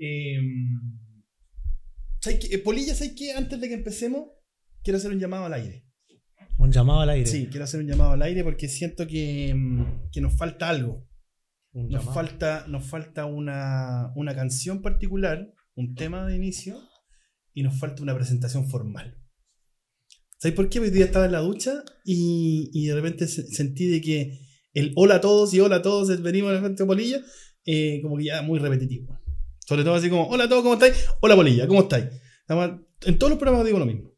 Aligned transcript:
Eh, 0.00 0.38
¿sabes 2.20 2.38
qué? 2.40 2.58
Polilla, 2.58 2.94
¿sabes 2.94 3.14
qué? 3.16 3.32
Antes 3.32 3.60
de 3.60 3.68
que 3.68 3.74
empecemos, 3.74 4.28
quiero 4.82 4.96
hacer 4.98 5.10
un 5.12 5.20
llamado 5.20 5.44
al 5.44 5.52
aire. 5.54 5.84
Un 6.58 6.72
llamado 6.72 7.00
al 7.00 7.10
aire. 7.10 7.26
Sí, 7.26 7.46
quiero 7.50 7.64
hacer 7.64 7.80
un 7.80 7.86
llamado 7.86 8.12
al 8.12 8.22
aire 8.22 8.42
porque 8.44 8.68
siento 8.68 9.06
que, 9.06 9.52
mm, 9.54 10.10
que 10.12 10.20
nos 10.20 10.36
falta 10.36 10.68
algo. 10.68 11.06
Un 11.72 11.84
Nos 11.88 12.00
llamado. 12.00 12.14
falta, 12.14 12.64
nos 12.68 12.84
falta 12.86 13.26
una, 13.26 14.12
una 14.16 14.34
canción 14.34 14.82
particular, 14.82 15.52
un 15.74 15.94
tema 15.94 16.26
de 16.26 16.36
inicio, 16.36 16.78
y 17.54 17.62
nos 17.62 17.78
falta 17.78 18.02
una 18.02 18.14
presentación 18.14 18.68
formal. 18.68 19.16
¿Sabes 20.38 20.54
por 20.56 20.68
qué? 20.70 20.80
Hoy 20.80 20.90
día 20.90 21.04
estaba 21.04 21.26
en 21.26 21.32
la 21.32 21.40
ducha 21.40 21.82
y, 22.04 22.70
y 22.72 22.86
de 22.86 22.94
repente 22.94 23.26
se- 23.28 23.46
sentí 23.48 23.86
de 23.86 24.00
que 24.00 24.40
el 24.72 24.92
hola 24.96 25.16
a 25.16 25.20
todos 25.20 25.52
y 25.52 25.60
hola 25.60 25.76
a 25.76 25.82
todos, 25.82 26.22
venimos 26.22 26.50
a 26.50 26.54
la 26.54 26.60
gente 26.62 26.82
de 26.82 26.86
Polilla, 26.86 27.20
eh, 27.66 28.00
como 28.02 28.16
que 28.16 28.24
ya 28.24 28.40
muy 28.42 28.58
repetitivo. 28.58 29.19
Sobre 29.70 29.84
todo 29.84 29.94
así 29.94 30.10
como, 30.10 30.26
hola 30.26 30.44
a 30.44 30.48
todos, 30.48 30.64
¿cómo 30.64 30.74
estáis? 30.74 31.06
Hola 31.20 31.36
Polilla, 31.36 31.68
¿cómo 31.68 31.82
estáis? 31.82 32.06
En 33.06 33.18
todos 33.20 33.30
los 33.30 33.38
programas 33.38 33.64
digo 33.64 33.78
lo 33.78 33.86
mismo. 33.86 34.10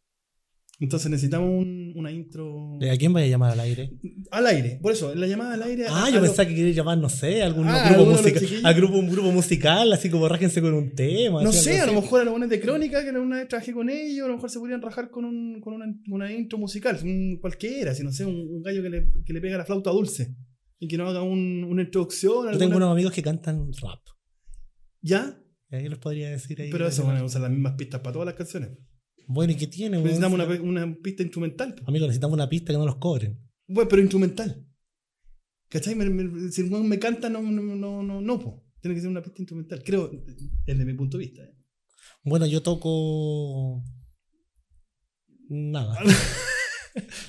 Entonces 0.81 1.11
necesitamos 1.11 1.51
un- 1.51 1.93
una 1.95 2.11
intro 2.11 2.79
¿A 2.91 2.97
quién 2.97 3.13
vaya 3.13 3.27
a 3.27 3.29
llamar 3.29 3.53
al 3.53 3.61
aire? 3.61 3.91
al 4.31 4.47
aire. 4.47 4.79
Por 4.81 4.93
eso, 4.93 5.13
en 5.13 5.21
la 5.21 5.27
llamada 5.27 5.53
al 5.53 5.63
aire. 5.65 5.85
Ah, 5.91 6.07
a- 6.07 6.09
yo 6.09 6.17
a 6.17 6.21
lo- 6.21 6.27
pensaba 6.27 6.49
que 6.49 6.55
quería 6.55 6.73
llamar, 6.73 6.97
no 6.97 7.11
sé, 7.11 7.43
a 7.43 7.47
algún 7.47 7.69
Ah, 7.69 7.87
grupo 7.95 8.13
musical. 8.13 8.61
A 8.65 8.73
grupo, 8.73 8.97
un 8.97 9.11
grupo 9.11 9.31
musical, 9.31 9.93
así 9.93 10.09
como 10.09 10.27
rájense 10.27 10.63
con 10.63 10.73
un 10.73 10.95
tema. 10.95 11.43
No 11.43 11.53
sé, 11.53 11.81
a 11.81 11.85
lo 11.87 11.93
mejor 12.01 12.23
a 12.23 12.25
los 12.25 12.31
buenos 12.33 12.49
de 12.49 12.59
crónica, 12.59 13.05
que 13.05 13.11
una 13.11 13.37
vez 13.37 13.49
trabajé 13.49 13.75
con 13.75 13.91
ellos, 13.91 14.25
a 14.25 14.29
lo 14.29 14.35
mejor 14.37 14.49
se 14.49 14.59
podrían 14.59 14.81
rajar 14.81 15.11
con, 15.11 15.27
un, 15.27 15.61
con 15.61 15.75
una, 15.75 15.85
una 16.09 16.33
intro 16.33 16.57
musical, 16.57 16.99
un, 17.05 17.37
cualquiera, 17.43 17.95
si 17.95 18.03
no 18.03 18.11
sé, 18.11 18.25
un, 18.25 18.63
gallo 18.63 18.83
que 18.83 18.89
le, 18.89 19.13
que 19.27 19.35
le 19.35 19.41
pega 19.43 19.59
la 19.59 19.67
flauta 19.67 19.91
dulce 19.91 20.35
y 20.79 20.89
que 20.89 20.97
nos 20.97 21.11
haga 21.11 21.23
un- 21.23 21.63
una 21.65 21.83
introducción. 21.83 22.33
Yo 22.33 22.41
alguna- 22.49 22.59
tengo 22.59 22.77
unos 22.79 22.91
amigos 22.91 23.13
que 23.13 23.23
cantan 23.23 23.71
rap. 23.83 24.01
¿Ya? 25.03 25.37
¿Y 25.73 25.77
ahí 25.77 25.89
les 25.89 25.99
podría 25.99 26.31
decir 26.31 26.61
ahí? 26.61 26.71
Pero 26.71 26.87
eso 26.87 27.05
van 27.07 27.17
a 27.17 27.25
usar 27.25 27.41
las 27.43 27.51
mismas 27.51 27.75
pistas 27.75 28.01
para 28.03 28.13
todas 28.13 28.27
las 28.27 28.35
canciones. 28.35 28.71
Bueno, 29.27 29.53
¿y 29.53 29.57
qué 29.57 29.67
tiene? 29.67 29.99
Necesitamos 30.03 30.39
una, 30.39 30.61
una 30.61 30.97
pista 31.03 31.23
instrumental. 31.23 31.75
po. 31.75 31.85
Amigos, 31.89 32.09
necesitamos 32.09 32.35
una 32.35 32.49
pista 32.49 32.73
que 32.73 32.79
no 32.79 32.85
nos 32.85 32.97
cobren. 32.97 33.41
Bueno, 33.67 33.89
pero 33.89 34.03
instrumental. 34.03 34.67
¿Cachai? 35.69 35.95
Me- 35.95 36.11
me- 36.11 36.51
si 36.53 36.61
el 36.61 36.71
me 36.71 36.99
canta, 36.99 37.31
no, 37.31 37.41
no, 37.41 37.63
no, 37.63 38.03
no, 38.03 38.21
no, 38.21 38.39
po. 38.39 38.63
Tiene 38.81 38.95
que 38.95 39.01
ser 39.01 39.09
una 39.11 39.23
pista 39.23 39.41
instrumental. 39.41 39.83
Creo, 39.83 40.11
desde 40.67 40.85
mi 40.85 40.93
punto 40.95 41.17
de 41.17 41.25
vista. 41.25 41.43
¿eh? 41.43 41.55
Bueno, 42.25 42.47
yo 42.47 42.63
toco. 42.63 43.83
Nada. 45.49 45.99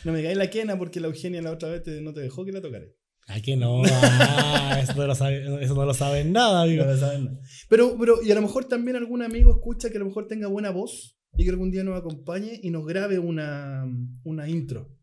No 0.03 0.11
me 0.11 0.21
cae 0.21 0.35
la 0.35 0.49
quena 0.49 0.77
porque 0.77 0.99
la 0.99 1.07
Eugenia 1.07 1.41
la 1.41 1.51
otra 1.51 1.69
vez 1.69 1.83
te- 1.83 2.01
no 2.01 2.11
te 2.13 2.19
dejó 2.19 2.43
que 2.43 2.51
la 2.51 2.59
tocara. 2.61 2.85
¿A 3.27 3.39
qué 3.41 3.55
no? 3.55 3.81
Ah, 3.85 4.79
eso 4.83 4.93
no 4.95 5.07
lo 5.07 5.15
sabe- 5.15 5.63
eso 5.63 5.75
no 5.75 5.85
lo 5.85 5.93
saben 5.93 6.31
nada, 6.33 6.63
amigo. 6.63 6.83
No 6.85 6.91
lo 6.91 6.97
saben 6.97 7.25
nada. 7.25 7.39
Pero, 7.69 7.95
pero, 7.97 8.21
y 8.21 8.31
a 8.31 8.35
lo 8.35 8.41
mejor 8.41 8.65
también 8.65 8.97
algún 8.97 9.21
amigo 9.21 9.51
escucha 9.51 9.89
que 9.89 9.97
a 9.97 9.99
lo 9.99 10.05
mejor 10.07 10.27
tenga 10.27 10.47
buena 10.47 10.71
voz 10.71 11.17
y 11.37 11.43
que 11.45 11.49
algún 11.49 11.71
día 11.71 11.83
nos 11.83 11.97
acompañe 11.97 12.59
y 12.61 12.69
nos 12.69 12.85
grabe 12.85 13.19
una, 13.19 13.85
una 14.23 14.47
intro. 14.49 14.95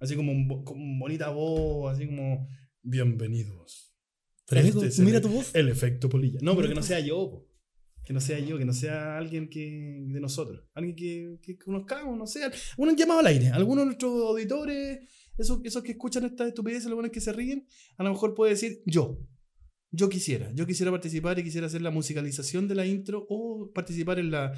Así 0.00 0.16
como, 0.16 0.32
un, 0.32 0.98
bonita 0.98 1.30
voz, 1.30 1.94
así 1.94 2.06
como, 2.06 2.48
bienvenidos. 2.82 3.94
Este 4.50 4.86
es 4.86 4.98
el- 4.98 5.04
mira 5.06 5.20
tu 5.20 5.28
voz. 5.28 5.54
El 5.54 5.68
efecto 5.68 6.08
polilla. 6.08 6.38
No, 6.42 6.54
pero 6.56 6.68
que 6.68 6.74
no 6.74 6.82
sea 6.82 7.00
yo, 7.00 7.30
po. 7.30 7.48
que 8.04 8.12
no 8.12 8.20
sea 8.20 8.38
yo, 8.38 8.58
que 8.58 8.64
no 8.66 8.72
sea 8.74 9.16
alguien 9.16 9.48
que 9.48 10.04
de 10.08 10.20
nosotros. 10.20 10.62
Alguien 10.74 10.94
que, 10.94 11.38
que 11.42 11.56
conozcamos, 11.56 12.18
no 12.18 12.26
sé. 12.26 12.40
Un 12.76 12.94
llamado 12.96 13.20
al 13.20 13.26
aire. 13.28 13.48
Algunos 13.48 13.82
de 13.82 13.86
nuestros 13.86 14.12
auditores, 14.28 15.08
esos, 15.42 15.60
esos 15.64 15.82
que 15.82 15.92
escuchan 15.92 16.24
estas 16.24 16.48
estupideces, 16.48 16.86
los 16.86 16.94
buenos 16.94 17.12
que 17.12 17.20
se 17.20 17.32
ríen, 17.32 17.66
a 17.96 18.02
lo 18.04 18.10
mejor 18.10 18.34
puede 18.34 18.52
decir 18.52 18.82
yo. 18.86 19.18
Yo 19.90 20.08
quisiera, 20.08 20.50
yo 20.54 20.66
quisiera 20.66 20.90
participar 20.90 21.38
y 21.38 21.44
quisiera 21.44 21.66
hacer 21.66 21.82
la 21.82 21.90
musicalización 21.90 22.66
de 22.66 22.74
la 22.74 22.86
intro 22.86 23.26
o 23.28 23.70
participar 23.74 24.18
en 24.18 24.30
la 24.30 24.54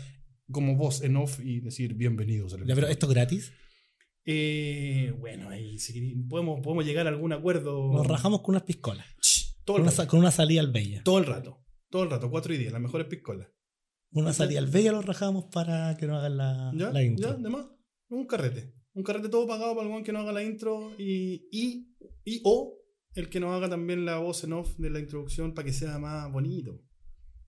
como 0.50 0.76
voz 0.76 1.02
en 1.02 1.16
off 1.16 1.40
y 1.40 1.60
decir 1.60 1.94
bienvenidos. 1.94 2.54
al 2.54 2.64
Ya, 2.66 2.74
pero 2.74 2.86
esto 2.86 3.06
es 3.06 3.12
gratis. 3.12 3.52
Eh, 4.26 5.12
bueno, 5.18 5.48
ahí 5.48 5.78
si 5.78 6.14
podemos, 6.28 6.60
podemos 6.62 6.84
llegar 6.84 7.06
a 7.06 7.10
algún 7.10 7.32
acuerdo. 7.32 7.92
Nos 7.92 8.06
rajamos 8.06 8.42
con 8.42 8.54
unas 8.54 8.62
piscolas. 8.62 9.06
Ch, 9.20 9.56
todo 9.64 9.78
Con 9.78 9.88
una, 9.88 10.06
con 10.06 10.32
salida 10.32 10.60
al 10.60 10.70
Bella. 10.70 11.02
todo 11.02 11.18
el 11.18 11.26
rato. 11.26 11.64
Todo 11.90 12.04
el 12.04 12.10
rato, 12.10 12.30
cuatro 12.30 12.54
y 12.54 12.58
diez, 12.58 12.72
las 12.72 12.80
mejores 12.80 13.06
piscolas. 13.06 13.48
Una 14.12 14.32
salida 14.32 14.60
al 14.60 14.66
Bella 14.68 14.92
los 14.92 15.04
rajamos 15.04 15.46
para 15.52 15.96
que 15.96 16.06
nos 16.06 16.18
hagan 16.18 16.36
la, 16.36 16.72
¿Ya? 16.76 16.90
la 16.90 17.02
intro. 17.02 17.30
¿Ya? 17.30 17.36
¿De 17.36 17.48
más? 17.50 17.66
Un 18.08 18.26
carrete. 18.26 18.72
Un 18.94 19.02
carrete 19.02 19.28
todo 19.28 19.46
pagado 19.46 19.74
para 19.76 19.94
el 19.96 20.02
que 20.04 20.12
nos 20.12 20.22
haga 20.22 20.32
la 20.32 20.42
intro 20.42 20.92
y, 20.98 21.46
y, 21.50 21.88
y 22.24 22.40
o 22.44 22.78
el 23.14 23.28
que 23.28 23.40
nos 23.40 23.50
haga 23.52 23.68
también 23.68 24.04
la 24.04 24.18
voz 24.18 24.44
en 24.44 24.52
off 24.52 24.76
de 24.78 24.90
la 24.90 25.00
introducción 25.00 25.52
para 25.54 25.66
que 25.66 25.72
sea 25.72 25.98
más 25.98 26.30
bonito. 26.32 26.80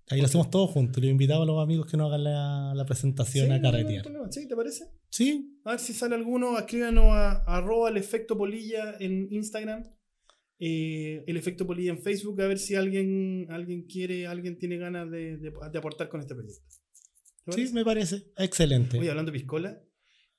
Ahí 0.09 0.21
lo 0.21 0.27
hacemos 0.27 0.51
todos 0.51 0.71
juntos. 0.71 1.03
Le 1.03 1.11
invitamos 1.11 1.43
a 1.43 1.47
los 1.53 1.61
amigos 1.63 1.87
que 1.91 1.97
nos 1.97 2.09
hagan 2.09 2.23
la, 2.25 2.73
la 2.75 2.85
presentación 2.87 3.47
Sí, 3.47 3.53
a 3.53 3.57
no, 3.59 3.63
no, 3.63 3.63
no 3.63 3.73
carretear. 3.73 4.03
problema. 4.05 4.31
¿Sí? 4.31 4.47
¿Te 4.47 4.55
parece? 4.55 4.85
Sí, 5.11 5.59
A 5.65 5.71
ver 5.73 5.81
si 5.81 5.93
sale 5.93 6.15
alguno. 6.15 6.57
Escríbanos 6.59 7.07
a, 7.07 7.31
a 7.45 7.57
arroba 7.57 7.89
el 7.91 7.97
efecto 7.97 8.37
polilla 8.39 8.97
en 9.01 9.27
Instagram. 9.33 9.83
eh, 10.61 11.25
el 11.27 11.37
efecto 11.37 11.67
polilla 11.67 11.91
en 11.91 11.99
Facebook. 12.01 12.41
A 12.41 12.47
ver 12.47 12.59
si 12.59 12.77
alguien, 12.77 13.47
alguien 13.51 13.83
quiere, 13.87 14.27
alguien 14.29 14.59
tiene 14.59 14.79
ganas 14.79 15.11
de, 15.11 15.39
de- 15.39 15.51
de 15.73 15.79
aportar 15.79 16.09
con 16.09 16.21
este 16.21 16.35
proyecto. 16.35 16.63
¿Te 17.45 17.67
sí, 17.67 17.73
me 17.73 17.85
parece. 17.85 18.25
Excelente. 18.39 18.99
Oye, 18.99 19.11
hablando 19.11 19.33
de 19.33 19.39
piscola. 19.39 19.81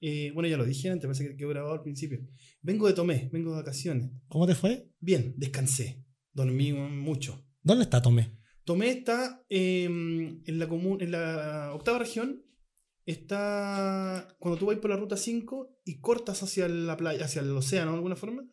Eh, 0.01 0.31
bueno, 0.33 0.47
ya 0.49 0.57
lo 0.57 0.65
dije 0.65 0.89
antes, 0.89 1.05
parece 1.07 1.27
que 1.29 1.35
quedó 1.37 1.49
grabado 1.49 1.73
al 1.73 1.81
principio. 1.81 2.19
Vengo 2.61 2.87
de 2.87 2.93
Tomé, 2.93 3.29
vengo 3.31 3.51
de 3.51 3.57
vacaciones. 3.57 4.11
¿Cómo 4.27 4.45
te 4.47 4.55
fue? 4.55 4.91
Bien, 4.99 5.33
descansé. 5.37 6.03
Dormí 6.33 6.71
mucho. 6.73 7.43
¿Dónde 7.63 7.83
está 7.83 8.01
Tomé? 8.01 8.37
Tomé 8.63 8.89
está 8.91 9.43
eh, 9.49 9.85
en, 9.85 10.59
la 10.59 10.65
en 10.65 11.11
la 11.11 11.71
octava 11.73 11.99
región. 11.99 12.43
Está 13.05 14.27
cuando 14.39 14.59
tú 14.59 14.65
vas 14.67 14.77
por 14.77 14.89
la 14.89 14.97
ruta 14.97 15.15
5 15.17 15.79
y 15.85 15.99
cortas 15.99 16.43
hacia 16.43 16.67
la 16.67 16.97
playa, 16.97 17.25
hacia 17.25 17.41
el 17.41 17.51
océano 17.51 17.91
de 17.91 17.97
alguna 17.97 18.15
forma. 18.15 18.43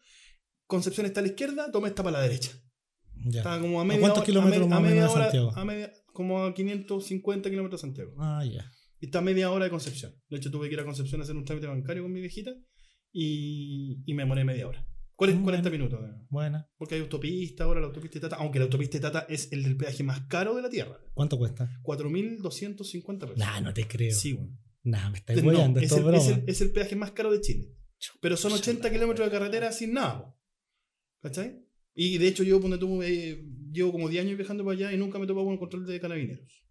Concepción 0.67 1.07
está 1.07 1.21
a 1.21 1.23
la 1.25 1.29
izquierda, 1.31 1.71
Tomé 1.73 1.89
está 1.89 2.03
para 2.03 2.19
la 2.19 2.23
derecha. 2.23 2.53
Ya. 3.27 3.41
Está 3.41 3.61
como 3.61 3.81
a 3.81 3.83
¿A 3.83 3.85
media 3.85 4.01
cuántos 4.01 4.19
hora- 4.19 4.27
kilómetros 4.27 4.63
a 4.63 4.67
me- 4.67 4.71
más 4.71 4.79
a 4.79 4.83
media 4.83 5.03
de 5.03 5.09
hora- 5.09 5.23
Santiago? 5.25 5.53
a 5.55 5.65
media- 5.65 5.93
como 6.13 6.45
a 6.45 6.55
550 6.55 7.51
kilómetros 7.51 7.81
de 7.81 7.87
Santiago. 7.87 8.15
Ah, 8.19 8.45
ya. 8.45 8.71
Está 9.05 9.19
a 9.19 9.23
media 9.23 9.51
hora 9.51 9.65
de 9.65 9.71
Concepción. 9.71 10.13
De 10.29 10.37
hecho, 10.39 10.51
tuve 10.51 10.69
que 10.69 10.75
ir 10.75 10.81
a 10.81 10.85
Concepción 10.85 11.21
a 11.21 11.25
hacer 11.25 11.37
un 11.37 11.45
trámite 11.45 11.67
bancario 11.67 12.03
con 12.03 12.13
mi 12.13 12.21
viejita 12.21 12.53
y, 13.13 14.03
y 14.07 14.15
me 14.15 14.23
demoré 14.23 14.45
media 14.45 14.67
hora. 14.69 14.87
40, 15.17 15.41
Mm, 15.41 15.45
40 15.45 15.69
bueno. 15.71 15.85
minutos. 15.85 16.27
Buena. 16.29 16.69
Porque 16.77 16.97
hay 16.97 17.01
autopista, 17.03 17.65
ahora 17.65 17.81
la 17.81 17.87
autopista 17.87 18.19
de 18.19 18.23
Tata, 18.23 18.37
aunque 18.37 18.59
la 18.59 18.65
autopista 18.65 18.99
de 18.99 19.03
Tata 19.03 19.27
es 19.29 19.53
el 19.53 19.63
del 19.63 19.77
peaje 19.77 20.03
más 20.03 20.23
caro 20.23 20.55
de 20.57 20.63
la 20.63 20.69
Tierra. 20.71 20.99
¿Cuánto 21.13 21.39
cuesta? 21.39 21.71
4.250 21.83 23.19
pesos. 23.21 23.37
Nah, 23.39 23.61
no 23.61 23.73
te 23.73 23.87
creo. 23.87 24.13
Sí, 24.15 24.33
bueno. 24.33 24.59
Nah, 24.83 25.11
me 25.11 25.19
estáis 25.19 25.43
No, 25.43 25.51
hueando, 25.51 25.81
es, 25.81 25.85
esto 25.87 25.95
es 25.97 26.01
el, 26.01 26.05
broma. 26.07 26.19
es, 26.23 26.29
el, 26.29 26.45
es 26.49 26.61
el 26.61 26.73
peaje 26.73 26.97
más 26.97 27.13
caro 27.13 27.31
de 27.31 27.41
Chile. 27.41 27.69
Pero 28.21 28.37
son 28.37 28.51
Chucha 28.53 28.63
80 28.71 28.89
la 28.89 28.93
kilómetros 28.95 29.27
de 29.27 29.33
carretera 29.39 29.73
sin 29.73 29.93
nada. 29.95 30.35
¿Cachai? 31.23 31.65
Y 31.95 32.19
de 32.19 32.27
hecho 32.29 32.43
yo 32.43 32.61
ponte 32.61 32.77
tú, 32.79 33.03
eh, 33.03 33.47
llevo 33.73 33.93
como 33.93 34.09
10 34.09 34.25
años 34.27 34.37
viajando 34.37 34.65
para 34.65 34.77
allá 34.77 34.93
y 34.93 34.99
nunca 34.99 35.19
me 35.19 35.25
he 35.25 35.29
topado 35.29 35.45
con 35.47 35.55
el 35.55 35.59
control 35.61 35.87
de 35.87 36.01
carabineros. 36.01 36.64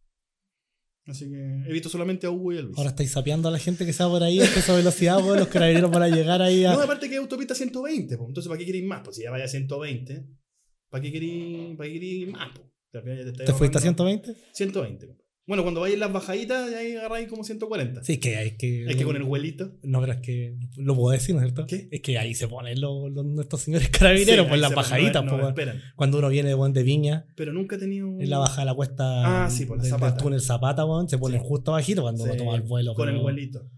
Así 1.06 1.30
que 1.30 1.64
he 1.68 1.74
visto 1.74 1.90
solamente 1.90 2.28
a 2.28 2.31
Hugo 2.31 2.53
y 2.53 2.58
a 2.58 2.62
Luis. 2.62 2.78
Ahora 2.78 2.91
estáis 2.91 3.12
sapeando 3.12 3.50
a 3.50 3.52
la 3.52 3.59
gente 3.59 3.84
que 3.84 3.91
está 3.91 4.08
por 4.08 4.24
ahí 4.24 4.40
a 4.40 4.46
esa 4.46 4.74
velocidad, 4.74 5.18
weón, 5.18 5.40
los 5.40 5.50
carabineros 5.50 5.91
para 5.91 6.08
llegar 6.08 6.41
ahí 6.41 6.64
a. 6.64 6.74
No, 6.74 6.81
aparte 6.81 7.09
que 7.09 7.16
es 7.16 7.22
autopista 7.22 7.53
120, 7.53 8.18
po. 8.18 8.28
entonces 8.28 8.47
¿para 8.47 8.58
qué 8.58 8.66
queréis 8.66 8.86
más? 8.86 9.02
Pues 9.03 9.18
si 9.18 9.24
ya 9.24 9.31
vaya 9.31 9.46
a 9.46 9.50
120, 9.50 10.25
¿para 10.90 11.02
qué 11.02 11.12
queréis, 11.12 11.75
para 11.75 11.90
qué 11.90 11.94
queréis 11.94 12.28
más? 12.30 12.50
Te, 12.91 13.31
¿Te 13.46 13.53
fuiste 13.53 13.78
a 13.80 13.81
120? 13.81 14.36
120. 14.53 15.22
Bueno, 15.45 15.63
cuando 15.63 15.81
vayas 15.81 15.95
en 15.95 15.99
las 15.99 16.13
bajaditas, 16.13 16.71
ya 16.71 16.77
ahí 16.77 16.95
agarráis 16.95 17.27
como 17.27 17.43
140. 17.43 18.01
Sí, 18.05 18.17
que 18.17 18.41
es 18.43 18.53
que. 18.57 18.85
Es 18.85 18.95
que 18.95 19.03
con 19.03 19.17
el 19.17 19.23
vuelito. 19.23 19.73
No, 19.83 19.99
pero 19.99 20.13
es 20.13 20.19
que. 20.21 20.55
Lo 20.77 20.95
puedo 20.95 21.11
decir, 21.11 21.35
¿no 21.35 21.41
es 21.41 21.47
cierto? 21.47 21.65
¿Qué? 21.67 21.89
Es 21.91 21.99
que 22.01 22.17
ahí 22.17 22.33
se 22.33 22.47
ponen 22.47 22.79
los, 22.79 23.11
los- 23.11 23.25
nuestros 23.25 23.61
señores 23.61 23.89
carabineros, 23.99 24.45
Sí, 24.45 24.49
pues 24.49 24.61
las 24.61 24.73
bajaditas, 24.73 25.25
no, 25.25 25.37
pues, 25.53 25.67
no. 25.67 25.73
Cuando 25.97 26.19
uno 26.19 26.29
viene 26.29 26.55
weón, 26.55 26.71
de 26.71 26.83
Viña, 26.83 27.25
Pero 27.35 27.51
nunca 27.51 27.75
he 27.75 27.79
tenido. 27.79 28.07
en 28.07 28.29
la 28.29 28.37
bajada 28.37 28.61
de 28.61 28.65
la 28.67 28.73
cuesta 28.73 29.43
Ah, 29.45 29.49
sí, 29.49 29.65
por 29.65 29.75
la 29.77 29.83
del 29.83 29.91
Zapata. 29.91 30.17
túnel 30.17 30.39
Zapata, 30.39 30.83
se 31.09 31.17
ponen 31.17 31.41
Sí. 31.41 31.46
justo 31.46 31.72
abajito 31.72 32.03
cuando 32.03 32.23
uno 32.23 32.35
toma 32.37 32.55
el 32.55 32.61
vuelo. 32.61 32.93
Con 32.93 33.09
el 33.09 33.16
pero 33.16 33.23
vuelito. 33.23 33.69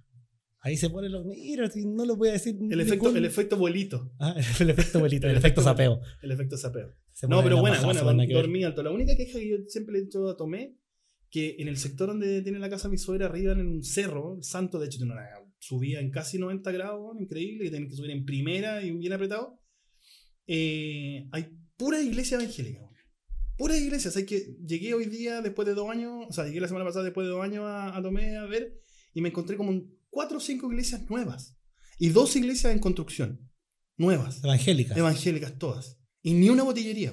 Ahí 0.59 0.77
se 0.77 0.89
ponen 0.91 1.11
los. 1.11 1.25
Mira, 1.25 1.67
no 1.85 2.05
lo 2.05 2.15
voy 2.15 2.29
a 2.29 2.33
decir. 2.33 2.55
El 2.69 2.79
efecto, 2.81 3.05
ningún- 3.05 3.17
el 3.17 3.25
efecto 3.25 3.57
vuelito. 3.57 4.11
Ah, 4.19 4.35
el 4.59 4.69
efecto 4.69 4.99
vuelito, 4.99 5.25
el, 5.25 5.31
El 5.31 5.37
efecto 5.39 5.61
sapeo. 5.63 5.99
El 6.21 6.31
efecto 6.31 6.57
sapeo. 6.57 6.91
No, 7.27 7.41
pero 7.43 7.57
buena, 7.59 7.81
buena. 7.81 8.01
Dormí 8.27 8.63
alto. 8.63 8.83
La 8.83 8.91
única 8.91 9.15
queja 9.15 9.39
que 9.39 9.49
yo 9.49 9.55
siempre 9.67 9.93
le 9.93 9.99
he 9.99 10.01
dicho 10.03 10.27
a 10.29 10.35
Tomé, 10.37 10.75
que 11.35 11.57
en 11.59 11.67
el 11.67 11.75
sector 11.75 12.07
donde 12.07 12.41
tiene 12.43 12.59
la 12.59 12.69
casa 12.69 12.87
mi 12.87 12.97
suegra, 12.97 13.25
arriba 13.25 13.51
en 13.51 13.67
un 13.67 13.83
cerro, 13.83 14.37
el 14.37 14.43
santo, 14.45 14.79
de 14.79 14.85
hecho, 14.85 14.99
tiene 14.99 15.11
una 15.11 15.27
subida 15.59 15.99
en 15.99 16.09
casi 16.09 16.39
90 16.39 16.71
grados, 16.71 17.13
increíble, 17.19 17.65
que 17.65 17.71
tienen 17.71 17.89
que 17.89 17.95
subir 17.97 18.11
en 18.11 18.23
primera 18.23 18.81
y 18.81 18.91
bien 18.91 19.11
apretado. 19.11 19.59
Eh, 20.47 21.27
hay 21.33 21.49
pura 21.75 22.01
iglesia 22.01 22.35
evangélica, 22.35 22.79
weón. 22.79 22.95
Puras 23.57 23.81
iglesias. 23.81 24.15
Hay 24.15 24.25
que, 24.25 24.55
llegué 24.65 24.93
hoy 24.93 25.07
día, 25.07 25.41
después 25.41 25.67
de 25.67 25.73
dos 25.73 25.89
años, 25.89 26.25
o 26.25 26.31
sea, 26.31 26.45
llegué 26.45 26.61
la 26.61 26.69
semana 26.69 26.85
pasada 26.85 27.03
después 27.03 27.27
de 27.27 27.31
dos 27.31 27.43
años 27.43 27.65
a, 27.65 27.97
a 27.97 28.01
Tomé 28.01 28.37
a 28.37 28.45
ver, 28.45 28.79
y 29.13 29.19
me 29.19 29.27
encontré 29.27 29.57
como 29.57 29.83
cuatro 30.09 30.37
o 30.37 30.41
cinco 30.41 30.71
iglesias 30.71 31.09
nuevas. 31.09 31.57
Y 31.99 32.11
dos 32.11 32.33
iglesias 32.37 32.71
en 32.71 32.79
construcción. 32.79 33.51
Nuevas. 33.97 34.41
Evangélica. 34.41 34.95
Evangélicas 34.95 35.59
todas. 35.59 35.99
Y 36.21 36.33
ni 36.33 36.47
una 36.47 36.63
botillería. 36.63 37.11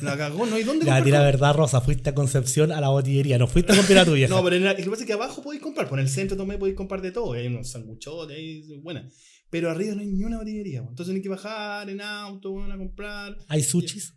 La 0.00 0.16
cagó, 0.16 0.46
no 0.46 0.54
hay 0.56 0.62
dónde 0.62 0.84
La 0.84 0.92
comprar 0.92 1.04
tira 1.04 1.20
verdad, 1.22 1.54
Rosa. 1.54 1.80
Fuiste 1.80 2.10
a 2.10 2.14
Concepción 2.14 2.72
a 2.72 2.80
la 2.80 2.88
botillería. 2.88 3.36
No 3.38 3.46
fuiste 3.46 3.72
a 3.72 3.76
comprar 3.76 3.98
a 3.98 4.04
tu 4.04 4.12
vieja. 4.14 4.32
No, 4.34 4.42
pero 4.44 4.56
en 4.56 4.64
la- 4.64 4.72
lo 4.72 4.78
que 4.78 4.90
pasa 4.90 5.02
es 5.02 5.06
que 5.06 5.12
abajo 5.12 5.42
podéis 5.42 5.62
comprar, 5.62 5.88
por 5.88 5.98
el 6.00 6.08
centro 6.08 6.36
también 6.36 6.58
podéis 6.58 6.76
comprar 6.76 7.02
de 7.02 7.10
todo, 7.12 7.32
hay 7.32 7.46
unos 7.48 7.70
sanguchotes, 7.70 8.36
hay 8.36 8.78
buena. 8.80 9.08
Pero 9.50 9.70
arriba 9.70 9.94
no 9.94 10.00
hay 10.00 10.08
ni 10.08 10.24
una 10.24 10.38
botillería, 10.38 10.80
entonces 10.88 11.14
hay 11.14 11.22
que 11.22 11.28
bajar 11.28 11.88
en 11.90 12.00
auto, 12.00 12.50
weón, 12.52 12.72
a 12.72 12.78
comprar. 12.78 13.36
¿Hay 13.48 13.62
sushis? 13.62 14.14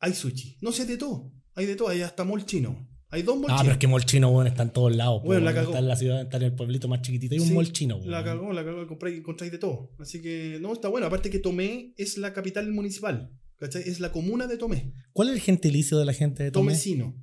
Hay 0.00 0.14
sushi, 0.14 0.58
no 0.60 0.72
sé 0.72 0.84
de 0.84 0.96
todo, 0.96 1.32
hay 1.54 1.66
de 1.66 1.76
todo, 1.76 1.88
hay 1.88 2.02
hasta 2.02 2.24
mol 2.24 2.44
chino. 2.44 2.88
Hay 3.08 3.22
dos 3.22 3.36
mol 3.36 3.50
Ah, 3.50 3.58
pero 3.60 3.72
es 3.72 3.78
que 3.78 3.86
mall 3.86 4.04
chino, 4.06 4.30
weón, 4.30 4.46
está 4.46 4.62
en 4.62 4.70
todos 4.70 4.94
lados. 4.96 5.20
po, 5.20 5.26
Bueno, 5.26 5.42
la 5.44 5.50
weón. 5.52 5.54
cagó. 5.56 5.68
Está 5.70 5.78
en 5.80 5.88
la 5.88 5.96
ciudad, 5.96 6.22
está 6.22 6.36
en 6.38 6.42
el 6.44 6.54
pueblito 6.54 6.88
más 6.88 7.02
chiquitito. 7.02 7.34
Hay 7.34 7.40
un 7.40 7.48
Sí, 7.48 7.52
mall 7.54 7.70
chino, 7.72 7.96
weón. 7.96 8.10
La 8.10 8.24
cagó, 8.24 8.52
la 8.54 8.64
cagó, 8.64 8.86
compráis, 8.86 9.18
encontráis 9.18 9.52
de 9.52 9.58
todo. 9.58 9.90
Así 9.98 10.20
que, 10.22 10.58
no, 10.62 10.72
está 10.72 10.88
bueno. 10.88 11.06
Aparte 11.06 11.28
que 11.30 11.38
Tomé 11.38 11.92
es 11.98 12.16
la 12.18 12.32
capital 12.32 12.70
municipal, 12.72 13.30
¿cachai? 13.62 13.82
Es 13.86 14.00
la 14.00 14.10
comuna 14.10 14.48
de 14.48 14.58
Tomé. 14.58 14.92
¿Cuál 15.12 15.28
es 15.28 15.34
el 15.34 15.40
gentilicio 15.40 15.96
de 15.96 16.04
la 16.04 16.12
gente 16.12 16.42
de 16.42 16.50
Tomé? 16.50 16.72
Tomecino. 16.72 17.14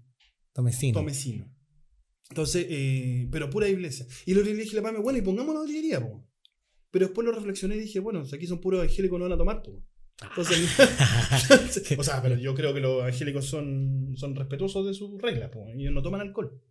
Tomecino. 0.53 1.00
Tomecino. 1.00 1.53
Entonces, 2.30 2.65
eh, 2.69 3.27
pero 3.30 3.50
pura 3.50 3.68
iglesia. 3.68 4.06
Y 4.25 4.33
lo 4.33 4.44
que 4.44 4.53
le 4.53 4.63
dije 4.63 4.77
a 4.77 4.81
la 4.81 4.88
Pame, 4.88 5.00
bueno, 5.00 5.19
y 5.19 5.21
pongamos 5.21 5.53
la 5.53 5.62
botillería, 5.62 6.00
po. 6.00 6.25
Pero 6.91 7.07
después 7.07 7.25
lo 7.25 7.33
reflexioné 7.33 7.75
y 7.75 7.80
dije, 7.80 8.00
bueno, 8.00 8.25
si 8.25 8.36
aquí 8.36 8.47
son 8.47 8.62
puros 8.62 8.80
evangélicos, 8.80 9.19
no 9.19 9.25
van 9.25 9.33
a 9.33 9.38
tomar, 9.38 9.62
po. 9.62 9.83
Entonces, 10.21 10.59
o 11.97 12.03
sea, 12.03 12.21
pero 12.21 12.38
yo 12.38 12.56
creo 12.56 12.74
que 12.74 12.80
los 12.80 13.01
evangélicos 13.01 13.45
son, 13.45 14.13
son 14.15 14.36
respetuosos 14.36 14.86
de 14.88 14.94
sus 14.94 15.21
reglas, 15.21 15.50
po. 15.50 15.68
Ellos 15.75 15.91
no 15.91 16.01
toman 16.01 16.21
alcohol. 16.21 16.62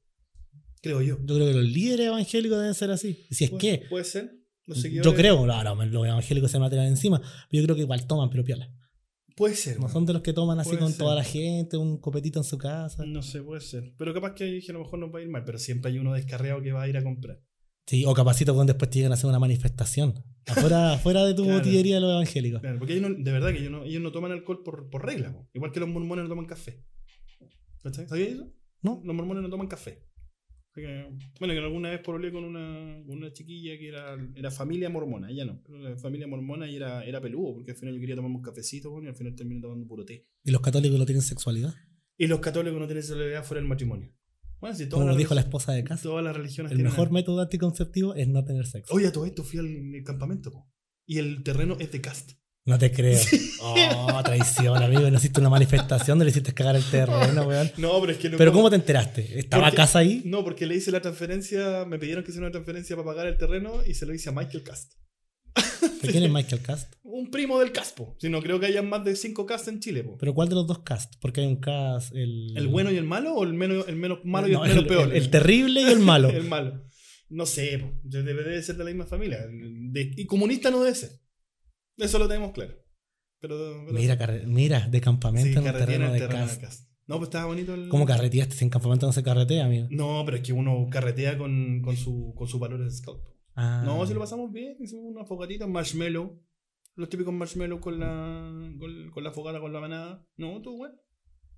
Creo 0.80 1.02
yo. 1.02 1.18
Yo 1.24 1.34
creo 1.34 1.46
que 1.46 1.54
los 1.54 1.64
líderes 1.64 2.06
evangélicos 2.06 2.58
deben 2.58 2.74
ser 2.74 2.90
así. 2.90 3.26
Si 3.30 3.44
es 3.44 3.50
que, 3.50 3.82
Puede 3.90 4.04
ser. 4.04 4.34
Los 4.64 4.82
yo 4.82 5.14
creo, 5.14 5.46
no, 5.46 5.84
los 5.86 6.06
evangélicos 6.06 6.50
se 6.50 6.58
matan 6.58 6.80
encima, 6.80 7.20
pero 7.50 7.60
yo 7.60 7.64
creo 7.64 7.76
que 7.76 7.82
igual 7.82 8.06
toman, 8.06 8.30
pero 8.30 8.44
piola. 8.44 8.70
Puede 9.38 9.54
ser. 9.54 9.78
No 9.80 9.88
son 9.88 10.04
de 10.04 10.12
los 10.12 10.22
que 10.22 10.32
toman 10.32 10.58
así 10.58 10.76
con 10.76 10.88
ser. 10.90 10.98
toda 10.98 11.14
la 11.14 11.24
gente, 11.24 11.76
un 11.76 11.98
copetito 11.98 12.40
en 12.40 12.44
su 12.44 12.58
casa. 12.58 13.04
No 13.06 13.22
sé, 13.22 13.40
puede 13.42 13.60
ser. 13.62 13.94
Pero 13.96 14.12
capaz 14.12 14.34
que 14.34 14.44
dije, 14.44 14.72
a 14.72 14.74
lo 14.74 14.80
mejor 14.80 14.98
nos 14.98 15.14
va 15.14 15.20
a 15.20 15.22
ir 15.22 15.28
mal, 15.30 15.44
pero 15.44 15.58
siempre 15.58 15.90
hay 15.92 15.98
uno 15.98 16.12
descarriado 16.12 16.60
que 16.60 16.72
va 16.72 16.82
a 16.82 16.88
ir 16.88 16.96
a 16.98 17.02
comprar. 17.04 17.40
Sí, 17.86 18.04
o 18.04 18.12
capacito 18.12 18.52
cuando 18.54 18.72
después 18.74 18.90
te 18.90 18.96
llegan 18.98 19.12
a 19.12 19.14
hacer 19.14 19.30
una 19.30 19.38
manifestación. 19.38 20.12
Afuera, 20.46 20.92
afuera 20.94 21.24
de 21.24 21.32
tu 21.34 21.44
Claro. 21.44 21.58
botillería 21.58 21.94
de 21.94 22.00
los 22.02 22.10
evangélicos. 22.10 22.60
Claro, 22.60 22.78
porque 22.78 22.94
ellos 22.96 23.08
no- 23.10 23.16
de 23.24 23.32
verdad 23.32 23.52
que 23.52 23.60
ellos 23.60 23.70
no, 23.70 23.84
ellos 23.84 24.02
no 24.02 24.12
toman 24.12 24.32
alcohol 24.32 24.62
por, 24.64 24.90
por 24.90 25.06
regla, 25.06 25.32
po. 25.32 25.48
igual 25.54 25.70
que 25.72 25.80
los 25.80 25.88
mormones 25.88 26.24
no 26.24 26.28
toman 26.28 26.44
café. 26.46 26.84
¿Sabías 27.82 28.28
eso? 28.30 28.52
No. 28.82 29.00
Los 29.04 29.14
mormones 29.14 29.42
no 29.42 29.48
toman 29.50 29.68
café. 29.68 30.07
Bueno, 30.74 31.54
que 31.54 31.58
alguna 31.58 31.90
vez 31.90 32.00
por 32.00 32.32
con 32.32 32.44
una, 32.44 33.02
con 33.06 33.16
una 33.16 33.32
chiquilla 33.32 33.76
que 33.78 33.88
era, 33.88 34.16
era 34.34 34.50
familia 34.50 34.88
mormona, 34.88 35.30
ella 35.30 35.44
no, 35.44 35.60
pero 35.64 35.78
la 35.78 35.96
familia 35.96 36.26
mormona 36.26 36.68
y 36.68 36.76
era, 36.76 37.04
era 37.04 37.20
peludo, 37.20 37.54
porque 37.54 37.72
al 37.72 37.76
final 37.76 37.94
yo 37.94 38.00
quería 38.00 38.14
tomarme 38.14 38.36
un 38.36 38.42
cafecito 38.42 38.90
bueno, 38.90 39.06
y 39.06 39.10
al 39.10 39.16
final 39.16 39.34
terminé 39.34 39.60
tomando 39.60 39.86
puro 39.86 40.04
té. 40.04 40.28
¿Y 40.44 40.50
los 40.50 40.60
católicos 40.60 40.98
no 40.98 41.06
tienen 41.06 41.22
sexualidad? 41.22 41.74
Y 42.16 42.26
los 42.26 42.40
católicos 42.40 42.78
no 42.78 42.86
tienen 42.86 43.02
sexualidad 43.02 43.44
fuera 43.44 43.60
del 43.60 43.68
matrimonio. 43.68 44.12
Bueno, 44.60 44.76
si 44.76 44.88
Como 44.88 45.14
dijo 45.16 45.34
la 45.34 45.42
esposa 45.42 45.72
de 45.72 45.84
casa. 45.84 46.02
Todas 46.02 46.24
las 46.24 46.36
religiones 46.36 46.72
El 46.72 46.78
tienen 46.78 46.92
mejor 46.92 47.12
método 47.12 47.40
anticonceptivo 47.40 48.14
es 48.14 48.28
no 48.28 48.44
tener 48.44 48.66
sexo. 48.66 48.92
Oye, 48.92 49.06
a 49.06 49.12
todo 49.12 49.24
esto 49.24 49.44
fui 49.44 49.60
al 49.60 50.02
campamento, 50.04 50.50
po. 50.50 50.68
Y 51.06 51.18
el 51.18 51.42
terreno 51.42 51.76
es 51.78 51.92
de 51.92 52.00
cast. 52.00 52.32
No 52.68 52.78
te 52.78 52.92
creo. 52.92 53.18
Oh, 53.60 54.20
traición, 54.22 54.82
amigo. 54.82 55.10
No 55.10 55.16
hiciste 55.16 55.40
una 55.40 55.48
manifestación, 55.48 56.18
no 56.18 56.24
le 56.24 56.30
hiciste 56.30 56.52
cagar 56.52 56.76
el 56.76 56.84
terreno, 56.84 57.44
weón. 57.44 57.70
No, 57.78 57.98
pero 58.00 58.12
es 58.12 58.18
que 58.18 58.28
no. 58.28 58.36
Pero 58.36 58.52
¿cómo 58.52 58.68
te 58.68 58.76
enteraste? 58.76 59.38
¿Estaba 59.38 59.64
Porque- 59.64 59.76
casa 59.76 60.00
ahí? 60.00 60.20
No, 60.26 60.44
porque 60.44 60.66
le 60.66 60.74
hice 60.76 60.90
la 60.90 61.00
transferencia, 61.00 61.86
me 61.86 61.98
pidieron 61.98 62.22
que 62.24 62.30
hiciera 62.30 62.46
una 62.46 62.52
transferencia 62.52 62.94
para 62.94 63.06
pagar 63.06 63.26
el 63.26 63.38
terreno 63.38 63.72
y 63.86 63.94
se 63.94 64.04
lo 64.04 64.12
hice 64.14 64.28
a 64.28 64.32
Michael 64.32 64.62
Cast. 64.64 64.92
¿De 66.02 66.08
quién 66.12 66.22
es 66.24 66.30
Michael 66.30 66.60
Cast? 66.62 66.92
Un 67.02 67.30
primo 67.30 67.58
del 67.58 67.72
Caspo. 67.72 68.16
Si 68.20 68.28
no 68.28 68.42
creo 68.42 68.60
que 68.60 68.66
haya 68.66 68.82
más 68.82 69.02
de 69.04 69.16
cinco 69.16 69.46
cast 69.46 69.66
en 69.68 69.80
Chile, 69.80 70.04
po. 70.04 70.18
¿Pero 70.18 70.34
cuál 70.34 70.48
de 70.50 70.54
los 70.54 70.66
dos 70.66 70.80
cast? 70.80 71.14
Porque 71.20 71.40
hay 71.40 71.46
un 71.46 71.56
cast, 71.56 72.14
el... 72.14 72.52
¿El 72.56 72.68
bueno 72.68 72.92
y 72.92 72.96
el 72.98 73.04
malo 73.04 73.32
o 73.34 73.44
el 73.44 73.54
menos, 73.54 73.88
el 73.88 73.96
menos 73.96 74.18
malo 74.24 74.46
y 74.46 74.52
No, 74.52 74.64
el 74.64 74.70
menos 74.72 74.84
peor? 74.84 75.08
el- 75.10 75.16
el 75.16 75.30
terrible 75.30 75.80
y 75.80 75.86
el 75.90 76.00
malo. 76.00 76.28
el 76.42 76.44
malo. 76.44 76.84
No 77.30 77.46
sé, 77.46 77.78
po. 77.78 77.90
debe, 78.04 78.62
ser 78.62 78.76
de 78.76 78.84
la 78.84 78.90
misma 78.90 79.06
familia. 79.06 79.38
De- 79.48 80.12
y 80.16 80.26
comunista 80.26 80.70
no 80.70 80.82
debe 80.82 80.94
ser. 80.94 81.10
Eso 81.98 82.18
lo 82.18 82.28
tenemos 82.28 82.52
claro. 82.52 82.74
Pero, 83.40 83.56
pero- 83.86 83.98
Mira, 83.98 84.16
mira, 84.46 84.88
de 84.88 84.98
sí, 84.98 85.04
campamento 85.04 85.48
en 85.50 85.58
un 85.58 85.64
carretea 85.64 85.94
en 85.94 86.00
terreno 86.00 86.46
el 86.50 86.58
de. 86.58 86.68
No, 87.06 87.16
pues 87.16 87.28
estaba 87.28 87.46
bonito 87.46 87.74
el. 87.74 87.88
¿Cómo 87.88 88.04
carreteaste? 88.04 88.54
Si 88.54 88.64
en 88.64 88.70
campamento 88.70 89.06
no 89.06 89.12
se 89.12 89.22
carretea, 89.22 89.64
amigo. 89.66 89.86
No, 89.90 90.22
pero 90.24 90.36
es 90.36 90.42
que 90.42 90.52
uno 90.52 90.86
carretea 90.90 91.38
con, 91.38 91.80
con 91.82 91.96
su, 91.96 92.34
con 92.36 92.48
su 92.48 92.58
valor 92.58 92.84
de 92.84 92.90
scout. 92.90 93.22
Ah. 93.54 93.82
No, 93.84 94.06
si 94.06 94.14
lo 94.14 94.20
pasamos 94.20 94.52
bien, 94.52 94.76
hicimos 94.80 95.04
una 95.06 95.24
fogatita, 95.24 95.66
marshmallow. 95.66 96.40
Los 96.96 97.08
típicos 97.08 97.32
marshmallow 97.32 97.80
con 97.80 97.98
la, 97.98 98.50
con, 98.78 99.10
con 99.10 99.24
la 99.24 99.30
fogata, 99.32 99.60
con 99.60 99.72
la 99.72 99.80
manada. 99.80 100.26
No, 100.36 100.60
todo 100.60 100.76
bueno. 100.76 100.94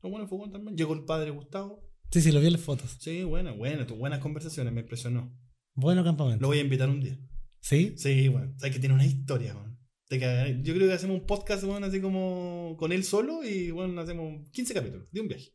Todo 0.00 0.10
bueno 0.10 0.24
el 0.24 0.28
fogón 0.28 0.52
también. 0.52 0.76
Llegó 0.76 0.94
el 0.94 1.04
padre 1.04 1.30
Gustavo. 1.30 1.82
Sí, 2.10 2.20
sí, 2.20 2.32
lo 2.32 2.40
vi 2.40 2.46
en 2.46 2.52
las 2.52 2.62
fotos. 2.62 2.96
Sí, 3.00 3.24
buena, 3.24 3.52
buena, 3.52 3.86
tus 3.86 3.96
buenas 3.98 4.20
conversaciones, 4.20 4.72
me 4.72 4.80
impresionó. 4.80 5.36
Bueno 5.74 6.04
campamento. 6.04 6.42
Lo 6.42 6.48
voy 6.48 6.58
a 6.58 6.62
invitar 6.62 6.88
un 6.88 7.00
día. 7.00 7.18
¿Sí? 7.60 7.94
Sí, 7.96 8.28
bueno, 8.28 8.52
sabes 8.56 8.74
que 8.74 8.80
tiene 8.80 8.94
una 8.94 9.06
historia, 9.06 9.54
man. 9.54 9.78
Te 10.10 10.18
cagaré. 10.18 10.58
Yo 10.64 10.74
creo 10.74 10.88
que 10.88 10.94
hacemos 10.94 11.20
un 11.20 11.24
podcast, 11.24 11.62
bueno, 11.62 11.86
así 11.86 12.00
como 12.00 12.74
con 12.80 12.90
él 12.90 13.04
solo 13.04 13.44
y 13.44 13.70
bueno, 13.70 14.00
hacemos 14.00 14.50
15 14.50 14.74
capítulos 14.74 15.06
de 15.12 15.20
un 15.20 15.28
viaje. 15.28 15.52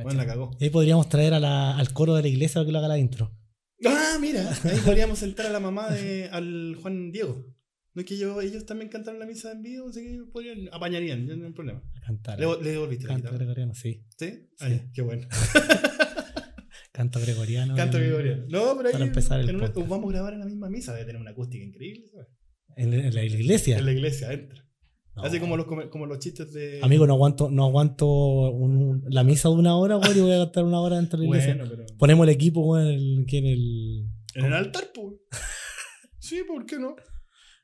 Bueno, 0.00 0.14
la 0.14 0.26
cagó. 0.26 0.56
Ahí 0.60 0.70
podríamos 0.70 1.08
traer 1.08 1.34
a 1.34 1.40
la- 1.40 1.76
al 1.76 1.92
coro 1.92 2.14
de 2.14 2.22
la 2.22 2.28
iglesia 2.28 2.60
para 2.60 2.66
que 2.66 2.72
lo 2.72 2.78
haga 2.78 2.86
la 2.88 2.98
intro. 2.98 3.36
Ah, 3.84 4.16
mira, 4.20 4.48
ahí 4.62 4.78
podríamos 4.84 5.18
sentar 5.18 5.46
a 5.46 5.50
la 5.50 5.58
mamá 5.58 5.90
de 5.90 6.28
al 6.30 6.76
Juan 6.80 7.10
Diego. 7.10 7.44
No 7.94 8.00
es 8.02 8.06
que 8.06 8.16
yo, 8.16 8.40
ellos 8.40 8.64
también 8.64 8.90
cantaron 8.90 9.18
la 9.18 9.26
misa 9.26 9.50
en 9.50 9.62
vivo, 9.62 9.88
así 9.88 10.02
que 10.02 10.20
podrían, 10.32 10.68
apañarían, 10.72 11.26
no 11.26 11.46
hay 11.46 11.52
problema. 11.52 11.82
Cantar. 12.06 12.38
Le, 12.38 12.46
le 12.62 12.70
devolviste 12.70 13.04
la 13.06 13.14
Canto 13.14 13.22
guitarra. 13.24 13.38
gregoriano, 13.38 13.74
sí. 13.74 14.04
¿Sí? 14.16 14.48
Ah, 14.60 14.68
Sí. 14.68 14.82
qué 14.94 15.02
bueno. 15.02 15.26
Canto 16.92 17.20
gregoriano. 17.20 17.74
Canto 17.74 17.96
en- 17.98 18.04
gregoriano. 18.04 18.44
No, 18.48 18.76
pero 18.76 18.88
ahí 18.88 18.92
Para 18.92 19.04
empezar 19.06 19.40
el 19.40 19.48
en 19.50 19.56
una- 19.56 19.66
podcast. 19.66 19.88
vamos 19.90 20.10
a 20.10 20.12
grabar 20.12 20.32
en 20.34 20.38
la 20.40 20.46
misma 20.46 20.70
misa, 20.70 20.92
debe 20.94 21.06
tener 21.06 21.20
una 21.20 21.32
acústica 21.32 21.64
increíble, 21.64 22.06
¿sabes? 22.12 22.28
En, 22.76 22.92
en 22.94 23.14
la 23.14 23.24
iglesia. 23.24 23.78
En 23.78 23.84
la 23.86 23.92
iglesia, 23.92 24.32
entra. 24.32 24.62
No. 25.16 25.22
Así 25.22 25.40
como 25.40 25.56
los, 25.56 25.66
como 25.66 26.04
los 26.06 26.18
chistes 26.18 26.52
de... 26.52 26.80
Amigo, 26.82 27.06
no 27.06 27.14
aguanto, 27.14 27.50
no 27.50 27.64
aguanto 27.64 28.06
un- 28.06 29.02
la 29.08 29.24
misa 29.24 29.48
de 29.48 29.54
una 29.54 29.74
hora, 29.76 29.94
güey, 29.96 30.16
y 30.18 30.20
voy 30.20 30.32
a 30.32 30.38
gastar 30.38 30.64
una 30.64 30.78
hora 30.80 30.96
dentro 30.96 31.18
de 31.18 31.24
la 31.24 31.30
iglesia. 31.30 31.54
Bueno, 31.56 31.70
pero... 31.70 31.86
Ponemos 31.98 32.28
el 32.28 32.34
equipo, 32.34 32.60
güey, 32.62 32.82
en 32.82 32.88
el, 32.94 33.26
en 33.32 33.46
el. 33.46 34.06
En 34.34 34.44
el 34.44 34.52
altar, 34.52 34.90
pues. 34.94 35.14
Sí, 36.18 36.40
¿por 36.46 36.66
qué 36.66 36.78
no? 36.78 36.96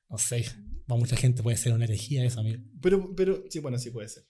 No 0.08 0.18
sé. 0.18 0.44
Para 0.86 0.98
mucha 1.00 1.16
gente 1.16 1.42
puede 1.42 1.56
ser 1.56 1.72
una 1.72 1.84
herejía 1.84 2.24
eso, 2.24 2.40
amigo. 2.40 2.62
Pero, 2.80 3.12
pero, 3.16 3.42
sí, 3.50 3.58
bueno, 3.58 3.76
sí 3.76 3.90
puede 3.90 4.08
ser. 4.08 4.22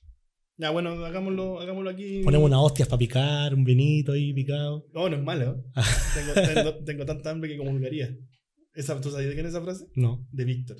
Ya, 0.56 0.70
bueno, 0.70 0.90
hagámoslo, 1.04 1.60
hagámoslo 1.60 1.90
aquí. 1.90 2.22
Ponemos 2.24 2.46
unas 2.46 2.60
hostias 2.60 2.88
para 2.88 2.98
picar, 2.98 3.54
un 3.54 3.62
vinito 3.64 4.12
ahí 4.12 4.32
picado. 4.32 4.86
No, 4.94 5.08
no 5.08 5.16
es 5.16 5.22
malo. 5.22 5.64
tengo, 6.14 6.54
tengo, 6.54 6.84
tengo 6.84 7.04
tanta 7.04 7.30
hambre 7.30 7.50
que 7.50 7.58
comulgaría. 7.58 8.16
Esa, 8.74 9.00
¿Tú 9.00 9.10
sabes 9.10 9.26
de 9.28 9.34
quién 9.34 9.46
es 9.46 9.52
esa 9.52 9.62
frase? 9.62 9.86
No, 9.94 10.26
De 10.32 10.44
Víctor. 10.44 10.76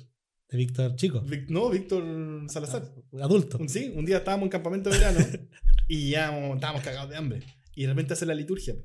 de 0.49 0.57
Víctor 0.57 0.95
Chico. 0.95 1.21
Vic- 1.21 1.49
no, 1.49 1.69
Víctor 1.69 2.03
Salazar. 2.49 2.83
Adulto. 3.21 3.57
Un- 3.59 3.69
Sí, 3.69 3.91
un 3.95 4.05
día 4.05 4.17
estábamos 4.17 4.45
en 4.45 4.49
campamento 4.51 4.89
de 4.89 4.97
verano 4.97 5.19
y 5.87 6.09
ya 6.11 6.31
mo- 6.31 6.55
estábamos 6.55 6.81
cagados 6.83 7.09
de 7.09 7.17
hambre. 7.17 7.41
Y 7.75 7.83
de 7.83 7.87
repente 7.89 8.13
hace 8.13 8.25
la 8.25 8.33
liturgia. 8.35 8.75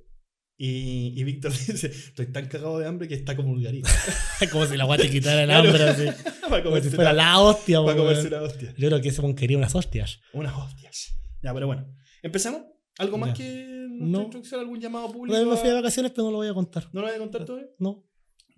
Y, 0.60 1.12
y 1.18 1.24
Víctor 1.24 1.52
dice, 1.66 1.86
estoy 1.86 2.26
tan 2.32 2.46
cagado 2.48 2.78
de 2.78 2.86
hambre 2.86 3.06
que 3.08 3.14
está 3.14 3.36
comulgaría. 3.36 3.82
Como 4.52 4.66
si 4.66 4.76
la 4.76 4.84
guay 4.84 4.98
te 5.00 5.10
quitara 5.10 5.42
el 5.44 5.50
hambre, 5.50 5.82
así. 5.84 6.06
para 6.48 6.62
Como 6.62 6.80
si 6.80 6.90
fuera 6.90 7.12
la, 7.12 7.38
hostia, 7.40 7.80
para 7.82 7.96
comerse 7.96 8.28
la 8.30 8.42
hostia. 8.42 8.74
Yo 8.76 8.88
creo 8.88 9.00
que 9.00 9.08
ese 9.10 9.20
weón 9.20 9.34
quería 9.36 9.56
unas 9.56 9.74
hostias. 9.74 10.20
Unas 10.32 10.54
hostias. 10.56 11.14
Ya, 11.42 11.54
pero 11.54 11.66
bueno. 11.66 11.86
¿Empezamos? 12.22 12.62
¿Algo 12.98 13.16
más 13.18 13.30
Ya. 13.30 13.34
que 13.44 13.86
nuestra 13.90 14.58
No. 14.58 14.62
¿Algún 14.62 14.80
llamado 14.80 15.12
público? 15.12 15.36
vez 15.38 15.46
me 15.46 15.56
fui 15.56 15.66
de 15.68 15.74
a- 15.74 15.80
vacaciones, 15.80 16.10
pero 16.12 16.24
no 16.24 16.30
lo 16.32 16.36
voy 16.38 16.48
a 16.48 16.54
contar. 16.54 16.88
¿No 16.92 17.00
lo 17.02 17.06
voy 17.06 17.14
a 17.14 17.18
contar 17.20 17.44
todavía? 17.44 17.68
No. 17.78 18.04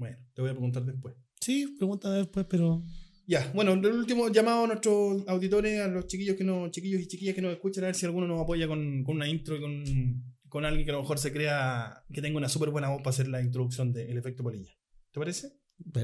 Bueno, 0.01 0.17
te 0.33 0.41
voy 0.41 0.51
a 0.51 0.55
preguntar 0.55 0.83
después. 0.83 1.15
Sí, 1.43 1.77
pregúntame 1.77 2.17
después, 2.17 2.47
pero. 2.49 2.83
Ya, 3.27 3.53
bueno, 3.55 3.75
el 3.75 3.85
último 3.85 4.31
llamado 4.31 4.65
a 4.65 4.67
nuestros 4.69 5.29
auditores, 5.29 5.79
a 5.79 5.89
los 5.89 6.07
chiquillos 6.07 6.37
que 6.37 6.43
no, 6.43 6.71
chiquillos 6.71 7.03
y 7.03 7.07
chiquillas 7.07 7.35
que 7.35 7.43
nos 7.43 7.53
escuchan, 7.53 7.85
a 7.85 7.89
ver 7.89 7.95
si 7.95 8.07
alguno 8.07 8.27
nos 8.27 8.41
apoya 8.41 8.67
con, 8.67 9.05
con 9.05 9.17
una 9.17 9.29
intro 9.29 9.57
y 9.57 9.61
con, 9.61 9.85
con 10.49 10.65
alguien 10.65 10.87
que 10.87 10.91
a 10.91 10.95
lo 10.95 11.03
mejor 11.03 11.19
se 11.19 11.35
crea 11.35 12.03
que 12.11 12.23
tenga 12.23 12.39
una 12.39 12.49
súper 12.49 12.71
buena 12.71 12.89
voz 12.89 13.03
para 13.03 13.11
hacer 13.11 13.29
la 13.29 13.43
introducción 13.43 13.93
del 13.93 14.17
efecto 14.17 14.43
polilla. 14.43 14.73
¿Te 15.13 15.21
parece? 15.21 15.53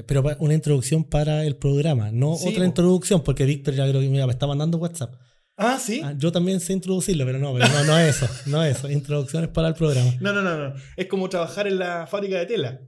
Pero 0.05 0.23
una 0.39 0.53
introducción 0.53 1.03
para 1.03 1.43
el 1.43 1.55
programa, 1.55 2.11
no 2.11 2.35
Sí, 2.35 2.49
otra 2.49 2.65
introducción, 2.65 3.23
porque 3.23 3.45
Víctor 3.45 3.73
ya 3.73 3.89
creo 3.89 3.99
que 3.99 4.09
mira, 4.09 4.27
me 4.27 4.33
está 4.33 4.45
mandando 4.45 4.77
WhatsApp. 4.77 5.15
Ah, 5.55 5.79
sí. 5.79 6.01
Ah, 6.03 6.13
yo 6.15 6.31
también 6.31 6.59
sé 6.59 6.73
introducirlo, 6.73 7.25
pero 7.25 7.39
no, 7.39 7.51
pero 7.51 7.67
no, 7.67 7.83
no 7.83 7.97
es 7.97 8.15
eso, 8.21 8.29
no 8.45 8.63
es 8.63 8.77
eso. 8.77 8.91
Introducciones 8.91 9.49
para 9.49 9.69
el 9.69 9.73
programa. 9.73 10.13
No, 10.21 10.31
no, 10.31 10.43
no, 10.43 10.69
no. 10.69 10.75
Es 10.95 11.07
como 11.07 11.27
trabajar 11.29 11.67
en 11.67 11.79
la 11.79 12.05
fábrica 12.05 12.37
de 12.37 12.45
tela. 12.45 12.81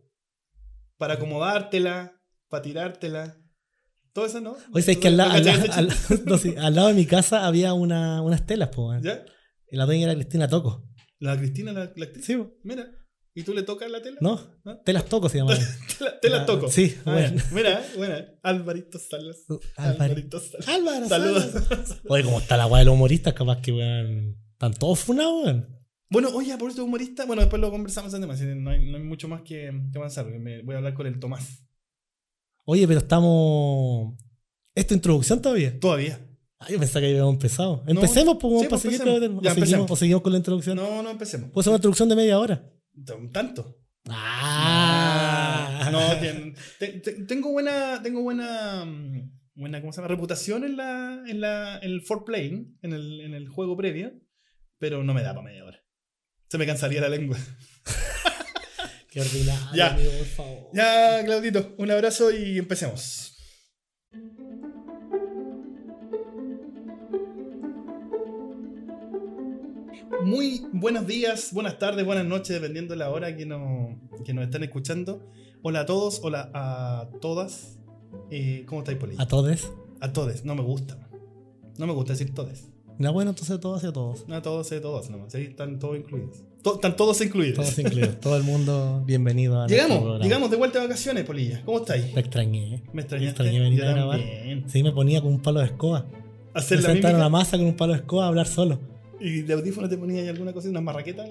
Para 0.99 1.15
acomodártela, 1.15 2.21
para 2.49 2.61
tirártela. 2.61 3.35
Todo 4.13 4.25
eso, 4.27 4.41
¿no? 4.41 4.55
Oye, 4.73 4.83
¿sabes 4.83 4.97
que 4.97 5.07
al, 5.07 5.17
la- 5.17 5.25
¿No 5.27 5.33
al 5.33 5.45
la- 5.45 5.51
cachai 5.53 5.69
ese 5.69 5.79
al- 5.79 5.87
chiste? 5.89 6.21
no, 6.25 6.37
sí, 6.37 6.53
al 6.57 6.75
lado 6.75 6.87
de 6.89 6.93
mi 6.93 7.05
casa 7.07 7.47
había 7.47 7.73
una, 7.73 8.21
unas 8.21 8.45
telas, 8.45 8.69
po, 8.69 8.89
weón. 8.89 9.01
¿Ya? 9.01 9.23
Y 9.71 9.77
la 9.77 9.85
dueña 9.85 10.03
era 10.05 10.13
Cristina 10.15 10.47
Toco. 10.47 10.85
La 11.19 11.35
Cristina, 11.37 11.71
la, 11.73 11.91
la 11.95 12.05
actriz. 12.05 12.25
Sí, 12.25 12.35
po. 12.35 12.51
Mira. 12.63 12.87
¿Y 13.33 13.43
tú 13.43 13.53
le 13.53 13.63
tocas 13.63 13.89
la 13.89 14.01
tela? 14.01 14.17
¿No? 14.19 14.39
¿Ah? 14.65 14.77
Te 14.83 14.91
las 14.91 15.05
toco, 15.05 15.29
se 15.29 15.37
llama. 15.37 15.55
Te 15.97 16.03
la, 16.03 16.19
te 16.19 16.29
la 16.29 16.41
Ah, 16.41 16.45
toco. 16.45 16.67
sí, 16.69 16.95
Ah, 17.05 17.13
bueno. 17.13 17.41
Mira, 17.53 17.81
buena. 17.95 18.25
Alvarito 18.43 18.99
Salas. 18.99 19.45
Álvaro. 19.77 20.03
Alvarito 20.03 20.39
Salas. 20.39 20.67
Álvaro, 20.67 21.07
Saludos. 21.07 21.45
Oye, 22.09 22.23
como 22.23 22.39
está 22.39 22.57
la 22.57 22.67
weá 22.67 22.79
de 22.79 22.85
los 22.85 22.93
humoristas, 22.95 23.33
capaz 23.33 23.61
que 23.61 23.71
weón. 23.71 24.35
Están 24.53 24.73
todos 24.73 24.99
funados, 24.99 25.43
weón. 25.45 25.78
Bueno, 26.09 26.29
oye, 26.33 26.57
por 26.57 26.71
eso 26.71 26.83
humorista, 26.83 27.25
bueno, 27.25 27.41
después 27.43 27.61
lo 27.61 27.69
conversamos 27.69 28.13
en 28.13 28.21
que 28.21 28.55
no 28.55 28.69
hay, 28.71 28.89
no 28.89 28.97
hay 28.97 29.03
mucho 29.03 29.27
más 29.27 29.41
que, 29.43 29.71
que 29.91 29.97
avanzar. 29.97 30.25
me- 30.27 30.63
voy 30.63 30.73
a 30.75 30.79
hablar 30.79 30.93
con 30.95 31.05
el 31.07 31.19
Tomás. 31.19 31.63
Oye, 32.65 32.87
pero 32.87 32.99
estamos. 32.99 34.15
¿Esta 34.75 34.93
introducción 34.93 35.41
todavía? 35.41 35.79
Todavía. 35.79 36.19
Ay, 36.57 36.73
yo 36.73 36.79
pensaba 36.79 37.01
que 37.01 37.09
habíamos 37.11 37.33
empezado. 37.33 37.83
No. 37.85 37.91
Empecemos, 37.91 38.37
pues, 38.39 38.53
Sí, 38.61 38.67
para 38.67 38.69
pues, 38.69 38.81
seguir 38.81 38.99
con- 38.99 39.07
Ya, 39.07 39.15
o, 39.15 39.19
seguimos, 39.19 39.57
empecemos. 39.57 39.91
o 39.91 39.95
seguimos 39.95 40.21
con 40.23 40.31
la 40.31 40.37
introducción. 40.39 40.75
No, 40.77 41.03
no 41.03 41.09
empecemos. 41.11 41.51
Puede 41.51 41.63
ser 41.63 41.71
una 41.71 41.77
introducción 41.77 42.09
de 42.09 42.15
media 42.15 42.39
hora. 42.39 42.69
T- 43.05 43.29
¿Tanto? 43.31 43.77
Ah, 44.09 45.89
No, 45.91 45.99
te- 46.19 46.99
tengo 47.27 47.51
buena, 47.51 48.01
tengo 48.03 48.21
buena, 48.21 48.83
mm, 48.85 49.31
buena, 49.55 49.79
¿cómo 49.81 49.91
se 49.93 49.97
llama? 49.97 50.07
Reputación 50.09 50.63
en 50.63 50.77
la, 50.77 51.23
en 51.27 51.41
la, 51.41 51.77
en 51.79 51.91
el 51.91 52.01
foreplaying, 52.01 52.77
en 52.81 52.93
el, 52.93 53.21
en 53.21 53.33
el 53.33 53.47
juego 53.49 53.75
previo, 53.77 54.11
pero 54.77 55.03
no 55.03 55.13
me 55.13 55.21
da 55.23 55.33
para 55.33 55.45
media 55.45 55.65
hora. 55.65 55.79
Se 56.49 56.57
me 56.57 56.65
cansaría 56.65 56.99
la 57.01 57.09
lengua. 57.09 57.37
Qué 59.11 59.21
ordinario, 59.21 59.75
Ya. 59.75 59.93
amigo, 59.93 60.11
por 60.17 60.25
favor. 60.27 60.69
Ya, 60.73 61.21
Claudito, 61.23 61.75
un 61.77 61.91
abrazo 61.91 62.31
y 62.31 62.57
empecemos. 62.57 63.35
Muy 70.23 70.65
buenos 70.73 71.07
días, 71.07 71.53
buenas 71.53 71.79
tardes, 71.79 72.05
buenas 72.05 72.25
noches, 72.25 72.49
dependiendo 72.59 72.93
de 72.93 72.97
la 72.99 73.09
hora 73.09 73.35
que 73.35 73.45
nos, 73.45 73.95
que 74.25 74.33
nos 74.33 74.43
están 74.45 74.63
escuchando. 74.63 75.29
Hola 75.61 75.81
a 75.81 75.85
todos, 75.85 76.19
hola 76.23 76.49
a 76.53 77.09
todas. 77.21 77.77
Eh, 78.31 78.63
¿Cómo 78.67 78.81
estáis, 78.81 78.97
Poli? 78.97 79.15
A 79.17 79.27
todos. 79.27 79.71
A 80.01 80.11
todos, 80.11 80.43
no 80.45 80.55
me 80.55 80.63
gusta. 80.63 80.97
No 81.77 81.87
me 81.87 81.93
gusta 81.93 82.13
decir 82.13 82.33
todes. 82.33 82.67
No, 82.99 83.13
bueno, 83.13 83.29
entonces 83.31 83.59
todos 83.61 83.81
y 83.83 83.87
a 83.87 83.93
todos. 83.93 84.27
No, 84.27 84.41
todos, 84.41 84.69
eh, 84.73 84.81
todos, 84.81 85.09
nomás. 85.09 85.33
Ahí 85.33 85.43
están 85.45 85.79
todos 85.79 85.97
incluidos. 85.97 86.43
To- 86.61 86.75
están 86.75 86.97
todos 86.97 87.21
incluidos. 87.21 87.55
Todos 87.55 87.79
incluidos. 87.79 88.19
Todo 88.19 88.35
el 88.35 88.43
mundo, 88.43 89.01
bienvenido 89.05 89.61
a 89.61 89.67
Llegamos, 89.67 90.21
llegamos 90.21 90.51
de 90.51 90.57
vuelta 90.57 90.79
de 90.81 90.87
vacaciones, 90.87 91.23
Polilla. 91.23 91.61
¿Cómo 91.63 91.77
estáis? 91.79 92.13
Te 92.13 92.19
extrañé. 92.19 92.83
Me 92.91 93.01
extrañaste. 93.03 93.29
extrañé 93.43 93.59
venir 93.61 93.83
a 93.85 93.91
grabar. 93.93 94.19
Sí, 94.67 94.83
me 94.83 94.91
ponía 94.91 95.21
con 95.21 95.31
un 95.31 95.41
palo 95.41 95.61
de 95.61 95.67
escoba. 95.67 96.05
Hacer 96.53 96.79
me 96.79 96.83
la 96.83 96.89
sentaron 96.91 97.15
a 97.15 97.23
la 97.23 97.29
mímica. 97.29 97.39
masa 97.39 97.57
con 97.57 97.67
un 97.67 97.75
palo 97.77 97.93
de 97.93 97.99
escoba 97.99 98.25
a 98.25 98.27
hablar 98.27 98.47
solo. 98.47 98.79
Y 99.21 99.43
de 99.43 99.53
audífono 99.53 99.87
te 99.87 99.97
ponía 99.97 100.21
ahí 100.21 100.27
alguna 100.27 100.51
cosa, 100.51 100.67
unas 100.69 100.83
marraquetas. 100.83 101.29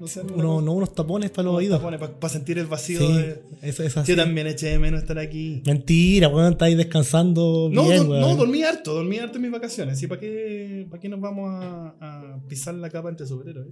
No 0.00 0.06
sé, 0.06 0.20
Uno, 0.22 0.60
no, 0.60 0.72
unos 0.74 0.94
tapones 0.94 1.30
para 1.30 1.44
los 1.46 1.54
oídos. 1.56 1.80
Para 1.80 2.28
sentir 2.32 2.58
el 2.58 2.66
vacío. 2.66 3.00
Sí, 3.00 3.12
de- 3.12 3.42
eso. 3.62 4.04
Yo 4.04 4.14
también 4.16 4.46
eché 4.46 4.68
de 4.68 4.78
menos 4.78 5.00
estar 5.02 5.18
aquí. 5.18 5.62
Mentira, 5.66 6.28
weón, 6.28 6.52
estáis 6.52 6.76
descansando 6.76 7.68
No, 7.72 7.84
bien, 7.88 8.08
weón. 8.08 8.20
no, 8.20 8.36
dormí 8.36 8.62
harto, 8.62 8.94
dormí 8.94 9.18
harto 9.18 9.36
en 9.36 9.42
mis 9.42 9.50
vacaciones. 9.50 10.00
¿Y 10.02 10.06
para 10.06 10.20
qué, 10.20 10.86
para 10.88 11.00
qué 11.00 11.08
nos 11.08 11.20
vamos 11.20 11.50
a, 11.52 11.94
a 12.00 12.40
pisar 12.48 12.74
la 12.74 12.90
capa 12.90 13.08
entre 13.08 13.26
superhéroes? 13.26 13.68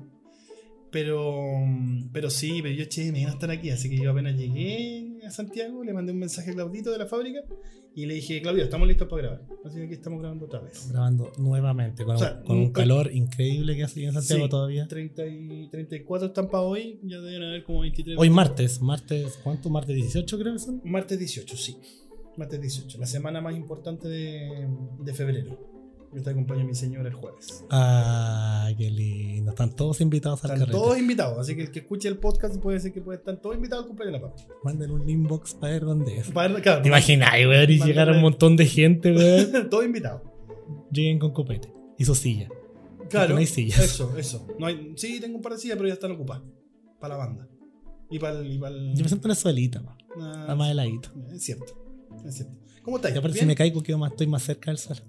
Pero, 0.96 1.62
pero 2.10 2.30
sí, 2.30 2.60
pero 2.62 2.74
yo 2.74 2.84
eché 2.84 3.04
de 3.04 3.12
menos 3.12 3.34
estar 3.34 3.50
aquí. 3.50 3.68
Así 3.68 3.90
que 3.90 3.98
yo 3.98 4.10
apenas 4.10 4.34
llegué 4.34 5.18
a 5.26 5.30
Santiago, 5.30 5.84
le 5.84 5.92
mandé 5.92 6.12
un 6.12 6.18
mensaje 6.18 6.52
a 6.52 6.54
Claudito 6.54 6.90
de 6.90 6.96
la 6.96 7.04
fábrica 7.04 7.40
y 7.94 8.06
le 8.06 8.14
dije, 8.14 8.40
Claudio, 8.40 8.64
estamos 8.64 8.88
listos 8.88 9.06
para 9.06 9.20
grabar. 9.20 9.42
Así 9.66 9.76
que 9.76 9.84
aquí 9.84 9.92
estamos 9.92 10.20
grabando 10.20 10.46
otra 10.46 10.60
vez. 10.60 10.88
Grabando 10.88 11.32
nuevamente, 11.36 12.02
con, 12.02 12.16
O 12.16 12.18
sea, 12.18 12.40
con 12.40 12.56
un 12.56 12.72
calor 12.72 13.12
increíble 13.12 13.76
que 13.76 13.82
hace 13.84 14.04
en 14.04 14.14
Santiago 14.14 14.44
Sí, 14.44 14.48
todavía. 14.48 14.88
30 14.88 15.26
y 15.26 15.68
34 15.68 16.28
están 16.28 16.48
para 16.48 16.62
hoy, 16.62 16.98
ya 17.02 17.20
deben 17.20 17.42
haber 17.42 17.62
como 17.64 17.80
23. 17.80 18.16
Hoy 18.18 18.30
martes, 18.30 18.80
martes, 18.80 19.38
¿cuánto? 19.44 19.68
Martes 19.68 19.94
18 19.94 20.38
creo 20.38 20.54
que 20.54 20.58
son. 20.60 20.80
Martes 20.82 21.18
18, 21.18 21.56
sí. 21.58 21.76
Martes 22.38 22.58
18, 22.58 22.98
la 22.98 23.06
semana 23.06 23.42
más 23.42 23.54
importante 23.54 24.08
de, 24.08 24.66
de 25.00 25.12
febrero. 25.12 25.75
Yo 26.14 26.22
te 26.22 26.30
acompaño 26.30 26.62
a 26.62 26.64
mi 26.64 26.74
señora 26.74 27.08
el 27.08 27.14
jueves. 27.14 27.64
Ay, 27.68 28.74
qué 28.76 28.90
lindo. 28.90 29.50
Están 29.50 29.74
todos 29.76 30.00
invitados 30.00 30.42
al 30.44 30.50
Están 30.52 30.60
carrete. 30.60 30.78
todos 30.78 30.98
invitados, 30.98 31.38
así 31.38 31.54
que 31.54 31.62
el 31.62 31.70
que 31.70 31.80
escuche 31.80 32.08
el 32.08 32.16
podcast 32.18 32.56
puede 32.56 32.80
ser 32.80 32.92
que 32.92 33.02
puede 33.02 33.18
estar 33.18 33.36
todos 33.36 33.56
invitados 33.56 33.82
al 33.84 33.88
cumpleaños 33.88 34.20
de 34.22 34.26
la 34.26 34.32
papa. 34.32 34.42
Manden 34.64 34.90
un 34.92 35.08
inbox 35.08 35.54
para 35.54 35.72
ver 35.74 35.82
dónde 35.84 36.16
es. 36.18 36.30
Para- 36.30 36.60
claro, 36.62 36.82
¿Te 36.82 36.88
imaginas, 36.88 37.30
weón? 37.34 37.70
Y 37.70 37.78
llegar 37.80 38.08
a 38.08 38.12
un 38.12 38.22
montón 38.22 38.56
de 38.56 38.66
gente, 38.66 39.12
weón. 39.14 39.68
todos 39.70 39.84
invitados. 39.84 40.22
Lleguen 40.90 41.18
con 41.18 41.32
copete. 41.32 41.72
Y 41.98 42.04
su 42.04 42.14
silla. 42.14 42.48
Claro. 43.10 43.34
no 43.34 43.40
hay 43.40 43.46
sillas. 43.46 43.78
Eso, 43.80 44.16
eso. 44.16 44.46
No 44.58 44.66
hay, 44.66 44.92
sí, 44.96 45.20
tengo 45.20 45.36
un 45.36 45.42
par 45.42 45.52
de 45.52 45.58
sillas, 45.58 45.76
pero 45.76 45.88
ya 45.88 45.94
están 45.94 46.12
ocupadas. 46.12 46.42
Para 47.00 47.14
la 47.16 47.24
banda. 47.26 47.48
Y 48.10 48.18
para 48.18 48.38
el. 48.40 48.52
Y 48.52 48.58
para 48.58 48.74
el 48.74 48.94
Yo 48.94 49.02
me 49.02 49.08
siento 49.08 49.26
en 49.26 49.30
la 49.30 49.34
suelita, 49.34 49.80
man. 49.82 49.96
Ah, 50.18 50.36
Está 50.40 50.54
más 50.54 50.70
heladito. 50.70 51.10
es 51.32 51.42
cierto. 51.42 51.74
Es 52.24 52.36
cierto. 52.36 52.54
¿Cómo 52.82 52.96
estáis? 52.96 53.14
Y 53.14 53.18
aparte, 53.18 53.38
si 53.38 53.44
me 53.46 53.54
caigo, 53.54 53.82
quedo 53.82 53.98
más, 53.98 54.12
estoy 54.12 54.28
más 54.28 54.42
cerca 54.42 54.70
del 54.70 54.78
suelo. 54.78 55.02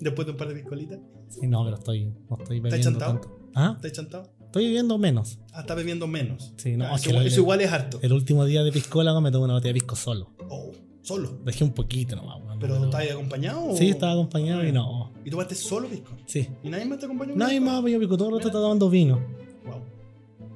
Después 0.00 0.26
de 0.26 0.32
un 0.32 0.38
par 0.38 0.48
de 0.48 0.54
piscolitas. 0.54 0.98
Sí, 1.28 1.46
no, 1.46 1.64
pero 1.64 1.76
estoy, 1.76 2.04
no 2.28 2.36
estoy 2.38 2.56
¿Estás 2.58 2.62
bebiendo 2.72 2.90
chantado? 2.90 3.12
tanto. 3.20 3.38
¿Ah? 3.54 3.72
¿Estáis 3.76 3.92
chantado? 3.94 4.30
Estoy 4.46 4.64
bebiendo 4.64 4.98
menos. 4.98 5.38
Ah, 5.52 5.60
está 5.60 5.74
bebiendo 5.74 6.06
menos. 6.06 6.52
Sí, 6.56 6.76
no, 6.76 6.86
Ah, 6.86 6.94
es 6.96 7.06
eso, 7.06 7.18
que 7.20 7.34
igual, 7.36 7.60
es 7.60 7.70
harto. 7.72 7.98
El 8.02 8.12
último 8.12 8.44
día 8.44 8.62
de 8.64 8.72
piscola 8.72 9.18
me 9.20 9.30
tomé 9.30 9.44
una 9.44 9.54
botella 9.54 9.72
de 9.72 9.80
pisco 9.80 9.94
solo. 9.96 10.32
Oh, 10.48 10.72
solo. 11.02 11.38
Dejé 11.44 11.62
un 11.64 11.72
poquito 11.72 12.16
nomás, 12.16 12.38
weón. 12.44 12.58
¿Pero 12.58 12.84
estáis 12.84 13.12
acompañado? 13.12 13.64
o- 13.66 13.76
Sí, 13.76 13.88
estaba 13.90 14.12
acompañado 14.12 14.64
y 14.66 14.72
no. 14.72 15.12
¿Y 15.24 15.30
tomaste 15.30 15.54
solo 15.54 15.88
pisco? 15.88 16.12
Sí. 16.26 16.48
¿Y 16.64 16.68
nadie 16.68 16.84
más 16.86 16.98
te 16.98 17.04
acompañó? 17.06 17.34
Nadie 17.36 17.60
más, 17.60 17.84
yo 17.84 18.00
pico 18.00 18.16
todo 18.16 18.28
el 18.30 18.34
rato 18.36 18.48
estaba 18.48 18.64
tomando 18.64 18.90
vino. 18.90 19.20
Wow. 19.64 19.80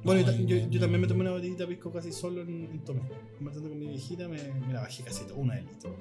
Bueno, 0.03 0.21
yo 0.45 0.55
no. 0.67 0.79
también 0.79 1.01
me 1.01 1.07
tomé 1.07 1.21
una 1.21 1.31
botellita 1.31 1.63
de 1.63 1.67
pisco 1.67 1.91
casi 1.91 2.11
solo 2.11 2.41
en, 2.41 2.65
en 2.65 2.79
Tomé. 2.83 3.01
Conversando 3.37 3.69
con 3.69 3.79
mi 3.79 3.87
viejita, 3.87 4.27
me, 4.27 4.37
me 4.67 4.73
la 4.73 4.81
bajé 4.81 5.03
casi 5.03 5.23
toda, 5.23 5.35
una 5.39 5.55
de 5.55 5.61
litro. 5.63 5.95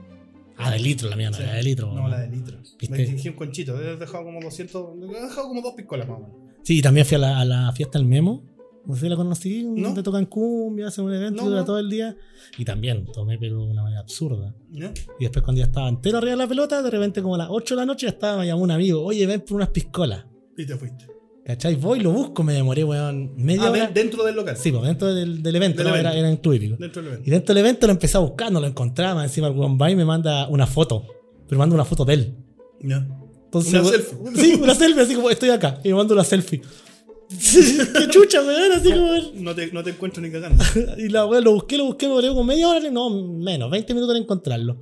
Ah, 0.56 0.70
de 0.70 0.78
litro, 0.78 1.08
la 1.08 1.16
mía 1.16 1.30
no 1.30 1.36
Sí. 1.36 1.42
era 1.42 1.54
de 1.54 1.62
litro. 1.62 1.92
No, 1.92 2.08
la 2.08 2.20
de 2.20 2.28
litro. 2.28 2.58
¿Viste? 2.78 2.88
Me 2.90 3.04
dije 3.04 3.30
un 3.30 3.36
conchito, 3.36 3.80
he 3.80 3.96
dejado 3.96 4.24
como 4.24 4.40
200, 4.40 4.86
he 5.02 5.22
dejado 5.26 5.48
como 5.48 5.62
dos 5.62 5.74
piscolas 5.74 6.08
más 6.08 6.18
o 6.18 6.20
menos. 6.22 6.36
Sí, 6.62 6.78
y 6.78 6.82
también 6.82 7.04
fui 7.06 7.16
a 7.16 7.18
la, 7.18 7.40
a 7.40 7.44
la 7.44 7.72
fiesta 7.72 7.98
del 7.98 8.06
Memo. 8.06 8.44
No 8.86 8.94
sé 8.94 9.00
si 9.02 9.08
la 9.08 9.16
conocí, 9.16 9.64
No. 9.64 9.94
te 9.94 10.02
tocan 10.02 10.26
cumbia, 10.26 10.88
hacen 10.88 11.06
un 11.06 11.14
evento 11.14 11.42
No, 11.42 11.48
dura 11.48 11.60
no. 11.60 11.64
todo 11.66 11.78
el 11.78 11.88
día. 11.88 12.16
Y 12.58 12.64
también 12.66 13.06
tomé, 13.12 13.38
pero 13.38 13.64
de 13.64 13.70
una 13.70 13.82
manera 13.82 14.00
absurda. 14.02 14.54
Y 14.70 14.80
después, 15.20 15.42
cuando 15.42 15.60
ya 15.60 15.64
estaba 15.66 15.88
entero 15.88 16.18
arriba 16.18 16.32
de 16.32 16.36
la 16.38 16.46
pelota, 16.46 16.82
de 16.82 16.90
repente, 16.90 17.22
como 17.22 17.34
a 17.36 17.38
las 17.38 17.48
8 17.50 17.74
de 17.74 17.80
la 17.80 17.86
noche, 17.86 18.06
ya 18.06 18.10
estaba, 18.12 18.38
me 18.40 18.46
llamó 18.46 18.62
un 18.62 18.70
amigo, 18.70 19.02
oye, 19.02 19.26
ven 19.26 19.40
por 19.40 19.56
unas 19.56 19.70
piscolas. 19.70 20.26
Y 20.56 20.66
te 20.66 20.76
fuiste. 20.76 21.06
¿Cachai? 21.44 21.74
Voy, 21.74 22.00
lo 22.00 22.10
busco, 22.10 22.42
me 22.42 22.54
demoré, 22.54 22.84
weón, 22.84 23.34
media 23.36 23.64
Ah, 23.66 23.70
hora. 23.70 23.90
dentro 23.92 24.24
del 24.24 24.34
local. 24.34 24.56
Sí, 24.56 24.72
pues 24.72 24.82
dentro 24.84 25.12
del, 25.14 25.42
del 25.42 25.56
evento, 25.56 25.78
Del 25.78 25.88
no, 25.88 25.94
evento. 25.94 26.08
Era, 26.10 26.18
era 26.18 26.30
en 26.30 26.38
turístico. 26.38 26.76
Dentro 26.78 27.02
del 27.02 27.10
Y 27.10 27.14
evento. 27.14 27.30
dentro 27.30 27.54
del 27.54 27.64
evento 27.64 27.86
lo 27.86 27.92
empecé 27.92 28.16
a 28.16 28.20
buscar, 28.20 28.50
no 28.50 28.60
lo 28.60 28.66
encontraba. 28.66 29.22
Encima 29.22 29.48
el 29.48 29.54
weón 29.54 29.78
va 29.80 29.90
y 29.90 29.96
me 29.96 30.04
manda 30.06 30.48
una 30.48 30.66
foto. 30.66 31.04
Pero 31.46 31.58
manda 31.58 31.74
una 31.74 31.84
foto 31.84 32.04
de 32.06 32.14
él. 32.14 32.34
¿Ya? 32.80 33.06
Entonces, 33.44 33.74
Una 33.74 33.84
selfie. 33.84 34.16
Sí, 34.36 34.54
una 34.54 34.74
selfie, 34.74 35.02
así 35.02 35.14
como 35.14 35.28
estoy 35.28 35.50
acá. 35.50 35.80
Y 35.84 35.88
me 35.88 35.94
manda 35.96 36.14
una 36.14 36.24
selfie. 36.24 36.62
Qué 37.28 38.08
chucha, 38.10 38.40
weón, 38.42 38.72
así 38.72 38.90
como. 38.90 39.12
No 39.42 39.54
te, 39.54 39.70
no 39.72 39.82
te 39.82 39.90
encuentro 39.90 40.22
ni 40.22 40.30
cagando. 40.30 40.64
Y 40.98 41.08
la 41.08 41.26
weón 41.26 41.44
lo 41.44 41.52
busqué, 41.52 41.76
lo 41.76 41.84
busqué, 41.86 42.06
me 42.06 42.14
volvió 42.14 42.30
como 42.32 42.44
media 42.44 42.68
hora, 42.68 42.90
no, 42.90 43.10
menos, 43.10 43.70
20 43.70 43.92
minutos 43.94 44.16
en 44.16 44.22
encontrarlo. 44.22 44.78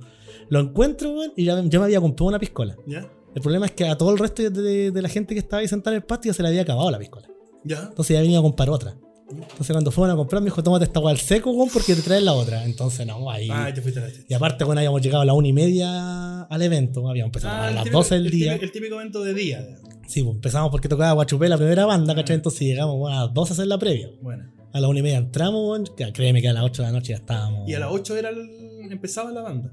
Lo 0.49 0.59
encuentro, 0.59 1.11
weón, 1.11 1.33
y 1.35 1.45
ya, 1.45 1.61
ya 1.65 1.79
me 1.79 1.85
había 1.85 1.99
comprado 2.01 2.29
una 2.29 2.39
piscola. 2.39 2.75
¿Ya? 2.85 3.09
El 3.35 3.41
problema 3.41 3.65
es 3.65 3.71
que 3.71 3.85
a 3.85 3.97
todo 3.97 4.11
el 4.11 4.17
resto 4.19 4.43
de, 4.43 4.49
de- 4.49 4.91
de 4.91 5.01
la 5.01 5.09
gente 5.09 5.33
que 5.33 5.39
estaba 5.39 5.61
ahí 5.61 5.67
sentada 5.67 5.95
en 5.95 6.01
el 6.01 6.05
patio 6.05 6.33
se 6.33 6.41
le 6.43 6.49
había 6.49 6.61
acabado 6.61 6.89
la 6.91 6.99
piscola. 6.99 7.27
¿Ya? 7.63 7.83
Entonces 7.89 8.13
ya 8.15 8.21
venía 8.21 8.39
a 8.39 8.41
comprar 8.41 8.69
otra. 8.69 8.95
Entonces 9.31 9.71
cuando 9.71 9.89
fueron 9.89 10.13
a 10.13 10.17
comprar 10.17 10.41
me 10.41 10.47
dijo, 10.47 10.61
tómate 10.61 10.85
esta 10.85 10.99
al 10.99 11.17
seco, 11.17 11.51
weón, 11.51 11.69
porque 11.73 11.95
te 11.95 12.01
traen 12.01 12.25
la 12.25 12.33
otra. 12.33 12.65
Entonces 12.65 13.07
no, 13.07 13.31
ahí... 13.31 13.47
Ah, 13.51 13.71
te 13.73 13.81
fuiste 13.81 13.99
a 13.99 14.03
la 14.03 14.09
Y 14.27 14.33
aparte, 14.33 14.65
cuando 14.65 14.79
habíamos 14.81 15.01
llegado 15.01 15.21
a 15.21 15.25
las 15.25 15.35
una 15.35 15.47
y 15.47 15.53
media 15.53 16.41
al 16.43 16.61
evento, 16.61 17.07
habíamos 17.09 17.29
empezado 17.29 17.53
Ah, 17.55 17.63
a 17.65 17.69
el 17.69 17.75
las 17.75 17.83
típico- 17.85 17.97
12 17.99 18.15
del 18.15 18.25
el 18.25 18.31
día. 18.31 18.51
típico- 18.53 18.65
El 18.65 18.71
típico 18.71 18.95
evento 18.95 19.23
de 19.23 19.33
día. 19.33 19.65
Sí, 20.07 20.21
pues 20.21 20.35
empezamos 20.35 20.69
porque 20.69 20.89
tocaba 20.89 21.13
Guachupé 21.13 21.47
la 21.49 21.57
primera 21.57 21.85
banda, 21.85 22.13
Ah. 22.13 22.15
¿cachai? 22.17 22.35
Entonces 22.35 22.61
llegamos 22.61 22.97
bueno, 22.97 23.17
a 23.17 23.25
las 23.25 23.33
12 23.33 23.51
a 23.51 23.53
hacer 23.53 23.67
la 23.67 23.77
previa. 23.79 24.09
Bueno. 24.21 24.43
A 24.73 24.79
las 24.79 24.89
una 24.89 24.99
y 24.99 25.03
media 25.03 25.17
entramos, 25.17 25.61
weón, 25.69 25.85
que 25.95 26.11
créeme 26.13 26.41
que 26.41 26.49
a 26.49 26.53
las 26.53 26.63
8 26.65 26.81
de 26.83 26.87
la 26.89 26.91
noche 26.91 27.13
ya 27.13 27.17
estábamos. 27.17 27.67
Y 27.67 27.73
a 27.73 27.79
las 27.79 27.89
8 27.91 28.15
era 28.17 28.29
el- 28.29 28.91
empezaba 28.91 29.31
la 29.31 29.41
banda. 29.41 29.71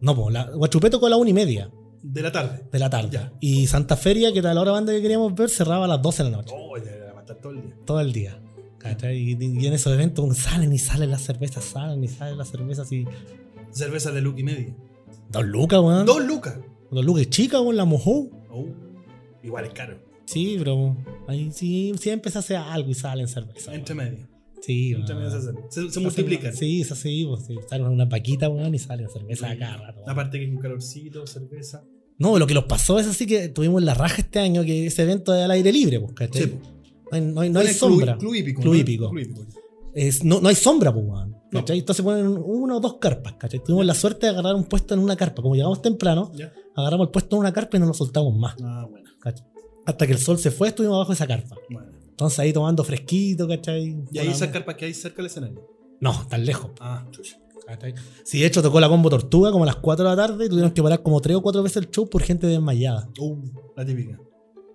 No, 0.00 0.16
pues 0.16 0.32
la, 0.32 0.50
Guachupé 0.50 0.88
tocó 0.90 1.06
a 1.06 1.10
las 1.10 1.18
una 1.18 1.30
y 1.30 1.34
media 1.34 1.70
De 2.12 2.22
la 2.22 2.30
tarde. 2.32 2.62
de 2.70 2.78
la 2.78 2.88
tarde. 2.90 3.10
Ya. 3.12 3.32
Y 3.40 3.66
Santa 3.66 3.96
Feria, 3.96 4.32
que 4.32 4.38
era 4.38 4.54
la 4.54 4.60
hora 4.60 4.72
banda 4.72 4.92
que 4.92 5.02
queríamos 5.02 5.34
ver, 5.34 5.50
cerraba 5.50 5.84
a 5.86 5.88
las 5.88 6.00
12 6.02 6.24
de 6.24 6.30
la 6.30 6.36
noche. 6.36 6.54
Oh, 6.56 6.76
ya 6.78 6.90
era 6.90 7.14
matar 7.14 7.36
todo 7.40 7.52
el 7.52 7.62
día. 7.62 7.74
Todo 7.84 8.00
el 8.00 8.12
día. 8.12 8.40
Y, 9.12 9.44
y 9.62 9.66
en 9.66 9.72
esos 9.72 9.92
eventos 9.92 10.36
salen 10.38 10.72
y 10.72 10.78
salen 10.78 11.10
las 11.10 11.22
cervezas, 11.22 11.64
salen 11.64 12.04
y 12.04 12.08
salen 12.08 12.38
las 12.38 12.48
cervezas 12.48 12.90
y. 12.92 13.04
Cerveza 13.72 14.12
de 14.12 14.20
Luke 14.20 14.40
y 14.40 14.44
media. 14.44 14.76
Dos 15.30 15.44
lucas, 15.44 15.80
weón. 15.80 16.06
Dos 16.06 16.24
lucas. 16.24 16.54
Dos 16.90 17.04
lucas 17.04 17.28
chicas, 17.28 17.60
weón, 17.60 17.76
la 17.76 17.84
mojó. 17.84 18.30
Oh, 18.50 18.66
igual 19.42 19.64
es 19.64 19.72
caro. 19.72 19.98
Sí, 20.26 20.54
pero 20.58 20.96
ahí 21.26 21.50
sí, 21.52 21.92
siempre 21.98 22.30
se 22.30 22.38
hace 22.38 22.56
algo 22.56 22.90
y 22.90 22.94
salen 22.94 23.26
cervezas. 23.26 23.74
Entre 23.74 23.94
medio. 23.94 24.28
Sí, 24.62 24.92
Entre 24.92 25.14
medio 25.14 25.30
se, 25.30 25.36
hacen. 25.38 25.56
se, 25.68 25.82
se 25.82 25.90
Se 25.90 26.00
multiplican. 26.00 26.52
Sí, 26.54 26.80
es 26.82 26.90
así, 26.92 27.26
pues, 27.28 27.44
sí. 27.46 27.56
Salen 27.68 27.88
una 27.88 28.08
paquita, 28.08 28.48
weón, 28.48 28.74
y 28.74 28.78
salen 28.78 29.08
cerveza 29.10 29.50
acá 29.50 29.76
rato. 29.76 30.02
Aparte 30.08 30.38
que 30.38 30.48
con 30.48 30.58
calorcito, 30.62 31.26
cerveza. 31.26 31.84
No, 32.18 32.38
lo 32.38 32.46
que 32.46 32.54
nos 32.54 32.64
pasó 32.64 32.98
es 32.98 33.06
así 33.06 33.26
que 33.26 33.48
tuvimos 33.48 33.82
la 33.82 33.94
raja 33.94 34.16
este 34.22 34.38
año, 34.38 34.62
que 34.64 34.86
ese 34.86 35.02
evento 35.02 35.34
es 35.34 35.44
al 35.44 35.50
aire 35.50 35.72
libre, 35.72 36.00
pues, 36.00 36.12
¿cachai? 36.14 36.42
Sí. 36.44 36.54
No 37.10 37.16
hay, 37.16 37.20
no 37.20 37.40
hay- 37.42 37.50
no 37.50 37.60
hay 37.60 37.66
Pone 37.66 37.74
sombra. 37.78 38.16
Club, 38.18 38.34
hípico. 38.34 38.62
Club 38.62 38.74
¿no? 38.74 38.80
hípico. 38.80 39.10
Club 39.10 39.20
hípico. 39.22 39.46
Es- 39.94 40.24
no, 40.24 40.40
no 40.40 40.48
hay 40.48 40.54
sombra, 40.54 40.92
pues. 40.92 41.06
¿Cachai? 41.50 41.78
Entonces 41.78 42.04
ponen 42.04 42.26
una 42.26 42.76
o 42.76 42.80
dos 42.80 42.94
carpas, 42.98 43.34
¿cachai? 43.34 43.62
Tuvimos 43.62 43.86
la 43.86 43.94
suerte 43.94 44.26
de 44.26 44.32
agarrar 44.32 44.54
un 44.54 44.64
puesto 44.64 44.94
en 44.94 45.00
una 45.00 45.16
carpa. 45.16 45.42
Como 45.42 45.54
llegamos 45.54 45.80
temprano, 45.82 46.32
agarramos 46.74 47.06
el 47.06 47.10
puesto 47.12 47.36
en 47.36 47.40
una 47.40 47.52
carpa 47.52 47.76
y 47.76 47.80
no 47.80 47.86
lo 47.86 47.94
soltamos 47.94 48.36
más. 48.36 48.56
Ah, 48.62 48.86
bueno. 48.90 49.08
¿cachai? 49.20 49.46
Hasta 49.86 50.06
que 50.06 50.12
el 50.12 50.18
sol 50.18 50.38
se 50.38 50.50
fue, 50.50 50.68
estuvimos 50.68 50.96
abajo 50.96 51.10
de 51.12 51.14
esa 51.14 51.26
carpa. 51.26 51.56
bueno. 51.70 51.88
Entonces 52.10 52.38
ahí 52.38 52.52
tomando 52.52 52.82
fresquito, 52.82 53.46
¿cachai? 53.46 53.94
Y 54.10 54.18
ahí 54.18 54.28
esas 54.28 54.48
carpas 54.48 54.74
que 54.76 54.86
hay 54.86 54.94
cerca 54.94 55.18
del 55.18 55.26
escenario. 55.26 55.68
No, 56.00 56.26
tan 56.28 56.44
lejos. 56.46 56.70
Ah, 56.80 57.06
chucha. 57.10 57.38
Sí, 58.24 58.40
de 58.40 58.46
hecho 58.46 58.62
tocó 58.62 58.78
la 58.80 58.88
combo 58.88 59.10
tortuga 59.10 59.50
como 59.50 59.64
a 59.64 59.66
las 59.66 59.76
4 59.76 60.04
de 60.08 60.16
la 60.16 60.16
tarde 60.26 60.46
y 60.46 60.48
tuvieron 60.48 60.70
que 60.70 60.82
parar 60.82 61.02
como 61.02 61.20
3 61.20 61.36
o 61.36 61.42
4 61.42 61.62
veces 61.62 61.76
el 61.78 61.90
show 61.90 62.08
por 62.08 62.22
gente 62.22 62.46
desmayada. 62.46 63.08
Uh, 63.18 63.36
la 63.76 63.84
típica. 63.84 64.18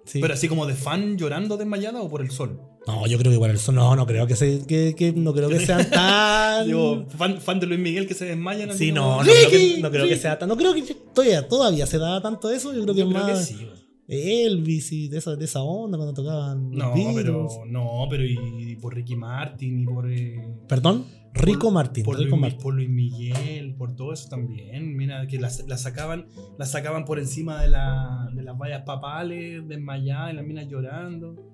Sí. 0.06 0.20
Pero 0.20 0.34
así 0.34 0.48
como 0.48 0.66
de 0.66 0.74
fan 0.74 1.18
llorando 1.18 1.58
desmayada 1.58 2.02
o 2.02 2.10
por 2.10 2.22
el 2.22 2.32
sol. 2.32 2.60
No, 2.88 3.06
yo 3.06 3.18
creo 3.20 3.30
que 3.30 3.36
igual 3.36 3.52
el 3.52 3.60
sol. 3.60 3.76
No, 3.76 3.96
no 3.96 4.06
creo 4.08 4.26
que, 4.26 4.36
se, 4.36 4.66
que, 4.66 4.96
que- 4.98 5.14
no 5.14 5.34
creo 5.34 5.48
que 5.50 5.60
sean 5.60 5.88
tan. 5.92 6.66
Digo, 6.66 7.06
fan, 7.16 7.40
fan 7.40 7.60
de 7.60 7.68
Luis 7.68 7.80
Miguel 7.80 8.08
que 8.08 8.16
se 8.16 8.26
desmayan. 8.26 8.76
Sí, 8.76 8.92
no, 8.92 9.18
no 9.18 9.24
creo, 9.24 9.50
que, 9.50 9.58
"Ricky, 9.58 9.82
no 9.82 9.90
creo 9.92 10.04
que 10.06 10.10
Ricky". 10.10 10.22
sea 10.22 10.40
tan. 10.40 10.50
No 10.50 10.58
creo 10.58 10.74
que 10.74 10.82
todavía, 11.14 11.48
todavía 11.48 11.86
se 11.86 12.00
da 12.00 12.20
tanto 12.22 12.50
eso. 12.50 12.74
Yo 12.74 12.82
creo 12.82 12.96
que 12.96 13.02
Yo 13.02 13.10
creo 13.10 13.26
que 13.28 13.32
más 13.34 13.46
sí. 13.46 13.68
Elvis 14.12 14.92
y 14.92 15.08
de 15.08 15.20
esa, 15.20 15.36
de 15.38 15.46
esa 15.46 15.62
onda 15.64 15.98
cuando 15.98 16.14
tocaban. 16.14 16.70
No, 16.72 16.94
Beatles. 16.94 17.16
pero, 17.16 17.48
no, 17.68 18.08
pero 18.10 18.26
y 18.26 18.76
por 18.82 18.94
Ricky 18.94 19.16
Martin 19.16 19.80
y 19.82 19.86
por. 19.86 20.12
eh, 20.12 20.42
Perdón, 20.68 21.06
Rico 21.34 21.60
por- 21.68 21.74
Martin. 21.74 22.04
Por 22.04 22.18
Rico 22.18 22.32
Luis, 22.32 22.42
Martin. 22.42 22.60
por 22.62 22.74
Luis 22.74 22.90
Miguel, 22.90 23.74
por 23.76 23.96
todo 23.96 24.12
eso 24.12 24.28
también. 24.28 24.98
Mira, 24.98 25.26
que 25.28 25.40
las, 25.40 25.66
las 25.68 25.82
sacaban 25.82 26.26
las 26.60 26.72
sacaban 26.72 27.06
por 27.06 27.20
encima 27.20 27.62
de, 27.62 27.70
la, 27.70 28.30
de 28.36 28.44
las 28.44 28.58
vallas 28.58 28.82
papales, 28.84 29.66
desmayadas, 29.68 30.34
y 30.34 30.36
las 30.36 30.46
minas 30.46 30.68
llorando. 30.68 31.48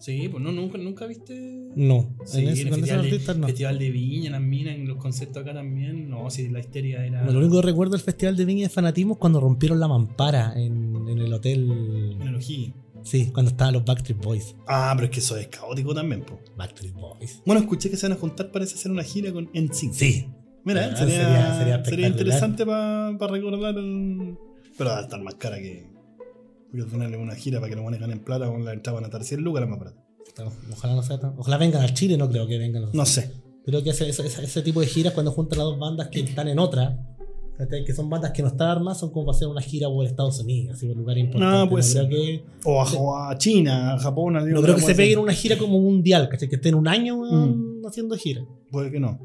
Sí, 0.00 0.28
pues 0.28 0.42
no, 0.42 0.52
nunca, 0.52 0.76
nunca 0.76 1.06
viste. 1.06 1.70
No, 1.76 2.08
Sí, 2.26 2.40
en 2.42 2.48
ese, 2.48 2.62
en 2.62 2.68
el 2.68 2.74
festival, 2.74 3.00
de, 3.02 3.08
artistas 3.08 3.36
no. 3.38 3.46
festival 3.46 3.78
de 3.78 3.90
Viña, 3.90 4.30
las 4.32 4.40
minas, 4.42 4.74
en 4.74 4.86
los 4.86 4.98
conciertos 4.98 5.42
acá 5.42 5.54
también. 5.54 6.10
No, 6.10 6.28
sí, 6.28 6.48
la 6.50 6.60
histeria 6.60 7.06
era. 7.06 7.22
No, 7.24 7.32
Lo 7.32 7.38
único 7.38 7.60
que 7.60 7.66
recuerdo 7.68 7.92
del 7.92 8.02
Festival 8.02 8.36
de 8.36 8.44
Viña 8.44 8.64
de 8.64 8.68
Fanatismo 8.68 9.14
es 9.14 9.18
cuando 9.18 9.40
rompieron 9.40 9.80
la 9.80 9.88
mampara 9.88 10.52
en 10.60 10.93
el 11.24 11.32
hotel. 11.32 11.70
En 12.20 12.22
el 12.28 12.34
O'Higgins. 12.36 12.74
Sí, 13.02 13.30
cuando 13.32 13.50
estaban 13.50 13.74
los 13.74 13.84
Backstreet 13.84 14.18
Boys. 14.22 14.54
Ah, 14.66 14.92
pero 14.96 15.06
es 15.06 15.10
que 15.12 15.20
eso 15.20 15.36
es 15.36 15.48
caótico 15.48 15.94
también, 15.94 16.22
po. 16.24 16.40
Backstreet 16.56 16.94
Boys. 16.94 17.42
Bueno, 17.44 17.60
escuché 17.60 17.90
que 17.90 17.96
se 17.98 18.08
van 18.08 18.16
a 18.16 18.20
juntar, 18.20 18.50
parece 18.50 18.76
hacer 18.76 18.90
una 18.90 19.02
gira 19.02 19.30
con 19.32 19.50
NSYNC. 19.52 19.92
Sí. 19.92 20.26
Mira, 20.64 20.90
Ah, 20.92 20.96
sería, 20.96 21.14
sería- 21.16 21.54
sería 21.58 21.84
sería, 21.84 22.08
interesante 22.08 22.64
para 22.64 23.10
recordar 23.28 23.76
el... 23.76 24.38
Pero 24.78 24.90
va 24.90 24.98
a 24.98 25.02
estar 25.02 25.20
más 25.22 25.34
cara 25.34 25.58
que... 25.58 25.86
Porque 26.70 26.84
al 26.84 26.90
final 26.90 27.12
es 27.14 27.20
una 27.20 27.34
gira 27.34 27.60
para 27.60 27.68
que 27.70 27.76
lo 27.76 27.82
manejan 27.84 28.10
en 28.10 28.20
plata 28.24 28.46
con 28.46 28.64
la 28.64 28.72
entrada 28.72 28.94
van 28.94 29.04
a 29.04 29.08
estar 29.08 29.22
100 29.22 29.40
lucas 29.42 29.60
la 29.60 29.66
más 29.68 29.78
barata. 29.78 30.02
Ojalá 30.72 30.94
no 30.94 31.02
sea 31.02 31.20
tan- 31.20 31.34
Ojalá 31.38 31.58
vengan 31.58 31.82
al 31.82 31.92
Chile, 31.94 32.16
no 32.16 32.28
creo 32.30 32.46
que 32.46 32.56
vengan. 32.58 32.86
No 32.92 33.04
sé. 33.06 33.30
Creo 33.66 33.82
que 33.82 33.90
ese, 33.90 34.08
ese- 34.08 34.62
tipo 34.62 34.80
de 34.80 34.86
giras 34.86 35.12
cuando 35.12 35.30
juntan 35.30 35.58
las 35.58 35.66
dos 35.66 35.78
bandas 35.78 36.08
que 36.08 36.20
están 36.24 36.48
en 36.48 36.58
otra. 36.58 36.98
Que 37.86 37.92
son 37.94 38.10
bandas 38.10 38.32
que 38.32 38.42
no 38.42 38.48
están 38.48 38.68
armadas, 38.68 38.98
son 38.98 39.10
como 39.10 39.26
para 39.26 39.36
hacer 39.36 39.48
una 39.48 39.60
gira 39.60 39.88
por 39.88 40.04
Estados 40.04 40.40
Unidos, 40.40 40.76
así 40.76 40.86
por 40.86 40.96
lugares 40.96 41.24
importantes. 41.24 41.94
No, 41.94 42.08
que, 42.08 42.42
O 42.64 42.80
a, 42.82 42.92
o 42.94 43.16
a 43.16 43.38
China, 43.38 43.94
a 43.94 43.98
Japón. 43.98 44.36
a 44.36 44.40
no 44.44 44.60
creo 44.62 44.74
que 44.74 44.80
se 44.82 44.94
peguen 44.94 45.18
una 45.20 45.32
gira 45.32 45.56
como 45.56 45.80
mundial, 45.80 46.28
¿cachai? 46.28 46.48
que 46.48 46.56
estén 46.56 46.74
un 46.74 46.88
año 46.88 47.16
Mm. 47.22 47.86
haciendo 47.86 48.16
gira. 48.16 48.44
Puede 48.70 48.90
que 48.90 48.98
no. 49.00 49.18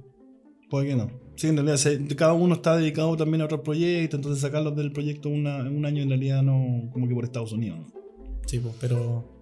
Puede 0.69 0.87
que 0.89 0.95
no. 0.95 1.09
Sí, 1.35 1.47
en 1.47 1.55
realidad 1.57 1.79
cada 2.17 2.33
uno 2.33 2.53
está 2.55 2.75
dedicado 2.77 3.15
también 3.17 3.41
a 3.41 3.45
otro 3.45 3.63
proyecto, 3.63 4.17
entonces 4.17 4.41
sacarlos 4.41 4.75
del 4.75 4.91
proyecto 4.91 5.29
una- 5.29 5.63
un 5.63 5.85
año 5.85 6.03
en 6.03 6.09
realidad 6.09 6.43
no... 6.43 6.89
como 6.91 7.07
que 7.07 7.15
por 7.15 7.23
Estados 7.23 7.51
Unidos. 7.53 7.79
¿no? 7.79 7.87
Sí, 8.45 8.59
pues, 8.59 8.75
pero. 8.79 9.38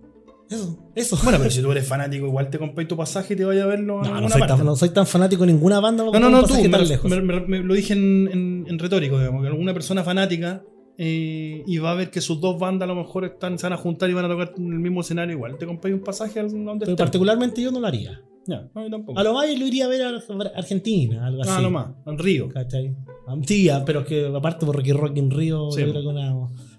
Eso, 0.49 0.91
eso. 0.95 1.17
Bueno, 1.23 1.37
pero 1.39 1.51
si 1.51 1.61
tú 1.61 1.71
eres 1.71 1.87
fanático, 1.87 2.25
igual 2.25 2.49
te 2.49 2.57
compras 2.57 2.87
tu 2.87 2.95
pasaje 2.95 3.33
y 3.33 3.37
te 3.37 3.45
vayas 3.45 3.63
a 3.65 3.67
verlo 3.67 4.01
No, 4.01 4.21
no 4.21 4.29
soy, 4.29 4.39
parte. 4.39 4.55
tan, 4.55 4.65
no 4.65 4.75
soy 4.75 4.89
tan 4.89 5.05
fanático 5.05 5.45
de 5.45 5.51
ninguna 5.53 5.79
banda. 5.79 6.03
No, 6.05 6.11
no, 6.19 6.29
no, 6.29 6.43
tú, 6.43 6.53
me, 6.55 6.67
lejos. 6.69 7.09
me- 7.11 7.21
me- 7.21 7.39
me- 7.41 7.59
lo 7.63 7.73
dije 7.73 7.93
en, 7.93 8.29
en- 8.31 8.65
en 8.67 8.79
retórico, 8.79 9.19
digamos, 9.19 9.41
que 9.41 9.47
alguna 9.49 9.73
persona 9.73 10.03
fanática 10.03 10.63
eh, 10.97 11.63
y 11.67 11.77
va 11.77 11.91
a 11.91 11.95
ver 11.95 12.09
que 12.09 12.21
sus 12.21 12.39
dos 12.41 12.57
bandas 12.57 12.89
a 12.89 12.93
lo 12.93 12.95
mejor 12.95 13.25
están, 13.25 13.59
se 13.59 13.65
van 13.67 13.73
a 13.73 13.77
juntar 13.77 14.09
y 14.09 14.13
van 14.13 14.25
a 14.25 14.29
tocar 14.29 14.53
en 14.57 14.71
el 14.73 14.79
mismo 14.79 15.01
escenario, 15.01 15.35
igual 15.35 15.57
te 15.57 15.65
compras 15.65 15.93
un 15.93 15.99
pasaje 16.01 16.39
a 16.39 16.43
donde 16.43 16.85
Pero 16.85 16.95
particularmente 16.97 17.61
yo 17.61 17.71
no 17.71 17.79
lo 17.79 17.87
haría. 17.87 18.19
No, 18.47 18.61
yo 18.73 18.89
tampoco. 18.89 19.19
A 19.19 19.23
lo 19.23 19.33
más 19.33 19.45
lo 19.59 19.67
iría 19.67 19.85
a 19.85 19.87
ver 19.89 20.01
a 20.03 20.09
Argentina, 20.55 21.27
algo 21.27 21.41
así. 21.41 21.51
Ah, 21.53 21.59
lo 21.61 21.69
más, 21.69 21.89
en 22.05 22.17
Río. 22.17 22.47
¿Cachai? 22.47 22.95
Ah, 23.27 23.35
Sí, 23.45 23.67
ah, 23.69 23.83
pero 23.85 23.99
es 23.99 24.05
que 24.07 24.25
aparte 24.33 24.65
por 24.65 24.75
Rocky 24.77 24.93
Rock 24.93 25.17
in 25.17 25.29
Rio, 25.29 25.69
Sí, 25.71 25.81
yo 25.81 25.89
creo 25.91 26.01
que 26.01 26.07
una- 26.07 26.33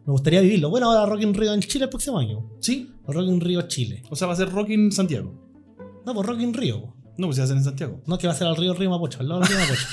me 0.09 0.13
gustaría 0.13 0.41
vivirlo. 0.41 0.71
Bueno, 0.71 0.91
ahora 0.91 1.05
Rock 1.05 1.21
in 1.21 1.35
Rio 1.35 1.53
en 1.53 1.61
Chile 1.61 1.85
el 1.85 1.91
próximo 1.91 2.19
año. 2.19 2.51
Sí, 2.61 2.91
Rock 3.07 3.27
in 3.29 3.41
Rio 3.43 3.61
Chile. 3.69 4.03
o 4.09 4.17
sea, 4.17 4.27
va 4.27 4.33
a 4.33 4.37
ser 4.37 4.51
rock 4.51 4.71
en 4.71 4.91
Santiago. 4.91 5.35
No, 6.07 6.15
pues 6.15 6.27
Rock 6.27 6.41
in 6.41 6.53
po. 6.55 6.95
No, 7.19 7.27
pues 7.27 7.37
se 7.37 7.43
va 7.43 7.45
a 7.45 7.45
hacer 7.45 7.57
en 7.59 7.65
Santiago. 7.65 8.01
No, 8.07 8.17
que 8.17 8.27
va 8.27 8.33
a 8.33 8.37
ser 8.37 8.47
al 8.47 8.57
río 8.57 8.73
Río 8.73 8.89
Mapocho, 8.89 9.21
al 9.21 9.29
lado 9.29 9.41
del 9.43 9.51
río 9.51 9.59
Mapocho. 9.59 9.87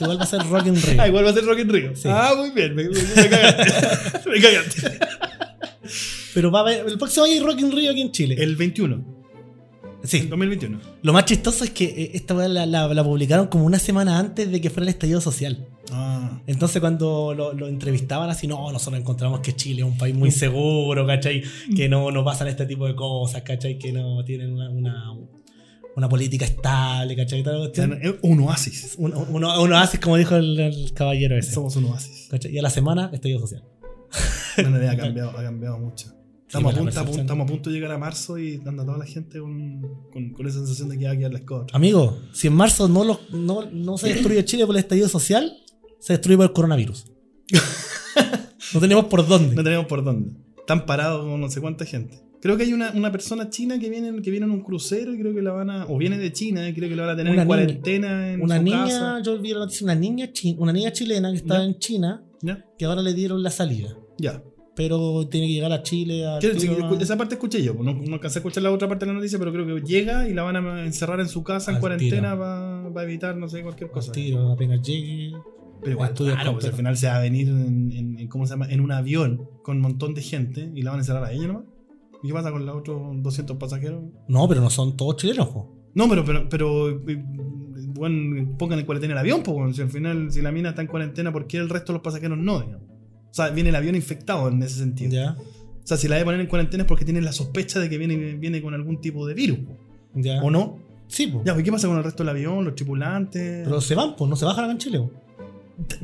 Igual 0.00 0.18
va 0.18 0.22
a 0.24 0.26
ser 0.26 0.42
Rock 0.48 0.66
in 0.66 0.82
Rio. 0.82 1.00
Ah, 1.00 1.06
igual 1.06 1.24
va 1.26 1.30
a 1.30 1.32
ser 1.34 1.44
rock 1.44 1.58
en 1.60 1.68
Río. 1.68 1.94
Sí. 1.94 2.08
Ah, 2.10 2.32
muy 2.36 2.50
bien, 2.50 2.74
me, 2.74 2.82
me- 2.88 2.90
me 2.90 3.28
cagaste. 3.30 4.30
me 4.30 4.40
cagaste. 4.40 4.98
Pero 6.34 6.50
va 6.50 6.58
a 6.58 6.62
haber, 6.62 6.86
el 6.88 6.98
próximo 6.98 7.24
año 7.26 7.34
hay 7.34 7.40
Rock 7.40 7.60
in 7.60 7.70
Rio 7.70 7.90
aquí 7.92 8.00
en 8.00 8.10
Chile. 8.10 8.34
El 8.36 8.56
21, 8.56 9.04
el 10.02 10.08
sí. 10.08 10.20
2021. 10.26 10.80
Lo 11.02 11.12
más 11.12 11.24
chistoso 11.26 11.62
es 11.62 11.70
que 11.70 11.84
eh, 11.84 12.10
esta 12.14 12.34
la- 12.66 12.66
la 12.66 13.04
publicaron 13.04 13.46
como 13.46 13.64
una 13.64 13.78
semana 13.78 14.18
antes 14.18 14.50
de 14.50 14.60
que 14.60 14.70
fuera 14.70 14.82
el 14.84 14.88
estallido 14.88 15.20
social. 15.20 15.68
Ah, 15.90 16.40
Entonces 16.46 16.80
cuando 16.80 17.34
lo, 17.34 17.52
lo 17.52 17.66
entrevistaban 17.68 18.30
así, 18.30 18.46
no, 18.46 18.70
nosotros 18.70 19.00
encontramos 19.00 19.40
que 19.40 19.54
Chile 19.56 19.80
es 19.82 19.86
un 19.88 19.98
país 19.98 20.14
muy 20.14 20.30
seguro, 20.30 21.06
¿cachai? 21.06 21.42
Que 21.74 21.88
no, 21.88 22.10
no 22.10 22.24
pasan 22.24 22.48
este 22.48 22.66
tipo 22.66 22.86
de 22.86 22.94
cosas, 22.94 23.42
¿cachai? 23.42 23.78
Que 23.78 23.92
no 23.92 24.24
tienen 24.24 24.52
una, 24.52 24.70
una, 24.70 25.12
una 25.96 26.08
política 26.08 26.44
estable, 26.44 27.16
¿cachai? 27.16 27.44
Un 28.22 28.40
oasis. 28.40 28.94
Uno, 28.98 29.26
uno, 29.28 29.62
uno 29.62 29.76
hace 29.78 29.98
como 29.98 30.16
dijo 30.16 30.36
el, 30.36 30.58
el 30.58 30.92
caballero 30.94 31.36
ese. 31.36 31.52
Somos 31.52 31.74
un 31.76 31.86
oasis. 31.86 32.28
¿cachai? 32.30 32.54
Y 32.54 32.58
a 32.58 32.62
la 32.62 32.70
semana, 32.70 33.10
estallido 33.12 33.40
social. 33.40 33.64
No, 34.62 34.70
no, 34.70 34.90
ha 34.90 34.96
cambiado, 34.96 35.30
ha 35.30 35.42
cambiado 35.42 35.78
mucho. 35.78 36.08
Estamos, 36.46 36.74
Sí, 36.74 36.78
a 36.80 36.82
punto, 37.04 37.18
a 37.18 37.20
estamos 37.22 37.44
a 37.44 37.50
punto 37.50 37.70
de 37.70 37.76
llegar 37.76 37.92
a 37.92 37.98
marzo 37.98 38.36
y 38.38 38.60
anda 38.66 38.84
toda 38.84 38.98
la 38.98 39.06
gente 39.06 39.40
con, 39.40 39.80
con, 40.12 40.30
con 40.34 40.46
esa 40.46 40.58
sensación 40.58 40.90
de 40.90 40.98
que 40.98 41.06
va 41.06 41.12
a 41.12 41.16
quedar 41.16 41.32
la 41.32 41.38
escoba. 41.38 41.66
Amigo, 41.72 42.18
si 42.34 42.48
en 42.48 42.52
marzo 42.52 42.88
no, 42.88 43.04
lo- 43.04 43.20
no, 43.30 43.70
no 43.70 43.96
se 43.96 44.08
destruye 44.12 44.44
Chile 44.44 44.66
por 44.66 44.74
el 44.76 44.80
estallido 44.80 45.08
social, 45.08 45.50
se 46.02 46.14
destruye 46.14 46.36
por 46.36 46.46
el 46.46 46.52
coronavirus. 46.52 47.06
no 48.74 48.80
tenemos 48.80 49.04
por 49.06 49.26
dónde. 49.26 49.54
No 49.54 49.62
tenemos 49.62 49.86
por 49.86 50.02
dónde. 50.04 50.32
Están 50.58 50.86
parados 50.86 51.24
con 51.26 51.40
no 51.40 51.48
sé 51.50 51.60
cuánta 51.60 51.84
gente. 51.84 52.20
Creo 52.40 52.56
que 52.56 52.64
hay 52.64 52.72
una, 52.72 52.90
una 52.92 53.12
persona 53.12 53.50
china 53.50 53.78
que 53.78 53.88
viene, 53.88 54.20
que 54.20 54.30
viene 54.32 54.46
en 54.46 54.52
un 54.52 54.62
crucero 54.62 55.14
y 55.14 55.18
creo 55.20 55.32
que 55.32 55.42
la 55.42 55.52
van 55.52 55.70
a. 55.70 55.86
O 55.86 55.96
viene 55.96 56.18
de 56.18 56.32
China 56.32 56.68
y 56.68 56.74
creo 56.74 56.88
que 56.88 56.96
la 56.96 57.02
van 57.06 57.14
a 57.14 57.16
tener 57.16 57.32
Una 57.32 57.42
en 57.42 57.48
niña. 57.48 57.56
cuarentena 57.56 58.32
en 58.32 58.42
Una 58.42 58.56
su 58.56 58.62
niña, 58.64 58.84
casa. 58.84 59.20
yo 59.22 59.38
vi 59.38 59.52
la 59.52 59.60
noticia, 59.60 59.84
una 59.84 59.94
niña, 59.94 60.32
chi- 60.32 60.56
una 60.58 60.72
niña 60.72 60.92
chilena 60.92 61.30
que 61.30 61.36
estaba 61.36 61.62
en 61.64 61.78
China, 61.78 62.24
¿Ya? 62.40 62.64
que 62.76 62.84
ahora 62.84 63.00
le 63.02 63.14
dieron 63.14 63.42
la 63.44 63.50
salida. 63.50 63.96
Ya. 64.18 64.42
Pero 64.74 65.28
tiene 65.28 65.46
que 65.48 65.52
llegar 65.52 65.70
a 65.72 65.82
Chile. 65.82 66.24
sí, 66.58 66.66
¿no? 66.66 66.98
esa 66.98 67.16
parte 67.16 67.34
escuché 67.34 67.62
yo. 67.62 67.74
No, 67.74 67.92
no 67.94 68.14
alcancé 68.14 68.38
a 68.38 68.40
escuchar 68.40 68.62
la 68.64 68.72
otra 68.72 68.88
parte 68.88 69.04
de 69.04 69.12
la 69.12 69.18
noticia, 69.18 69.38
pero 69.38 69.52
creo 69.52 69.66
que 69.66 69.82
llega 69.82 70.26
y 70.28 70.32
la 70.34 70.42
van 70.42 70.56
a 70.56 70.84
encerrar 70.84 71.20
en 71.20 71.28
su 71.28 71.44
casa 71.44 71.70
en 71.70 71.76
Al 71.76 71.80
cuarentena 71.80 72.36
para 72.36 73.02
evitar, 73.04 73.36
no 73.36 73.48
sé, 73.48 73.62
cualquier 73.62 73.88
al 73.90 73.94
cosa. 73.94 74.10
tiro, 74.12 74.50
apenas 74.50 74.80
llegue. 74.82 75.32
Pero 75.82 75.92
igual, 75.92 76.14
claro, 76.14 76.52
pues 76.54 76.64
al 76.66 76.72
final 76.74 76.96
se 76.96 77.08
va 77.08 77.16
a 77.16 77.20
venir 77.20 77.48
en, 77.48 77.90
en- 77.92 78.18
en- 78.20 78.28
¿cómo 78.28 78.46
se 78.46 78.52
llama? 78.54 78.66
en 78.70 78.80
un 78.80 78.92
avión 78.92 79.48
con 79.62 79.76
un 79.76 79.82
montón 79.82 80.14
de 80.14 80.22
gente 80.22 80.70
y 80.74 80.82
la 80.82 80.90
van 80.90 81.00
a 81.00 81.02
encerrar 81.02 81.24
a 81.24 81.32
ella 81.32 81.48
nomás. 81.48 81.64
¿Y 82.22 82.28
qué 82.28 82.32
pasa 82.34 82.52
con 82.52 82.64
los 82.64 82.76
otros 82.76 83.00
200 83.22 83.56
pasajeros? 83.56 84.02
No, 84.28 84.48
pero 84.48 84.60
no 84.60 84.70
son 84.70 84.96
todos 84.96 85.16
chilenos, 85.16 85.48
po. 85.48 85.74
No, 85.94 86.08
pero, 86.08 86.24
pero, 86.24 86.48
pero 86.48 86.88
eh, 86.90 87.24
bueno, 87.94 88.56
pongan 88.58 88.78
en 88.78 88.86
cuarentena 88.86 89.12
el 89.14 89.18
avión, 89.18 89.42
pues, 89.42 89.76
si 89.76 89.82
al 89.82 89.90
final, 89.90 90.30
si 90.32 90.40
la 90.40 90.52
mina 90.52 90.70
está 90.70 90.82
en 90.82 90.88
cuarentena, 90.88 91.32
¿por 91.32 91.46
qué 91.46 91.58
el 91.58 91.68
resto 91.68 91.92
de 91.92 91.98
los 91.98 92.02
pasajeros 92.02 92.38
no? 92.38 92.60
digamos? 92.60 92.86
O 93.30 93.34
sea, 93.34 93.48
viene 93.50 93.70
el 93.70 93.76
avión 93.76 93.94
infectado 93.96 94.48
en 94.48 94.62
ese 94.62 94.78
sentido. 94.78 95.10
Ya, 95.10 95.36
O 95.38 95.86
sea, 95.86 95.96
si 95.96 96.06
la 96.06 96.16
de 96.16 96.24
poner 96.24 96.40
en 96.40 96.46
cuarentena 96.46 96.84
es 96.84 96.88
porque 96.88 97.04
tienen 97.04 97.24
la 97.24 97.32
sospecha 97.32 97.80
de 97.80 97.88
que 97.90 97.98
viene, 97.98 98.16
viene 98.36 98.62
con 98.62 98.72
algún 98.74 99.00
tipo 99.00 99.26
de 99.26 99.34
virus, 99.34 99.58
po. 99.58 99.76
ya. 100.14 100.40
¿o 100.42 100.50
no? 100.50 100.78
Sí, 101.08 101.26
po. 101.26 101.42
Ya, 101.44 101.52
pues, 101.54 101.64
¿qué 101.64 101.72
pasa 101.72 101.88
con 101.88 101.98
el 101.98 102.04
resto 102.04 102.22
del 102.22 102.30
avión, 102.30 102.64
los 102.64 102.74
tripulantes? 102.74 103.64
Pero 103.64 103.80
se 103.80 103.94
van, 103.94 104.14
pues, 104.16 104.30
no 104.30 104.36
se 104.36 104.44
bajan 104.44 104.64
acá 104.64 104.72
en 104.72 104.78
Chile, 104.78 104.98
po. 105.00 105.10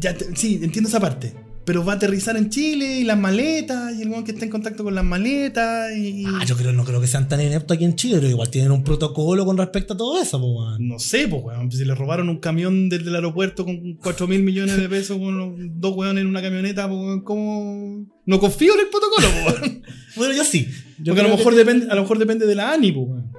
Ya, 0.00 0.14
te- 0.16 0.34
sí, 0.36 0.60
entiendo 0.62 0.88
esa 0.88 1.00
parte. 1.00 1.34
Pero 1.64 1.84
va 1.84 1.92
a 1.92 1.96
aterrizar 1.96 2.34
en 2.38 2.48
Chile 2.48 3.00
y 3.00 3.04
las 3.04 3.18
maletas, 3.18 3.94
y 3.94 4.00
el 4.00 4.08
weón 4.08 4.24
que 4.24 4.32
está 4.32 4.46
en 4.46 4.50
contacto 4.50 4.82
con 4.84 4.94
las 4.94 5.04
maletas, 5.04 5.94
y. 5.94 6.24
Ah, 6.26 6.42
yo 6.46 6.56
creo, 6.56 6.72
no 6.72 6.82
creo 6.82 6.98
que 6.98 7.06
sean 7.06 7.28
tan 7.28 7.42
ineptos 7.42 7.74
aquí 7.76 7.84
en 7.84 7.94
Chile, 7.94 8.16
pero 8.16 8.28
igual 8.30 8.48
tienen 8.48 8.72
un 8.72 8.82
protocolo 8.82 9.44
con 9.44 9.58
respecto 9.58 9.92
a 9.92 9.96
todo 9.98 10.18
eso, 10.18 10.40
po, 10.40 10.46
weón. 10.62 10.88
No 10.88 10.98
sé, 10.98 11.28
pues, 11.28 11.42
weón. 11.44 11.70
Si 11.70 11.84
le 11.84 11.94
robaron 11.94 12.30
un 12.30 12.38
camión 12.38 12.88
desde 12.88 13.10
el 13.10 13.16
aeropuerto 13.16 13.66
con 13.66 13.96
4 14.02 14.26
mil 14.26 14.42
millones 14.42 14.78
de 14.78 14.88
pesos 14.88 15.18
con 15.18 15.78
dos 15.78 15.94
weones 15.94 16.22
en 16.22 16.28
una 16.28 16.40
camioneta, 16.40 16.88
pues, 16.88 17.20
¿cómo.? 17.24 18.06
No 18.24 18.40
confío 18.40 18.72
en 18.72 18.80
el 18.80 18.86
protocolo, 18.88 19.28
weón. 19.46 19.82
Bueno, 20.16 20.34
yo 20.34 20.44
sí. 20.44 20.66
Yo 20.98 21.12
Porque 21.14 21.20
a 21.20 21.28
lo, 21.28 21.36
mejor 21.36 21.52
que- 21.52 21.58
depende, 21.58 21.86
a 21.90 21.94
lo 21.94 22.00
mejor 22.02 22.18
depende 22.18 22.46
de 22.46 22.54
la 22.54 22.72
ANI, 22.72 22.92
pues, 22.92 23.06
weón. 23.08 23.32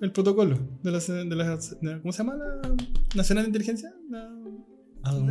El 0.00 0.10
protocolo. 0.10 0.58
De 0.82 0.90
la, 0.90 0.98
de 0.98 1.24
la- 1.36 1.56
de- 1.80 2.00
¿Cómo 2.02 2.12
se 2.12 2.18
llama? 2.18 2.34
La 2.36 2.74
Nacional 3.14 3.44
de 3.44 3.48
Inteligencia. 3.50 3.90
La- 4.10 4.28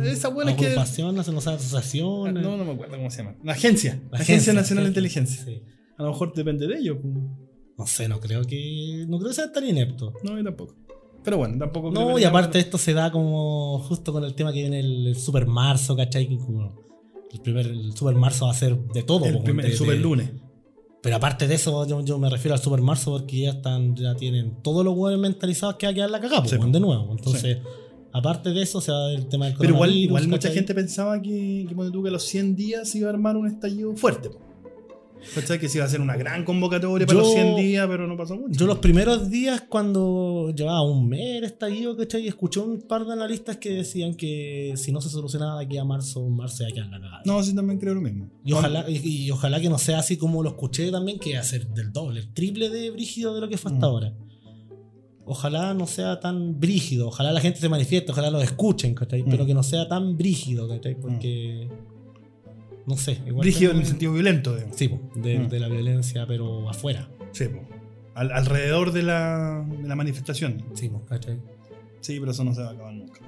Esa 0.04 0.28
buena 0.28 0.54
que- 0.56 0.66
agrupación, 0.66 1.14
no 1.14 1.22
sé, 1.22 1.32
no 1.32 1.40
sé, 1.40 1.50
asociación. 1.50 2.34
no, 2.34 2.56
no 2.56 2.64
me 2.64 2.72
acuerdo 2.72 2.96
cómo 2.96 3.10
se 3.10 3.18
llama. 3.22 3.36
La 3.44 3.52
agencia. 3.52 4.00
La 4.10 4.18
Agencia 4.18 4.34
agencia, 4.34 4.52
Nacional 4.54 4.84
de. 4.84 4.88
Inteligencia. 4.88 5.44
Sí. 5.44 5.62
A 5.96 6.02
lo 6.04 6.10
mejor 6.10 6.32
depende 6.34 6.66
de 6.66 6.78
ellos. 6.78 6.98
pues. 7.02 7.14
No 7.78 7.86
sé, 7.86 8.08
no 8.08 8.20
creo 8.20 8.44
que. 8.44 9.04
No 9.08 9.18
creo 9.18 9.28
que 9.30 9.34
sea 9.34 9.52
tan 9.52 9.66
inepto. 9.66 10.12
No, 10.24 10.36
yo 10.36 10.44
tampoco. 10.44 10.74
Pero 11.24 11.36
bueno, 11.38 11.58
tampoco. 11.58 11.90
creo 11.92 12.08
No, 12.10 12.14
que 12.16 12.22
y 12.22 12.24
aparte 12.24 12.58
esto 12.58 12.78
se 12.78 12.92
da 12.94 13.10
como 13.12 13.78
justo 13.80 14.12
con 14.12 14.24
el 14.24 14.34
tema 14.34 14.52
que 14.52 14.60
viene 14.60 14.80
el, 14.80 15.06
el 15.08 15.16
Super 15.16 15.46
Marzo, 15.46 15.94
¿cachai? 15.96 16.26
Como 16.38 16.74
el 17.32 17.40
primer 17.40 17.66
el 17.66 17.92
Super 17.94 18.14
Marzo 18.14 18.46
va 18.46 18.52
a 18.52 18.54
ser 18.54 18.76
de 18.78 19.02
todo. 19.02 19.26
El, 19.26 19.34
po, 19.38 19.44
primer, 19.44 19.66
de- 19.66 19.72
el 19.72 19.76
super 19.76 19.96
de- 19.96 20.00
lunes. 20.02 20.30
Pero 21.00 21.14
aparte 21.16 21.46
de 21.46 21.54
eso, 21.54 21.86
yo, 21.86 22.04
yo 22.04 22.18
me 22.18 22.28
refiero 22.28 22.54
al 22.54 22.60
Super 22.60 22.80
Marzo 22.82 23.12
porque 23.12 23.40
ya 23.42 23.50
están, 23.50 23.94
ya 23.94 24.16
tienen 24.16 24.60
todos 24.62 24.84
los 24.84 24.96
huevos 24.96 25.20
mentalizados 25.20 25.76
que 25.76 25.86
va 25.86 25.92
a 25.92 25.94
quedar 25.94 26.10
la 26.10 26.20
cagada, 26.20 26.42
po, 26.42 26.48
Sí, 26.48 26.56
de 26.58 26.80
nuevo. 26.80 27.12
Entonces, 27.12 27.58
aparte 28.12 28.50
de 28.52 28.62
eso, 28.62 28.80
se 28.80 28.90
va 28.92 29.10
el 29.12 29.26
tema 29.28 29.46
del 29.46 29.56
Pero 29.58 29.74
igual, 29.74 29.94
igual 29.96 30.28
mucha 30.28 30.50
gente 30.50 30.74
pensaba 30.74 31.20
que, 31.20 31.66
que 31.68 31.74
tú, 31.92 32.02
que 32.02 32.08
a 32.08 32.12
los 32.12 32.24
100 32.24 32.56
días 32.56 32.88
se 32.90 32.98
iba 32.98 33.08
a 33.08 33.12
armar 33.12 33.36
un 33.36 33.46
estallido 33.46 33.94
fuerte. 33.96 34.30
Que 35.60 35.68
se 35.68 35.78
iba 35.78 35.84
a 35.84 35.88
hacer 35.88 36.00
una 36.00 36.16
gran 36.16 36.44
convocatoria 36.44 37.04
para 37.04 37.18
Yo- 37.18 37.24
los 37.24 37.32
100 37.34 37.56
días, 37.56 37.86
pero 37.88 38.06
no 38.06 38.16
pasó 38.16 38.36
mucho. 38.36 38.56
Yo 38.58 38.66
los 38.66 38.78
primeros 38.78 39.28
días 39.28 39.62
cuando 39.68 40.52
llevaba 40.56 40.82
un 40.82 41.08
mes 41.08 41.38
el 41.38 41.44
estallido, 41.44 41.96
¿cachai? 41.96 42.28
Escuché 42.28 42.60
un 42.60 42.80
par 42.82 43.04
de 43.04 43.14
analistas 43.14 43.56
que 43.56 43.70
decían 43.70 44.14
que 44.14 44.74
si 44.76 44.92
no 44.92 45.00
se 45.00 45.08
solucionaba 45.10 45.58
de 45.58 45.66
aquí 45.66 45.76
a 45.76 45.84
marzo, 45.84 46.22
marzo 46.30 46.62
ya 46.66 46.72
queda 46.72 46.86
la 46.86 47.00
cagada. 47.00 47.22
No, 47.26 47.42
sí, 47.42 47.52
también 47.52 47.80
creo 47.80 47.94
lo 47.94 48.00
mismo. 48.00 48.30
Y 48.44 48.52
ojalá, 48.52 48.88
y, 48.88 48.96
y 49.26 49.30
ojalá 49.32 49.60
que 49.60 49.68
no 49.68 49.78
sea 49.78 49.98
así 49.98 50.16
como 50.16 50.42
lo 50.42 50.50
escuché 50.50 50.90
también, 50.92 51.18
que 51.18 51.34
va 51.34 51.40
a 51.40 51.44
ser 51.44 51.66
del 51.68 51.92
doble, 51.92 52.20
el 52.20 52.32
triple 52.32 52.70
de 52.70 52.90
brígido 52.92 53.34
de 53.34 53.40
lo 53.40 53.48
que 53.48 53.58
fue 53.58 53.72
hasta 53.72 53.86
Mm. 53.86 53.90
ahora. 53.90 54.14
Ojalá 55.28 55.74
no 55.74 55.86
sea 55.86 56.20
tan 56.20 56.58
brígido, 56.58 57.08
ojalá 57.08 57.32
la 57.32 57.40
gente 57.40 57.60
se 57.60 57.68
manifieste, 57.68 58.12
ojalá 58.12 58.30
lo 58.30 58.40
escuchen, 58.40 58.94
¿cachai? 58.94 59.22
Pero 59.24 59.44
Mm. 59.44 59.46
que 59.46 59.54
no 59.54 59.62
sea 59.62 59.86
tan 59.88 60.16
brígido, 60.16 60.68
¿cachai? 60.68 60.94
Porque. 60.94 61.68
No 62.86 62.96
sé, 62.96 63.18
igual. 63.26 63.44
Rígido 63.44 63.72
en 63.72 63.78
el 63.78 63.86
sentido 63.86 64.12
violento, 64.14 64.54
digamos. 64.54 64.76
Sí, 64.76 64.88
po, 64.88 64.98
de, 65.14 65.38
Mm. 65.40 65.48
de 65.48 65.60
la 65.60 65.68
violencia, 65.68 66.26
pero 66.26 66.68
afuera. 66.70 67.08
Sí, 67.32 67.44
po. 67.46 67.60
Al- 68.14 68.32
alrededor 68.32 68.92
de 68.92 69.02
la, 69.02 69.64
de 69.82 69.86
la 69.86 69.94
manifestación. 69.94 70.64
Sí, 70.74 70.88
po, 70.88 71.04
¿cachai? 71.04 71.38
Sí, 72.00 72.18
pero 72.18 72.32
eso 72.32 72.44
no 72.44 72.54
se 72.54 72.62
va 72.62 72.68
a 72.70 72.72
acabar 72.72 72.94
nunca. 72.94 73.20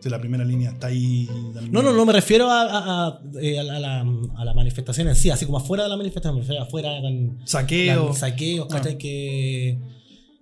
Si 0.00 0.08
la 0.08 0.18
primera 0.18 0.44
línea 0.44 0.70
está 0.70 0.86
ahí. 0.86 1.28
No, 1.70 1.82
no, 1.82 1.92
no 1.92 2.06
me 2.06 2.12
refiero 2.14 2.50
a, 2.50 2.62
a- 2.62 3.06
a- 3.08 3.20
eh, 3.42 3.58
a 3.58 3.62
la, 3.62 4.00
a 4.00 4.54
manifestación 4.54 5.08
en 5.08 5.14
sí, 5.16 5.28
así 5.30 5.44
como 5.44 5.58
afuera 5.58 5.82
de 5.84 5.90
la 5.90 5.96
manifestación, 5.98 6.36
me 6.36 6.40
refiero 6.40 6.62
afuera 6.62 6.98
con 7.02 7.38
saqueos, 7.44 8.22
Ah. 8.22 8.76
¿cachai? 8.76 8.96
Que, 8.96 9.78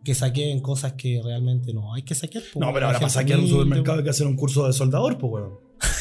que 0.04 0.14
saqueen 0.14 0.60
cosas 0.60 0.92
que 0.92 1.20
realmente 1.24 1.72
no 1.72 1.94
hay 1.94 2.02
que 2.02 2.14
saquear. 2.14 2.44
po, 2.52 2.60
No, 2.60 2.72
pero 2.72 2.86
ahora 2.86 2.98
para 3.00 3.10
saquear 3.10 3.38
un 3.40 3.48
supermercado 3.48 3.98
hay 3.98 4.04
que 4.04 4.10
hacer 4.10 4.26
un 4.26 4.36
curso 4.36 4.66
de 4.66 4.72
soldador, 4.72 5.16
pues, 5.18 5.32
weón. 5.32 5.52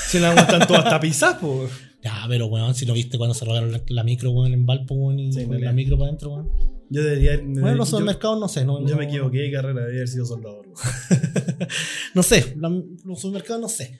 Se 0.08 0.20
la 0.20 0.32
aguantan 0.32 0.68
todas 0.68 0.84
tapizadas, 0.84 1.38
pues. 1.42 1.72
Ya, 2.04 2.26
pero 2.28 2.48
weón, 2.48 2.76
si 2.76 2.86
lo 2.86 2.94
viste 2.94 3.18
cuando 3.18 3.34
se 3.34 3.46
robaron 3.46 3.72
la, 3.72 3.82
la 3.88 4.04
micro, 4.04 4.32
weón, 4.32 4.54
en 4.54 4.66
Valpo, 4.66 4.94
weón, 4.96 5.20
y 5.20 5.32
Sí, 5.32 5.46
la 5.48 5.72
micro 5.72 5.98
para 5.98 6.10
adentro, 6.10 6.32
weón. 6.32 6.52
Yo 6.90 7.02
debería. 7.02 7.38
Bueno, 7.38 7.76
los 7.76 7.88
yo, 7.90 7.98
supermercados 7.98 8.40
no 8.40 8.48
sé, 8.48 8.66
no, 8.66 8.80
yo 8.82 8.90
no- 8.90 8.98
me 8.98 9.06
equivoqué 9.06 9.40
de 9.40 9.52
carrera, 9.52 9.80
debería 9.80 10.02
haber 10.02 10.10
sido 10.10 10.26
soldador. 10.26 10.66
No 12.14 12.24
sé, 12.24 12.56
la- 12.60 12.70
los 13.06 13.20
supermercados 13.20 13.62
no 13.62 13.70
sé. 13.70 14.00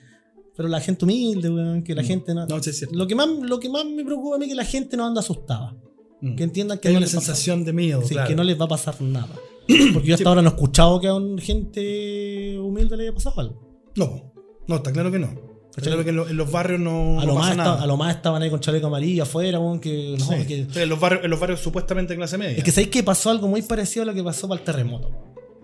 Pero 0.56 0.68
la 0.68 0.80
gente 0.80 1.04
humilde, 1.04 1.50
weón, 1.50 1.82
que 1.82 1.94
la 1.94 2.02
Mm. 2.02 2.06
gente 2.06 2.34
no. 2.34 2.46
No, 2.46 2.62
sí 2.62 2.70
es 2.70 2.78
cierto. 2.78 2.94
Lo 2.96 3.06
que, 3.08 3.14
más, 3.16 3.28
lo 3.28 3.58
que 3.58 3.68
más 3.68 3.84
me 3.86 4.04
preocupa 4.04 4.36
a 4.36 4.38
mí 4.38 4.44
es 4.44 4.50
que 4.50 4.54
la 4.54 4.64
gente 4.64 4.96
no 4.96 5.04
anda 5.06 5.20
asustada. 5.20 5.74
Mm. 6.20 6.36
Que 6.36 6.44
entiendan 6.44 6.78
que 6.78 6.88
Hay 6.88 6.94
no 6.94 6.98
una 6.98 7.08
sensación 7.08 7.64
de 7.64 7.72
miedo, 7.72 8.02
Sí, 8.02 8.14
claro. 8.14 8.28
que 8.28 8.36
no 8.36 8.44
les 8.44 8.60
va 8.60 8.66
a 8.66 8.68
pasar 8.68 9.00
nada. 9.02 9.34
Porque 9.94 10.08
yo 10.08 10.14
hasta 10.14 10.28
ahora 10.28 10.42
no 10.42 10.48
he 10.50 10.52
escuchado 10.52 11.00
que 11.00 11.08
a 11.08 11.14
un 11.14 11.38
gente 11.38 12.58
humilde 12.58 12.96
le 12.96 13.04
haya 13.04 13.12
pasado 13.14 13.40
algo. 13.40 13.90
No, 13.96 14.32
no, 14.66 14.76
está 14.76 14.92
claro 14.92 15.10
que 15.10 15.18
no. 15.18 15.26
Está 15.28 15.80
¿Cachai? 15.80 15.92
claro 15.92 16.04
que 16.04 16.10
en, 16.10 16.16
lo- 16.16 16.28
en 16.28 16.36
los 16.36 16.52
barrios 16.52 16.80
no, 16.80 17.18
A 17.20 17.24
no 17.24 17.32
lo, 17.32 17.34
pasa 17.34 17.48
más 17.48 17.56
nada. 17.56 17.72
esta- 17.72 17.82
a 17.84 17.86
lo 17.86 17.96
más 17.96 18.14
estaban 18.16 18.42
ahí 18.42 18.50
con 18.50 18.60
chaleco 18.60 18.86
amarillo 18.86 19.24
afuera, 19.24 19.58
weón, 19.58 19.80
que 19.80 20.16
no, 20.18 20.24
Sí. 20.24 20.46
que- 20.46 20.82
en, 20.82 20.88
los 20.88 21.00
barrios, 21.00 21.24
en 21.24 21.30
los 21.30 21.40
barrios 21.40 21.60
supuestamente 21.60 22.12
de 22.12 22.16
clase 22.18 22.38
media. 22.38 22.58
Es 22.58 22.64
que 22.64 22.70
sabéis 22.70 22.90
que 22.90 23.02
pasó 23.02 23.30
algo 23.30 23.48
muy 23.48 23.62
parecido 23.62 24.04
a 24.04 24.06
lo 24.06 24.14
que 24.14 24.22
pasó 24.22 24.46
para 24.48 24.60
el 24.60 24.64
terremoto. 24.64 25.10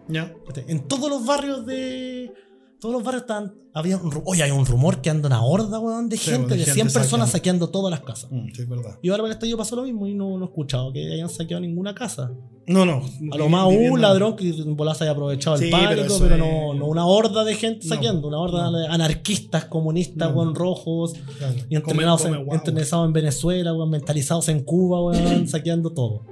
Ya. 0.08 0.34
En 0.66 0.88
todos 0.88 1.08
los 1.08 1.24
barrios 1.24 1.64
de. 1.64 2.32
Todos 2.80 2.94
los 2.94 3.04
barrios 3.04 3.22
estaban. 3.22 3.52
Había 3.74 3.98
un, 3.98 4.22
oye, 4.24 4.42
hay 4.42 4.50
un 4.50 4.64
rumor 4.66 5.00
que 5.00 5.10
anda 5.10 5.28
una 5.28 5.42
horda, 5.44 5.78
weón, 5.78 6.08
de 6.08 6.16
Sí, 6.16 6.30
gente, 6.30 6.54
de 6.54 6.56
de 6.60 6.64
gente 6.64 6.74
100 6.74 6.92
personas 6.92 7.30
saqueando. 7.30 7.68
todas 7.68 7.90
las 7.90 8.00
casas. 8.00 8.30
Mm, 8.32 8.46
sí, 8.54 8.62
es 8.62 8.68
verdad. 8.68 8.98
Y 9.02 9.10
ahora 9.10 9.22
para 9.22 9.28
el 9.28 9.36
estallido 9.36 9.58
pasó 9.58 9.76
lo 9.76 9.82
mismo 9.82 10.06
y 10.06 10.14
no, 10.14 10.36
no 10.38 10.44
he 10.46 10.48
escuchado 10.48 10.92
que 10.92 11.12
hayan 11.12 11.28
saqueado 11.28 11.60
ninguna 11.60 11.94
casa. 11.94 12.32
No, 12.66 12.84
no. 12.86 13.02
A 13.32 13.36
lo 13.36 13.48
más 13.48 13.68
Viviendo- 13.68 13.94
un 13.94 14.00
ladrón 14.00 14.34
que 14.36 14.50
bolas 14.66 15.00
haya 15.02 15.10
aprovechado 15.12 15.56
Sí, 15.58 15.66
el 15.66 15.70
pánico, 15.70 16.16
pero, 16.20 16.34
es- 16.36 16.40
no, 16.40 16.74
no 16.74 16.86
una 16.86 17.04
horda 17.04 17.44
de 17.44 17.54
gente 17.54 17.86
No, 17.86 17.94
saqueando, 17.94 18.28
una 18.28 18.38
horda 18.38 18.70
de 18.70 18.86
anarquistas, 18.88 19.66
comunistas, 19.66 20.34
weón, 20.34 20.54
rojos, 20.54 21.12
Claro. 21.38 21.54
y 21.68 21.76
entrenados, 21.76 22.22
Come- 22.22 22.38
en, 22.40 22.52
entrenados 22.52 23.06
en 23.06 23.12
Venezuela, 23.12 23.72
weón, 23.74 23.90
mentalizados 23.90 24.48
en 24.48 24.64
Cuba, 24.64 25.02
weón, 25.04 25.12
saqueando 25.48 25.90
todo. 25.92 26.22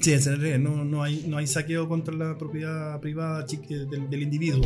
Sí, 0.00 0.12
en 0.14 0.22
serio, 0.22 0.58
no, 0.58 0.82
no, 0.84 1.02
hay, 1.02 1.24
no 1.28 1.36
hay 1.36 1.46
saqueo 1.46 1.86
contra 1.86 2.14
la 2.14 2.38
propiedad 2.38 2.98
privada 3.00 3.44
del, 3.44 4.08
del 4.08 4.22
individuo, 4.22 4.62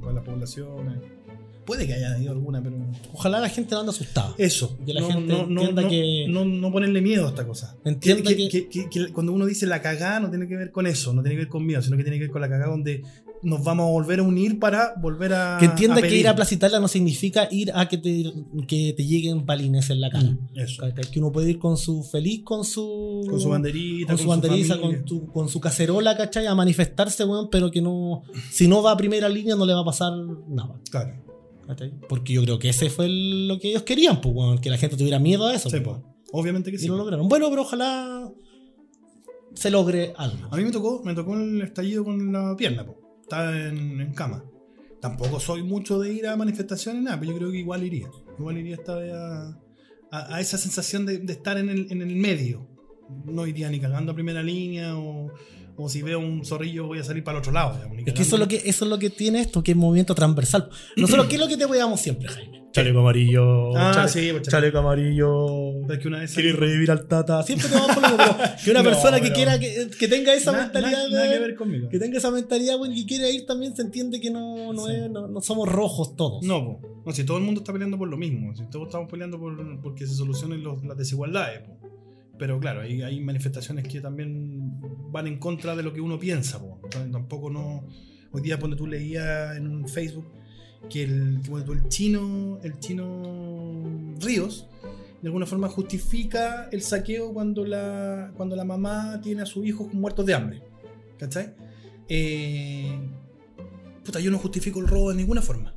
para 0.00 0.12
las 0.14 0.24
poblaciones. 0.24 0.98
Puede 1.66 1.86
que 1.86 1.92
haya 1.94 2.14
habido 2.14 2.32
alguna, 2.32 2.60
pero. 2.62 2.76
Ojalá 3.12 3.38
la 3.38 3.48
gente 3.48 3.74
no 3.74 3.80
ande 3.80 3.90
asustada. 3.90 4.34
Eso. 4.38 4.76
Que 4.84 4.92
la 4.94 5.02
no, 5.02 5.06
gente 5.12 5.32
no, 5.32 5.40
entienda 5.42 5.82
no, 5.82 5.88
que- 5.88 6.26
no, 6.28 6.44
no 6.44 6.72
ponerle 6.72 7.00
miedo 7.00 7.26
a 7.26 7.28
esta 7.28 7.46
cosa. 7.46 7.76
Entienda 7.84 8.30
que, 8.30 8.48
que- 8.48 8.48
que- 8.48 8.68
que- 8.68 8.88
que 8.88 9.12
cuando 9.12 9.32
uno 9.32 9.46
dice 9.46 9.66
la 9.66 9.80
cagada 9.82 10.18
no 10.20 10.30
tiene 10.30 10.48
que 10.48 10.56
ver 10.56 10.72
con 10.72 10.86
eso, 10.86 11.12
no 11.12 11.22
tiene 11.22 11.36
que 11.36 11.42
ver 11.42 11.48
con 11.48 11.64
miedo, 11.64 11.80
sino 11.82 11.96
que 11.96 12.02
tiene 12.02 12.16
que 12.18 12.24
ver 12.24 12.30
con 12.32 12.40
la 12.40 12.48
cagada 12.48 12.70
donde 12.70 13.02
nos 13.42 13.64
vamos 13.64 13.86
a 13.86 13.90
volver 13.90 14.20
a 14.20 14.22
unir 14.22 14.58
para 14.58 14.92
volver 15.00 15.32
a. 15.32 15.56
Que 15.58 15.64
entienda 15.66 16.00
que 16.02 16.14
ir 16.16 16.28
a 16.28 16.34
Plaza 16.34 16.54
Italia 16.54 16.78
no 16.80 16.88
significa 16.88 17.48
ir 17.50 17.72
a 17.74 17.88
que 17.88 17.98
te, 17.98 18.32
que 18.68 18.92
te 18.96 19.04
lleguen 19.06 19.46
balines 19.46 19.88
en 19.90 20.00
la 20.00 20.10
cara. 20.10 20.24
Mm, 20.30 20.58
Eso. 20.58 20.82
Que 21.10 21.18
uno 21.20 21.32
puede 21.32 21.50
ir 21.50 21.58
con 21.58 21.76
su 21.76 22.02
feliz, 22.02 22.42
con 22.44 22.64
su. 22.64 23.26
Con 23.28 23.40
su 23.40 23.48
banderita, 23.48 24.08
con 24.14 24.18
su 24.22 24.28
banderita, 24.28 24.74
familia. 24.76 24.96
con, 24.98 25.04
tu- 25.06 25.26
con 25.32 25.48
su 25.48 25.60
cacerola, 25.60 26.16
¿cachai? 26.16 26.46
A 26.46 26.54
manifestarse, 26.54 27.24
weón, 27.24 27.48
pero 27.50 27.70
que 27.70 27.80
no. 27.80 28.22
Si 28.50 28.68
no 28.68 28.82
va 28.82 28.92
a 28.92 28.96
primera 28.96 29.28
línea, 29.28 29.56
no 29.56 29.64
le 29.66 29.72
va 29.74 29.80
a 29.80 29.84
pasar 29.84 30.12
nada. 30.48 30.80
Claro. 30.90 31.14
¿cachai? 31.66 31.92
Porque 32.08 32.32
yo 32.34 32.42
creo 32.42 32.58
que 32.58 32.68
ese 32.70 32.90
fue 32.90 33.06
el- 33.06 33.46
lo 33.48 33.58
que 33.58 33.68
ellos 33.70 33.82
querían, 33.84 34.20
pues, 34.20 34.34
weón, 34.34 34.58
que 34.58 34.70
la 34.70 34.76
gente 34.76 34.96
tuviera 34.96 35.18
miedo 35.18 35.46
a 35.46 35.54
eso. 35.54 35.70
Sí, 35.70 35.78
pues. 35.80 35.96
Obviamente 36.32 36.70
que 36.70 36.76
Y 36.76 36.80
sí. 36.80 36.86
lo 36.88 36.96
lograron. 36.96 37.28
Bueno, 37.28 37.48
pero 37.48 37.62
ojalá 37.62 38.28
se 39.54 39.70
logre 39.70 40.12
algo. 40.16 40.48
A 40.50 40.56
mí 40.56 40.64
me 40.64 40.70
tocó, 40.70 41.02
me 41.04 41.14
tocó 41.14 41.34
el 41.34 41.60
estallido 41.62 42.04
con 42.04 42.32
la 42.32 42.54
pierna, 42.56 42.84
po. 42.86 42.96
Estaba 43.30 43.56
en, 43.56 44.00
en 44.00 44.12
cama. 44.12 44.44
Tampoco 45.00 45.38
soy 45.38 45.62
mucho 45.62 46.00
de 46.00 46.12
ir 46.12 46.26
a 46.26 46.36
manifestaciones, 46.36 47.02
nada, 47.04 47.20
pero 47.20 47.30
yo 47.32 47.38
creo 47.38 47.50
que 47.52 47.58
igual 47.58 47.84
iría. 47.84 48.08
Igual 48.38 48.58
iría 48.58 48.74
esta 48.74 48.96
vez 48.96 49.12
a, 49.12 49.48
a- 50.10 50.34
a 50.34 50.40
esa 50.40 50.58
sensación 50.58 51.06
de, 51.06 51.18
de 51.18 51.32
estar 51.32 51.56
en 51.56 51.68
el, 51.68 51.86
en 51.90 52.02
el 52.02 52.16
medio. 52.16 52.66
No 53.24 53.46
iría 53.46 53.70
ni 53.70 53.78
cagando 53.80 54.10
a 54.12 54.14
primera 54.16 54.42
línea 54.42 54.96
o, 54.98 55.30
o 55.82 55.88
si 55.88 56.02
veo 56.02 56.18
un 56.18 56.44
zorrillo 56.44 56.86
voy 56.86 56.98
a 56.98 57.04
salir 57.04 57.24
para 57.24 57.38
el 57.38 57.40
otro 57.40 57.52
lado. 57.52 57.74
digamos, 57.76 57.98
Es 58.06 58.14
que 58.14 58.22
eso 58.22 58.36
es, 58.36 58.40
lo 58.40 58.48
que 58.48 58.56
eso 58.64 58.84
es 58.84 58.90
lo 58.90 58.98
que 58.98 59.10
tiene 59.10 59.40
esto, 59.40 59.62
que 59.62 59.72
es 59.72 59.76
movimiento 59.76 60.14
transversal. 60.14 60.68
Nosotros, 60.96 61.26
¿qué 61.26 61.34
es 61.36 61.40
lo 61.40 61.48
que 61.48 61.56
te 61.56 61.66
veamos 61.66 62.00
siempre, 62.00 62.28
Jaime? 62.28 62.60
Chaleco 62.72 63.00
amarillo. 63.00 63.76
Ah, 63.76 63.90
chale- 63.92 64.08
sí, 64.08 64.28
pues, 64.30 64.46
chaleco 64.48 64.78
amarillo. 64.78 65.90
Es 65.90 65.98
que 65.98 66.06
una 66.06 66.20
vez 66.20 66.32
Quieres 66.32 66.54
revivir 66.54 66.90
al 66.92 67.08
Tata. 67.08 67.42
Siempre 67.42 67.68
te 67.68 67.74
vamos 67.74 67.96
por 67.96 68.02
lo 68.04 68.16
mismo, 68.16 68.36
que 68.64 68.70
una 68.70 68.82
No, 68.82 68.90
persona 68.90 69.20
que 69.20 69.32
quiera 69.32 69.58
que, 69.58 69.90
que 69.98 70.06
tenga 70.06 70.32
esa 70.34 70.52
Na- 70.52 70.58
mentalidad 70.62 71.02
na- 71.04 71.08
nada 71.08 71.22
de- 71.26 71.32
que 71.34 71.38
ver 71.40 71.54
conmigo. 71.56 71.88
que 71.88 71.98
tenga 71.98 72.18
esa 72.18 72.30
mentalidad, 72.30 72.78
weón, 72.80 72.94
que 72.94 73.04
quiere 73.06 73.28
ir 73.32 73.44
también 73.44 73.74
se 73.74 73.82
entiende 73.82 74.20
que 74.20 74.30
no, 74.30 74.72
no, 74.72 74.86
Sí. 74.86 74.92
es- 74.94 75.10
no, 75.10 75.26
no 75.26 75.40
somos 75.40 75.68
rojos 75.68 76.14
todos. 76.14 76.44
No, 76.44 76.80
po. 76.80 77.02
no, 77.04 77.12
si 77.12 77.24
todo 77.24 77.38
el 77.38 77.42
mundo 77.44 77.60
está 77.62 77.72
peleando 77.72 77.98
por 77.98 78.08
lo 78.08 78.16
mismo, 78.16 78.54
si 78.54 78.62
todos 78.70 78.86
estamos 78.86 79.10
peleando 79.10 79.40
por 79.40 79.80
porque 79.82 80.06
se 80.06 80.14
solucionen 80.14 80.62
los- 80.62 80.84
las 80.84 80.96
desigualdades. 80.96 81.62
po. 81.62 81.76
Pero 82.40 82.58
claro, 82.58 82.80
hay, 82.80 83.20
manifestaciones 83.20 83.86
que 83.86 84.00
también 84.00 84.80
van 85.12 85.26
en 85.26 85.38
contra 85.38 85.76
de 85.76 85.82
lo 85.82 85.92
que 85.92 86.00
uno 86.00 86.18
piensa. 86.18 86.58
tampoco 87.12 87.50
no. 87.50 87.86
Hoy 88.32 88.40
día, 88.40 88.58
cuando 88.58 88.78
tú 88.78 88.86
leías 88.86 89.58
en 89.58 89.66
un 89.68 89.86
Facebook 89.86 90.26
que 90.88 91.02
el, 91.02 91.42
tú, 91.42 91.58
el 91.58 91.88
chino, 91.88 92.58
el 92.62 92.78
chino 92.78 93.84
Ríos, 94.20 94.66
de 95.20 95.28
alguna 95.28 95.44
forma 95.44 95.68
justifica 95.68 96.70
el 96.72 96.80
saqueo 96.80 97.34
cuando 97.34 97.66
la, 97.66 98.32
cuando 98.38 98.56
la 98.56 98.64
mamá 98.64 99.20
tiene 99.22 99.42
a 99.42 99.46
sus 99.46 99.66
hijos 99.66 99.92
muertos 99.92 100.24
de 100.24 100.32
hambre. 100.32 100.62
¿Cachai? 101.18 101.54
Eh, 102.08 102.98
puta, 104.02 104.18
yo 104.18 104.30
no 104.30 104.38
justifico 104.38 104.80
el 104.80 104.88
robo 104.88 105.10
de 105.10 105.16
ninguna 105.16 105.42
forma. 105.42 105.74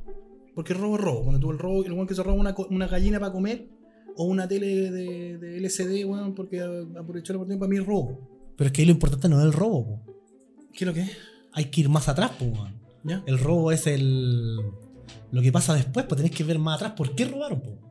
Porque 0.54 0.72
el 0.72 0.78
robo 0.78 0.96
es 0.96 1.02
robo. 1.02 1.24
Cuando 1.24 1.40
tú 1.40 1.50
el 1.50 1.58
robo, 1.58 1.84
el 1.84 2.06
que 2.06 2.14
se 2.14 2.22
roba 2.22 2.40
una, 2.40 2.54
una 2.70 2.86
gallina 2.86 3.20
para 3.20 3.32
comer 3.32 3.68
o 4.16 4.24
una 4.24 4.46
tele 4.48 4.90
de, 4.90 5.38
de 5.38 5.56
LCD, 5.58 6.04
weón, 6.06 6.34
porque 6.34 6.60
aprovechó 6.60 7.32
la 7.32 7.38
oportunidad 7.38 7.58
para 7.58 7.70
mí 7.70 7.78
robo. 7.78 8.20
Pero 8.56 8.68
es 8.68 8.72
que 8.72 8.82
ahí 8.82 8.86
lo 8.86 8.92
importante 8.92 9.28
no 9.28 9.40
es 9.40 9.46
el 9.46 9.52
robo, 9.52 9.86
po. 9.86 10.14
¿Qué 10.72 10.84
es 10.84 10.86
lo 10.86 10.94
que 10.94 11.00
es? 11.02 11.10
hay 11.54 11.66
que 11.66 11.82
ir 11.82 11.88
más 11.88 12.08
atrás, 12.08 12.32
po, 12.32 12.44
weón. 12.46 12.74
¿Ya? 13.04 13.22
El 13.26 13.38
robo 13.38 13.70
es 13.70 13.86
el 13.86 14.58
lo 15.30 15.42
que 15.42 15.52
pasa 15.52 15.74
después, 15.74 16.06
pues 16.06 16.16
tenés 16.16 16.34
que 16.34 16.44
ver 16.44 16.58
más 16.58 16.76
atrás. 16.76 16.92
¿Por 16.92 17.14
qué 17.14 17.24
robaron, 17.24 17.60
po? 17.60 17.83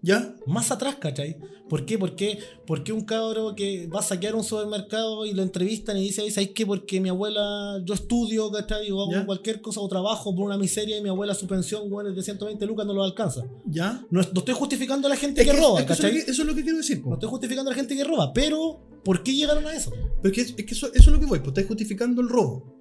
¿Ya? 0.00 0.34
Más 0.46 0.70
atrás, 0.70 0.96
¿cachai? 1.00 1.36
¿Por 1.68 1.84
qué? 1.84 1.98
¿Por 1.98 2.14
qué? 2.14 2.38
¿Por 2.66 2.82
qué 2.84 2.92
un 2.92 3.02
cabro 3.02 3.54
que 3.54 3.88
va 3.88 3.98
a 4.00 4.02
saquear 4.02 4.34
un 4.36 4.44
supermercado 4.44 5.26
y 5.26 5.32
lo 5.34 5.42
entrevistan 5.42 5.96
y 5.98 6.02
dice, 6.04 6.30
¿sabes 6.30 6.50
qué? 6.54 6.64
Porque 6.64 7.00
mi 7.00 7.08
abuela, 7.08 7.80
yo 7.84 7.94
estudio, 7.94 8.50
¿cachai? 8.50 8.90
O 8.90 9.02
hago 9.02 9.12
Ya. 9.12 9.26
cualquier 9.26 9.60
cosa 9.60 9.80
o 9.80 9.88
trabajo 9.88 10.34
por 10.34 10.44
una 10.46 10.56
miseria 10.56 10.96
y 10.98 11.02
mi 11.02 11.08
abuela 11.08 11.34
su 11.34 11.46
pensión, 11.46 11.92
weón, 11.92 12.06
es 12.10 12.16
de 12.16 12.22
120 12.22 12.64
lucas, 12.64 12.86
no 12.86 12.94
lo 12.94 13.02
alcanza. 13.02 13.44
¿Ya? 13.66 14.04
No, 14.10 14.20
es- 14.20 14.32
no 14.32 14.38
estoy 14.38 14.54
justificando 14.54 15.08
a 15.08 15.10
la 15.10 15.16
gente 15.16 15.42
Es 15.42 15.46
que, 15.48 15.52
que- 15.54 15.60
roba, 15.60 15.80
es 15.80 15.86
que 15.86 15.92
eso, 15.92 16.02
es 16.06 16.08
¿cachai? 16.08 16.24
que, 16.24 16.30
eso 16.30 16.42
es 16.42 16.48
lo 16.48 16.54
que 16.54 16.62
quiero 16.62 16.78
decir. 16.78 17.02
po. 17.02 17.08
No 17.10 17.14
estoy 17.16 17.28
justificando 17.30 17.70
a 17.70 17.74
la 17.74 17.78
gente 17.78 17.96
que 17.96 18.04
roba, 18.04 18.32
pero 18.32 18.80
¿por 19.04 19.22
qué 19.22 19.34
llegaron 19.34 19.66
a 19.66 19.74
eso? 19.74 19.90
Pero 20.22 20.32
es 20.32 20.54
que, 20.54 20.62
es 20.62 20.66
que 20.66 20.74
eso, 20.74 20.86
eso 20.86 20.96
es 20.96 21.06
lo 21.08 21.18
que 21.20 21.26
voy, 21.26 21.38
pues 21.40 21.48
estáis 21.48 21.66
justificando 21.66 22.22
el 22.22 22.28
robo. 22.28 22.77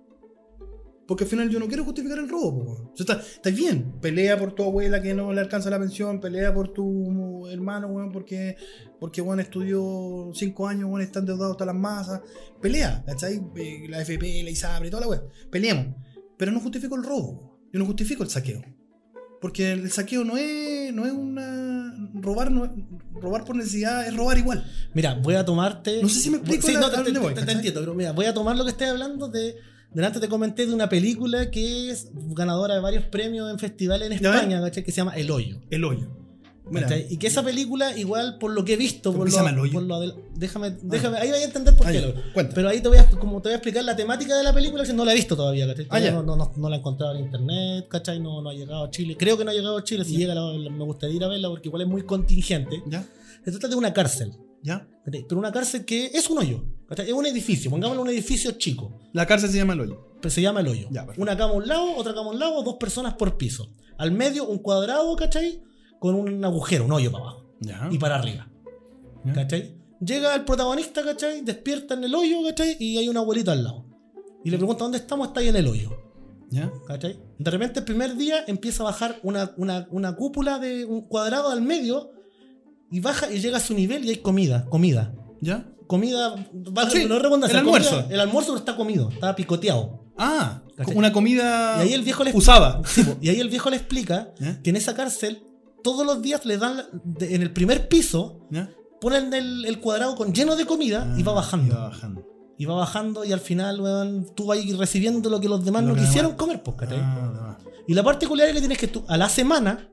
Porque 1.08 1.24
al 1.24 1.30
final 1.30 1.50
yo 1.50 1.58
no 1.60 1.68
quiero 1.68 1.86
justificar 1.86 2.18
el 2.20 2.28
robo. 2.28 2.66
po. 2.66 2.72
O 2.92 2.96
sea, 2.96 3.06
está, 3.16 3.20
está 3.26 3.50
bien, 3.50 3.94
pelea 4.02 4.38
por 4.38 4.52
tu 4.54 4.64
abuela 4.64 5.02
que 5.02 5.14
no 5.14 5.32
le 5.32 5.40
alcanza 5.40 5.70
la 5.70 5.80
pensión, 5.80 6.20
pelea 6.20 6.54
por 6.54 6.74
tu 6.74 7.48
hermano, 7.48 7.88
weón, 7.88 8.12
porque, 8.12 8.58
porque 9.00 9.22
weón, 9.22 9.40
estudió 9.40 10.30
cinco 10.34 10.68
años, 10.68 10.86
weón, 10.90 11.02
está 11.02 11.20
endeudado 11.20 11.52
hasta 11.52 11.66
las 11.66 11.76
masas. 11.76 12.22
Pelea, 12.62 13.04
¿cachai? 13.06 13.42
Eh, 13.56 13.86
La 13.90 14.02
FP, 14.02 14.44
la 14.44 14.50
ISAPRE, 14.50 14.90
toda 14.90 15.02
la 15.02 15.08
weón. 15.08 15.24
Peleemos. 15.50 15.96
Pero 16.38 16.52
no 16.52 16.60
justifico 16.60 16.96
el 16.96 17.04
robo. 17.04 17.58
Yo 17.72 17.80
no 17.80 17.86
justifico 17.86 18.24
el 18.24 18.30
saqueo. 18.30 18.62
Porque 19.40 19.72
el 19.72 19.90
saqueo 19.92 20.24
no 20.24 20.36
es, 20.36 20.94
no 20.94 21.06
es 21.06 21.12
una. 21.14 21.94
Robar, 22.16 22.52
no 22.52 22.74
robar 23.14 23.46
por 23.46 23.56
necesidad 23.56 24.08
es 24.08 24.16
robar 24.16 24.38
igual. 24.38 24.66
Mira, 24.94 25.14
voy 25.14 25.36
a 25.36 25.46
tomarte. 25.46 26.02
No 26.02 26.10
sé 26.10 26.20
si 26.20 26.30
me 26.32 26.38
explico 26.38 26.68
Sí, 26.68 26.74
la- 26.74 26.82
no, 26.82 26.90
te, 26.92 26.98
entiendo, 27.52 27.80
pero 27.82 27.94
mira, 27.94 28.12
voy 28.14 28.26
a 28.26 28.34
tomar 28.34 28.56
lo 28.58 28.64
que 28.64 28.72
estoy 28.72 28.88
hablando 28.88 29.28
de. 29.28 29.56
Delante 29.94 30.20
te 30.20 30.28
comenté 30.28 30.66
de 30.68 30.74
una 30.74 30.90
película 30.90 31.50
que 31.50 31.90
es 31.90 32.10
ganadora 32.14 32.76
de 32.76 32.82
varios 32.82 33.06
premios 33.06 33.50
en 33.50 33.58
festivales 33.58 34.08
en. 34.08 34.14
España, 34.14 34.62
¿cachai? 34.62 34.84
Que 34.84 34.92
se 34.92 34.98
llama 34.98 35.16
El 35.16 35.32
Hoyo. 35.32 35.60
El 35.70 35.84
hoyo. 35.84 36.08
Mira. 36.70 36.86
Y 37.10 37.16
que 37.16 37.28
esa 37.28 37.44
película, 37.44 37.98
igual 37.98 38.38
por 38.40 38.52
lo 38.52 38.66
que 38.66 38.74
he 38.74 38.78
visto, 38.78 39.14
¿Por 39.14 39.26
lo, 39.26 39.32
se 39.32 39.38
llama 39.38 39.52
El 39.52 39.60
Hoyo? 39.60 39.72
por 39.72 39.84
lo 39.84 40.02
del- 40.02 40.16
déjame, 40.36 40.72
déjame, 40.82 41.18
ahí 41.18 41.32
vais 41.32 41.44
a 41.44 41.46
entender 41.48 41.74
por 41.78 41.88
qué. 41.90 42.14
cuenta. 42.34 42.54
Pero 42.54 42.68
ahí 42.68 42.82
te 42.82 42.90
voy 42.90 42.98
a, 42.98 43.10
como 43.10 43.42
te 43.42 43.48
voy 43.48 43.54
a 43.54 43.56
explicar 43.56 43.86
la 43.86 43.96
temática 43.96 44.36
de 44.38 44.44
la 44.44 44.54
película, 44.54 44.84
que 44.84 44.92
no 44.92 45.06
la 45.06 45.14
he 45.14 45.16
visto 45.16 45.38
todavía, 45.38 45.66
¿cachai? 45.66 45.88
Ah, 45.90 46.00
no, 46.12 46.24
no, 46.24 46.36
no- 46.36 46.52
no 46.58 46.70
la 46.70 46.76
he 46.76 46.80
encontrado 46.80 47.16
en 47.16 47.24
internet, 47.24 47.88
¿cachai? 47.88 48.20
No, 48.20 48.42
no 48.42 48.50
ha 48.50 48.54
llegado 48.54 48.84
a 48.84 48.92
Chile. 48.92 49.16
Creo 49.18 49.38
que 49.38 49.46
no 49.46 49.52
ha 49.52 49.54
llegado 49.54 49.78
a 49.78 49.84
Chile. 49.86 50.04
Si 50.04 50.18
llega, 50.18 50.36
la- 50.36 50.52
me 50.70 50.84
gustaría 50.84 51.16
ir 51.16 51.24
a 51.24 51.30
verla 51.30 51.48
porque 51.48 51.70
igual 51.70 51.84
es 51.84 51.88
muy 51.88 52.02
contingente. 52.04 52.84
¿Ya? 52.88 53.04
Se 53.46 53.52
trata 53.52 53.70
de 53.70 53.76
una 53.76 53.94
cárcel. 53.94 54.34
¿Ya? 54.62 54.86
Pero 55.06 55.40
una 55.40 55.54
cárcel 55.54 55.86
que 55.86 56.08
es 56.08 56.30
un 56.30 56.40
hoyo. 56.40 56.66
Es 56.90 57.12
un 57.12 57.26
edificio, 57.26 57.70
pongámoslo 57.70 58.02
un 58.02 58.10
edificio 58.10 58.52
chico. 58.52 58.94
La 59.12 59.26
cárcel 59.26 59.50
se 59.50 59.58
llama 59.58 59.74
el 59.74 59.82
hoyo. 59.82 60.08
Pero 60.22 60.30
se 60.30 60.42
llama 60.42 60.62
el 60.62 60.68
hoyo. 60.68 60.88
Ya, 60.90 61.06
una 61.18 61.36
cama 61.36 61.54
a 61.54 61.58
un 61.58 61.68
lado, 61.68 61.96
otra 61.96 62.14
cama 62.14 62.28
a 62.28 62.32
un 62.32 62.40
lado, 62.40 62.64
dos 62.64 62.76
personas 62.76 63.16
por 63.16 63.38
piso. 63.38 63.70
Al 63.98 64.12
medio 64.12 64.48
un 64.48 64.60
cuadrado, 64.60 65.16
¿cachai? 65.16 65.62
Con 66.00 66.16
un 66.16 66.44
agujero, 66.46 66.86
un 66.86 66.92
hoyo 66.92 67.12
para 67.12 67.24
abajo 67.24 67.46
¿Ya? 67.60 67.90
y 67.92 67.98
para 67.98 68.16
arriba. 68.16 68.48
¿Ya? 69.26 69.34
¿Cachai? 69.34 69.76
Llega 70.00 70.36
el 70.36 70.46
protagonista, 70.46 71.04
¿cachai? 71.04 71.42
Despierta 71.42 71.96
en 71.96 72.06
el 72.06 72.16
hoyo, 72.16 72.38
¿cachai? 72.46 72.78
Y 72.80 72.98
hay 72.98 73.10
una 73.10 73.20
abuelita 73.20 73.52
al 73.52 73.64
lado. 73.64 73.86
Y 74.44 74.50
le 74.50 74.58
pregunta, 74.58 74.84
¿dónde 74.84 75.00
estamos? 75.00 75.28
Está 75.28 75.42
ahí 75.42 75.50
en 75.50 75.56
el 75.58 75.68
hoyo. 75.68 75.92
¿Ya? 76.50 76.72
¿Cachai? 76.88 77.20
De 77.38 77.52
repente 77.52 77.80
el 77.80 77.86
primer 77.86 78.16
día 78.16 78.46
empieza 78.48 78.84
a 78.84 78.86
bajar 78.86 79.20
una, 79.24 79.52
una, 79.58 79.88
una 79.92 80.16
cúpula 80.16 80.60
de 80.60 80.86
un 80.86 81.02
cuadrado 81.02 81.50
al 81.50 81.62
medio 81.62 82.12
y 82.90 83.02
baja 83.02 83.30
y 83.30 83.40
llega 83.40 83.58
a 83.58 83.60
su 83.60 83.74
nivel 83.74 84.06
y 84.06 84.10
hay 84.10 84.18
comida, 84.18 84.66
comida. 84.70 85.14
¿Ya? 85.42 85.70
Comida, 85.88 86.36
va, 86.76 86.90
Sí, 86.90 87.06
no 87.06 87.18
redundancia, 87.20 87.60
el 87.60 87.66
comida- 87.66 87.88
almuerzo. 87.90 88.08
el 88.14 88.20
almuerzo 88.20 88.52
no 88.52 88.58
está 88.58 88.76
comido, 88.76 89.10
está 89.10 89.36
picoteado. 89.36 90.04
Ah, 90.18 90.62
¿Cachai? 90.76 90.96
una 90.98 91.12
comida 91.14 91.78
Y 91.80 91.88
ahí 91.88 91.94
el 91.94 92.02
viejo 92.04 92.24
le 92.24 92.32
usada. 92.34 92.82
Sí, 92.86 93.04
y 93.22 93.30
ahí 93.30 93.40
el 93.40 93.50
viejo 93.50 93.70
le 93.70 93.78
explica 93.78 94.34
que 94.64 94.70
en 94.70 94.76
esa 94.76 94.94
cárcel 94.96 95.44
todos 95.84 96.06
los 96.06 96.22
días 96.22 96.46
le 96.46 96.58
dan 96.58 96.84
de- 97.04 97.36
en 97.36 97.42
el 97.42 97.52
primer 97.54 97.88
piso 97.88 98.48
ponen 99.00 99.34
el, 99.34 99.64
el 99.66 99.80
cuadrado 99.80 100.16
con 100.16 100.34
lleno 100.34 100.56
de 100.56 100.66
comida 100.66 101.14
y 101.18 101.24
va 101.24 101.32
Ah, 101.32 101.36
bajando. 101.36 101.68
y 101.68 101.70
va 101.78 101.88
bajando. 101.90 102.26
Y 102.60 102.66
va 102.66 102.74
bajando 102.76 103.24
y 103.26 103.32
al 103.32 103.40
final, 103.40 103.80
weón, 103.80 104.26
tú 104.36 104.48
vas 104.48 104.58
recibiendo 104.78 105.30
lo 105.30 105.40
que 105.40 105.48
los 105.48 105.64
demás 105.64 105.84
Lo 105.84 105.90
no 105.90 105.96
quisieron 105.96 106.32
demás. 106.32 106.38
comer, 106.40 106.64
pues, 106.64 106.78
¿cachai? 106.78 106.98
Ah, 107.02 107.58
Y 107.88 107.94
la 107.94 108.04
particularidad 108.04 108.54
que 108.56 108.60
tienes 108.62 108.78
es 108.78 108.82
que 108.82 108.88
tú, 108.88 109.04
a 109.08 109.16
la 109.18 109.30
semana. 109.30 109.90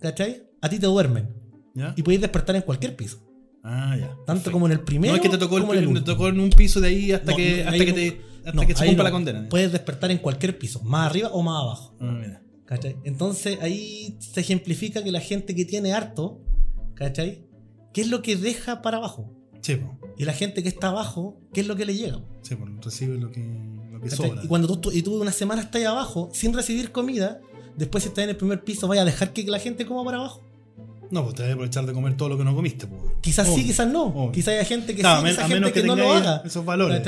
¿cachai? 0.00 0.46
A 0.60 0.68
ti 0.68 0.78
te 0.78 0.86
duermen. 0.86 1.34
¿Ya? 1.74 1.94
Y 1.96 2.02
puedes 2.02 2.20
despertar 2.20 2.54
en 2.56 2.62
cualquier 2.62 2.94
piso. 2.96 3.18
Ah, 3.64 3.96
ya. 3.98 4.06
Tanto 4.08 4.24
Perfecto. 4.26 4.52
como 4.52 4.66
en 4.66 4.72
el 4.72 4.80
primero 4.80 5.12
No 5.12 5.16
es 5.16 5.22
que 5.22 5.28
te 5.28 5.38
tocó, 5.38 5.58
el, 5.58 5.64
en 5.64 5.70
el 5.70 5.76
prim- 5.78 5.92
te 5.94 5.98
último. 5.98 6.14
tocó 6.16 6.28
en 6.28 6.40
un 6.40 6.50
piso 6.50 6.80
de 6.80 6.88
ahí 6.88 7.12
hasta 7.12 7.30
No, 7.32 7.36
que, 7.36 7.64
hasta 7.64 7.84
que, 7.84 7.92
te, 7.92 8.20
hasta 8.38 8.52
no, 8.52 8.66
que 8.66 8.74
se 8.74 8.84
cumpla 8.86 9.02
no. 9.04 9.08
la 9.08 9.10
condena. 9.10 9.48
Puedes 9.48 9.72
despertar 9.72 10.10
en 10.10 10.18
cualquier 10.18 10.58
piso, 10.58 10.82
más 10.84 11.06
arriba 11.10 11.28
o 11.32 11.42
más 11.42 11.62
abajo. 11.62 11.96
Ah, 12.00 12.16
mira. 12.20 12.42
¿Cachai? 12.64 12.96
Entonces 13.04 13.58
ahí 13.62 14.16
se 14.20 14.40
ejemplifica 14.40 15.02
que 15.02 15.10
la 15.10 15.20
gente 15.20 15.54
que 15.54 15.64
tiene 15.64 15.92
harto, 15.94 16.40
¿cachai? 16.94 17.46
¿Qué 17.94 18.02
es 18.02 18.08
lo 18.08 18.20
que 18.22 18.36
deja 18.36 18.82
para 18.82 18.98
abajo? 18.98 19.32
Sí. 19.62 19.78
Y 20.18 20.24
la 20.24 20.32
gente 20.34 20.62
que 20.62 20.68
está 20.68 20.88
abajo, 20.88 21.40
¿qué 21.52 21.62
es 21.62 21.66
lo 21.66 21.76
que 21.76 21.84
le 21.86 21.94
llega? 21.96 22.20
Sí, 22.42 22.54
po, 22.54 22.66
recibe 22.82 23.18
lo 23.18 23.30
que, 23.30 23.40
lo 23.90 24.00
que 24.00 24.10
sobra. 24.10 24.42
Y 24.44 24.46
cuando 24.48 24.68
tú, 24.68 24.76
tú- 24.76 24.92
y 24.92 25.02
tú 25.02 25.20
una 25.20 25.32
semana 25.32 25.62
estás 25.62 25.76
ahí 25.76 25.84
abajo 25.84 26.30
sin 26.32 26.52
recibir 26.52 26.92
comida, 26.92 27.40
después 27.76 28.04
si 28.04 28.08
estás 28.10 28.24
en 28.24 28.30
el 28.30 28.36
primer 28.36 28.62
piso, 28.64 28.86
¿vaya 28.86 29.02
a 29.02 29.04
dejar 29.04 29.32
que 29.32 29.42
la 29.44 29.58
gente 29.58 29.84
coma 29.86 30.04
para 30.04 30.18
abajo? 30.18 30.44
No, 31.10 31.22
pues 31.24 31.34
te 31.36 31.42
vas 31.42 31.50
a 31.50 31.52
aprovechar 31.54 31.86
de 31.86 31.92
comer 31.92 32.16
todo 32.16 32.28
lo 32.28 32.36
que 32.38 32.44
no 32.44 32.54
comiste, 32.54 32.86
po. 32.86 32.96
Quizás 33.20 33.46
sí, 33.46 33.54
Obvio. 33.54 33.64
quizás 33.64 33.88
no. 33.88 34.04
Obvio. 34.06 34.32
Quizás 34.32 34.48
haya 34.54 34.64
gente 34.64 34.94
que 34.94 35.00
Claro, 35.00 35.20
sí, 35.22 35.26
a 35.26 35.30
quizás 35.30 35.44
a 35.44 35.48
gente 35.48 35.54
menos 35.60 35.72
que, 35.72 35.80
que 35.82 35.86
no 35.86 35.96
lo 35.96 36.12
haga. 36.12 36.42
esos 36.44 36.64
valores. 36.64 37.02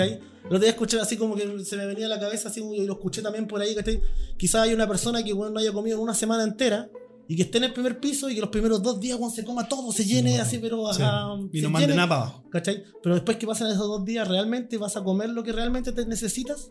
Lo 0.49 0.59
te 0.59 0.69
escuché 0.69 0.99
así 0.99 1.17
como 1.17 1.37
que 1.37 1.65
se 1.65 1.77
me 1.77 1.87
venía 1.87 2.07
a 2.07 2.09
la 2.09 2.19
cabeza, 2.19 2.49
así 2.49 2.61
y 2.61 2.85
lo 2.87 2.95
escuché 2.95 3.23
también 3.23 3.47
por 3.47 3.61
ahí, 3.61 3.75
¿cachai? 3.75 4.01
Quizás 4.37 4.63
hay 4.63 4.75
una 4.75 4.89
persona 4.89 5.23
que 5.23 5.33
bueno, 5.33 5.53
no 5.53 5.61
haya 5.61 5.73
comido 5.73 5.97
en 5.99 6.03
una 6.03 6.15
semana 6.15 6.43
entera 6.43 6.89
y 7.29 7.37
que 7.37 7.43
esté 7.43 7.59
en 7.59 7.65
el 7.65 7.73
primer 7.73 8.01
piso 8.01 8.29
y 8.29 8.35
que 8.35 8.41
los 8.41 8.51
primeros 8.51 8.83
dos 8.83 8.99
días 8.99 9.17
bueno, 9.19 9.33
se 9.33 9.45
coma 9.45 9.69
todo, 9.69 9.93
se 9.93 10.05
llene 10.05 10.31
Bueno, 10.31 10.43
así, 10.43 10.59
pero 10.59 10.93
Sí. 10.93 11.03
ajá, 11.03 11.29
y 11.53 11.61
no 11.63 11.71
mande 11.71 11.95
nada 11.95 12.09
para 12.09 12.21
abajo. 12.23 12.45
¿Cachai? 12.51 12.83
Pero 13.03 13.15
después 13.15 13.37
que 13.37 13.47
pasan 13.47 13.69
esos 13.71 13.87
dos 13.87 14.05
días, 14.05 14.27
¿realmente 14.27 14.77
vas 14.79 14.97
a 14.97 15.05
comer 15.05 15.29
lo 15.31 15.45
que 15.45 15.53
realmente 15.53 15.93
te 15.93 16.05
necesitas? 16.07 16.71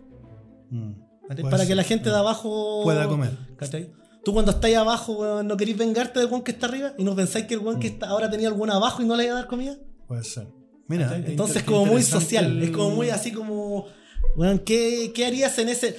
Mm. 0.72 0.92
Para 1.44 1.60
ser, 1.60 1.68
que 1.68 1.76
la 1.76 1.84
gente 1.84 2.10
de 2.10 2.15
abajo 2.18 2.82
Pueda 2.84 3.08
comer. 3.08 3.38
¿Cachai? 3.56 3.92
Tú 4.23 4.34
cuando 4.34 4.51
estáis 4.51 4.75
abajo, 4.77 5.13
weón, 5.13 5.47
no 5.47 5.55
queréis 5.58 5.77
vengarte 5.77 6.19
del 6.19 6.27
weón 6.29 6.43
que 6.43 6.51
está 6.51 6.67
arriba 6.67 6.93
y 6.97 7.03
no 7.03 7.15
pensáis 7.15 7.45
que 7.45 7.53
el 7.53 7.62
weón 7.62 7.79
que 7.79 7.89
Mm. 7.89 7.93
está, 7.93 8.10
ahora 8.10 8.29
tenía 8.29 8.47
algún 8.49 8.69
abajo 8.69 9.01
y 9.01 9.05
no 9.05 9.15
le 9.15 9.23
iba 9.25 9.34
a 9.34 9.38
dar 9.38 9.47
comida. 9.47 9.77
Puede 10.08 10.23
ser. 10.23 10.47
Mira, 10.88 11.15
Entonces 11.25 11.58
es 11.58 11.63
como 11.63 11.86
muy 11.86 12.01
social, 12.03 12.45
el- 12.45 12.63
es 12.63 12.71
como 12.71 12.89
muy 12.91 13.10
así 13.10 13.32
como, 13.32 13.86
weón, 14.36 14.60
¿qué, 14.60 15.12
qué 15.13 15.25
harías 15.25 15.58
en 15.60 15.69
ese... 15.69 15.95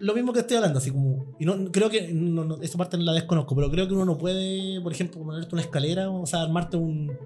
Lo 0.00 0.12
mismo 0.14 0.32
que 0.32 0.40
estoy 0.40 0.56
hablando, 0.56 0.78
así 0.78 0.90
como... 0.90 1.36
Y 1.38 1.44
no, 1.44 1.70
creo 1.70 1.88
que... 1.88 2.10
No, 2.12 2.44
no, 2.44 2.60
esa 2.60 2.76
parte 2.76 2.96
no 2.96 3.04
la 3.04 3.12
desconozco, 3.12 3.54
pero 3.54 3.70
creo 3.70 3.86
que 3.86 3.94
uno 3.94 4.04
no 4.04 4.18
puede, 4.18 4.80
por 4.82 4.92
ejemplo, 4.92 5.22
ponerte 5.22 5.54
una 5.54 5.62
escalera, 5.62 6.10
o 6.10 6.26
sea, 6.26 6.42
armarte 6.42 6.76
un, 6.76 7.16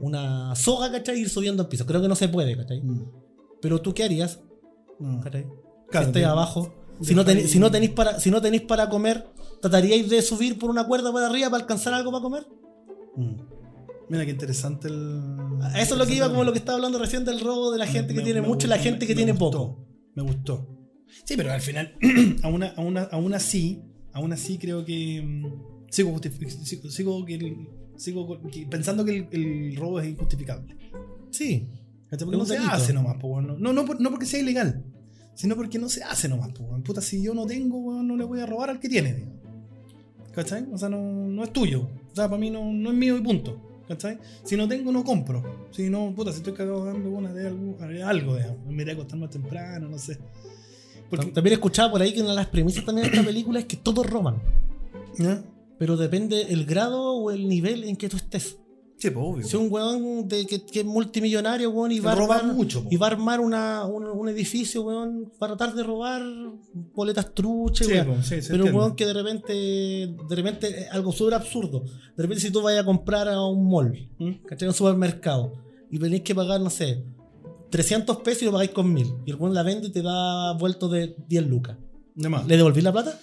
una 0.00 0.54
soga, 0.56 0.90
¿cachai? 0.90 1.18
Y 1.18 1.20
ir 1.22 1.28
subiendo 1.28 1.62
al 1.62 1.68
piso. 1.68 1.84
Creo 1.86 2.00
que 2.00 2.08
no 2.08 2.14
se 2.16 2.28
puede, 2.28 2.56
¿cachai? 2.56 2.80
Mm. 2.80 3.04
Pero 3.60 3.80
tú, 3.82 3.92
¿qué 3.92 4.04
harías? 4.04 4.40
Mm. 4.98 5.20
¿cachai? 5.20 5.42
Claro, 5.90 6.06
si 6.06 6.10
estáis 6.10 6.24
de- 6.24 6.24
abajo. 6.24 6.74
Si 7.00 7.14
no, 7.14 7.24
tenéis, 7.24 7.50
si, 7.50 7.58
no 7.58 7.70
tenéis 7.70 7.90
para, 7.92 8.20
si 8.20 8.30
no 8.30 8.40
tenéis 8.40 8.62
para 8.62 8.88
comer, 8.88 9.26
¿trataríais 9.60 10.08
de 10.08 10.22
subir 10.22 10.58
por 10.58 10.70
una 10.70 10.86
cuerda 10.86 11.12
para 11.12 11.26
arriba 11.26 11.50
para 11.50 11.62
alcanzar 11.62 11.92
algo 11.94 12.10
para 12.12 12.22
comer? 12.22 12.46
Mm. 13.16 13.34
Mira 14.10 14.24
qué 14.24 14.30
interesante 14.32 14.88
el. 14.88 15.22
Eso 15.76 15.94
es 15.94 15.98
lo 15.98 16.06
que 16.06 16.14
iba 16.14 16.28
como 16.28 16.44
lo 16.44 16.52
que 16.52 16.58
estaba 16.58 16.76
hablando 16.76 16.98
recién 16.98 17.24
del 17.24 17.40
robo 17.40 17.72
de 17.72 17.78
la 17.78 17.86
gente 17.86 18.12
Me- 18.12 18.18
que 18.20 18.24
tiene 18.24 18.42
me 18.42 18.48
mucho 18.48 18.66
y 18.66 18.70
la 18.70 18.78
gente 18.78 19.00
me- 19.00 19.06
que 19.06 19.14
me 19.14 19.16
tiene 19.16 19.32
gustó, 19.32 19.50
poco. 19.50 19.86
Me 20.14 20.22
gustó. 20.22 20.68
Sí, 21.24 21.34
pero 21.36 21.52
al 21.52 21.60
final, 21.60 21.94
aún, 22.42 22.62
aún, 22.64 22.98
aún 23.10 23.34
así, 23.34 23.82
aún 24.12 24.32
así 24.32 24.58
creo 24.58 24.84
que. 24.84 25.22
mm, 25.22 25.74
Sigo, 25.90 26.18
sigo, 26.64 26.90
sigo 26.90 27.24
que 27.24 27.34
el- 27.36 27.68
sigo 27.96 28.40
que- 28.50 28.66
pensando 28.66 29.04
que 29.04 29.16
el, 29.16 29.28
el 29.30 29.76
robo 29.76 30.00
es 30.00 30.08
injustificable. 30.08 30.76
Sí. 31.30 31.68
¿Cachai? 32.10 32.26
Porque 32.26 32.42
Es 32.42 32.48
no 32.48 32.54
se 32.54 32.58
hace 32.58 32.92
nomás, 32.92 33.16
po, 33.16 33.40
no, 33.40 33.56
no, 33.72 33.84
por- 33.84 34.00
no 34.00 34.10
porque 34.10 34.26
sea 34.26 34.40
ilegal, 34.40 34.84
sino 35.34 35.56
porque 35.56 35.78
no 35.78 35.88
se 35.88 36.02
hace 36.02 36.28
nomás. 36.28 36.50
Weón. 36.58 36.82
Puta, 36.82 37.00
si 37.00 37.22
yo 37.22 37.34
no 37.34 37.46
tengo, 37.46 37.78
weón, 37.78 38.06
no 38.06 38.16
le 38.16 38.24
voy 38.24 38.40
a 38.40 38.46
robar 38.46 38.70
al 38.70 38.80
que 38.80 38.88
tiene. 38.88 39.14
digamos. 39.14 39.34
¿Cachai? 40.32 40.66
O 40.72 40.78
sea, 40.78 40.88
no, 40.88 40.98
no 40.98 41.44
es 41.44 41.52
tuyo. 41.52 41.88
O 42.12 42.14
sea, 42.14 42.28
para 42.28 42.38
mí 42.38 42.50
no, 42.50 42.72
no 42.72 42.90
es 42.90 42.96
mío 42.96 43.16
y 43.16 43.20
punto. 43.20 43.60
¿Cachai? 43.86 44.18
Si 44.42 44.56
no 44.56 44.66
tengo, 44.66 44.90
no 44.90 45.04
compro. 45.04 45.68
Si 45.70 45.90
no, 45.90 46.12
puta, 46.14 46.32
si 46.32 46.38
estoy 46.38 46.54
cagado 46.54 46.84
dando 46.84 47.10
una 47.10 47.32
de 47.32 47.48
algo, 47.48 47.76
haré 47.80 48.02
algo, 48.02 48.36
digamos. 48.36 48.66
Me 48.66 48.82
iré 48.82 48.92
a 48.92 48.94
acostar 48.94 49.18
más 49.18 49.30
temprano, 49.30 49.88
no 49.88 49.98
sé. 49.98 50.18
Porque, 51.10 51.26
También 51.26 51.52
he 51.52 51.54
escuchado 51.54 51.92
por 51.92 52.02
ahí 52.02 52.12
que 52.12 52.20
una 52.20 52.30
de 52.30 52.36
las 52.36 52.46
premisas 52.46 52.84
también 52.84 53.08
de 53.08 53.14
esta 53.14 53.26
película 53.26 53.58
es 53.58 53.66
que 53.66 53.76
todos 53.76 54.08
roban. 54.08 54.42
Pero 55.78 55.96
depende 55.96 56.42
el 56.52 56.64
grado 56.64 57.14
o 57.14 57.30
el 57.30 57.48
nivel 57.48 57.84
en 57.84 57.96
que 57.96 58.08
tú 58.08 58.16
estés. 58.16 58.56
Sí, 58.96 59.10
pues 59.10 59.26
obvio. 59.26 59.46
Si 59.46 59.56
un 59.56 59.70
weón 59.70 60.28
de, 60.28 60.46
que, 60.46 60.64
que 60.64 60.80
es 60.80 60.84
multimillonario, 60.86 61.68
weón, 61.70 61.92
y 61.92 62.00
va, 62.00 62.12
a 62.12 62.14
roba 62.14 62.40
armar- 62.40 62.54
mucho. 62.54 62.84
y 62.90 62.96
va 62.96 63.08
a 63.08 63.10
armar 63.10 63.40
una, 63.40 63.84
un, 63.84 64.06
un 64.06 64.28
edificio, 64.28 64.82
weón, 64.82 65.30
para 65.38 65.56
tratar 65.56 65.74
de 65.74 65.82
robar 65.82 66.22
boletas 66.94 67.34
truches, 67.34 67.86
Sí, 67.86 67.92
weón. 67.92 68.06
po, 68.16 68.22
sí, 68.22 68.36
Pero 68.48 68.64
un 68.64 68.74
weón 68.74 68.96
que 68.96 69.04
de 69.06 69.12
repente, 69.12 69.52
de 69.52 70.36
repente, 70.36 70.68
es 70.84 70.90
algo 70.90 71.12
súper 71.12 71.34
absurdo. 71.34 71.80
De 72.16 72.22
repente, 72.22 72.40
si 72.40 72.50
tú 72.50 72.62
vas 72.62 72.78
a 72.78 72.84
comprar 72.84 73.28
a 73.28 73.44
un 73.44 73.68
mall, 73.68 74.08
¿Mm? 74.18 74.46
¿cachai? 74.46 74.68
Un 74.68 74.74
supermercado, 74.74 75.52
y 75.90 75.98
tenéis 75.98 76.22
que 76.22 76.34
pagar, 76.34 76.60
no 76.60 76.70
sé, 76.70 77.04
300 77.70 78.18
pesos 78.18 78.42
y 78.42 78.46
lo 78.46 78.52
pagáis 78.52 78.70
con 78.70 78.92
1000. 78.92 79.06
Y 79.26 79.30
el 79.32 79.36
weón 79.36 79.52
la 79.54 79.62
vende 79.64 79.88
y 79.88 79.90
te 79.92 80.00
da 80.02 80.52
vuelto 80.52 80.88
de 80.88 81.16
10 81.28 81.46
lucas. 81.46 81.76
De 82.14 82.28
más. 82.28 82.46
¿Le 82.46 82.56
devolví 82.56 82.80
la 82.80 82.92
plata? 82.92 83.18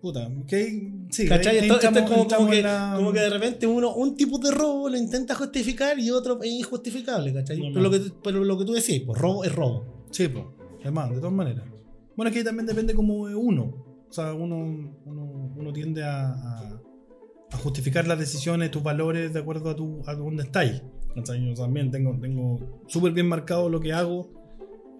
Puta, 0.00 0.30
que 0.46 0.92
sí, 1.10 1.28
¿Cachai? 1.28 1.58
Esto- 1.58 1.74
esto 1.78 1.98
es 1.98 2.10
como, 2.10 2.26
como 2.26 2.50
que, 2.50 2.62
la- 2.62 2.94
como 2.96 3.12
que 3.12 3.20
de 3.20 3.28
repente 3.30 3.66
uno, 3.66 3.94
un 3.94 4.16
tipo 4.16 4.38
de 4.38 4.50
robo 4.50 4.88
lo 4.88 4.96
intenta 4.96 5.34
justificar 5.34 5.98
y 5.98 6.10
otro 6.10 6.42
es 6.42 6.50
injustificable, 6.50 7.34
¿cachai? 7.34 7.58
No, 7.58 7.68
pero. 7.74 7.80
Lo 7.82 7.90
que, 7.90 8.00
pero 8.24 8.44
lo 8.44 8.58
que 8.58 8.64
tú 8.64 8.72
decías, 8.72 9.02
pues 9.04 9.20
robo 9.20 9.44
es 9.44 9.54
robo. 9.54 10.06
Sí, 10.10 10.28
pues. 10.28 10.44
Además, 10.80 11.10
de 11.10 11.16
todas 11.16 11.32
maneras. 11.32 11.64
Bueno, 12.16 12.30
es 12.30 12.36
que 12.36 12.42
también 12.44 12.66
depende 12.66 12.94
como 12.94 13.14
uno. 13.24 13.74
O 14.08 14.12
sea, 14.12 14.32
uno, 14.32 14.56
uno, 15.04 15.52
uno 15.56 15.72
tiende 15.72 16.02
a, 16.02 16.28
a, 16.32 16.80
a 17.52 17.56
justificar 17.58 18.06
las 18.08 18.18
decisiones, 18.18 18.70
tus 18.70 18.82
valores 18.82 19.32
de 19.34 19.40
acuerdo 19.40 19.68
a 19.70 19.76
tu 19.76 20.00
a 20.06 20.14
dónde 20.14 20.44
estáis. 20.44 20.82
¿Cachai? 21.14 21.44
Yo 21.46 21.54
también 21.54 21.90
tengo, 21.90 22.16
tengo 22.20 22.82
súper 22.88 23.12
bien 23.12 23.28
marcado 23.28 23.68
lo 23.68 23.80
que 23.80 23.92
hago 23.92 24.30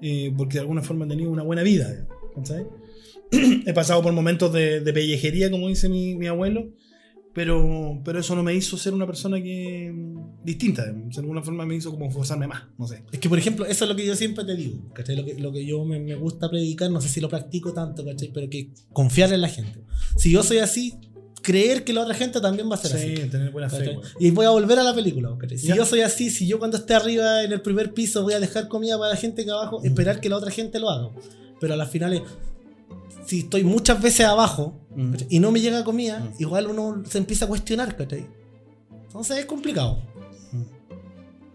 eh, 0.02 0.32
porque 0.36 0.54
de 0.54 0.60
alguna 0.60 0.82
forma 0.82 1.06
he 1.06 1.08
tenido 1.08 1.30
una 1.30 1.42
buena 1.42 1.62
vida. 1.62 2.06
¿cachai? 2.34 2.66
he 3.66 3.72
pasado 3.72 4.02
por 4.02 4.12
momentos 4.12 4.52
de, 4.52 4.80
de 4.80 4.92
pellejería, 4.92 5.50
como 5.50 5.68
dice 5.68 5.88
mi, 5.88 6.14
mi 6.16 6.26
abuelo, 6.26 6.68
pero, 7.32 8.00
pero 8.04 8.18
eso 8.18 8.34
no 8.34 8.42
me 8.42 8.54
hizo 8.54 8.76
ser 8.76 8.92
una 8.92 9.06
persona 9.06 9.40
que 9.40 9.94
distinta. 10.42 10.84
De 10.86 11.18
alguna 11.18 11.42
forma 11.42 11.64
me 11.64 11.76
hizo 11.76 11.90
como 11.92 12.10
forzarme 12.10 12.48
más, 12.48 12.64
no 12.76 12.88
sé. 12.88 13.04
Es 13.12 13.20
que, 13.20 13.28
por 13.28 13.38
ejemplo, 13.38 13.64
eso 13.66 13.84
es 13.84 13.88
lo 13.90 13.94
que 13.96 14.04
yo 14.04 14.16
siempre 14.16 14.44
te 14.44 14.56
digo, 14.56 14.90
¿cachai? 14.92 15.14
Lo 15.16 15.24
que, 15.24 15.34
lo 15.38 15.52
que 15.52 15.64
yo 15.64 15.84
me, 15.84 16.00
me 16.00 16.16
gusta 16.16 16.50
predicar, 16.50 16.90
no 16.90 17.00
sé 17.00 17.08
si 17.08 17.20
lo 17.20 17.28
practico 17.28 17.72
tanto, 17.72 18.04
¿cachai? 18.04 18.30
Pero 18.34 18.50
que 18.50 18.70
confiar 18.92 19.32
en 19.32 19.40
la 19.42 19.48
gente. 19.48 19.80
Si 20.16 20.32
yo 20.32 20.42
soy 20.42 20.58
así, 20.58 20.94
creer 21.40 21.84
que 21.84 21.92
la 21.92 22.02
otra 22.02 22.14
gente 22.14 22.40
también 22.40 22.68
va 22.68 22.74
a 22.74 22.78
ser 22.78 22.96
así. 22.96 23.16
Sí, 23.16 23.28
tener 23.30 23.52
buena 23.52 23.70
fe. 23.70 23.96
Y 24.18 24.32
voy 24.32 24.46
a 24.46 24.50
volver 24.50 24.80
a 24.80 24.82
la 24.82 24.92
película. 24.94 25.30
¿cachai? 25.38 25.56
Si 25.56 25.68
Ya. 25.68 25.76
yo 25.76 25.86
soy 25.86 26.00
así, 26.00 26.30
si 26.30 26.48
yo 26.48 26.58
cuando 26.58 26.78
esté 26.78 26.94
arriba 26.94 27.44
en 27.44 27.52
el 27.52 27.62
primer 27.62 27.94
piso 27.94 28.24
voy 28.24 28.34
a 28.34 28.40
dejar 28.40 28.66
comida 28.66 28.98
para 28.98 29.10
la 29.10 29.16
gente 29.16 29.44
que 29.44 29.52
abajo, 29.52 29.80
esperar 29.84 30.20
que 30.20 30.28
la 30.28 30.36
otra 30.36 30.50
gente 30.50 30.80
lo 30.80 30.90
haga. 30.90 31.10
Pero 31.60 31.74
a 31.74 31.76
las 31.76 31.90
finales, 31.90 32.22
si 33.26 33.40
estoy 33.40 33.64
muchas 33.64 34.00
veces 34.02 34.26
abajo 34.26 34.76
Mm. 34.96 35.14
y 35.28 35.38
no 35.38 35.52
me 35.52 35.60
llega 35.60 35.84
comida, 35.84 36.18
Mm. 36.20 36.42
igual 36.42 36.66
uno 36.66 37.02
se 37.08 37.18
empieza 37.18 37.44
a 37.44 37.48
cuestionar. 37.48 37.96
¿cachai? 37.96 38.26
Entonces 39.06 39.38
es 39.38 39.44
complicado. 39.46 39.98
Mm. 40.52 40.62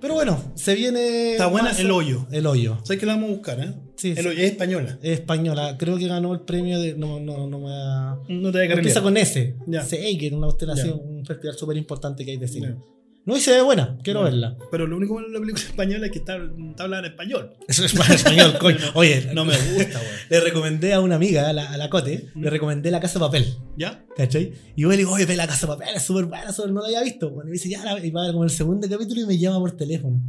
Pero 0.01 0.13
bueno, 0.13 0.39
se 0.55 0.75
viene. 0.75 1.31
Está 1.33 1.47
buena 1.47 1.71
El 1.71 1.89
Hoyo. 1.91 2.27
El 2.31 2.45
hoyo. 2.47 2.77
¿Sabes 2.83 2.99
que 2.99 3.05
la 3.05 3.15
vamos 3.15 3.29
a 3.29 3.33
buscar, 3.33 3.59
eh? 3.59 3.73
Sí, 3.95 4.09
El 4.11 4.17
sí. 4.17 4.27
Hoyo 4.27 4.39
es 4.43 4.51
española. 4.51 4.99
Es 5.01 5.19
española. 5.19 5.75
Creo 5.77 5.97
que 5.97 6.07
ganó 6.07 6.33
el 6.33 6.41
premio 6.41 6.79
de. 6.79 6.93
No, 6.95 7.19
no, 7.19 7.47
no 7.47 7.59
me 7.59 7.69
da. 7.69 8.19
No 8.29 8.51
te 8.51 8.57
voy 8.59 8.67
a 8.67 8.73
Empieza 8.73 9.01
con 9.01 9.17
S. 9.17 9.55
Ya. 9.67 9.83
Seiger, 9.83 10.33
una 10.33 10.47
constelación, 10.47 11.01
un 11.03 11.25
festival 11.25 11.55
súper 11.57 11.77
importante 11.77 12.23
que 12.25 12.31
hay 12.31 12.37
de 12.37 12.47
cine. 12.47 12.67
Ya. 12.67 12.94
No, 13.25 13.35
y 13.35 13.39
se 13.39 13.51
ve 13.51 13.61
buena, 13.63 13.97
quiero 14.03 14.19
Ya. 14.19 14.25
verla. 14.25 14.57
Pero 14.69 14.85
lo 14.85 14.97
único 14.97 15.13
bueno 15.13 15.27
de 15.29 15.33
la 15.33 15.39
película 15.39 15.63
española 15.65 16.05
es 16.05 16.11
que 16.11 16.19
está, 16.19 16.35
está 16.35 16.83
hablada 16.83 17.05
en 17.07 17.11
español. 17.11 17.53
Eso 17.67 17.83
es 17.83 17.93
para 17.93 18.13
español, 18.13 18.55
coño. 18.59 18.77
Oye, 18.93 19.31
No 19.33 19.45
me 19.45 19.57
gusta, 19.57 19.99
weón. 19.99 20.11
le 20.29 20.39
recomendé 20.41 20.93
a 20.93 20.99
una 21.01 21.15
amiga, 21.15 21.49
a 21.49 21.53
la, 21.53 21.71
a 21.71 21.77
la 21.77 21.89
Cote, 21.89 22.29
Mm. 22.35 22.43
le 22.43 22.49
recomendé 22.51 22.91
La 22.91 22.99
Casa 22.99 23.15
de 23.19 23.25
Papel. 23.25 23.55
¿Ya? 23.77 24.05
¿Cachai? 24.15 24.53
Y 24.75 24.83
yo 24.83 24.89
le 24.89 24.97
digo, 24.97 25.11
oye, 25.11 25.25
ve 25.25 25.35
La 25.35 25.47
Casa 25.47 25.65
de 25.65 25.73
Papel, 25.73 25.95
es 25.95 26.03
súper 26.03 26.25
buena, 26.25 26.51
súper- 26.53 26.71
no 26.71 26.81
la 26.81 26.87
había 26.87 27.01
visto. 27.03 27.31
Bueno, 27.31 27.47
y 27.49 27.51
me 27.51 27.53
dice, 27.53 27.67
ya, 27.69 27.83
la, 27.83 27.97
y 28.05 28.11
va 28.11 28.21
a 28.21 28.25
ver 28.25 28.33
como 28.33 28.43
el 28.43 28.51
segundo 28.51 28.87
capítulo 28.87 29.21
y 29.21 29.25
me 29.25 29.37
llama 29.39 29.59
por 29.59 29.71
teléfono. 29.71 30.21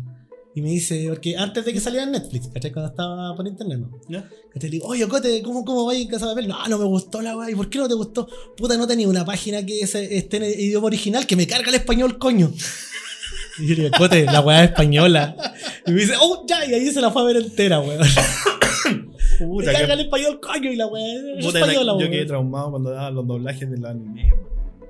Y 0.57 0.63
me 0.63 0.71
dice, 0.71 1.05
porque 1.11 1.37
antes 1.37 1.67
de 1.67 1.73
que 1.75 1.81
saliera 1.81 2.05
en 2.07 2.13
Netflix, 2.13 2.49
¿cachai? 2.49 2.73
Cuando 2.73 2.91
estaba 2.91 3.37
por 3.37 3.47
internet, 3.47 3.79
¿no? 3.79 3.91
¿Ya? 4.09 4.27
¿Cachai? 4.55 4.71
Le 4.71 4.77
digo, 4.77 4.87
oye, 4.89 5.07
Cote, 5.07 5.43
¿cómo, 5.43 5.67
cómo 5.67 5.85
vais 5.85 6.01
en 6.01 6.09
Casa 6.09 6.25
de 6.27 6.33
Papel? 6.33 6.49
No, 6.49 6.67
no 6.67 6.79
me 6.79 6.85
gustó 6.87 7.21
la 7.21 7.37
weá. 7.37 7.51
¿Y 7.51 7.55
por 7.55 7.69
qué 7.69 7.77
no 7.77 7.87
te 7.87 7.93
gustó? 7.95 8.27
Puta, 8.57 8.75
no 8.79 8.87
tenía 8.87 9.07
una 9.07 9.23
página 9.23 9.67
que 9.67 9.81
esté 9.81 10.37
en 10.39 10.43
el 10.45 10.59
idioma 10.59 10.87
original 10.87 11.27
que 11.27 11.37
me 11.37 11.47
carga 11.47 11.69
el 11.69 11.75
español, 11.75 12.19
coño. 12.19 12.51
Y 13.59 13.69
yo 13.69 13.75
le 13.75 13.83
digo, 13.85 13.97
Cote, 13.97 14.25
la 14.25 14.41
weá 14.43 14.65
es 14.65 14.71
española. 14.71 15.35
Y 15.87 15.91
me 15.93 16.01
dice, 16.01 16.13
oh, 16.21 16.45
ya, 16.47 16.65
y 16.67 16.75
ahí 16.75 16.91
se 16.91 17.01
la 17.01 17.11
fue 17.11 17.23
a 17.23 17.25
ver 17.27 17.37
entera, 17.37 17.81
weón. 17.81 18.01
Me 19.41 19.65
carga 19.65 19.87
que- 19.87 19.93
el 19.93 20.01
español, 20.01 20.41
coño, 20.41 20.71
y 20.71 20.77
la 20.77 20.87
weá 20.87 21.05
es 21.39 21.45
española, 21.47 21.93
yo 21.93 21.97
weón. 21.99 22.11
quedé 22.11 22.25
traumado 22.27 22.71
cuando 22.71 22.91
daban 22.91 23.15
los 23.15 23.27
doblajes 23.27 23.71
del 23.71 23.85
anime. 23.85 24.31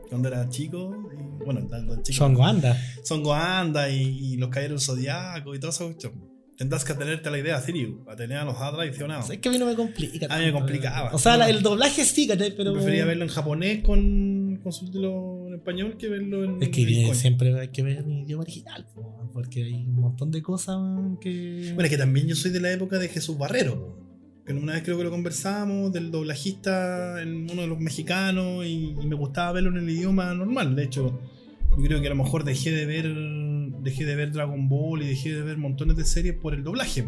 Cuando 0.09 0.29
era 0.29 0.49
chico, 0.49 1.11
y, 1.41 1.45
bueno, 1.45 1.67
tanto 1.69 1.97
chico. 2.03 2.17
Son 2.19 2.37
Wanda. 2.37 2.77
Son 3.05 3.23
Goanda 3.23 3.91
y, 3.91 4.03
y 4.03 4.37
los 4.37 4.49
Caballeros 4.51 4.85
Zodiaco 4.87 5.55
y 5.55 5.59
todo 5.59 5.71
eso. 5.71 5.87
cuestión. 5.87 6.37
Tendrás 6.57 6.87
que 6.87 6.93
atenerte 6.95 7.29
a 7.29 7.33
la 7.33 7.39
idea, 7.39 7.61
Siriu, 7.61 8.03
a 8.09 8.17
tener 8.17 8.39
a 8.39 8.45
los 8.45 8.57
A 8.59 8.73
traicionados. 8.75 9.29
Es 9.29 9.39
que 9.41 9.49
a 9.51 9.53
mí 9.53 9.59
no 9.59 9.67
me 9.67 9.75
complica. 9.75 10.27
A 10.35 10.39
mí 10.39 10.47
me 10.47 10.53
complicaba. 10.53 11.11
O 11.15 11.19
sea, 11.19 11.37
la- 11.37 11.51
el 11.51 11.61
doblaje 11.63 12.03
sí. 12.07 12.27
Pero. 12.57 12.73
Prefería 12.73 13.05
verlo 13.05 13.25
en 13.25 13.29
japonés 13.29 13.83
con, 13.83 14.59
con 14.63 14.73
subtítulos 14.73 15.49
en 15.49 15.55
español 15.55 15.97
que 15.99 16.09
verlo 16.09 16.45
en. 16.45 16.63
Es 16.63 16.71
que 16.71 16.81
en 17.09 17.15
siempre 17.15 17.61
hay 17.61 17.69
que 17.69 17.83
ver 17.83 17.99
en 17.99 18.11
idioma 18.21 18.45
original, 18.45 18.87
porque 19.35 19.65
hay 19.65 19.85
un 19.87 19.97
montón 19.97 20.31
de 20.31 20.41
cosas 20.41 20.79
que. 21.21 21.73
Bueno, 21.75 21.83
es 21.85 21.91
que 21.91 21.99
también 21.99 22.27
yo 22.27 22.35
soy 22.35 22.51
de 22.53 22.61
la 22.61 22.73
época 22.73 22.99
de 22.99 23.09
Jesús 23.09 23.37
Barrero. 23.37 24.06
Una 24.49 24.75
vez 24.75 24.83
creo 24.83 24.97
que 24.99 25.05
lo 25.05 25.11
conversamos, 25.11 25.93
del 25.93 26.11
doblajista 26.11 27.21
en 27.23 27.51
uno 27.51 27.63
de 27.63 27.69
los 27.69 27.81
mexicanos, 27.81 28.65
y, 28.65 28.95
y 29.01 29.07
me 29.07 29.17
gustaba 29.17 29.53
verlo 29.53 29.71
en 29.71 29.79
el 29.79 29.91
idioma 29.91 30.33
normal. 30.35 30.77
De 30.77 30.85
hecho, 30.85 31.21
yo 31.77 31.83
creo 31.85 32.01
que 32.01 32.07
a 32.07 32.11
lo 32.11 32.23
mejor 32.23 32.45
dejé 32.45 32.71
de 32.71 32.87
ver 32.87 33.13
dejé 33.83 34.05
de 34.05 34.17
ver 34.17 34.33
Dragon 34.33 34.69
Ball 34.69 35.03
y 35.03 35.07
dejé 35.07 35.33
de 35.35 35.43
ver 35.43 35.59
montones 35.59 35.97
de 35.97 36.05
series 36.05 36.35
por 36.37 36.55
el 36.55 36.63
doblaje. 36.65 37.07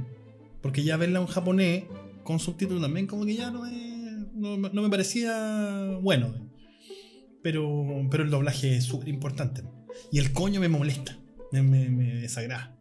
Porque 0.63 0.83
ya 0.83 0.97
verla 0.97 1.21
en 1.21 1.27
japonés 1.27 1.85
con 2.25 2.39
subtítulos 2.41 2.83
también 2.83 3.07
como 3.07 3.25
que 3.25 3.35
ya 3.37 3.51
no 3.51 3.63
me, 3.63 4.27
no, 4.35 4.57
no 4.57 4.83
me 4.83 4.89
parecía 4.91 5.99
bueno. 6.03 6.35
Pero, 7.43 7.87
pero 8.11 8.25
el 8.25 8.31
doblaje 8.31 8.77
es 8.77 8.85
súper 8.85 9.09
importante. 9.09 9.63
Y 10.13 10.19
el 10.19 10.33
coño 10.33 10.61
me 10.61 10.69
molesta, 10.69 11.19
me, 11.53 11.63
me, 11.63 11.89
me 11.89 12.15
desagrada. 12.21 12.77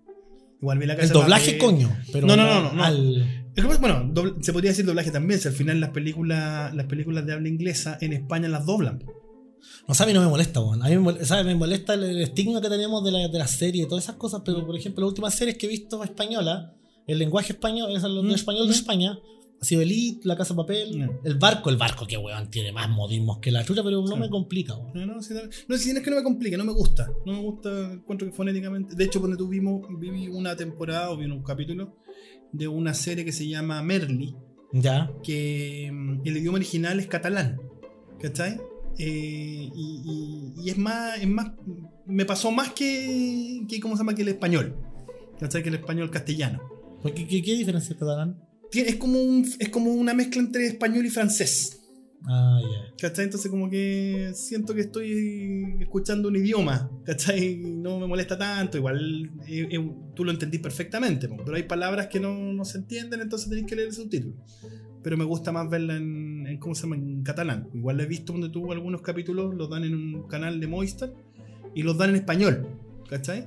Igual 0.61 0.79
vi 0.79 0.85
la 0.87 0.93
el 0.93 0.99
casa 0.99 1.13
de 1.13 1.19
doblaje, 1.19 1.53
papel. 1.53 1.59
coño. 1.59 1.97
Pero 2.11 2.27
No, 2.27 2.35
no, 2.35 2.45
no, 2.45 2.63
no, 2.63 2.73
no. 2.73 2.83
al- 2.83 3.17
Es 3.19 3.25
que, 3.27 3.46
Bueno, 3.79 4.03
doble- 4.13 4.35
se 4.41 4.53
podría 4.53 4.71
decir 4.71 4.85
doblaje 4.85 5.11
también, 5.11 5.39
si 5.39 5.47
al 5.47 5.53
final 5.53 5.79
las 5.79 5.89
películas, 5.89 6.73
las 6.75 6.85
películas 6.85 7.25
de 7.25 7.33
habla 7.33 7.47
inglesa 7.49 7.97
en 8.01 8.13
España 8.13 8.47
las 8.49 8.65
doblan. 8.65 9.03
No 9.87 10.05
mí 10.05 10.13
no 10.13 10.21
me 10.21 10.27
molesta, 10.27 10.59
weón. 10.61 10.83
A 10.83 10.89
mí 10.89 10.91
me 10.95 10.99
molesta, 11.01 11.25
¿sabes? 11.25 11.45
Me 11.45 11.55
molesta 11.55 11.93
el, 11.93 12.03
el 12.03 12.21
estigma 12.21 12.61
que 12.61 12.69
tenemos 12.69 13.03
de 13.03 13.11
la, 13.11 13.27
de 13.27 13.39
la 13.39 13.47
serie 13.47 13.83
y 13.83 13.87
todas 13.87 14.03
esas 14.03 14.15
cosas, 14.17 14.41
pero 14.45 14.65
por 14.65 14.75
ejemplo, 14.75 15.01
las 15.01 15.09
últimas 15.09 15.33
series 15.33 15.57
que 15.57 15.65
he 15.65 15.69
visto 15.69 16.03
española, 16.03 16.73
el 17.07 17.17
lenguaje 17.19 17.53
español, 17.53 17.95
es 17.95 18.03
el 18.03 18.21
Mm, 18.21 18.31
español 18.31 18.67
de 18.67 18.73
mm. 18.73 18.75
España, 18.75 19.19
ha 19.59 19.65
sido 19.65 19.81
Elite, 19.81 20.27
La 20.27 20.35
Casa 20.35 20.53
de 20.53 20.57
Papel. 20.57 21.09
El 21.23 21.35
Barco, 21.35 21.69
El 21.69 21.77
Barco, 21.77 22.05
que 22.05 22.17
weón, 22.17 22.51
tiene 22.51 22.71
más 22.71 22.89
modismos 22.89 23.39
que 23.39 23.49
la 23.51 23.63
chucha, 23.63 23.81
pero 23.83 24.01
no 24.01 24.07
Sí. 24.15 24.19
me 24.19 24.29
complica, 24.29 24.75
weón. 24.75 24.91
No, 24.93 25.15
no, 25.15 25.21
si, 25.21 25.33
no, 25.33 25.77
si 25.77 25.91
no 25.93 25.97
es 25.99 26.03
que 26.03 26.09
no 26.11 26.17
me 26.17 26.23
complique, 26.23 26.57
no 26.57 26.65
me 26.65 26.73
gusta. 26.73 27.07
No 27.25 27.33
me 27.33 27.39
gusta, 27.39 27.93
encuentro 27.93 28.27
que 28.27 28.33
fonéticamente. 28.33 28.93
De 28.95 29.03
hecho, 29.05 29.19
cuando 29.19 29.37
tuvimos, 29.37 29.81
viví 29.99 30.27
una 30.27 30.55
temporada 30.55 31.09
o 31.11 31.17
vi 31.17 31.25
un 31.25 31.41
capítulo 31.43 31.95
de 32.53 32.67
una 32.67 32.93
serie 32.93 33.25
que 33.25 33.31
se 33.31 33.47
llama 33.47 33.81
Merly, 33.81 34.35
Ya. 34.73 35.11
que 35.23 35.89
mm, 35.91 36.21
el 36.25 36.37
idioma 36.37 36.57
original 36.57 36.99
es 36.99 37.07
catalán. 37.07 37.59
¿Cachai? 38.19 38.59
Eh, 38.99 39.69
y, 39.75 40.01
y- 40.55 40.63
y 40.65 40.69
es 40.71 40.77
más, 40.77 41.19
es 41.21 41.27
más. 41.27 41.51
Me 42.07 42.25
pasó 42.25 42.51
más 42.51 42.71
que, 42.71 43.61
que. 43.69 43.79
¿Cómo 43.79 43.95
se 43.95 43.99
llama? 44.01 44.15
Que 44.15 44.23
el 44.23 44.29
español. 44.29 44.75
¿Cachai? 45.39 45.61
Que 45.61 45.69
el 45.69 45.75
español 45.75 46.09
castellano. 46.09 46.61
¿Por 47.03 47.13
¿Qué, 47.13 47.27
qué, 47.27 47.43
qué 47.43 47.53
diferencia 47.55 47.95
darán? 47.99 48.39
Tiene- 48.71 48.89
es, 48.89 48.95
como 48.95 49.21
un, 49.21 49.47
es 49.59 49.69
como 49.69 49.91
una 49.91 50.13
mezcla 50.15 50.41
entre 50.41 50.65
español 50.65 51.05
y 51.05 51.09
francés. 51.11 51.76
Ah, 52.25 52.59
ya. 52.61 52.93
¿Cachai? 53.09 53.25
Entonces 53.25 53.49
como 53.49 53.69
que 53.69 54.31
siento 54.33 54.73
que 54.73 54.81
estoy 54.81 55.77
escuchando 55.79 56.27
un 56.29 56.35
idioma, 56.35 56.89
¿cachai? 57.05 57.57
No 57.57 57.99
me 57.99 58.07
molesta 58.07 58.37
tanto, 58.37 58.77
igual 58.77 59.31
eh, 59.47 59.67
eh, 59.71 59.91
tú 60.15 60.25
lo 60.25 60.31
entendís 60.31 60.59
perfectamente, 60.59 61.29
pero 61.29 61.55
hay 61.55 61.63
palabras 61.63 62.07
que 62.07 62.19
no, 62.19 62.33
no 62.53 62.65
se 62.65 62.79
entienden, 62.79 63.21
entonces 63.21 63.49
tenés 63.49 63.65
que 63.65 63.75
leer 63.75 63.89
el 63.89 63.93
subtítulo. 63.93 64.33
Pero 65.03 65.15
me 65.15 65.23
gusta 65.23 65.51
más 65.51 65.69
verla 65.69 65.95
en, 65.95 66.47
en, 66.47 66.57
¿cómo 66.57 66.75
se 66.75 66.81
llama? 66.83 66.95
En 66.97 67.21
catalán. 67.23 67.69
Igual 67.73 67.99
he 68.01 68.05
visto 68.07 68.33
donde 68.33 68.49
tuvo 68.49 68.73
algunos 68.73 69.01
capítulos, 69.01 69.53
los 69.55 69.69
dan 69.69 69.83
en 69.85 69.93
un 69.95 70.23
canal 70.27 70.59
de 70.59 70.67
Movistar 70.67 71.13
y 71.75 71.83
los 71.83 71.97
dan 71.97 72.09
en 72.09 72.15
español, 72.17 72.67
¿cachai? 73.09 73.45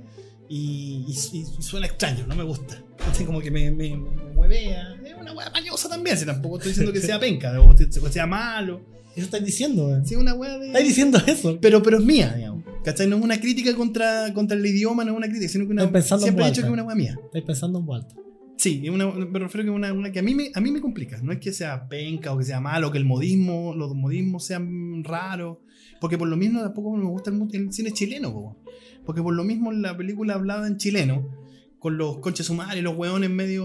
Y, 0.49 1.05
y- 1.07 1.39
y- 1.39 1.63
suena 1.63 1.87
extraño, 1.87 2.27
no 2.27 2.35
me 2.35 2.45
gusta. 2.45 2.83
¿cachai? 2.99 3.27
Como 3.27 3.41
que 3.41 3.51
me, 3.51 3.71
me, 3.73 3.95
me 3.97 4.31
huevea. 4.37 4.97
Una 5.31 5.39
hueá 5.39 5.53
pañosa 5.53 5.89
también, 5.89 6.17
si 6.17 6.27
tampoco 6.27 6.57
estoy 6.57 6.71
diciendo 6.71 6.93
que 6.93 7.01
sea 7.01 7.19
penca 7.19 7.61
o 7.61 7.75
que 7.75 8.13
sea 8.13 8.27
malo. 8.27 8.81
Eso 9.15 9.25
estás 9.25 9.45
diciendo, 9.45 9.89
weón. 9.89 10.07
Sí, 10.07 10.15
una 10.15 10.35
weá 10.35 10.59
de. 10.59 10.69
Estás 10.69 10.85
diciendo 10.85 11.21
eso. 11.27 11.59
Pero, 11.61 11.83
pero 11.83 11.99
es 11.99 12.05
mía, 12.05 12.33
digamos. 12.37 12.65
¿Cachai? 12.85 13.09
No 13.09 13.17
es 13.17 13.23
una 13.23 13.41
crítica 13.41 13.75
contra, 13.75 14.33
contra 14.33 14.57
el 14.57 14.65
idioma, 14.65 15.05
no 15.05 15.13
es 15.13 15.17
una 15.17 15.29
crítica, 15.29 15.49
sino 15.49 15.67
que 15.67 15.73
una. 15.73 15.83
Estoy 15.83 15.93
pensando 15.93 16.25
en 16.25 16.29
siempre 16.29 16.45
he 16.45 16.49
voz 16.49 16.57
dicho 16.57 16.63
que 16.63 16.69
es 16.69 16.73
una 16.73 16.83
weá 16.85 16.97
mía. 16.97 17.19
Estás 17.25 17.43
pensando 17.43 17.79
en 17.81 17.87
vuelta. 17.87 18.15
Sí, 18.57 18.89
una, 18.91 19.11
me 19.11 19.39
refiero 19.39 19.65
que 19.65 19.71
es 19.71 19.77
una, 19.77 19.93
una 19.93 20.13
que 20.13 20.19
a 20.19 20.23
mí, 20.23 20.35
me, 20.35 20.51
a 20.55 20.61
mí 20.61 20.71
me 20.71 20.81
complica. 20.81 21.19
No 21.23 21.33
es 21.33 21.39
que 21.39 21.53
sea 21.53 21.89
penca 21.89 22.33
o 22.33 22.39
que 22.39 22.45
sea 22.45 22.61
malo, 22.61 22.93
que 22.93 22.99
el 22.99 23.07
modismo, 23.07 23.75
los 23.75 23.95
modismos 23.95 24.45
sean 24.45 25.03
raros. 25.03 25.59
Porque 26.01 26.17
por 26.17 26.29
lo 26.29 26.37
mismo 26.37 26.61
tampoco 26.61 26.97
me 26.97 27.07
gusta 27.07 27.31
el, 27.31 27.73
cine 27.73 27.93
chileno, 27.93 28.33
po. 28.33 28.57
Porque 29.05 29.23
por 29.23 29.35
lo 29.35 29.45
mismo 29.45 29.73
la 29.73 29.97
película 29.97 30.35
hablada 30.35 30.67
en 30.67 30.77
chileno, 30.77 31.29
con 31.81 31.97
los 31.97 32.19
conches 32.19 32.47
sumares 32.47 32.77
y 32.79 32.83
los 32.83 32.95
hueones 32.95 33.31
medio, 33.31 33.65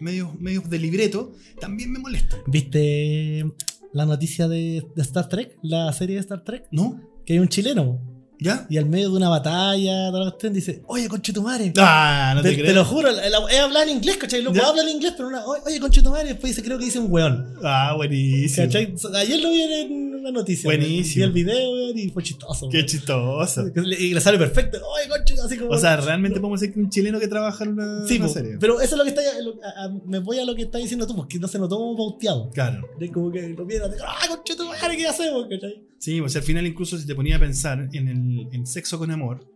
medio, 0.00 0.34
medio 0.38 0.60
de 0.62 0.78
libreto, 0.78 1.32
también 1.60 1.92
me 1.92 1.98
molesta. 2.00 2.36
¿Viste 2.46 3.46
la 3.92 4.04
noticia 4.04 4.48
de, 4.48 4.84
de 4.94 5.02
Star 5.02 5.28
Trek? 5.28 5.56
La 5.62 5.90
serie 5.92 6.16
de 6.16 6.20
Star 6.20 6.42
Trek. 6.44 6.66
¿No? 6.72 7.00
Que 7.24 7.34
hay 7.34 7.38
un 7.38 7.48
chileno. 7.48 8.00
¿Ya? 8.38 8.66
Y 8.68 8.76
al 8.76 8.84
medio 8.86 9.10
de 9.10 9.16
una 9.16 9.30
batalla, 9.30 10.08
toda 10.10 10.24
la 10.24 10.30
cuestión, 10.30 10.52
dice, 10.52 10.82
oye, 10.88 11.08
conchetumare. 11.08 11.72
Ah, 11.78 12.32
no 12.34 12.42
te, 12.42 12.50
te, 12.50 12.54
crees. 12.56 12.68
te 12.68 12.74
lo 12.74 12.84
juro, 12.84 13.08
es 13.08 13.60
hablar 13.60 13.88
en 13.88 13.96
inglés, 13.96 14.18
¿cachai? 14.18 14.42
Loco 14.42 14.62
habla 14.62 14.82
en 14.82 14.90
inglés, 14.90 15.14
pero 15.16 15.28
una, 15.28 15.42
oye, 15.46 15.80
conchetumare, 15.80 16.28
después 16.28 16.54
dice, 16.54 16.62
creo 16.62 16.78
que 16.78 16.84
dice 16.84 16.98
un 16.98 17.10
weón. 17.10 17.54
Ah, 17.64 17.94
buenísimo. 17.96 18.66
¿Cachai? 18.66 18.94
Ayer 19.14 19.40
lo 19.40 19.50
vi 19.50 19.62
en 19.62 20.05
una 20.30 20.40
noticia. 20.40 20.68
Buenísimo. 20.68 21.16
Vi 21.16 21.22
el 21.22 21.32
video, 21.32 21.72
weón, 21.72 21.98
y 21.98 22.08
fue 22.10 22.22
chistoso. 22.22 22.68
Qué 22.68 22.78
weón. 22.78 22.86
chistoso. 22.86 23.64
Y 23.98 24.14
le 24.14 24.20
sale 24.20 24.38
perfecto. 24.38 24.78
Oye, 24.78 25.08
conche, 25.08 25.34
así 25.44 25.56
como. 25.56 25.70
O 25.70 25.78
sea, 25.78 25.96
realmente 25.96 26.40
podemos 26.40 26.60
decir 26.60 26.74
que 26.74 26.80
un 26.80 26.90
chileno 26.90 27.18
que 27.20 27.28
trabaja 27.28 27.64
en 27.64 27.70
una, 27.72 28.06
sí, 28.06 28.16
una 28.18 28.28
serie. 28.28 28.56
pero 28.60 28.80
eso 28.80 28.94
es 28.94 28.98
lo 28.98 29.04
que 29.04 29.10
está. 29.10 29.22
lo- 29.42 29.54
a- 29.62 29.84
a- 29.84 30.00
me 30.06 30.18
voy 30.18 30.38
a 30.38 30.44
lo 30.44 30.54
que 30.54 30.62
estás 30.62 30.80
diciendo 30.82 31.06
tú, 31.06 31.14
porque 31.16 31.38
no 31.38 31.48
se 31.48 31.58
notó 31.58 31.76
como 31.76 31.96
pauteado. 31.96 32.50
Claro. 32.50 32.86
Es 33.00 33.10
como 33.10 33.30
que 33.30 33.48
lo 33.48 33.64
vieron, 33.64 33.90
¡ah, 34.06 34.26
conchetumare, 34.28 34.96
qué 34.96 35.06
hacemos! 35.06 35.46
¿cachai? 35.48 35.82
Sí, 35.98 36.20
o 36.20 36.28
sea, 36.28 36.40
al 36.40 36.46
final 36.46 36.66
incluso 36.66 36.98
si 36.98 37.06
te 37.06 37.14
ponía 37.14 37.36
a 37.36 37.40
pensar 37.40 37.88
en 37.92 38.08
el 38.08 38.48
en 38.52 38.66
Sexo 38.66 38.98
con 38.98 39.10
Amor, 39.10 39.46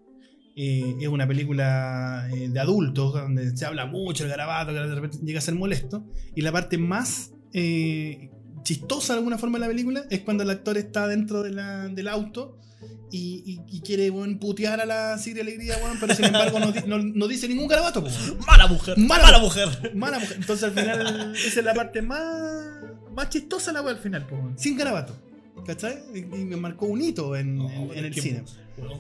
eh, 0.57 0.97
es 1.01 1.09
una 1.09 1.27
película 1.29 2.29
eh, 2.35 2.49
de 2.49 2.61
adultos, 2.61 3.15
donde 3.15 3.57
se 3.57 3.65
habla 3.67 3.87
mucho 3.87 4.25
el 4.25 4.31
garabato, 4.31 4.73
que 4.73 4.79
de 4.81 4.95
repente 4.95 5.19
llega 5.25 5.39
a 5.39 5.43
ser 5.43 5.55
molesto. 5.55 6.05
Y 6.35 6.43
la 6.43 6.53
parte 6.53 6.77
más 6.79 7.33
eh, 7.53 8.31
chistosa 8.63 9.15
de 9.15 9.19
alguna 9.19 9.39
forma 9.39 9.59
de 9.59 9.63
la 9.63 9.69
película 9.69 10.05
es 10.11 10.21
cuando 10.21 10.43
el 10.43 10.51
actor 10.51 10.77
está 10.79 11.07
dentro 11.09 11.43
de 11.43 11.51
la- 11.51 11.89
del 11.89 12.09
auto 12.09 12.57
y, 13.13 13.43
y- 13.45 13.77
y 13.77 13.81
quiere 13.81 14.09
weón, 14.11 14.39
putear 14.39 14.81
a 14.81 14.87
la 14.87 15.19
Sigrid 15.19 15.41
Alegría, 15.41 15.77
pero 16.01 16.15
sin 16.15 16.27
embargo 16.27 16.61
no, 16.61 16.73
no- 16.87 16.99
no 17.03 17.29
dice 17.29 17.49
ningún 17.49 17.67
garabato. 17.69 18.05
Mala 18.47 18.67
mujer. 18.69 18.97
Mala 18.99 19.25
Mala, 19.25 19.39
mujer. 19.41 19.93
Mala 19.95 20.19
mujer. 20.19 20.37
Entonces 20.39 20.65
al 20.65 20.73
final 20.73 21.35
esa 21.35 21.59
es 21.61 21.65
la 21.65 21.75
parte 21.75 22.03
más, 22.03 22.77
más 23.15 23.29
chistosa 23.29 23.73
la 23.73 23.83
wea 23.83 23.93
al 23.95 23.99
final, 23.99 24.27
sin 24.57 24.77
garabato. 24.77 25.15
¿Cachai? 25.67 25.99
Y, 26.15 26.19
y 26.21 26.25
me 26.25 26.57
marcó 26.57 26.87
un 26.87 27.01
hito 27.03 27.37
en, 27.37 27.57
No, 27.57 27.71
en- 27.71 27.99
en 27.99 28.05
el 28.07 28.15
cine. 28.15 28.45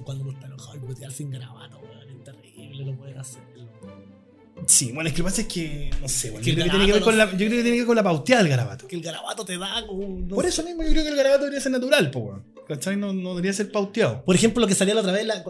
cuando 0.04 0.24
uno 0.24 0.32
está 0.32 0.46
enojado 0.46 0.76
y 0.76 0.80
putear 0.80 1.10
sin 1.12 1.30
grabato, 1.30 1.78
weón, 1.78 2.08
es 2.18 2.24
terrible, 2.24 2.84
no 2.84 2.96
poder 2.98 3.18
hacerlo. 3.18 3.48
Sí, 4.66 4.92
bueno, 4.92 5.08
es 5.08 5.14
que 5.14 5.18
lo 5.22 5.24
que 5.26 5.30
pasa 5.30 5.42
es 5.42 5.48
que, 5.48 5.90
no 6.00 6.08
sé, 6.08 6.30
bueno, 6.30 6.46
yo, 6.46 6.54
creo 6.54 6.64
que 6.64 6.70
tiene 6.70 6.86
que 6.86 6.92
ver 6.92 7.02
con 7.02 7.18
la, 7.18 7.24
yo 7.30 7.36
creo 7.36 7.48
que 7.50 7.62
tiene 7.62 7.70
que 7.72 7.78
ver 7.78 7.86
con 7.86 7.96
la 7.96 8.02
pauteada 8.02 8.42
del 8.42 8.50
garabato. 8.50 8.86
Que 8.86 8.96
el 8.96 9.02
garabato 9.02 9.44
te 9.44 9.58
da 9.58 9.86
como. 9.86 10.06
no 10.08 10.34
Por 10.34 10.46
eso 10.46 10.62
mismo 10.62 10.82
yo 10.82 10.90
creo 10.90 11.02
que 11.02 11.08
el 11.10 11.16
garabato 11.16 11.44
debería 11.44 11.60
ser 11.60 11.72
natural, 11.72 12.10
po, 12.10 12.18
weón. 12.20 12.44
¿Cachai? 12.68 12.96
No, 12.96 13.12
no 13.12 13.30
debería 13.30 13.52
ser 13.52 13.72
pauteado. 13.72 14.24
Por 14.24 14.36
ejemplo, 14.36 14.60
lo 14.60 14.68
que 14.68 14.74
salía 14.76 14.94
la 14.94 15.00
otra 15.00 15.12
vez, 15.12 15.26
la- 15.26 15.42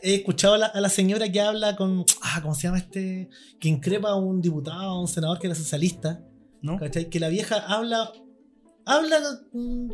he 0.00 0.14
escuchado 0.14 0.54
a 0.54 0.58
la, 0.58 0.66
a 0.66 0.80
la 0.80 0.88
señora 0.88 1.30
que 1.30 1.40
habla 1.40 1.74
con. 1.74 2.04
Ah, 2.22 2.40
¿cómo 2.40 2.54
se 2.54 2.62
llama 2.62 2.78
este? 2.78 3.28
Que 3.58 3.68
increpa 3.68 4.10
a 4.10 4.14
un 4.14 4.40
diputado, 4.40 4.80
a 4.90 5.00
un 5.00 5.08
senador 5.08 5.38
que 5.40 5.48
era 5.48 5.56
socialista. 5.56 6.20
¿No? 6.60 6.78
¿Cachai? 6.78 7.08
Que 7.10 7.18
la 7.20 7.28
vieja 7.28 7.56
habla. 7.56 8.12
Habla 8.90 9.20
mm, 9.52 9.90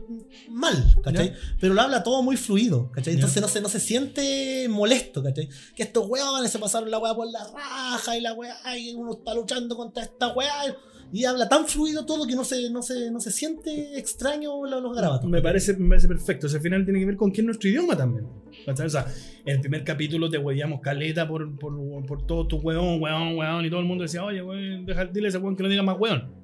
mal, 0.51 0.95
¿cachai? 1.03 1.31
Ya. 1.31 1.37
Pero 1.61 1.75
lo 1.75 1.83
habla 1.83 2.05
todo 2.05 2.23
muy 2.23 2.37
fluido, 2.37 2.93
¿cachai? 2.93 3.15
Entonces 3.15 3.43
no 3.43 3.49
se, 3.49 3.61
no 3.61 3.69
se 3.69 3.81
siente 3.81 4.69
molesto, 4.69 5.21
¿cachai? 5.21 5.49
Que 5.75 5.83
estos 5.83 6.09
weones 6.09 6.53
se 6.53 6.61
pasaron 6.61 6.89
la 6.93 7.01
weá 7.01 7.13
por 7.13 7.27
la 7.27 7.45
raja 7.53 8.17
y 8.17 8.21
la 8.21 8.35
weá, 8.35 8.57
y 8.79 8.95
uno 8.95 9.15
está 9.15 9.35
luchando 9.35 9.77
contra 9.77 10.05
esta 10.05 10.33
weá. 10.33 10.77
Y 11.13 11.25
habla 11.25 11.49
tan 11.49 11.67
fluido 11.67 12.07
todo 12.07 12.25
que 12.25 12.37
no 12.37 12.45
se, 12.45 12.71
no 12.71 12.83
se, 12.83 13.11
no 13.11 13.19
se 13.19 13.33
siente 13.33 13.99
extraño 13.99 14.65
los, 14.65 14.81
los 14.81 14.95
garabatos. 14.95 15.29
Me 15.29 15.43
parece, 15.43 15.77
me 15.77 15.89
parece 15.89 16.07
perfecto. 16.07 16.47
O 16.47 16.49
sea, 16.49 16.59
al 16.59 16.63
final 16.63 16.85
tiene 16.85 17.01
que 17.01 17.07
ver 17.07 17.17
con 17.17 17.33
quién 17.33 17.45
es 17.45 17.47
nuestro 17.47 17.71
idioma 17.71 17.97
también. 17.97 18.29
¿Cachai? 18.65 18.87
O 18.87 18.91
sea, 18.91 19.07
en 19.45 19.57
el 19.57 19.61
primer 19.61 19.83
capítulo 19.83 20.31
te 20.31 20.39
huevíamos 20.39 20.81
caleta 20.81 21.27
por, 21.27 21.59
por, 21.59 21.75
por 22.07 22.27
todo 22.27 22.47
tu 22.47 22.59
weón, 22.59 23.03
weón, 23.03 23.37
weón. 23.37 23.65
Y 23.65 23.71
todo 23.71 23.81
el 23.81 23.87
mundo 23.87 24.03
decía, 24.03 24.25
oye, 24.25 24.41
weón, 24.41 24.87
deja, 24.87 25.05
dile 25.07 25.27
a 25.27 25.31
ese 25.31 25.39
weón 25.39 25.57
que 25.57 25.65
no 25.65 25.69
diga 25.69 25.83
más 25.83 25.99
weón. 25.99 26.44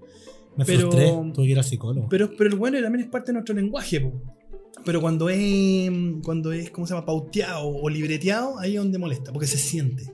Me 0.57 0.65
pero- 0.65 0.91
frustré, 0.91 1.07
tuve 1.35 1.47
que 1.47 1.53
ir 1.53 1.59
al 1.59 1.65
psicólogo. 1.65 2.09
Pero, 2.09 2.31
pero 2.37 2.51
el 2.51 2.57
bueno 2.57 2.81
también 2.81 3.05
es 3.05 3.11
parte 3.11 3.29
de 3.29 3.35
nuestro 3.35 3.55
lenguaje, 3.55 4.01
po. 4.01 4.21
Pero 4.85 5.01
cuando 5.01 5.29
es, 5.29 5.91
cuando 6.25 6.53
es, 6.53 6.71
¿cómo 6.71 6.87
se 6.87 6.95
llama? 6.95 7.05
Pauteado 7.07 7.69
o 7.69 7.89
libreteado, 7.89 8.59
ahí 8.59 8.73
es 8.77 8.79
donde 8.79 8.99
molesta, 8.99 9.33
porque 9.33 9.47
se 9.47 9.59
siente. 9.59 10.13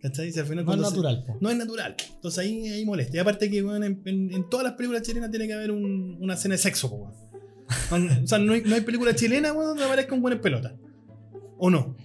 ¿Cachai? 0.00 0.30
Si 0.30 0.38
al 0.38 0.46
final 0.46 0.64
no 0.64 0.72
es 0.74 0.78
se- 0.80 0.84
natural, 0.84 1.24
no 1.40 1.50
es 1.50 1.56
natural. 1.56 1.96
Entonces 2.14 2.38
ahí, 2.38 2.68
ahí 2.68 2.84
molesta. 2.84 3.16
Y 3.16 3.20
aparte 3.20 3.50
que, 3.50 3.62
bueno, 3.62 3.84
en, 3.84 4.00
en- 4.04 4.32
en 4.32 4.48
todas 4.48 4.64
las 4.64 4.74
películas 4.74 5.02
chilenas 5.02 5.30
tiene 5.30 5.46
que 5.48 5.54
haber 5.54 5.70
un- 5.72 6.16
una 6.20 6.34
escena 6.34 6.54
de 6.54 6.58
sexo, 6.58 6.88
po. 6.90 7.10
O 7.90 8.26
sea, 8.26 8.38
no 8.38 8.52
hay, 8.52 8.62
no 8.64 8.74
hay 8.76 8.82
película 8.82 9.14
chilena, 9.14 9.52
donde 9.52 9.82
aparezca 9.82 10.14
un 10.14 10.22
buen 10.22 10.34
en 10.34 10.40
pelota. 10.40 10.76
¿O 11.58 11.68
no? 11.70 11.96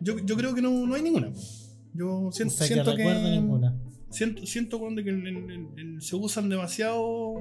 Yo, 0.00 0.18
yo 0.24 0.36
creo 0.36 0.54
que 0.54 0.60
no, 0.60 0.86
no 0.86 0.94
hay 0.94 1.02
ninguna. 1.02 1.30
po. 1.32 1.40
Yo 1.94 2.28
siento, 2.32 2.54
sé 2.54 2.66
siento 2.66 2.90
que 2.94 2.98
que. 2.98 3.02
Siento, 4.10 4.46
siento 4.46 4.78
de 4.90 5.04
que 5.04 5.10
el- 5.10 5.98
se 6.00 6.16
usan 6.16 6.48
demasiado 6.48 7.38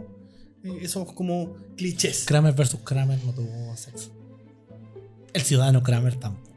eh, 0.63 0.80
esos 0.82 1.11
como 1.13 1.55
clichés. 1.76 2.26
Kramer 2.26 2.53
versus 2.53 2.80
Kramer 2.82 3.20
no 3.26 3.34
tuvo 3.34 3.76
sexo. 3.78 4.11
El 5.34 5.41
ciudadano 5.41 5.84
Kramer 5.84 6.15
tampoco. 6.15 6.47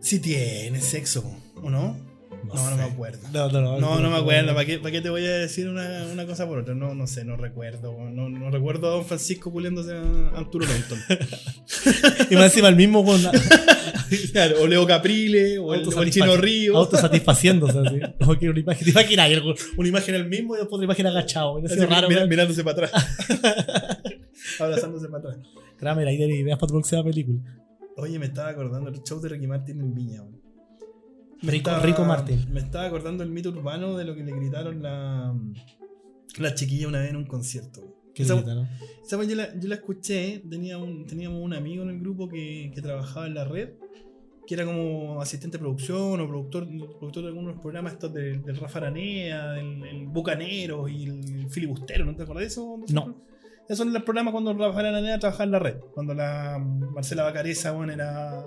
Si 0.00 0.18
tiene 0.18 0.80
sexo, 0.80 1.24
¿o 1.62 1.70
no? 1.70 1.96
No, 2.44 2.70
no, 2.70 2.76
me 2.76 2.82
acuerdo. 2.82 3.26
No, 3.32 3.48
no, 3.48 3.60
no, 3.62 3.78
No, 3.80 4.00
no 4.00 4.10
me 4.10 4.16
acuerdo. 4.18 4.52
¿Para 4.54 4.66
qué, 4.66 4.78
para 4.78 4.90
qué 4.92 5.00
te 5.00 5.08
voy 5.08 5.24
a 5.24 5.30
decir 5.38 5.66
una, 5.66 6.04
una 6.12 6.26
cosa 6.26 6.46
por 6.46 6.58
otra? 6.58 6.74
No, 6.74 6.94
no 6.94 7.06
sé, 7.06 7.24
no 7.24 7.36
recuerdo. 7.38 7.96
No, 8.10 8.28
no 8.28 8.50
recuerdo 8.50 8.88
a 8.88 8.90
Don 8.96 9.06
Francisco 9.06 9.50
culiándose 9.50 9.92
a 9.96 10.38
Arturo 10.38 10.66
Longton. 10.66 10.98
Y 12.30 12.34
más 12.34 12.44
encima 12.46 12.68
el 12.68 12.76
mismo 12.76 13.02
con 13.04 13.20
claro, 14.32 14.56
o 14.62 14.66
Leo 14.66 14.86
Caprile, 14.86 15.58
o 15.58 15.74
el, 15.74 15.86
o 15.86 16.02
el 16.02 16.10
Chino 16.10 16.36
Río. 16.36 16.76
autosatisfaciéndose 16.76 17.78
así. 17.78 18.00
Como 18.20 18.38
que 18.38 18.48
una 18.48 18.60
imagen, 18.60 18.84
te 18.84 18.90
imaginas 18.90 19.30
una 19.76 19.88
imagen 19.88 20.14
el 20.14 20.28
mismo 20.28 20.54
y 20.54 20.58
después 20.58 20.74
otra 20.74 20.84
imagen 20.84 21.06
agachado. 21.06 21.58
Así, 21.64 21.76
raro, 21.86 22.08
mira- 22.08 22.26
mirándose 22.26 22.62
para 22.64 22.86
atrás. 22.86 23.06
Abrazándose 24.60 25.08
para 25.08 25.18
atrás. 25.30 25.38
Kramer, 25.76 26.06
ahí 26.08 26.18
tenés 26.18 26.38
ideas 26.38 26.58
para 26.58 26.68
tu 26.68 26.74
próxima 26.74 27.02
película. 27.04 27.40
Oye, 27.96 28.18
me 28.18 28.26
estaba 28.26 28.48
acordando 28.50 28.90
el 28.90 29.02
show 29.02 29.20
de 29.20 29.28
Ricky 29.28 29.46
Martin 29.46 29.80
en 29.80 29.94
Viña. 29.94 30.22
weón. 30.22 30.40
Me 31.42 31.50
Rico- 31.52 31.70
estaba- 31.70 31.86
Rico 31.86 32.04
Martin. 32.04 32.46
Me 32.52 32.60
estaba 32.60 32.86
acordando 32.86 33.22
el 33.22 33.30
mito 33.30 33.50
urbano 33.50 33.96
de 33.96 34.04
lo 34.04 34.14
que 34.14 34.24
le 34.24 34.32
gritaron 34.32 34.82
la, 34.82 35.34
la 36.38 36.54
chiquilla 36.54 36.88
una 36.88 37.00
vez 37.00 37.10
en 37.10 37.16
un 37.16 37.26
concierto. 37.26 37.82
Qué 38.14 38.22
Esa- 38.22 38.34
bonita, 38.34 38.54
¿no? 38.54 38.68
Esa 39.04 39.22
yo 39.22 39.34
la, 39.36 39.54
yo 39.58 39.68
la 39.68 39.74
escuché, 39.74 40.42
tenía 40.48 40.78
un, 40.78 41.06
teníamos 41.06 41.42
un 41.42 41.52
amigo 41.52 41.82
en 41.82 41.90
el 41.90 42.00
grupo 42.00 42.28
que, 42.28 42.70
que 42.74 42.80
trabajaba 42.80 43.26
en 43.26 43.34
la 43.34 43.44
red, 43.44 43.70
que 44.46 44.54
era 44.54 44.64
como 44.64 45.20
asistente 45.20 45.56
de 45.56 45.62
producción 45.62 46.20
o 46.20 46.28
productor, 46.28 46.66
productor 46.66 47.22
de 47.22 47.28
algunos 47.28 47.60
programas 47.60 47.94
estos 47.94 48.12
del, 48.12 48.42
del 48.42 48.56
Rafa 48.56 48.78
Aranea, 48.78 49.52
del 49.52 49.82
el 49.84 50.06
Bucanero 50.06 50.88
y 50.88 51.04
el 51.06 51.48
Filibustero, 51.50 52.04
¿no 52.04 52.14
te 52.14 52.22
acordás 52.22 52.42
de 52.42 52.46
eso? 52.48 52.80
No. 52.92 53.22
Esos 53.64 53.78
son 53.78 53.92
los 53.92 54.02
programas 54.02 54.32
cuando 54.32 54.52
Rafa 54.52 54.80
Aranea 54.80 55.18
trabajaba 55.18 55.44
en 55.44 55.50
la 55.50 55.58
red, 55.58 55.76
cuando 55.94 56.14
la 56.14 56.58
Marcela 56.58 57.22
Bacareza 57.22 57.72
bueno, 57.72 57.92
era 57.92 58.44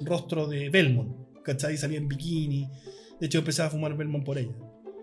rostro 0.00 0.46
de 0.46 0.68
Belmont, 0.68 1.42
¿cachai? 1.42 1.76
Salía 1.78 1.98
en 1.98 2.08
bikini, 2.08 2.68
de 3.18 3.26
hecho 3.26 3.38
empezaba 3.38 3.68
a 3.68 3.70
fumar 3.70 3.96
Belmont 3.96 4.24
por 4.24 4.38
ella. 4.38 4.52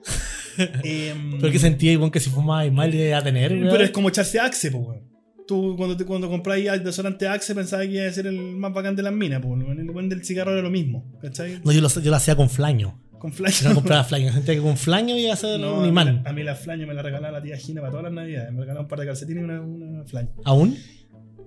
Em, 0.84 1.38
Pero 1.42 1.52
que 1.52 1.60
sentía 1.60 1.92
igual 1.92 2.12
que 2.12 2.22
si 2.22 2.30
fumaba 2.30 2.70
mal 2.72 2.90
le 2.90 3.10
iba 3.10 3.18
a 3.18 3.24
tener, 3.24 3.50
pero 3.50 3.84
es 3.84 3.92
como 3.92 4.08
echarse 4.08 4.40
Axe, 4.40 4.72
pues, 4.72 4.88
weón. 4.88 5.15
Tú 5.48 5.76
cuando, 5.78 5.96
te, 5.96 6.06
cuando 6.06 6.28
compráis 6.30 6.70
desodorante 6.84 7.28
Axe 7.28 7.54
pensabas 7.54 7.86
que 7.88 7.94
iba 7.94 8.08
a 8.08 8.12
ser 8.12 8.26
el 8.28 8.40
más 8.40 8.74
bacán 8.74 8.96
de 8.96 9.04
las 9.04 9.14
minas, 9.14 9.42
pues. 9.44 9.62
El 9.78 9.92
buen 9.92 10.10
del 10.10 10.24
cigarro 10.26 10.52
era 10.54 10.62
lo 10.62 10.72
mismo, 10.72 11.06
¿cachai? 11.22 11.60
No, 11.64 11.72
yo 11.72 11.82
lo, 11.82 11.90
yo 11.90 12.10
lo 12.10 12.16
hacía 12.16 12.36
con 12.36 12.50
flaño. 12.50 13.00
Con 13.20 13.32
flash. 13.32 13.64
Yo 13.64 13.70
no 13.70 13.76
compraba 13.76 14.04
flaño. 14.04 14.32
Sentía 14.34 14.56
que 14.56 14.62
con 14.62 14.76
flaño 14.78 15.16
iba 15.18 15.34
a 15.34 15.36
ser 15.36 15.60
No, 15.60 15.80
un 15.80 15.86
a, 15.86 15.88
imán. 15.88 16.08
mí, 16.16 16.22
la- 16.24 16.30
a 16.30 16.34
mí 16.34 16.44
la 16.44 16.56
flaño 16.56 16.86
me 16.88 16.94
la 16.94 17.02
regalaba 17.02 17.38
la 17.40 17.44
tía 17.44 17.58
Gina 17.58 17.82
para 17.82 17.92
todas 17.92 18.04
las 18.06 18.14
navidades. 18.14 18.52
Me 18.52 18.60
regalaba 18.62 18.82
un 18.84 18.88
par 18.88 19.00
de 19.00 19.06
calcetines 19.06 19.42
y 19.42 19.46
una, 19.46 19.62
una 19.62 20.04
flaño. 20.06 20.30
¿Aún? 20.44 20.78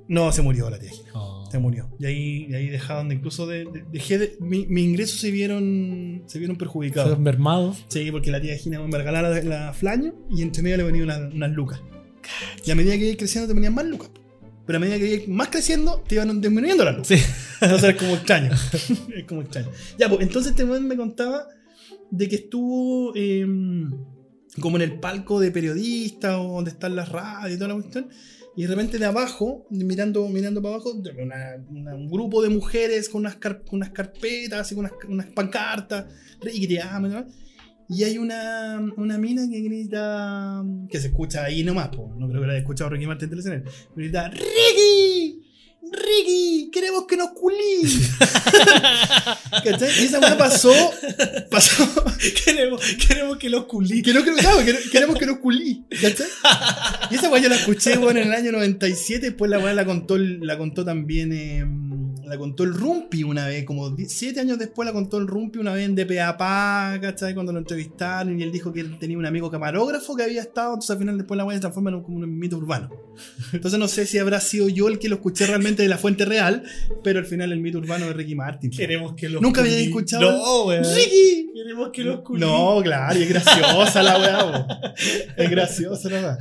No, 0.09 0.33
se 0.33 0.43
murió 0.43 0.71
la 0.71 0.79
tía 0.79 0.91
Gina. 0.91 1.11
Oh. 1.15 1.47
Se 1.51 1.59
murió. 1.59 1.91
Y 1.99 2.07
ahí, 2.07 2.47
y 2.49 2.55
ahí 2.55 2.69
dejaron 2.69 3.09
de 3.11 3.17
incluso 3.17 3.47
de, 3.47 3.65
de- 3.67 3.85
dejé 3.93 4.19
de. 4.19 4.37
Mi, 4.41 4.67
mis 4.67 4.85
ingresos 4.87 5.21
se 5.21 5.31
vieron. 5.31 6.23
se 6.27 6.39
vieron 6.39 6.57
perjudicados. 6.57 7.09
Fueron 7.11 7.23
mermados. 7.25 7.85
Sí, 7.89 8.11
porque 8.11 8.31
la 8.31 8.41
tía 8.41 8.57
Gina 8.57 8.81
me 8.81 8.97
regalaba 8.97 9.29
la, 9.29 9.43
la 9.43 9.73
flaño 9.73 10.15
y 10.31 10.43
entre 10.43 10.63
medio 10.63 10.77
le 10.79 10.83
venía 10.85 11.03
una- 11.03 11.19
unas 11.33 11.51
lucas. 11.51 11.81
Y 12.65 12.71
a 12.71 12.75
medida 12.75 12.93
que 12.97 13.05
ibas 13.07 13.17
creciendo 13.17 13.49
te 13.49 13.55
venían 13.55 13.75
más 13.75 13.85
lucas. 13.87 14.11
Pero 14.67 14.77
a 14.77 14.81
medida 14.81 14.99
que 14.99 15.15
ibas 15.15 15.29
más 15.29 15.49
creciendo 15.49 16.03
te 16.07 16.17
iban 16.17 16.41
disminuyendo 16.41 16.85
las 16.85 16.97
lucas. 16.97 17.09
Sí. 17.09 17.23
Entonces 17.61 17.91
es 17.91 17.97
como 17.97 18.15
extraño. 18.15 18.51
es 19.17 19.25
como 19.27 19.41
extraño. 19.43 19.69
Ya, 19.99 20.09
pues 20.09 20.21
entonces 20.23 20.53
este 20.53 20.65
me 20.65 20.97
contaba 20.97 21.47
de 22.11 22.29
que 22.29 22.37
estuvo 22.37 23.13
eh, 23.17 23.45
como 24.61 24.77
en 24.77 24.83
el 24.83 25.01
palco 25.01 25.41
de 25.41 25.51
periodistas 25.51 26.37
o 26.39 26.55
donde 26.55 26.71
están 26.71 26.95
las 26.97 27.09
radios 27.09 27.53
y 27.57 27.59
toda 27.59 27.69
la 27.69 27.75
cuestión. 27.75 28.09
Y 28.57 28.63
de 28.63 28.69
repente 28.69 28.99
de 28.99 29.05
abajo, 29.05 29.67
mirando, 29.71 30.29
mirando 30.29 30.61
para 30.61 30.75
abajo, 30.77 30.93
una- 30.93 31.57
una- 31.71 31.95
un 31.95 32.09
grupo 32.09 32.43
de 32.43 32.49
mujeres 32.49 33.09
con 33.09 33.21
unas, 33.21 33.37
car- 33.37 33.63
con 33.65 33.77
unas 33.79 33.91
carpetas 33.91 34.71
y 34.73 34.75
con 34.75 34.85
unas, 34.85 34.95
unas 35.09 35.27
pancartas, 35.27 36.07
Ricky 36.41 36.67
te 36.67 36.81
amo, 36.81 37.07
y 37.07 37.11
demás. 37.11 37.27
Y 37.91 38.05
hay 38.05 38.19
una, 38.19 38.81
una 38.97 39.17
mina 39.17 39.49
que 39.51 39.61
grita, 39.61 40.63
que 40.91 41.01
se 41.01 41.07
escucha 41.09 41.45
ahí 41.45 41.65
nomás, 41.65 41.89
po. 41.89 42.15
no 42.19 42.29
creo 42.29 42.43
que 42.43 42.47
la 42.47 42.53
haya 42.53 42.61
escuchado 42.61 42.91
Ricky 42.91 43.07
Martin 43.07 43.31
en 43.33 43.65
grita, 43.97 44.29
¡Ricky! 44.29 45.43
¡Ricky! 45.91 46.71
¡Queremos 46.71 47.07
que 47.07 47.17
nos 47.17 47.31
culí! 47.31 47.81
¿Cachai? 49.65 49.89
Y 50.03 50.05
esa 50.05 50.21
weá 50.21 50.37
pasó, 50.37 50.71
pasó, 51.51 51.89
queremos, 52.45 52.83
queremos 53.09 53.39
que 53.39 53.49
los 53.49 53.65
culí. 53.65 54.03
que 54.03 54.13
no 54.13 54.23
claro, 54.23 54.59
que- 54.65 54.91
queremos 54.91 55.17
que 55.19 55.25
nos 55.25 55.39
culí, 55.39 55.85
¿cachai? 55.91 56.27
Y 57.11 57.15
esa 57.15 57.31
weá 57.31 57.41
yo 57.41 57.49
la 57.49 57.57
escuché, 57.57 57.97
weón, 57.97 58.19
en 58.19 58.27
el 58.27 58.33
año 58.35 58.53
97, 58.53 59.27
después 59.29 59.51
la 59.51 59.59
weá 59.61 59.73
la 59.73 59.87
contó, 59.87 60.19
la 60.19 60.59
contó 60.59 60.85
también, 60.85 61.33
eh, 61.33 61.65
la 62.29 62.39
contó 62.39 62.65
el 62.65 62.75
Rumpi 62.75 63.23
una 63.25 63.47
vez, 63.47 63.65
como 63.65 63.97
7 63.97 64.41
años 64.41 64.59
después 64.59 64.87
la 64.87 64.93
contó 64.93 65.19
el 65.19 65.27
Rumpi 65.27 65.59
una 65.59 65.73
vez 65.73 65.87
en 65.87 65.95
DPAPA, 65.95 66.99
¿cachai? 67.01 67.35
Cuando 67.35 67.53
lo 67.53 67.59
entrevistaron 67.59 68.39
y 68.39 68.43
él 68.43 68.53
dijo 68.53 68.73
que 68.73 68.81
él 68.81 68.99
tenía 68.99 69.17
un 69.19 69.27
amigo 69.27 69.51
camarógrafo 69.51 70.15
que 70.17 70.23
había 70.23 70.41
estado, 70.43 70.71
entonces 70.75 70.91
al 70.91 70.99
final 70.99 71.17
después 71.19 71.37
la 71.37 71.45
weá 71.45 71.57
se 71.57 71.61
transforma 71.61 71.91
en 71.91 71.97
un- 71.97 72.03
como 72.03 72.19
un 72.19 72.39
mito 72.39 72.57
urbano. 72.57 72.91
Entonces 73.53 73.79
no 73.81 73.89
sé 73.89 74.07
si 74.07 74.19
habrá 74.19 74.41
sido 74.41 74.69
yo 74.69 74.89
el 74.89 74.99
que 74.99 75.09
lo 75.09 75.17
escuché 75.17 75.47
realmente 75.47 75.83
de 75.83 75.89
la 75.89 75.99
fuente 75.99 76.25
real, 76.25 76.63
pero 77.03 77.19
al 77.19 77.27
final 77.27 77.53
el 77.53 77.61
mito 77.61 77.79
urbano 77.79 78.07
de 78.07 78.13
Ricky 78.13 78.35
Martin. 78.35 78.71
Queremos 78.71 79.15
que 79.15 79.29
los 79.29 79.43
Nunca 79.43 79.61
había 79.63 79.79
escuchado- 79.79 80.31
No, 80.31 80.65
weón. 80.67 80.85
¡Ricky! 80.85 81.51
Queremos 81.55 81.91
que 81.93 82.05
los 82.05 82.21
culí. 82.21 82.41
No, 82.41 82.81
claro, 82.83 83.19
y 83.19 83.23
es 83.23 83.29
graciosa 83.29 84.03
la 84.03 84.19
weá. 84.19 84.67
Es 85.37 85.51
graciosa 85.51 86.09
la 86.09 86.21
weá. 86.21 86.39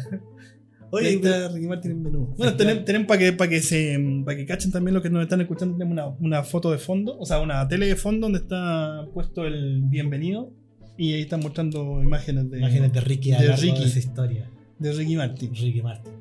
Ahí 0.94 1.16
está 1.16 1.50
Ricky 1.50 1.68
Martin 1.68 1.92
en 1.92 2.04
menú. 2.04 2.34
Bueno, 2.38 2.56
tenemos, 2.56 2.86
tenemos 2.86 3.08
para 3.08 3.20
que, 3.20 3.34
para 3.34 3.50
que 3.50 3.62
se 3.62 4.00
para 4.26 4.38
que 4.38 4.46
cachen 4.46 4.72
también 4.72 4.94
los 4.94 5.04
que 5.04 5.10
nos 5.10 5.24
están 5.24 5.42
escuchando, 5.42 5.78
tenemos 5.78 5.94
una, 5.94 6.08
una 6.20 6.44
foto 6.44 6.72
de 6.72 6.78
fondo, 6.78 7.18
o 7.20 7.26
sea, 7.26 7.40
una 7.40 7.68
tele 7.68 7.88
de 7.88 7.96
fondo 7.96 8.26
donde 8.28 8.40
está 8.40 9.06
puesto 9.14 9.46
el 9.46 9.82
bienvenido 9.84 10.52
y 10.98 11.14
ahí 11.14 11.22
están 11.22 11.42
mostrando 11.42 12.02
imágenes 12.02 12.50
de, 12.50 12.60
Imágenes 12.60 12.94
de 12.94 13.02
Ricky 13.02 13.32
de 13.32 13.56
Ricky. 13.56 13.80
de 13.80 13.86
esa 13.86 14.00
historia. 14.00 14.50
de 14.80 14.94
Ricky 14.94 15.16
Martin. 15.16 15.54
Ricky 15.54 15.82
Martin. 15.82 16.14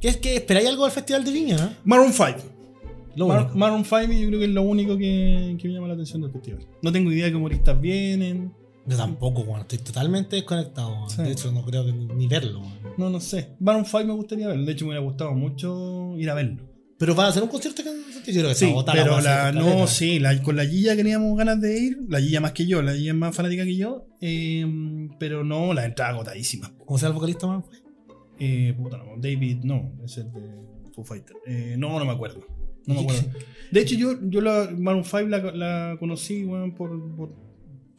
¿Qué 0.00 0.08
es 0.08 0.16
que 0.16 0.36
esperáis 0.36 0.68
algo 0.68 0.84
del 0.84 0.92
Festival 0.92 1.24
de 1.24 1.30
Viña, 1.32 1.56
no? 1.56 1.70
Maroon 1.84 2.12
5. 2.12 2.26
Lo 3.16 3.28
Mar- 3.28 3.42
único. 3.44 3.56
Maroon 3.58 3.84
5 3.84 4.12
yo 4.12 4.26
creo 4.28 4.38
que 4.40 4.44
es 4.44 4.50
lo 4.50 4.62
único 4.62 4.96
que, 4.98 5.56
que 5.58 5.68
me 5.68 5.74
llama 5.74 5.88
la 5.88 5.94
atención 5.94 6.20
del 6.22 6.30
festival. 6.32 6.60
No 6.82 6.92
tengo 6.92 7.10
idea 7.12 7.24
de 7.26 7.30
qué 7.30 7.36
humoristas 7.36 7.80
vienen. 7.80 8.52
Yo 8.88 8.96
tampoco, 8.96 9.44
bueno, 9.44 9.62
estoy 9.62 9.78
totalmente 9.78 10.36
desconectado. 10.36 11.08
Sí. 11.08 11.22
De 11.22 11.32
hecho, 11.32 11.50
no 11.52 11.64
creo 11.64 11.84
que 11.84 11.92
ni, 11.92 12.06
ni 12.06 12.26
verlo. 12.28 12.60
weón. 12.60 12.94
No, 12.98 13.10
no 13.10 13.20
sé. 13.20 13.56
Maroon 13.60 13.84
5 13.84 14.04
me 14.04 14.12
gustaría 14.12 14.46
verlo. 14.48 14.64
De 14.64 14.72
hecho, 14.72 14.84
me 14.84 14.90
hubiera 14.90 15.04
gustado 15.04 15.32
mucho 15.34 16.16
ir 16.18 16.30
a 16.30 16.34
verlo. 16.34 16.62
Pero 16.98 17.14
van 17.14 17.26
a 17.26 17.28
hacer 17.28 17.42
un 17.42 17.48
concierto 17.50 17.82
que 17.82 17.90
yo 17.90 18.40
creo 18.40 18.48
que 18.48 18.54
se 18.54 18.60
Sí, 18.60 18.64
va 18.66 18.70
agotar 18.70 18.96
pero 18.96 19.20
la, 19.20 19.52
no, 19.52 19.86
sí, 19.86 20.18
la- 20.18 20.40
con 20.42 20.56
la 20.56 20.64
Gilla 20.64 20.96
teníamos 20.96 21.36
ganas 21.36 21.60
de 21.60 21.78
ir. 21.78 21.98
La 22.08 22.20
Gilla 22.20 22.40
más 22.40 22.52
que 22.52 22.66
yo, 22.66 22.80
la 22.80 22.94
Gilla 22.94 23.10
es 23.10 23.16
más 23.18 23.34
fanática 23.36 23.64
que 23.64 23.76
yo. 23.76 24.06
eh, 24.20 24.64
pero 25.18 25.44
no, 25.44 25.74
la 25.74 25.84
entrada 25.84 26.12
agotadísima. 26.12 26.72
¿Cómo 26.86 26.96
se 26.98 27.02
llama 27.04 27.14
el 27.14 27.14
vocalista, 27.16 27.46
man? 27.48 27.64
Eh, 28.38 28.74
puta, 28.78 28.96
no, 28.98 29.04
David, 29.18 29.58
no, 29.64 29.92
es 30.04 30.16
el 30.18 30.32
de 30.32 30.40
Foo 30.94 31.04
Fighter. 31.04 31.36
Eh, 31.46 31.74
no, 31.78 31.98
no 31.98 32.04
me 32.04 32.12
acuerdo. 32.12 32.40
No 32.86 32.94
me 32.94 33.00
acuerdo. 33.02 33.22
De 33.70 33.80
hecho, 33.80 33.94
yo, 33.96 34.12
yo 34.22 34.40
la 34.40 34.70
Maroon 34.78 35.04
5 35.04 35.22
la, 35.28 35.38
la 35.52 35.96
conocí, 35.98 36.44
weón, 36.44 36.74
por, 36.74 36.90
por, 37.16 37.30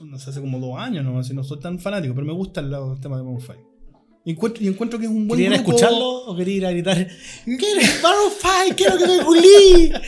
no 0.04 0.20
sé, 0.20 0.30
hace 0.30 0.42
como 0.42 0.60
dos 0.60 0.78
años, 0.80 1.04
¿no? 1.06 1.20
Así, 1.20 1.34
no 1.34 1.44
soy 1.44 1.60
tan 1.60 1.80
fanático, 1.80 2.14
pero 2.14 2.26
me 2.28 2.34
gustan 2.34 2.70
los 2.70 3.00
temas 3.02 3.20
de 3.20 3.24
Maroon 3.24 3.42
5. 3.42 3.54
Y 4.26 4.32
encuentro, 4.32 4.62
y 4.64 4.68
encuentro 4.68 5.00
que 5.00 5.06
es 5.06 5.12
un 5.12 5.26
buen 5.28 5.40
¿Quería 5.42 5.58
grupo. 5.58 5.72
escucharlo 5.72 6.10
o 6.26 6.36
quería 6.36 6.56
ir 6.58 6.66
a 6.66 6.72
gritar? 6.72 7.08
¡Quiero 7.46 7.82
Maroon 8.04 8.32
5! 8.70 8.76
¡Quiero 8.76 8.98
que 8.98 9.08
me 9.08 9.24
culí! 9.24 9.92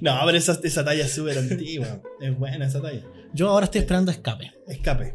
No, 0.00 0.14
pero 0.26 0.36
esa, 0.36 0.58
esa 0.62 0.84
talla 0.84 1.04
es 1.04 1.12
súper 1.12 1.38
antigua. 1.38 2.02
Es 2.20 2.38
buena 2.38 2.66
esa 2.66 2.80
talla. 2.82 3.02
Yo 3.32 3.48
ahora 3.48 3.64
estoy 3.64 3.80
esperando 3.80 4.10
Escape. 4.10 4.52
Escape. 4.66 5.14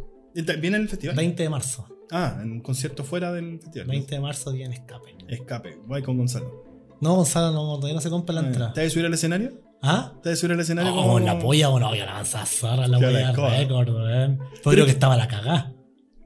¿Viene 0.60 0.78
el 0.78 0.90
festival? 0.90 1.16
20 1.16 1.44
de 1.44 1.50
marzo. 1.50 1.86
Ah, 2.10 2.40
en 2.42 2.52
un 2.52 2.62
concierto 2.62 3.04
fuera 3.04 3.32
del 3.32 3.60
festival. 3.60 3.88
20 3.88 4.16
de 4.16 4.22
marzo 4.22 4.52
viene 4.52 4.76
Escape. 4.76 5.16
Escape. 5.28 5.78
Voy 5.86 6.02
con 6.02 6.18
Gonzalo. 6.18 6.64
No, 7.02 7.16
Gonzalo, 7.16 7.52
no, 7.52 7.76
todavía 7.76 7.94
no 7.96 8.02
se 8.02 8.10
compra 8.10 8.34
la 8.36 8.42
Eh, 8.42 8.48
entrada. 8.48 8.74
¿Te 8.74 8.82
vas 8.82 8.88
a 8.88 8.94
subir 8.94 9.06
al 9.06 9.14
escenario? 9.14 9.60
¿Ah? 9.84 10.14
¿Te 10.22 10.36
subir 10.36 10.54
al 10.54 10.60
escenario? 10.60 10.92
No, 10.92 11.02
como- 11.02 11.20
la 11.20 11.40
polla, 11.40 11.70
bueno, 11.70 11.94
yo 11.96 12.04
zorra 12.46 12.88
la 12.88 13.00
Qué 13.00 13.06
polla 13.06 13.20
la 13.22 13.34
cosa. 13.34 13.58
récord, 13.58 13.90
weón. 13.90 14.40
Pero 14.64 14.72
creo 14.72 14.86
que 14.86 14.92
estaba 14.92 15.18
la 15.18 15.28
cagá. 15.28 15.74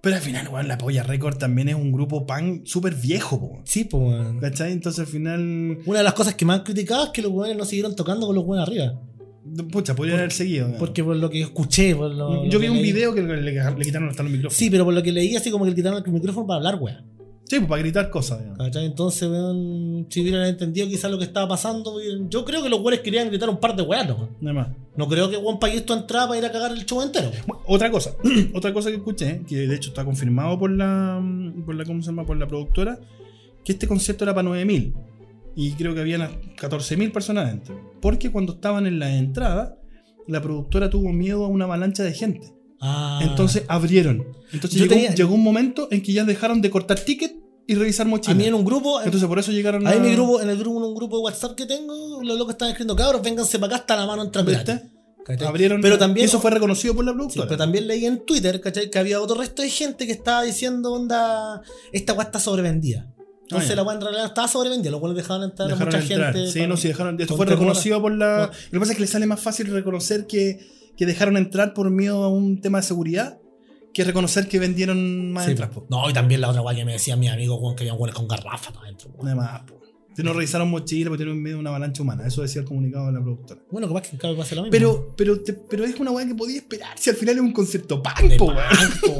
Pero 0.01 0.17
al 0.17 0.21
final, 0.21 0.47
weón, 0.49 0.67
la 0.67 0.77
Polla 0.77 1.01
Record 1.01 1.37
también 1.37 1.67
es 1.69 1.73
un 1.75 1.91
grupo 1.91 2.27
punk 2.27 2.65
súper 2.67 2.93
viejo, 2.93 3.39
po. 3.39 3.61
Sí, 3.63 3.85
pues, 3.85 4.03
weón. 4.03 4.39
¿Cachai? 4.39 4.71
Entonces 4.71 4.99
al 4.99 5.07
final. 5.07 5.79
Una 5.85 5.97
de 5.99 6.03
las 6.03 6.13
cosas 6.13 6.35
que 6.35 6.45
más 6.45 6.59
han 6.59 6.63
criticado 6.63 7.05
es 7.05 7.09
que 7.09 7.23
los 7.23 7.31
weones 7.31 7.57
no 7.57 7.65
siguieron 7.65 7.95
tocando 7.95 8.27
con 8.27 8.35
los 8.35 8.45
weones 8.45 8.67
arriba. 8.67 8.93
Pucha, 9.71 9.95
podrían 9.95 10.19
haber 10.19 10.31
seguido. 10.31 10.67
¿no? 10.67 10.77
Porque 10.77 11.03
por 11.03 11.15
lo 11.15 11.29
que 11.29 11.41
escuché, 11.41 11.95
por 11.95 12.11
lo, 12.13 12.45
Yo 12.45 12.53
lo 12.53 12.59
vi 12.59 12.67
un 12.67 12.77
leí- 12.77 12.83
video 12.83 13.13
que 13.15 13.21
le, 13.23 13.41
le- 13.41 13.51
le 13.53 13.85
quitaron 13.85 14.09
hasta 14.09 14.21
los 14.23 14.31
micrófonos. 14.31 14.57
Sí, 14.57 14.69
pero 14.69 14.85
por 14.85 14.93
lo 14.93 15.01
que 15.01 15.11
leí, 15.11 15.35
así 15.35 15.49
como 15.49 15.63
que 15.65 15.71
le 15.71 15.75
quitaron 15.75 16.03
el 16.05 16.11
micrófono 16.11 16.45
para 16.45 16.57
hablar, 16.57 16.75
weón. 16.79 17.03
Sí, 17.47 17.57
pues 17.57 17.69
para 17.69 17.81
gritar 17.81 18.09
cosas. 18.09 18.41
¿Cachai? 18.57 18.85
Entonces, 18.85 19.29
weón, 19.29 20.07
si 20.09 20.21
hubieran 20.21 20.47
entendido 20.47 20.87
quizás 20.87 21.11
lo 21.11 21.17
que 21.17 21.25
estaba 21.25 21.47
pasando, 21.47 21.95
weón, 21.95 22.29
yo 22.29 22.43
creo 22.43 22.63
que 22.63 22.69
los 22.69 22.79
weones 22.79 23.01
querían 23.01 23.27
gritar 23.27 23.49
un 23.49 23.59
par 23.59 23.75
de 23.75 23.83
weas, 23.83 24.07
¿no? 24.07 24.29
Nada 24.41 24.53
más. 24.53 24.67
No 24.95 25.07
creo 25.07 25.29
que 25.29 25.35
Juan 25.35 25.59
Payés 25.59 25.85
tu 25.85 25.93
entrada 25.93 26.27
para 26.27 26.39
ir 26.39 26.45
a 26.45 26.51
cagar 26.51 26.71
el 26.71 26.85
show 26.85 27.01
entero. 27.01 27.29
Bueno, 27.45 27.63
Otra 27.67 27.91
cosa, 27.91 28.15
otra 28.53 28.73
cosa 28.73 28.89
que 28.89 28.97
escuché, 28.97 29.43
que 29.47 29.67
de 29.67 29.75
hecho 29.75 29.89
está 29.89 30.03
confirmado 30.03 30.57
por 30.57 30.71
la, 30.71 31.21
por 31.65 31.75
la, 31.75 31.85
¿cómo 31.85 32.01
se 32.01 32.07
llama? 32.07 32.25
Por 32.25 32.37
la 32.37 32.47
productora, 32.47 32.99
que 33.63 33.73
este 33.73 33.87
concierto 33.87 34.23
era 34.23 34.33
para 34.33 34.43
9000 34.43 34.93
y 35.55 35.71
creo 35.73 35.93
que 35.93 36.01
habían 36.01 36.27
14000 36.57 37.11
personas 37.11 37.45
adentro. 37.45 37.79
Porque 38.01 38.31
cuando 38.31 38.53
estaban 38.53 38.87
en 38.87 38.99
la 38.99 39.15
entrada, 39.15 39.77
la 40.27 40.41
productora 40.41 40.89
tuvo 40.89 41.11
miedo 41.11 41.45
a 41.45 41.47
una 41.47 41.65
avalancha 41.65 42.03
de 42.03 42.13
gente. 42.13 42.54
Ah. 42.81 43.19
Entonces 43.23 43.63
abrieron. 43.67 44.25
Entonces 44.51 44.79
llegó, 44.79 44.93
tenía- 44.93 45.13
llegó 45.15 45.33
un 45.33 45.43
momento 45.43 45.87
en 45.91 46.01
que 46.01 46.13
ya 46.13 46.23
dejaron 46.25 46.61
de 46.61 46.69
cortar 46.69 46.99
ticket 46.99 47.35
y 47.67 47.75
revisar 47.75 48.05
a 48.05 48.09
mochilas. 48.09 48.37
mí 48.37 48.45
en 48.45 48.53
un 48.53 48.63
grupo, 48.63 49.01
Entonces 49.01 49.27
por 49.27 49.39
eso 49.39 49.51
llegaron 49.51 49.85
a 49.87 49.89
mí 49.89 49.95
a- 49.95 49.97
en 49.97 50.03
mi 50.03 50.11
grupo, 50.13 50.39
en 50.41 50.49
el 50.49 50.57
grupo, 50.57 50.77
en 50.77 50.83
un 50.83 50.95
grupo 50.95 51.17
de 51.17 51.23
WhatsApp 51.23 51.55
que 51.55 51.65
tengo, 51.65 52.21
los 52.21 52.37
locos 52.37 52.53
están 52.53 52.67
escribiendo, 52.69 52.95
cabros, 52.95 53.21
vénganse 53.23 53.57
para 53.59 53.75
acá 53.75 53.81
hasta 53.81 53.95
la 53.95 54.05
mano. 54.05 54.31
¿Cachai? 55.25 55.47
Abrieron, 55.47 55.81
pero 55.81 55.97
también, 55.97 56.27
eso 56.27 56.39
fue 56.39 56.51
reconocido 56.51 56.93
por 56.93 57.03
la 57.03 57.11
sí, 57.11 57.15
productora. 57.17 57.47
pero 57.47 57.57
también 57.57 57.87
leí 57.87 58.05
en 58.05 58.23
Twitter, 58.25 58.61
¿cachai? 58.61 58.91
Que 58.91 58.99
había 58.99 59.19
otro 59.19 59.35
resto 59.35 59.63
de 59.63 59.69
gente 59.71 60.05
que 60.05 60.11
estaba 60.11 60.43
diciendo, 60.43 60.93
onda, 60.93 61.63
esta 61.91 62.13
weá 62.13 62.25
está 62.25 62.39
sobrevendida. 62.39 63.07
Entonces 63.41 63.69
Ah, 63.69 63.73
ya. 63.73 63.75
la 63.77 63.83
weá 63.83 63.95
en 63.95 64.01
realidad 64.01 64.25
estaba 64.27 64.47
sobrevendida, 64.47 64.91
los 64.91 64.99
buenos 64.99 65.17
dejaban 65.17 65.41
entrar 65.49 65.67
a 65.67 65.71
Dejaron 65.71 65.93
mucha 65.95 66.13
entrar. 66.13 66.33
gente. 66.35 66.51
Sí, 66.51 66.67
no, 66.67 66.77
sí, 66.77 66.89
dejaron. 66.89 67.19
Esto 67.19 67.35
fue 67.37 67.47
reconocido 67.47 67.99
por 68.03 68.11
la. 68.11 68.37
No. 68.37 68.43
Lo 68.45 68.71
que 68.71 68.79
pasa 68.79 68.91
es 68.91 68.97
que 68.97 69.01
le 69.01 69.07
sale 69.07 69.25
más 69.25 69.39
fácil 69.39 69.65
reconocer 69.71 70.27
que, 70.27 70.59
que 70.97 71.05
dejaron 71.05 71.37
entrar 71.37 71.73
por 71.73 71.89
miedo 71.89 72.23
a 72.23 72.29
un 72.29 72.61
tema 72.61 72.79
de 72.79 72.83
seguridad 72.83 73.39
que 73.93 74.03
reconocer 74.03 74.47
que 74.47 74.59
vendieron 74.59 75.31
más 75.31 75.45
Sí. 75.45 75.55
No, 75.89 76.09
y 76.09 76.13
también 76.13 76.41
la 76.41 76.49
otra 76.49 76.61
weá 76.61 76.75
que 76.75 76.83
me 76.85 76.93
decían 76.93 77.19
mis 77.19 77.31
amigos, 77.31 77.59
weón, 77.61 77.75
que 77.75 77.83
habían 77.83 77.95
weones 77.95 78.15
con 78.15 78.27
garrafas 78.27 78.73
adentro, 78.75 79.09
weón. 79.15 79.37
Nada 79.37 79.65
más, 80.15 80.17
po. 80.17 80.21
Si 80.21 80.23
no 80.23 80.33
revisaron 80.33 80.69
mochila 80.69 81.09
porque 81.09 81.23
tienen 81.23 81.41
miedo 81.43 81.57
a 81.57 81.59
una 81.59 81.69
avalancha 81.71 82.01
humana. 82.01 82.25
Eso 82.27 82.41
decía 82.41 82.61
el 82.61 82.67
comunicado 82.67 83.07
de 83.07 83.11
la 83.13 83.21
productora. 83.21 83.61
Bueno, 83.71 83.87
capaz 83.87 84.01
que 84.09 84.27
en 84.27 84.37
pase 84.37 84.55
lo 84.55 84.61
mismo. 84.63 84.71
Pero, 84.71 85.13
pero, 85.15 85.41
te- 85.41 85.53
pero 85.53 85.83
es 85.85 85.99
una 85.99 86.11
weá 86.11 86.25
que 86.27 86.35
podía 86.35 86.57
esperar. 86.57 86.97
Si 86.97 87.09
al 87.09 87.15
final 87.15 87.35
es 87.35 87.41
un 87.41 87.51
concierto 87.51 87.97
de 87.97 88.01
punk, 88.01 88.37
po, 88.37 88.45
weón. 88.45 88.57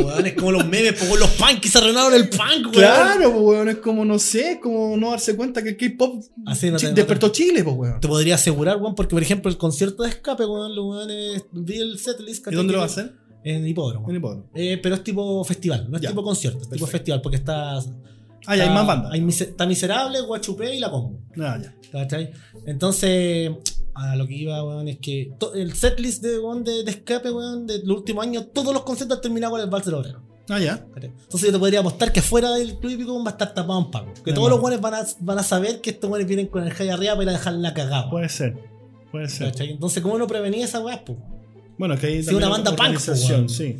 punk, 0.05 0.25
es 0.25 0.33
como 0.33 0.51
los 0.51 0.67
memes, 0.67 0.93
po, 0.93 1.15
los 1.17 1.29
punkies 1.31 1.71
se 1.71 1.77
arruinaron 1.77 2.13
el 2.13 2.29
punk, 2.29 2.41
weón. 2.63 2.71
Claro, 2.71 3.31
po, 3.33 3.39
weón. 3.39 3.69
Es 3.69 3.77
como, 3.77 4.05
no 4.05 4.19
sé, 4.19 4.59
como 4.61 4.95
no 4.97 5.11
darse 5.11 5.35
cuenta 5.35 5.61
que 5.63 5.69
el 5.69 5.77
K-pop 5.77 6.23
Así 6.45 6.69
no 6.71 6.77
chi- 6.77 6.87
te- 6.87 6.93
despertó 6.93 7.29
Chile, 7.29 7.63
po, 7.63 7.71
weón. 7.71 7.99
Te 7.99 8.07
podría 8.07 8.35
asegurar, 8.35 8.77
weón, 8.77 8.95
porque 8.95 9.15
por 9.15 9.21
ejemplo 9.21 9.49
el 9.51 9.57
concierto 9.57 10.03
de 10.03 10.09
escape, 10.09 10.45
weón, 10.45 10.75
los 10.75 10.85
weones 10.85 11.43
vi 11.51 11.77
el 11.77 11.99
setlist. 11.99 12.47
¿Y 12.51 12.55
dónde 12.55 12.73
lo 12.73 12.77
Que- 12.79 12.79
va 12.79 12.83
a 12.83 12.87
hacer? 12.87 13.13
En 13.43 13.67
hipódromo. 13.67 14.09
En 14.09 14.15
Hipódromo. 14.15 14.49
Eh, 14.55 14.79
pero 14.81 14.95
es 14.95 15.03
tipo 15.03 15.43
festival, 15.43 15.85
no 15.89 15.97
es 15.97 16.01
Ya. 16.01 16.09
tipo 16.09 16.23
concierto, 16.23 16.61
es 16.63 16.69
tipo 16.69 16.87
festival, 16.87 17.21
porque 17.21 17.37
está. 17.37 17.79
Ah, 18.45 18.55
ya 18.55 18.63
hay 18.63 18.69
más 18.69 18.85
bandas. 18.85 19.11
hay 19.11 19.25
está 19.27 19.65
Miserable, 19.65 20.21
Guachupé 20.21 20.75
y 20.75 20.79
la 20.79 20.91
Combo. 20.91 21.19
Ah, 21.39 21.57
ya. 21.61 21.73
¿Cachai? 21.91 22.31
Entonces, 22.65 23.51
a 23.93 24.15
lo 24.15 24.27
que 24.27 24.33
iba, 24.35 24.63
weón, 24.63 24.87
es 24.87 24.99
que 24.99 25.31
el 25.55 25.73
setlist 25.73 26.21
de, 26.23 26.39
weón, 26.39 26.63
de, 26.63 26.83
de 26.83 26.91
escape, 26.91 27.31
weón, 27.31 27.65
de 27.65 27.79
los 27.83 27.97
últimos 27.97 28.25
años, 28.25 28.47
todos 28.53 28.73
los 28.73 28.83
conciertos 28.83 29.17
han 29.17 29.21
terminado 29.21 29.51
con 29.53 29.61
el 29.61 29.69
Vals 29.69 29.85
del 29.85 29.95
Obrero. 29.95 30.21
Ah, 30.49 30.59
ya. 30.59 30.85
Entonces 30.95 31.41
yo 31.47 31.51
te 31.53 31.57
podría 31.59 31.79
apostar 31.79 32.11
que 32.11 32.21
fuera 32.21 32.51
del 32.51 32.77
club 32.77 32.91
hípico 32.91 33.23
va 33.23 33.29
a 33.29 33.31
estar 33.31 33.53
tapado 33.53 33.79
un 33.79 33.89
pago. 33.89 34.13
Que 34.23 34.31
De 34.31 34.33
todos 34.33 34.49
los 34.49 34.61
buenos 34.61 34.79
van 34.79 34.93
a, 34.93 35.03
van 35.21 35.39
a 35.39 35.43
saber 35.43 35.81
que 35.81 35.89
estos 35.89 36.07
buenos 36.09 36.27
vienen 36.27 36.47
con 36.47 36.63
el 36.63 36.71
high 36.71 36.89
arriba 36.89 37.13
para 37.13 37.23
ir 37.23 37.29
a 37.29 37.31
dejar 37.31 37.53
la 37.53 37.73
cagada. 37.73 38.09
Puede 38.11 38.29
ser. 38.29 38.55
Puede 39.11 39.27
ser. 39.27 39.47
¿Cachai? 39.51 39.71
Entonces, 39.71 40.03
¿cómo 40.03 40.17
no 40.19 40.27
prevenía 40.27 40.65
esa 40.65 40.81
weá? 40.81 41.03
Bueno, 41.77 41.97
que 41.97 42.07
hay 42.07 42.23
Sí, 42.23 42.35
una 42.35 42.47
banda 42.49 42.75
punk, 42.75 42.97
sí. 43.47 43.77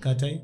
¿Cachai? 0.00 0.42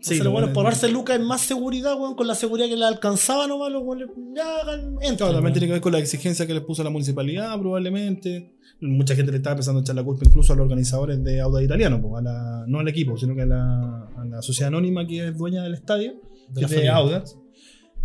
Sí, 0.00 0.14
Entonces, 0.14 0.32
bueno, 0.32 0.52
por 0.52 0.64
darse 0.64 0.88
lucas 0.88 1.16
en 1.16 1.24
más 1.26 1.40
seguridad, 1.40 1.98
weón, 1.98 2.14
con 2.14 2.26
la 2.26 2.34
seguridad 2.36 2.68
que 2.68 2.76
le 2.76 2.84
alcanzaba 2.84 3.46
nomás, 3.48 3.72
los 3.72 3.82
buenos 3.82 4.08
ya 4.34 4.58
hagan, 4.60 4.80
entren. 5.00 5.16
Claro, 5.16 5.32
también 5.34 5.52
tiene 5.54 5.66
que 5.66 5.72
ver 5.72 5.80
con 5.82 5.92
la 5.92 5.98
exigencia 5.98 6.46
que 6.46 6.54
les 6.54 6.62
puso 6.62 6.84
la 6.84 6.90
municipalidad, 6.90 7.58
probablemente. 7.58 8.54
Mucha 8.80 9.16
gente 9.16 9.32
le 9.32 9.38
estaba 9.38 9.54
empezando 9.54 9.80
a 9.80 9.82
echar 9.82 9.96
la 9.96 10.04
culpa 10.04 10.22
incluso 10.24 10.52
a 10.52 10.56
los 10.56 10.62
organizadores 10.64 11.22
de 11.24 11.40
Auda 11.40 11.62
Italiano, 11.64 12.00
pues, 12.00 12.14
a 12.20 12.22
la- 12.22 12.64
no 12.68 12.78
al 12.78 12.86
equipo, 12.86 13.16
sino 13.18 13.34
que 13.34 13.42
a 13.42 13.46
la, 13.46 14.04
a 14.16 14.24
la 14.24 14.40
sociedad 14.40 14.68
anónima 14.68 15.04
que 15.04 15.28
es 15.28 15.36
dueña 15.36 15.64
del 15.64 15.74
estadio, 15.74 16.12
De 16.50 16.60
que 16.60 16.64
es 16.66 16.70
de. 16.70 16.88
Audax. 16.88 17.36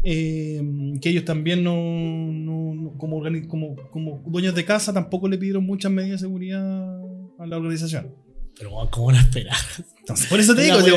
eh, 0.03 0.61
que 1.01 1.09
ellos 1.09 1.25
también 1.25 1.63
no, 1.63 1.75
no- 1.75 2.73
no- 2.73 2.97
como, 2.97 3.17
organi- 3.21 3.47
como, 3.47 3.75
como 3.91 4.21
dueños 4.27 4.53
de 4.55 4.65
casa 4.65 4.91
tampoco 4.93 5.27
le 5.27 5.37
pidieron 5.37 5.63
muchas 5.65 5.91
medidas 5.91 6.19
de 6.21 6.27
seguridad 6.27 6.99
a 7.39 7.45
la 7.45 7.57
organización. 7.57 8.13
Pero, 8.57 8.71
¿cómo 8.91 9.11
no 9.11 9.17
esperar? 9.19 9.55
Entonces, 9.99 10.27
por 10.27 10.39
eso 10.39 10.53
te 10.53 10.63
digo, 10.63 10.77
es 10.79 10.83
un- 10.83 10.89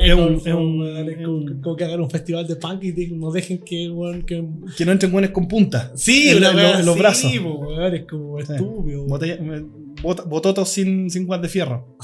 es 0.00 0.14
un- 0.14 0.34
es 0.46 0.54
un- 0.54 1.08
es 1.10 1.26
un- 1.26 1.60
como 1.62 1.76
que 1.76 1.84
hagan 1.84 2.00
un 2.00 2.08
festival 2.10 2.46
de 2.46 2.56
punk 2.56 2.82
y 2.84 3.06
nos 3.08 3.32
dejen 3.34 3.58
que, 3.58 3.90
weón, 3.90 4.22
que... 4.22 4.44
que 4.76 4.84
no 4.86 4.92
entren 4.92 5.10
buenos 5.12 5.30
con 5.30 5.46
punta. 5.48 5.90
Sí, 5.96 6.28
en, 6.30 6.38
una 6.38 6.50
en 6.50 6.56
los- 6.56 6.80
en 6.80 6.86
los 6.86 7.00
así, 7.04 7.38
brazos. 7.38 7.58
po, 7.58 7.80
es 7.86 8.04
como 8.06 8.38
Sí. 8.40 8.52
estúpido. 8.52 9.06
Botella- 9.06 9.38
bot- 10.02 10.26
bototos 10.26 10.68
sin, 10.68 11.10
sin 11.10 11.26
guante 11.26 11.48
de 11.48 11.52
fierro. 11.52 11.96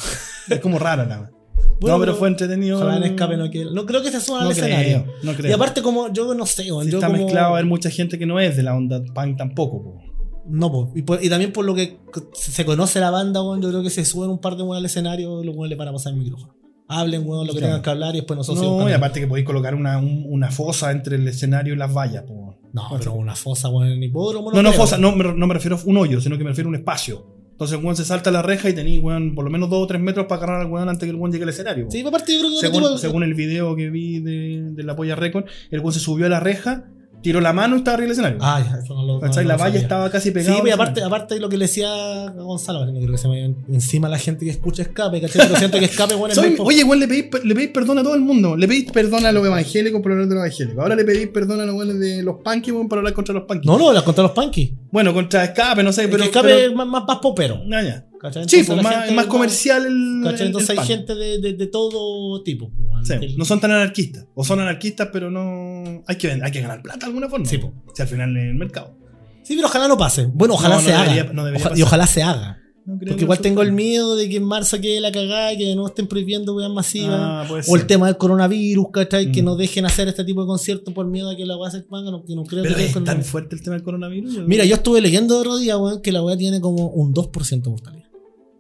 es 0.49 0.61
como 0.61 0.79
rara 0.79 1.05
la. 1.07 1.31
Bueno, 1.81 1.97
no, 1.99 2.01
pero 2.01 2.17
fue 2.17 2.27
entretenido. 2.27 2.77
Ojalá 2.79 2.97
en 2.97 3.05
escape 3.05 3.37
no 3.37 3.49
que 3.53 3.65
No 3.67 3.87
creo 3.87 4.03
que 4.03 4.11
se 4.11 4.21
suban 4.21 4.41
No 4.43 4.47
al 4.47 4.53
escenario. 4.53 5.05
creo, 5.05 5.15
no 5.23 5.35
creo. 5.35 5.51
Y 5.51 5.55
aparte, 5.55 5.81
como 5.81 6.13
yo 6.13 6.35
no 6.35 6.45
sé, 6.45 6.65
Si 6.65 6.69
yo 6.71 6.83
está 6.83 7.07
como... 7.07 7.19
mezclado, 7.23 7.47
a 7.51 7.51
haber 7.53 7.67
mucha 7.67 7.89
gente 7.89 8.19
que 8.19 8.27
no 8.27 8.41
es 8.41 8.57
de 8.57 8.65
la 8.65 8.75
onda 8.75 9.01
punk 9.15 9.37
tampoco. 9.37 9.83
po. 9.85 10.03
No, 10.49 10.71
po. 10.73 10.93
Y, 10.95 11.03
por- 11.03 11.23
y 11.23 11.29
también 11.29 11.53
por 11.53 11.65
lo 11.65 11.75
que 11.75 11.99
se 12.33 12.65
conoce 12.65 13.01
la 13.01 13.11
banda, 13.11 13.43
weón, 13.43 13.61
yo 13.63 13.69
creo 13.69 13.83
que 13.83 13.91
se 13.91 14.05
suben 14.05 14.31
un 14.31 14.41
par 14.41 14.57
de 14.57 14.63
weón 14.63 14.77
al 14.79 14.85
escenario, 14.87 15.43
los 15.45 15.55
weones 15.55 15.71
le 15.71 15.77
van 15.77 15.89
a 15.89 15.93
pasar 15.93 16.13
el 16.13 16.19
micrófono. 16.19 16.55
Hablen, 16.91 17.27
weón, 17.27 17.47
lo 17.47 17.53
que 17.53 17.59
Claro. 17.59 17.75
tengan 17.75 17.83
que 17.83 17.91
hablar 17.91 18.15
y 18.15 18.19
después 18.21 18.37
nosotros... 18.39 18.65
No, 18.65 18.89
y 18.89 18.93
aparte 18.93 19.21
que 19.21 19.27
podéis 19.27 19.47
colocar 19.47 19.75
una, 19.75 19.99
un- 19.99 20.25
una 20.29 20.51
fosa 20.51 20.91
entre 20.91 21.17
el 21.17 21.29
escenario 21.29 21.75
y 21.75 21.77
las 21.77 21.93
vallas. 21.95 22.23
po. 22.23 22.57
No, 22.73 22.83
pero 22.97 23.13
una 23.15 23.35
fosa, 23.35 23.69
weón, 23.69 23.89
en 23.89 24.03
hipódromo. 24.03 24.51
No, 24.53 24.63
no, 24.63 24.71
creo. 24.71 24.81
fosa, 24.81 24.97
no, 24.97 25.15
me- 25.15 25.35
no 25.35 25.47
me 25.47 25.55
refiero 25.55 25.77
a 25.77 25.81
un 25.85 25.97
hoyo, 25.99 26.21
sino 26.21 26.39
que 26.39 26.45
me 26.45 26.51
refiero 26.51 26.69
a 26.69 26.71
un 26.71 26.77
espacio. 26.77 27.35
Entonces 27.51 27.77
el 27.77 27.85
weón 27.85 27.97
se 27.97 28.05
salta 28.05 28.31
la 28.31 28.41
reja 28.41 28.71
y 28.71 28.73
tenéis, 28.73 29.03
weón, 29.03 29.35
por 29.35 29.45
lo 29.45 29.51
menos 29.51 29.69
dos 29.69 29.83
o 29.83 29.87
tres 29.87 30.01
metros 30.01 30.27
para 30.27 30.43
agarrar 30.45 30.61
al 30.63 30.73
weón 30.73 30.89
antes 30.89 31.05
que 31.05 31.11
el 31.11 31.17
weón 31.17 31.31
llegue 31.33 31.43
al 31.45 31.51
escenario. 31.51 31.89
Sí, 31.91 32.01
aparte 32.07 32.33
yo 32.33 32.39
creo 32.39 32.51
que 32.53 32.57
según, 32.61 32.83
tipo- 32.85 32.99
según 32.99 33.23
el 33.25 33.35
video 33.35 33.75
que 33.77 33.91
vi 33.91 34.21
de, 34.21 34.63
de 34.71 34.83
la 34.85 34.95
polla 34.97 35.15
récord, 35.17 35.45
el 35.71 35.81
weón 35.81 35.93
se 35.93 36.01
subió 36.01 36.25
a 36.27 36.29
la 36.31 36.41
reja 36.41 36.87
tiró 37.23 37.41
la 37.41 37.53
mano 37.53 37.75
y 37.77 37.79
estaba 37.79 37.95
arriba 37.97 38.07
del 38.07 38.13
escenario. 38.13 38.39
Ah, 38.41 38.63
ya, 38.65 38.79
eso 38.83 38.95
no 38.95 39.03
lo. 39.05 39.21
¿Cachai? 39.21 39.45
no 39.45 39.49
la 39.49 39.55
lo 39.55 39.59
valla 39.61 39.73
sabía. 39.73 39.83
estaba 39.83 40.11
casi 40.11 40.29
Sí, 40.29 40.35
pegada. 40.35 40.57
pero 40.63 40.75
al 40.75 40.81
aparte, 40.81 41.03
aparte 41.03 41.35
de 41.35 41.41
lo 41.41 41.49
que 41.49 41.57
le 41.57 41.65
decía 41.67 41.89
Gonzalo, 42.37 42.85
no 42.87 42.93
creo 42.99 43.11
que 43.13 43.19
se 43.19 43.29
me 43.29 43.55
encima 43.71 44.09
la 44.09 44.19
gente 44.19 44.45
que 44.45 44.51
escucha 44.51 44.83
escape, 44.83 45.21
¿cachai? 45.21 45.47
Pero 45.47 45.59
siento 45.59 45.79
que 45.79 45.85
escape, 45.87 46.15
bueno, 46.15 46.35
Soy- 46.35 46.57
oye, 46.59 46.81
igual 46.81 47.01
le 47.01 47.09
pedís, 47.09 47.27
le 47.45 47.55
pedís 47.55 47.71
perdón 47.71 47.99
a 47.99 48.03
todo 48.03 48.15
el 48.15 48.21
mundo. 48.21 48.57
Le 48.57 48.67
pedís 48.69 48.91
perdón 48.93 49.27
a 49.27 49.33
los 49.33 49.45
evangélicos 49.47 50.01
por 50.01 50.13
hablar 50.13 50.29
de 50.29 50.35
los 50.35 50.45
evangélicos. 50.45 50.83
Ahora 50.83 50.95
le 50.97 51.05
pedís 51.05 51.29
perdón 51.29 51.61
a 51.61 51.67
los 51.67 51.75
buenos 51.75 51.99
de 51.99 52.23
los 52.23 52.37
punky 52.45 52.71
weón, 52.73 52.89
por 52.89 52.99
hablar 52.99 53.13
contra 53.15 53.35
los 53.35 53.45
punky. 53.45 53.67
No, 53.67 53.79
no, 53.79 54.05
contra 54.05 54.23
los 54.23 54.33
punky. 54.33 54.75
Bueno, 54.91 55.13
contra 55.13 55.45
escape, 55.45 55.83
no 55.83 55.93
sé, 55.93 56.03
Pero 56.09 56.13
pero. 56.13 56.25
escape 56.25 56.49
pero- 56.49 56.75
más, 56.75 56.87
más 57.07 57.19
popero. 57.19 57.61
Ah, 57.73 57.83
ya. 57.83 58.05
¿Cachai? 58.21 58.49
Sí, 58.49 58.63
pues 58.67 58.83
más, 58.83 59.11
más 59.13 59.27
comercial 59.27 59.87
el. 59.87 60.21
¿cachai? 60.25 60.47
Entonces 60.47 60.71
el 60.71 60.79
hay 60.79 60.87
pan. 60.87 60.87
gente 60.87 61.15
de, 61.15 61.39
de, 61.41 61.53
de 61.55 61.67
todo 61.67 62.43
tipo. 62.43 62.71
pues. 62.71 63.09
Sí, 63.09 63.15
Que- 63.19 63.35
no 63.37 63.45
son 63.45 63.61
tan 63.61 63.71
anarquistas. 63.71 64.27
O 64.35 64.45
son 64.45 64.61
anarquistas, 64.61 65.09
pero 65.13 65.31
no. 65.31 66.03
Hay 66.07 66.17
que, 66.17 66.31
hay 66.31 66.51
que 66.51 66.61
ganar 66.61 66.83
plata 66.83 67.01
de 67.01 67.07
alguna 67.07 67.29
forma. 67.29 67.47
Sí, 67.47 67.59
po. 67.59 67.73
Si 67.95 68.03
al 68.03 68.09
final 68.09 68.37
es 68.37 68.45
el 68.45 68.55
mercado. 68.55 68.97
Sí, 69.45 69.55
pero 69.55 69.69
ojalá 69.69 69.89
no 69.89 69.97
pase. 69.97 70.27
Bueno, 70.27 70.55
ojalá 70.55 70.75
No, 70.77 70.81
no 70.83 70.87
se 70.87 70.93
haga. 70.95 71.13
debería- 71.13 71.33
no 71.33 71.45
debería 71.45 71.67
Oja- 71.69 71.79
y 71.79 71.83
ojalá 71.83 72.07
se 72.07 72.23
haga. 72.23 72.59
Porque 72.99 73.17
que 73.17 73.25
igual 73.25 73.39
tengo 73.41 73.61
el 73.61 73.71
miedo 73.73 74.17
de 74.17 74.31
que 74.31 74.37
en 74.37 74.45
marzo 74.45 74.81
quede 74.81 74.99
la 74.99 75.13
cagada 75.13 75.53
y 75.53 75.59
que 75.59 75.77
no 75.77 75.87
estén 75.87 76.07
prohibiendo 76.07 76.55
weas 76.55 76.71
masivas. 76.71 77.19
Ah, 77.21 77.47
o 77.69 77.77
el 77.77 77.87
tema 77.87 78.07
del 78.07 78.17
coronavirus, 78.17 78.87
¿cachai? 78.91 79.31
Que 79.31 79.43
Mm. 79.43 79.45
no 79.45 79.57
dejen 79.57 79.85
hacer 79.85 80.09
este 80.09 80.25
tipo 80.25 80.41
de 80.41 80.47
conciertos 80.47 80.95
por 80.95 81.07
miedo 81.07 81.29
a 81.29 81.37
que 81.37 81.45
la 81.45 81.59
wea 81.59 81.71
se 81.71 81.79
expanda. 81.79 82.11
No, 82.11 82.25
que 82.25 82.35
no 82.35 82.45
creo 82.45 82.63
Pero 82.63 82.77
que 82.77 82.87
es 82.87 83.05
tan 83.05 83.23
fuerte 83.25 83.57
el 83.57 83.63
tema 83.63 83.77
del 83.77 83.83
coronavirus. 83.85 84.39
Mira, 84.47 84.65
yo 84.65 84.77
estuve 84.77 85.03
leyendo 85.03 85.39
otro 85.39 85.59
día, 85.59 85.77
weón, 85.77 86.01
que 86.01 86.13
la 86.13 86.23
wea 86.23 86.39
tiene 86.39 86.63
como 86.63 86.89
un 86.89 87.13
2% 87.13 87.65
de 87.65 87.71
mortalidad. 87.71 88.08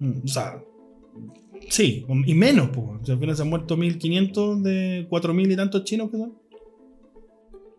Mm, 0.00 0.20
O 0.24 0.28
sea. 0.28 0.62
Sí, 1.70 2.04
y 2.26 2.34
menos, 2.34 2.70
pues. 2.72 3.10
al 3.10 3.18
final 3.18 3.36
se 3.36 3.42
han 3.42 3.48
muerto 3.50 3.76
1500 3.76 4.62
de 4.62 5.06
4000 5.10 5.50
y 5.50 5.56
tantos 5.56 5.84
chinos 5.84 6.10
que 6.10 6.16
son. 6.18 6.34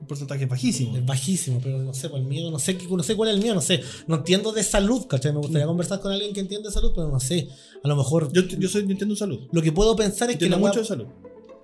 Un 0.01 0.07
porcentaje 0.07 0.45
bajísimo. 0.45 0.95
Es 0.95 1.05
bajísimo, 1.05 1.59
pero 1.61 1.79
no 1.79 1.93
sé, 1.93 2.09
por 2.09 2.19
el 2.19 2.25
miedo, 2.25 2.49
no 2.51 2.59
sé, 2.59 2.77
no 2.89 3.03
sé 3.03 3.15
cuál 3.15 3.29
es 3.29 3.35
el 3.35 3.41
miedo, 3.41 3.55
no 3.55 3.61
sé. 3.61 3.81
No 4.07 4.15
entiendo 4.17 4.51
de 4.53 4.63
salud, 4.63 5.05
¿cachai? 5.07 5.33
Me 5.33 5.39
gustaría 5.39 5.67
conversar 5.67 5.99
con 5.99 6.11
alguien 6.11 6.33
que 6.33 6.39
entiende 6.39 6.69
de 6.69 6.73
salud, 6.73 6.91
pero 6.95 7.09
no 7.09 7.19
sé. 7.19 7.49
A 7.83 7.87
lo 7.87 7.95
mejor 7.97 8.31
Yo, 8.31 8.41
yo 8.43 8.69
soy 8.69 8.85
Nintendo 8.85 9.15
Salud. 9.15 9.47
lo 9.51 9.61
que 9.61 9.71
puedo 9.73 9.95
pensar 9.97 10.29
es 10.29 10.37
que 10.37 10.45
Entiendo 10.45 10.57
la 10.57 10.63
wea- 10.63 10.69
mucho 10.69 10.79
de 10.79 10.85
salud. 10.85 11.07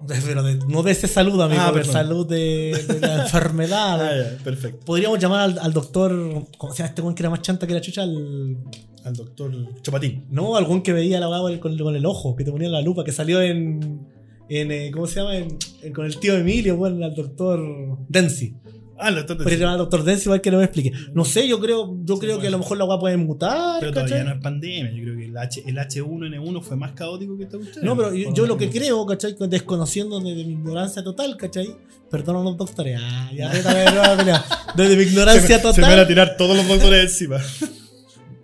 Pero 0.26 0.44
de- 0.44 0.58
no 0.68 0.84
de 0.84 0.92
ese 0.92 1.08
salud, 1.08 1.40
amigo, 1.42 1.62
Ah, 1.64 1.84
salud 1.84 2.28
de, 2.28 2.74
de 2.88 3.00
la 3.00 3.16
enfermedad. 3.24 4.02
Ah, 4.02 4.34
ya, 4.38 4.44
perfecto. 4.44 4.86
Podríamos 4.86 5.20
llamar 5.20 5.42
al, 5.42 5.60
al 5.60 5.74
doctor. 5.74 6.12
¿Cómo 6.58 6.74
se 6.74 6.80
llama 6.80 6.90
este 6.90 7.02
weón 7.02 7.16
que 7.16 7.24
era 7.24 7.30
más 7.30 7.42
chanta 7.42 7.66
que 7.68 7.74
la 7.74 7.82
chucha? 7.82 8.04
Al, 8.04 8.58
Al 9.04 9.14
doctor 9.16 9.52
Chapatín. 9.82 10.26
no, 10.30 10.56
algún 10.56 10.82
que 10.82 10.94
veía 10.94 11.20
la 11.20 11.28
con, 11.60 11.78
con 11.78 11.96
el 11.96 12.06
ojo, 12.06 12.36
que 12.36 12.44
te 12.44 12.52
ponía 12.52 12.70
la 12.70 12.82
lupa, 12.82 13.04
que 13.04 13.12
salió 13.12 13.42
en. 13.42 14.02
en 14.50 14.72
eh, 14.72 14.92
¿Cómo 14.92 15.08
se 15.08 15.20
llama? 15.22 15.38
En- 15.38 15.58
en- 15.82 15.94
con 15.94 16.06
el 16.06 16.18
tío 16.20 16.36
Emilio, 16.36 16.76
bueno, 16.78 17.04
al 17.06 17.16
doctor 17.16 17.62
Densi. 18.10 18.56
Ah, 18.98 19.10
el 19.10 19.16
doctor 19.16 19.38
Podría 19.38 19.58
llamar 19.58 19.74
al 19.74 19.80
doctor 19.80 20.04
Densi 20.04 20.24
igual 20.26 20.40
que 20.42 20.52
no 20.52 20.58
me 20.60 20.64
explique. 20.64 20.92
No 21.14 21.26
sé, 21.26 21.48
yo 21.50 21.60
creo, 21.60 21.98
yo 22.06 22.16
Sí, 22.16 22.22
creo 22.22 22.40
que 22.40 22.48
a 22.48 22.50
lo 22.50 22.60
mejor 22.60 22.78
la 22.78 22.86
weá 22.86 22.98
puede 22.98 23.18
mutar. 23.18 23.82
Pero 23.82 23.92
¿cachai? 23.92 24.10
todavía 24.10 24.30
no 24.32 24.36
es 24.38 24.42
pandemia. 24.42 24.92
Yo 24.92 25.04
creo 25.04 25.18
que 25.18 25.25
el, 25.36 25.38
H, 25.38 25.64
el 25.66 25.76
H1N1 25.78 26.62
fue 26.62 26.78
más 26.78 26.94
caótico 26.94 27.38
que 27.38 27.44
esta 27.44 27.58
cuestión. 27.58 27.84
No, 27.86 27.96
pero 27.98 28.14
yo, 28.14 28.34
yo 28.34 28.46
lo 28.48 28.58
que 28.58 28.70
creo, 28.70 29.06
¿cachai? 29.06 29.36
Con- 29.36 29.50
Desconociendo 29.50 30.20
desde 30.20 30.46
mi 30.46 30.54
ignorancia 30.54 31.04
total, 31.04 31.36
¿cachai? 31.38 31.76
Perdón 32.10 32.38
a 32.38 32.44
los 32.44 32.58
doctores. 32.58 32.98
Ah, 33.02 33.30
ya, 33.36 33.52
ya, 33.54 33.62
ya, 33.62 33.94
ya, 34.16 34.26
ya. 34.26 34.46
Desde 34.76 34.96
mi 34.96 35.04
se, 35.04 35.10
ignorancia 35.10 35.58
me, 35.58 35.62
total. 35.62 35.76
se 35.76 35.82
me 35.82 35.88
van 35.90 36.00
a 36.00 36.08
tirar 36.08 36.38
todos 36.38 36.56
los 36.56 36.68
doctores 36.68 37.04
encima. 37.12 37.38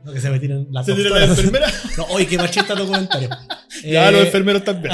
No, 0.04 0.12
que 0.14 0.20
se 0.20 0.32
me 0.32 0.40
tiren 0.40 0.68
las 0.72 0.84
se 0.88 0.96
tira 0.96 1.12
la 1.12 1.20
doctoras. 1.28 1.38
enfermera. 1.38 1.68
No, 1.98 2.06
oye, 2.16 2.26
qué 2.26 2.36
machista 2.38 2.76
comentario. 2.76 3.30
Ya, 3.86 4.10
Eh, 4.10 4.12
los 4.12 4.22
enfermeros 4.26 4.64
también. 4.64 4.92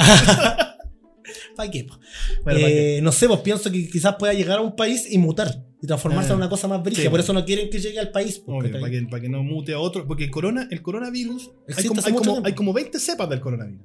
¿pa' 1.56 1.70
qué? 1.70 1.84
Bueno, 1.84 1.98
¿para 2.44 2.58
Eh, 2.58 3.00
no 3.02 3.10
sé, 3.12 3.26
pues 3.26 3.40
pienso 3.40 3.70
que 3.72 3.88
quizás 3.88 4.16
pueda 4.18 4.32
llegar 4.34 4.58
a 4.58 4.60
un 4.60 4.76
país 4.76 5.06
y 5.10 5.16
mutar 5.18 5.64
y 5.80 5.86
transformarse 5.86 6.30
Ah, 6.30 6.34
en 6.34 6.38
una 6.38 6.48
cosa 6.48 6.66
más 6.68 6.82
brígida. 6.82 7.04
sí, 7.04 7.08
por 7.08 7.20
eso 7.20 7.32
no 7.32 7.44
quieren 7.44 7.70
que 7.70 7.78
llegue 7.78 7.98
al 8.00 8.10
país. 8.10 8.38
pues, 8.44 8.70
para, 8.72 8.90
que, 8.90 9.02
para 9.02 9.22
que 9.22 9.28
no 9.28 9.42
mute 9.42 9.72
a 9.74 9.78
otro. 9.78 10.06
Porque 10.06 10.24
el, 10.24 10.30
corona, 10.30 10.66
el 10.70 10.82
coronavirus. 10.82 11.50
Hay 11.76 11.84
como, 11.84 12.00
hay, 12.04 12.12
como, 12.12 12.42
hay 12.46 12.52
como 12.54 12.72
20 12.72 12.98
cepas 12.98 13.28
del 13.30 13.40
coronavirus. 13.40 13.82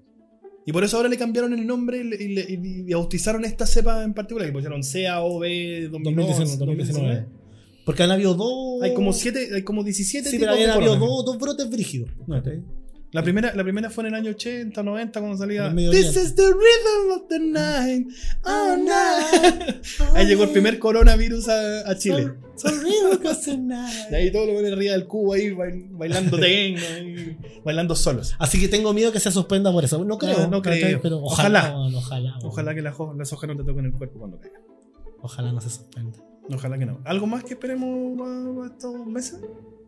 Y 0.66 0.72
por 0.72 0.84
eso 0.84 0.96
ahora 0.98 1.10
le 1.10 1.18
cambiaron 1.18 1.54
el 1.54 1.68
nombre 1.68 1.98
y, 2.00 2.04
le- 2.06 2.24
y 2.24 2.28
le- 2.36 2.48
y- 2.50 2.89
y 2.89 2.94
bautizaron 2.94 3.44
esta 3.46 3.68
cepa 3.68 4.02
en 4.04 4.14
particular. 4.14 4.48
Que 4.48 4.54
pusieron 4.54 4.82
CAOV 4.82 5.89
2019, 5.91 6.58
2019. 6.58 7.26
Porque 7.86 8.02
han 8.04 8.12
habido 8.12 8.34
dos. 8.34 8.82
Hay 8.82 8.94
como, 8.94 9.12
siete, 9.12 9.50
hay 9.54 9.62
como 9.64 9.84
17 9.84 10.30
Sí, 10.30 10.39
pero 10.39 10.56
de 10.56 10.66
habido 10.72 10.96
dos, 10.96 11.26
dos 11.26 11.38
brotes 11.38 11.70
brígidos. 11.70 12.10
No. 12.28 12.36
¿cachai? 12.41 12.62
La 13.14 13.22
primera, 13.24 13.53
la 13.55 13.64
primera 13.64 13.89
fue 13.89 14.03
en 14.03 14.07
el 14.07 14.16
año 14.16 14.32
80, 14.32 14.82
90, 14.84 15.20
cuando 15.20 15.38
salía. 15.38 15.74
This 15.74 16.16
is 16.16 16.36
the 16.36 16.47
rhythm 16.47 17.11
of 17.16 17.28
the 17.30 17.39
night. 17.39 18.07
Oh, 18.43 18.76
night. 18.76 19.76
Ahí 20.16 20.26
llegó 20.26 20.43
el 20.43 20.49
primer 20.49 20.80
coronavirus 20.80 21.47
a, 21.49 21.89
a 21.91 21.95
Chile. 21.97 22.34
Y 24.11 24.16
ahí 24.16 24.32
todos 24.32 24.47
lo 24.47 24.53
ven 24.61 24.74
arriba 24.74 24.93
del 24.93 25.07
cubo 25.07 25.34
ahí 25.34 25.49
bail- 25.51 25.88
bailando 25.91 26.38
tengo, 26.39 26.80
ahí, 26.95 27.38
bailando 27.64 27.95
solos. 27.95 28.36
Así 28.39 28.59
que 28.59 28.68
tengo 28.68 28.93
miedo 28.93 29.11
que 29.11 29.20
se 29.20 29.32
suspenda 29.32 29.72
por 29.72 29.84
eso. 29.84 30.03
No 30.05 30.18
creo, 30.18 30.38
Ah, 30.39 30.47
no 30.47 30.61
¿cachai? 30.61 30.82
creo. 30.82 31.01
Pero 31.01 31.18
Ojalá. 31.24 31.76
ojalá. 31.78 32.38
Ojalá, 32.43 32.76
que 32.76 32.82
las, 32.82 32.99
ho- 32.99 33.14
las 33.14 33.32
hojas 33.34 33.47
no 33.49 33.57
te 33.57 33.64
toquen 33.64 33.86
el 33.86 33.91
cuerpo 33.93 34.20
cuando 34.20 34.39
caigan. 34.39 34.61
ojalá 35.22 35.51
no 35.51 35.61
se 35.61 35.70
suspenda. 35.70 36.18
Ojalá 36.53 36.78
que 36.78 36.86
no. 36.86 36.99
¿Algo 37.05 37.26
más 37.28 37.43
que 37.43 37.53
esperemos 37.53 38.18
para, 38.18 38.55
para 38.55 38.68
estos 38.74 39.05
meses? 39.07 39.39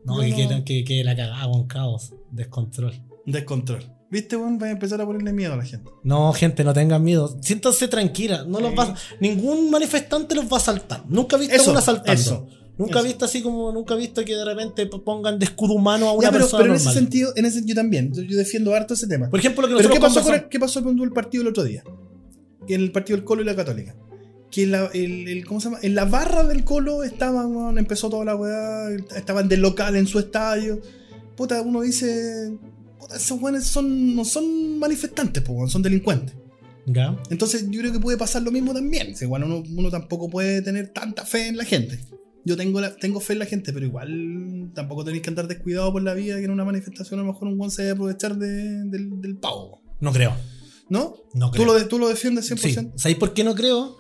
No, 0.06 0.18
no- 0.22 0.64
que, 0.66 0.84
que 0.84 1.04
la 1.04 1.16
cagada 1.16 1.46
con 1.52 1.68
caos, 1.68 2.14
descontrol. 2.32 2.94
Descontrol. 3.26 3.84
¿Viste, 4.12 4.38
weón? 4.38 4.60
Va 4.62 4.68
a 4.68 4.72
empezar 4.72 5.02
a 5.02 5.06
ponerle 5.06 5.34
miedo 5.34 5.54
a 5.54 5.58
la 5.58 5.66
gente. 5.66 5.90
No, 6.04 6.32
gente, 6.34 6.64
no 6.64 6.74
tengan 6.74 7.04
miedo. 7.04 7.38
Siéntanse 7.42 7.88
tranquila. 7.88 8.46
No 8.48 8.60
los 8.60 8.72
va, 8.78 8.96
ningún 9.20 9.70
manifestante 9.72 10.36
los 10.36 10.46
va 10.46 10.58
a 10.58 10.58
asaltar. 10.58 11.04
Nunca 11.10 11.36
he 11.36 11.40
visto 11.40 11.56
Eso, 11.56 11.70
a 11.70 11.72
uno 11.72 11.80
asaltando. 11.80 12.14
eso, 12.22 12.48
Nunca 12.78 13.00
he 13.00 13.04
visto 13.04 13.24
así 13.26 13.42
como, 13.42 13.72
nunca 13.72 13.94
he 13.94 13.98
visto 13.98 14.24
que 14.26 14.36
de 14.36 14.44
repente 14.46 14.86
pongan 14.86 15.40
de 15.40 15.46
escudo 15.46 15.74
humano 15.74 16.10
a 16.10 16.12
una 16.14 16.24
Ya, 16.28 16.32
pero, 16.32 16.44
persona 16.44 16.64
pero 16.64 16.74
en 16.76 16.80
ese 16.82 16.92
sentido, 16.92 17.32
en 17.36 17.46
ese, 17.46 17.64
yo 17.66 17.74
también. 17.74 18.14
Yo, 18.14 18.22
yo 18.22 18.38
defiendo 18.38 18.76
harto 18.76 18.94
ese 18.94 19.08
tema. 19.08 19.30
Por 19.30 19.40
ejemplo, 19.40 19.66
lo 19.66 19.78
que 19.78 19.84
Pero 19.84 19.94
¿qué 19.96 20.00
pasó, 20.02 20.22
con 20.22 20.34
el, 20.36 20.48
¿qué 20.50 20.60
pasó 20.60 20.84
con 20.84 21.00
el 21.00 21.12
partido 21.12 21.42
el 21.42 21.48
otro 21.50 21.64
día? 21.64 21.84
Que 22.68 22.76
el 22.76 22.92
partido 22.92 23.16
del 23.18 23.26
Colo 23.26 23.42
y 23.42 23.46
la 23.46 23.56
Católica. 23.56 23.96
Que 24.52 24.68
la, 24.68 24.88
el, 24.94 25.28
el- 25.28 25.46
¿cómo 25.46 25.60
se 25.62 25.66
llama? 25.70 25.80
En 25.82 25.96
la 25.96 26.04
barra 26.06 26.44
del 26.44 26.64
Colo 26.66 27.04
estaban, 27.04 27.56
weón, 27.56 27.78
empezó 27.78 28.10
toda 28.10 28.26
la 28.26 28.36
weá, 28.36 28.90
estaban 29.16 29.48
del 29.48 29.62
local 29.62 29.96
en 29.96 30.06
su 30.06 30.20
estadio. 30.20 30.80
Puta, 31.38 31.62
uno 31.62 31.82
dice, 31.82 32.58
puta, 33.08 33.16
esos 33.18 33.42
weones 33.42 33.66
son, 33.66 34.16
no 34.16 34.26
son 34.26 34.80
manifestantes, 34.80 35.42
po, 35.44 35.68
son 35.68 35.82
delincuentes. 35.82 36.36
Ya. 36.88 37.18
Entonces 37.30 37.66
yo 37.70 37.80
creo 37.82 37.92
que 37.92 38.00
puede 38.00 38.18
pasar 38.18 38.44
lo 38.44 38.52
mismo 38.52 38.74
también. 38.74 39.16
Bueno, 39.28 39.46
uno, 39.48 39.64
uno 39.76 39.90
tampoco 39.90 40.30
puede 40.30 40.62
tener 40.62 40.90
tanta 40.90 41.26
fe 41.26 41.48
en 41.48 41.58
la 41.58 41.66
gente. 41.66 42.00
Yo 42.44 42.56
tengo, 42.56 42.80
la, 42.80 42.96
tengo 42.96 43.20
fe 43.20 43.34
en 43.34 43.40
la 43.40 43.46
gente, 43.48 43.74
pero 43.74 43.88
igual 43.88 44.70
tampoco 44.76 45.04
tenéis 45.04 45.24
que 45.24 45.30
andar 45.30 45.48
descuidado 45.48 45.92
por 45.92 46.04
la 46.04 46.14
vida 46.14 46.38
que 46.38 46.44
en 46.46 46.52
una 46.52 46.64
manifestación 46.64 47.20
a 47.20 47.24
lo 47.24 47.32
mejor 47.34 47.48
un 47.48 47.60
weón 47.60 47.72
se 47.72 47.90
a 47.90 47.94
aprovechar 47.94 48.38
de- 48.38 48.84
del, 48.86 49.20
del 49.20 49.38
pavo. 49.38 49.82
No 50.00 50.12
creo. 50.14 50.36
¿No? 50.88 51.16
No 51.34 51.48
¿Tú 51.50 51.54
creo. 51.54 51.66
lo, 51.66 51.74
de- 51.74 51.86
¿Tú 51.86 51.98
lo 51.98 52.08
defiendes 52.08 52.52
100%? 52.52 52.58
Sí. 52.58 52.88
¿Sabéis 52.96 53.18
por 53.18 53.34
qué 53.34 53.44
no 53.44 53.56
creo? 53.56 53.98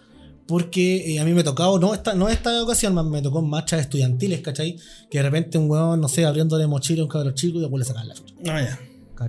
Porque 0.47 1.15
eh, 1.15 1.19
a 1.19 1.25
mí 1.25 1.33
me 1.33 1.41
ha 1.41 1.43
tocado, 1.43 1.79
no 1.79 1.95
esta, 1.95 2.13
no 2.13 2.29
esta 2.29 2.61
ocasión, 2.61 3.09
me 3.09 3.19
tocó 3.23 3.39
en 3.39 3.49
marchas 3.49 3.81
estudiantiles, 3.81 4.41
¿cachai? 4.41 4.77
Que 5.09 5.17
de 5.17 5.23
repente 5.23 5.57
un 5.57 5.67
weón, 5.67 5.99
no 5.99 6.07
sé, 6.07 6.23
abriéndole 6.23 6.67
mochila 6.67 7.01
a 7.01 7.05
un 7.05 7.09
cabrón 7.09 7.33
chico 7.33 7.57
y 7.57 7.61
después 7.61 7.79
le 7.79 7.85
sacan 7.85 8.07
la 8.07 8.13
chucha. 8.13 8.35
Ah, 8.45 8.61
ya. 8.61 8.79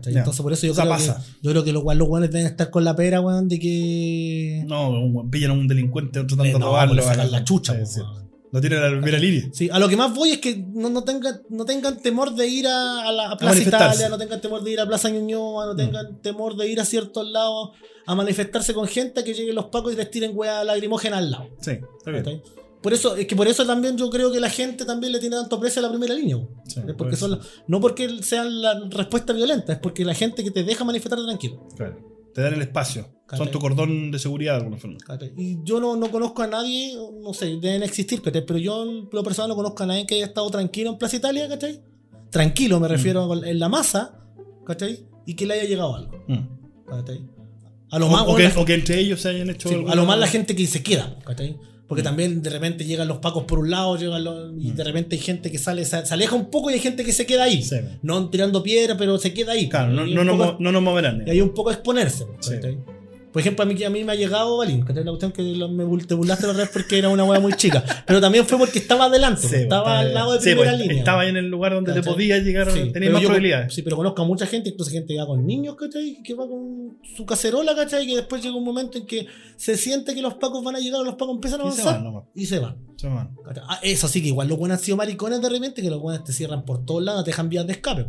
Entonces 0.07 0.43
por 0.43 0.53
eso 0.53 0.67
yo 0.67 0.73
O 0.73 0.75
sea, 0.75 0.85
creo 0.85 0.97
pasa. 0.97 1.17
que 1.17 1.23
yo 1.43 1.51
creo 1.51 1.65
que 1.65 1.73
los, 1.73 1.83
los 1.85 2.21
deben 2.31 2.47
estar 2.47 2.71
con 2.71 2.85
la 2.85 2.95
pera, 2.97 3.21
weón, 3.21 3.49
de 3.49 3.59
que. 3.59 4.65
No, 4.67 4.91
un 4.91 5.31
pillan 5.31 5.51
a 5.51 5.55
un 5.55 5.69
delincuente 5.69 6.21
tratando 6.21 6.45
le, 6.45 6.53
de 6.53 6.59
no, 6.59 6.67
robarlo. 6.67 6.95
le 6.95 7.03
sacan 7.03 7.21
ah, 7.21 7.31
la 7.31 7.45
chucha, 7.45 7.85
sí. 7.87 8.01
Lo 8.53 8.61
tiran 8.61 8.83
a 8.83 8.87
la 8.89 8.93
primera 8.93 9.19
línea. 9.19 9.49
Sí, 9.53 9.69
a 9.71 9.79
lo 9.79 9.89
que 9.89 9.97
más 9.97 10.15
voy 10.15 10.31
es 10.31 10.39
que 10.39 10.57
no, 10.57 10.89
no, 10.89 11.03
tengan, 11.03 11.43
no 11.51 11.65
tengan 11.65 12.01
temor 12.01 12.35
de 12.35 12.47
ir 12.47 12.67
a, 12.69 13.07
a 13.09 13.13
la 13.13 13.31
a 13.33 13.37
Plaza. 13.37 13.61
Italia, 13.61 14.09
no 14.09 14.17
tengan 14.17 14.41
temor 14.41 14.63
de 14.63 14.71
ir 14.71 14.81
a 14.81 14.87
Plaza 14.87 15.11
Ñuñoa, 15.11 15.67
no 15.67 15.75
Mm. 15.75 15.77
tengan 15.77 16.23
temor 16.23 16.57
de 16.57 16.69
ir 16.69 16.81
a 16.81 16.85
ciertos 16.85 17.29
lados 17.29 17.71
a 18.07 18.15
manifestarse 18.15 18.73
con 18.73 18.87
gente 18.87 19.25
que 19.25 19.35
lleguen 19.35 19.57
los 19.57 19.67
pacos 19.67 19.93
y 19.93 19.97
les 19.97 20.11
tiren 20.11 20.31
weá 20.35 20.63
lacrimógena 20.65 21.19
al 21.19 21.31
lado. 21.33 21.49
Sí, 21.61 21.73
está 21.99 22.11
bien. 22.13 22.23
¿cachai? 22.25 22.43
Por 22.83 22.93
eso, 22.93 23.17
es 23.17 23.27
que 23.27 23.35
por 23.35 23.49
eso 23.49 23.67
también 23.67 23.97
yo 23.97 24.09
creo 24.11 24.31
que 24.31 24.39
la 24.39 24.51
gente 24.51 24.85
también 24.85 25.13
le 25.13 25.19
tiene 25.19 25.37
tanto 25.37 25.59
precio 25.59 25.81
a 25.81 25.85
la 25.85 25.89
primera 25.91 26.15
línea. 26.15 26.37
Sí, 26.69 26.81
Es 26.87 26.95
porque 26.95 27.17
son 27.17 27.41
no 27.67 27.81
porque 27.81 28.23
sean 28.23 28.61
la 28.63 28.81
respuesta 28.91 29.33
violenta, 29.33 29.73
es 29.73 29.79
porque 29.79 30.05
la 30.05 30.15
gente 30.15 30.45
que 30.45 30.51
te 30.51 30.63
deja 30.63 30.85
manifestarte 30.85 31.25
tranquilo. 31.25 31.67
Claro. 31.77 31.97
Te 32.35 32.43
dan 32.43 32.55
el 32.55 32.63
espacio. 32.63 33.09
Son 33.37 33.51
tu 33.51 33.59
cordón 33.59 34.11
de 34.13 34.19
seguridad 34.21 34.53
de 34.53 34.59
alguna 34.59 34.77
forma. 34.79 34.99
Y 35.37 35.59
yo 35.65 35.81
no, 35.81 35.97
no 35.97 36.11
conozco 36.13 36.43
a 36.43 36.47
nadie, 36.47 36.95
no 37.23 37.33
sé, 37.35 37.47
deben 37.61 37.83
existir, 37.83 38.23
¿cachai? 38.23 38.45
pero 38.47 38.59
yo 38.59 38.85
lo 39.11 39.23
personal 39.25 39.49
no 39.49 39.57
conozco 39.57 39.83
a 39.83 39.87
nadie 39.87 40.07
que 40.07 40.15
haya 40.17 40.27
estado 40.27 40.49
tranquilo 40.51 40.91
en 40.91 40.99
Plaza 40.99 41.17
Italia, 41.17 41.49
¿cachai? 41.49 41.81
Tranquilo, 42.31 42.79
Mm. 42.79 42.83
me 42.83 42.89
refiero 42.89 43.33
a- 43.33 43.49
en 43.49 43.59
la 43.59 43.69
masa, 43.69 44.21
¿cachai? 44.65 45.07
Y 45.27 45.35
que 45.35 45.45
le 45.47 45.55
haya 45.55 45.65
llegado 45.65 45.97
algo, 45.97 46.25
Mm. 46.29 46.87
¿cachai? 46.89 47.25
A 47.91 47.99
lo 47.99 48.07
O, 48.07 48.11
más, 48.11 48.23
o 48.29 48.37
que, 48.37 48.43
la- 48.45 48.61
o 48.61 48.65
que 48.65 48.75
entre 48.75 49.01
ellos 49.01 49.21
se 49.23 49.31
hayan 49.31 49.49
hecho. 49.51 49.69
sí, 49.69 49.75
alguna- 49.75 49.93
a 49.93 49.97
lo 49.97 50.05
más 50.05 50.19
la 50.19 50.27
gente 50.29 50.55
que 50.55 50.67
se 50.67 50.83
queda, 50.85 51.19
¿cachai? 51.25 51.57
Porque 51.89 52.03
Mm. 52.03 52.05
también 52.05 52.43
de 52.43 52.51
repente 52.51 52.85
llegan 52.85 53.07
los 53.07 53.19
pacos 53.19 53.45
por 53.45 53.59
un 53.61 53.71
lado, 53.71 53.97
llegan 53.97 54.25
los- 54.25 54.53
y 54.61 54.73
Mm. 54.73 54.75
de 54.75 54.85
repente 54.85 55.17
hay 55.17 55.23
gente 55.23 55.51
que 55.53 55.59
sale, 55.59 55.85
se, 55.85 56.05
se 56.05 56.15
aleja 56.15 56.35
un 56.35 56.51
poco 56.51 56.71
y 56.71 56.75
hay 56.75 56.81
gente 56.81 57.05
que 57.05 57.13
se 57.13 57.27
queda 57.27 57.45
ahí. 57.45 57.63
Sí. 57.63 57.77
No 58.03 58.29
tirando 58.29 58.63
piedra, 58.63 58.97
pero 58.97 59.19
se 59.19 59.33
queda 59.33 59.53
ahí. 59.53 59.69
Claro, 59.69 59.93
no, 59.93 60.25
no, 60.25 60.37
poco- 60.37 60.57
no 60.59 60.73
nos 60.73 60.83
moverán. 60.83 61.23
y 61.27 61.31
hay 61.31 61.41
un 61.41 61.55
poco 61.55 61.71
a 61.71 61.75
exponerse. 61.75 62.25
Sí. 62.41 62.55
Por 63.37 63.43
ejemplo, 63.43 63.65
a 63.65 63.67
mí, 63.67 63.85
a 63.85 63.91
mí 63.91 64.03
me 64.03 64.13
ha 64.13 64.15
llegado 64.15 64.57
Balín, 64.57 64.81
¿cachai? 64.81 65.05
La 65.05 65.11
cuestión 65.11 65.31
que 65.31 65.43
me 65.43 66.05
te 66.07 66.15
burlaste 66.15 66.47
la 66.47 66.53
otra 66.53 66.63
vez 66.65 66.73
porque 66.73 66.97
era 66.97 67.11
una 67.11 67.23
hueá 67.23 67.39
muy 67.39 67.53
chica. 67.53 67.85
Pero 68.07 68.19
también 68.19 68.47
fue 68.47 68.57
porque 68.57 68.79
estaba 68.79 69.05
adelante, 69.05 69.47
Sí, 69.47 69.57
estaba 69.57 69.99
al 69.99 70.15
lado 70.15 70.33
de 70.33 70.39
sí, 70.39 70.45
primera 70.53 70.71
pues, 70.71 70.81
línea. 70.81 70.97
Estaba 71.01 71.21
ahí 71.21 71.29
en 71.29 71.37
el 71.37 71.49
lugar 71.51 71.75
donde 71.75 71.93
te 71.93 72.03
podías 72.03 72.43
llegar, 72.43 72.71
Sí, 72.73 72.91
tenías 72.95 73.13
más 73.13 73.21
yo- 73.21 73.29
probabilidades. 73.29 73.75
Sí, 73.75 73.83
pero 73.83 73.97
conozco 73.97 74.23
a 74.23 74.25
mucha 74.25 74.47
gente, 74.47 74.71
incluso 74.71 74.91
gente 74.91 75.13
que 75.13 75.21
va 75.21 75.27
con 75.27 75.45
niños, 75.47 75.77
¿cachai? 75.77 76.23
Que 76.25 76.33
va 76.33 76.49
con 76.49 76.97
su 77.15 77.27
cacerola, 77.27 77.75
¿cachai? 77.77 78.05
Y 78.05 78.07
que 78.07 78.17
después 78.17 78.43
llega 78.43 78.57
un 78.57 78.65
momento 78.65 78.97
en 78.97 79.05
que 79.05 79.27
se 79.59 79.77
siente 79.77 80.15
que 80.15 80.23
los 80.23 80.33
pacos 80.37 80.65
van 80.65 80.77
a 80.77 80.79
llegar 80.81 81.03
los 81.03 81.17
pacos 81.17 81.35
empiezan 81.35 81.61
a 81.61 81.65
avanzar 81.65 82.03
y 82.35 82.47
se 82.47 82.59
van. 82.59 82.79
Se 82.97 83.07
van. 83.07 83.37
Ah, 83.69 83.81
eso 83.83 84.09
sí, 84.09 84.23
que 84.23 84.29
igual 84.29 84.49
los 84.49 84.57
buenos 84.57 84.79
han 84.79 84.83
sido 84.85 84.97
maricones 84.97 85.43
de 85.43 85.51
repente, 85.51 85.83
que 85.83 85.91
los 85.91 86.01
buenos 86.01 86.25
te 86.25 86.33
cierran 86.33 86.65
por 86.65 86.87
todos 86.87 87.03
lados, 87.03 87.23
te 87.25 87.33
dejan 87.33 87.51
vías 87.51 87.67
de 87.67 87.75
escape. 87.75 88.07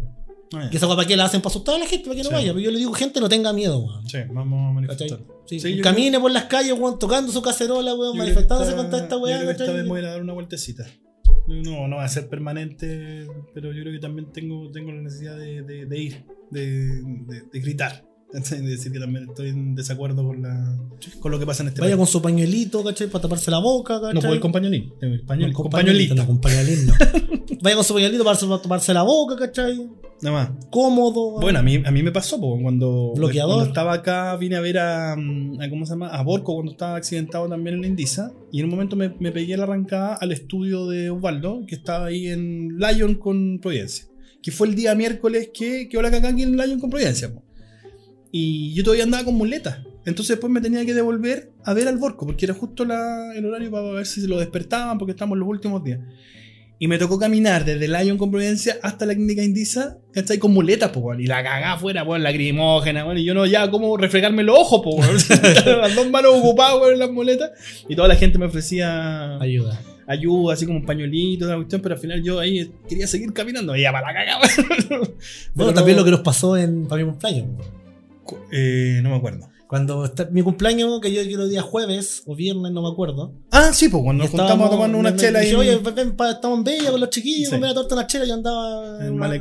Ah, 0.53 0.69
Que 0.71 0.77
esa 0.77 0.87
para 0.87 1.05
qué 1.05 1.17
la 1.17 1.25
hacen 1.25 1.41
para 1.41 1.49
asustar 1.51 1.75
a 1.75 1.79
la 1.79 1.85
gente, 1.85 2.05
para 2.05 2.15
que 2.15 2.23
no 2.23 2.29
Sí. 2.29 2.35
vaya. 2.35 2.47
Pero 2.53 2.59
yo 2.59 2.71
le 2.71 2.77
digo, 2.77 2.93
gente, 2.93 3.19
no 3.19 3.27
tenga 3.27 3.51
miedo, 3.53 3.79
weón. 3.79 4.07
Sí, 4.07 4.17
vamos 4.31 4.69
a 4.69 4.73
manifestar. 4.73 5.19
Sí, 5.45 5.59
Sí, 5.59 5.81
camine 5.81 6.19
por 6.19 6.31
las 6.31 6.45
calles, 6.45 6.73
weón, 6.73 6.97
tocando 6.99 7.31
su 7.31 7.41
cacerola, 7.41 7.93
weón, 7.95 8.17
manifestándose 8.17 8.71
creo 8.71 8.83
que 8.83 8.89
contra 8.89 8.99
esta 9.05 9.17
weá, 9.17 9.37
creo 9.39 9.47
que 9.55 9.63
Esta 9.63 9.73
vez 9.73 9.83
me 9.83 9.89
voy 9.89 9.99
a 9.99 10.03
dar 10.09 10.21
una 10.21 10.33
vueltecita. 10.33 10.85
No, 11.47 11.87
no 11.87 11.95
va 11.97 12.03
a 12.05 12.09
ser 12.09 12.27
permanente, 12.29 13.27
pero 13.53 13.71
yo 13.73 13.81
creo 13.81 13.93
que 13.93 13.99
también 13.99 14.31
tengo, 14.33 14.69
tengo 14.71 14.91
la 14.91 15.01
necesidad 15.01 15.37
de, 15.37 15.61
de- 15.63 15.85
de 15.85 15.97
ir, 15.99 16.25
de- 16.51 17.41
de 17.51 17.59
gritar. 17.59 18.03
¿Cachai? 18.31 18.61
De 18.61 18.69
decir 18.71 18.91
que 18.91 18.99
también 18.99 19.25
estoy 19.29 19.49
en 19.49 19.75
desacuerdo 19.75 20.25
con, 20.25 20.41
la, 20.41 20.77
con 21.19 21.31
lo 21.31 21.39
que 21.39 21.45
pasa 21.45 21.63
en 21.63 21.69
este 21.69 21.81
Vaya 21.81 21.95
país. 21.95 21.97
con 21.99 22.07
su 22.11 22.21
pañuelito, 22.21 22.83
¿cachai? 22.83 23.07
Para 23.07 23.23
taparse 23.23 23.51
la 23.51 23.59
boca, 23.59 23.95
¿cachai? 23.99 24.13
No 24.13 24.21
puedo 24.21 24.35
ir 24.35 24.39
con 24.41 24.49
No, 24.49 24.53
pañuelito, 24.53 25.69
pañolito. 25.69 26.15
no, 26.15 26.25
con 26.27 26.39
pañuelito. 26.41 26.93
Vaya 27.61 27.75
con 27.75 27.83
su 27.85 27.93
pañuelito 27.93 28.23
para 28.23 28.37
para 28.37 28.61
taparse 28.61 28.93
la 28.93 29.03
boca, 29.03 29.35
¿cachai? 29.35 29.89
Nada 30.21 30.35
más. 30.55 30.65
Cómodo. 30.71 31.39
Bueno, 31.39 31.59
a 31.59 31.61
mí, 31.61 31.81
a 31.85 31.91
mí 31.91 32.01
me 32.03 32.11
pasó 32.11 32.39
po, 32.39 32.59
cuando, 32.61 33.13
Bloqueador. 33.15 33.53
cuando 33.55 33.67
estaba 33.69 33.93
acá, 33.93 34.35
vine 34.37 34.55
a 34.55 34.61
ver 34.61 34.79
a, 34.79 35.15
mm, 35.15 35.61
a- 35.61 35.69
¿cómo 35.69 35.85
se 35.85 35.91
llama? 35.93 36.07
A 36.09 36.23
Borco 36.23 36.53
cuando 36.55 36.71
estaba 36.71 36.95
accidentado 36.95 37.47
también 37.47 37.75
en 37.75 37.81
la 37.81 37.87
Indisa. 37.87 38.31
Y 38.51 38.59
en 38.59 38.65
un 38.65 38.71
momento 38.71 38.95
me, 38.95 39.09
me 39.19 39.31
pegué 39.31 39.55
la 39.57 39.63
arrancada 39.63 40.15
al 40.15 40.31
estudio 40.31 40.87
de 40.87 41.11
Osvaldo, 41.11 41.61
que 41.67 41.75
estaba 41.75 42.07
ahí 42.07 42.27
en 42.27 42.77
Lion 42.79 43.15
con 43.15 43.59
Providencia. 43.59 44.05
Que 44.41 44.51
fue 44.51 44.67
el 44.67 44.75
día 44.75 44.95
miércoles 44.95 45.49
que, 45.53 45.87
que 45.89 45.97
hola 45.97 46.07
acá 46.09 46.27
aquí 46.29 46.41
en 46.43 46.57
Lion 46.57 46.79
con 46.79 46.89
Providencia. 46.89 47.31
po. 47.31 47.43
Y 48.31 48.73
yo 48.73 48.83
todavía 48.83 49.03
andaba 49.05 49.23
con 49.25 49.35
muletas. 49.35 49.79
Entonces 50.05 50.35
después 50.35 50.51
me 50.51 50.61
tenía 50.61 50.85
que 50.85 50.93
devolver 50.93 51.51
a 51.65 51.73
ver 51.73 51.87
al 51.87 51.97
Borco, 51.97 52.25
porque 52.25 52.45
era 52.45 52.53
justo 52.53 52.85
la- 52.85 53.33
el 53.35 53.45
horario 53.45 53.71
para 53.71 53.89
ver 53.91 54.05
si 54.05 54.21
se 54.21 54.27
lo 54.27 54.37
despertaban, 54.39 54.97
porque 54.97 55.11
estamos 55.11 55.37
los 55.37 55.47
últimos 55.47 55.83
días. 55.83 55.99
Y 56.79 56.87
me 56.87 56.99
tocó 56.99 57.17
caminar 57.17 57.65
desde 57.65 57.87
Lion 57.87 58.17
con 58.19 58.29
Providencia 58.29 58.77
hasta 58.83 59.05
la 59.07 59.15
clínica 59.15 59.41
Indisa, 59.43 59.97
¿cachai? 60.13 60.37
Con 60.37 60.53
muletas, 60.53 60.91
po. 60.91 61.11
Y 61.15 61.25
la 61.25 61.41
cagá 61.43 61.73
afuera, 61.73 62.03
weón, 62.03 62.21
lacrimógena, 62.21 63.03
weón. 63.03 63.17
Y 63.17 63.23
yo 63.25 63.33
no 63.33 63.47
ya 63.47 63.69
como 63.71 63.97
refregarme 63.97 64.43
los 64.43 64.59
ojos, 64.59 64.81
po. 64.83 65.01
Las 65.81 65.95
dos 65.95 66.09
manos 66.11 66.33
ocupadas, 66.35 66.75
weón, 66.79 66.93
en 66.93 66.99
las 66.99 67.09
muletas. 67.11 67.49
Y 67.89 67.95
toda 67.95 68.07
la 68.07 68.15
gente 68.15 68.37
me 68.37 68.45
ofrecía 68.45 69.37
Ayuda. 69.39 69.81
ayuda, 70.05 70.53
así 70.53 70.67
como 70.67 70.77
un 70.77 70.85
pañuelito, 70.85 71.45
una 71.47 71.55
cuestión, 71.55 71.81
pero 71.81 71.95
al 71.95 72.01
final 72.01 72.21
yo 72.23 72.39
ahí 72.39 72.71
quería 72.87 73.07
seguir 73.07 73.33
caminando. 73.33 73.75
Y 73.75 73.81
ya 73.81 73.91
para 73.91 74.07
la 74.07 74.13
cagá. 74.13 74.39
Bueno, 75.55 75.73
también 75.73 75.97
no- 75.97 76.01
lo 76.01 76.05
que 76.05 76.11
nos 76.11 76.19
pasó 76.21 76.55
en, 76.57 76.85
para 76.87 77.03
mi 77.03 77.09
cumpleaños. 77.09 77.45
weón. 77.57 77.76
Eh, 78.51 78.99
no 79.03 79.09
me 79.09 79.15
acuerdo. 79.17 79.47
Cuando 79.67 80.05
está 80.05 80.25
mi 80.31 80.41
cumpleaños, 80.43 81.01
que 81.01 81.11
yo 81.11 81.21
quiero 81.23 81.45
día 81.47 81.61
jueves 81.61 82.23
o 82.25 82.35
viernes, 82.35 82.71
no 82.71 82.81
me 82.81 82.87
acuerdo. 82.89 83.33
Ah, 83.51 83.71
sí, 83.73 83.89
pues 83.89 84.01
cuando 84.01 84.23
nos 84.23 84.31
juntamos 84.31 84.67
a 84.67 84.71
tomarnos 84.71 84.99
una 84.99 85.11
me- 85.11 85.17
chela 85.17 85.39
dije, 85.39 85.51
ahí 85.55 85.59
Oye, 85.59 85.75
ven, 85.77 85.95
ven, 85.95 86.15
pa- 86.15 86.31
estamos 86.31 86.59
en 86.59 86.63
Bella 86.63 86.91
con 86.91 87.01
los 87.01 87.09
chiquillos, 87.09 87.49
Sí. 87.49 87.55
me 87.55 87.59
voy 87.61 87.69
a 87.71 87.73
torta 87.73 87.95
una 87.95 88.07
chela 88.07 88.25
y 88.25 88.31
andaba 88.31 89.05
en 89.05 89.17
Male- 89.17 89.39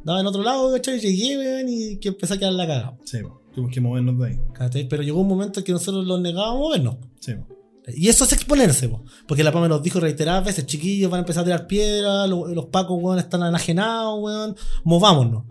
andaba 0.00 0.20
en 0.20 0.26
otro 0.26 0.42
lado, 0.42 0.70
¿cachai? 0.72 1.00
Llegué, 1.00 1.38
weón, 1.38 1.66
y 1.68 1.96
que 1.98 2.08
empecé 2.08 2.34
a 2.34 2.38
quedar 2.38 2.52
la 2.52 2.66
cagada. 2.66 2.98
Sí, 3.04 3.18
pues, 3.22 3.32
tuvimos 3.54 3.72
que 3.72 3.80
movernos 3.80 4.18
de 4.18 4.26
ahí. 4.26 4.40
¿cachai? 4.52 4.86
Pero 4.86 5.02
llegó 5.02 5.20
un 5.22 5.28
momento 5.28 5.60
en 5.60 5.64
que 5.64 5.72
nosotros 5.72 6.04
los 6.06 6.20
negábamos 6.20 6.56
a 6.56 6.58
movernos. 6.60 6.96
Sí, 7.20 7.32
pues. 7.34 7.96
Y 7.96 8.08
eso 8.08 8.24
es 8.24 8.32
exponerse, 8.34 8.88
po. 8.88 9.02
porque 9.26 9.42
la 9.42 9.50
PAME 9.50 9.68
nos 9.68 9.82
dijo 9.82 9.98
reiteradas 9.98 10.44
veces, 10.44 10.66
chiquillos 10.66 11.10
van 11.10 11.18
a 11.18 11.22
empezar 11.22 11.40
a 11.42 11.44
tirar 11.46 11.66
piedras, 11.66 12.28
lo- 12.28 12.46
los, 12.48 12.66
pacos, 12.66 12.96
weón, 13.00 13.18
están 13.18 13.42
enajenados, 13.42 14.20
weón, 14.20 14.56
movámonos. 14.84 15.44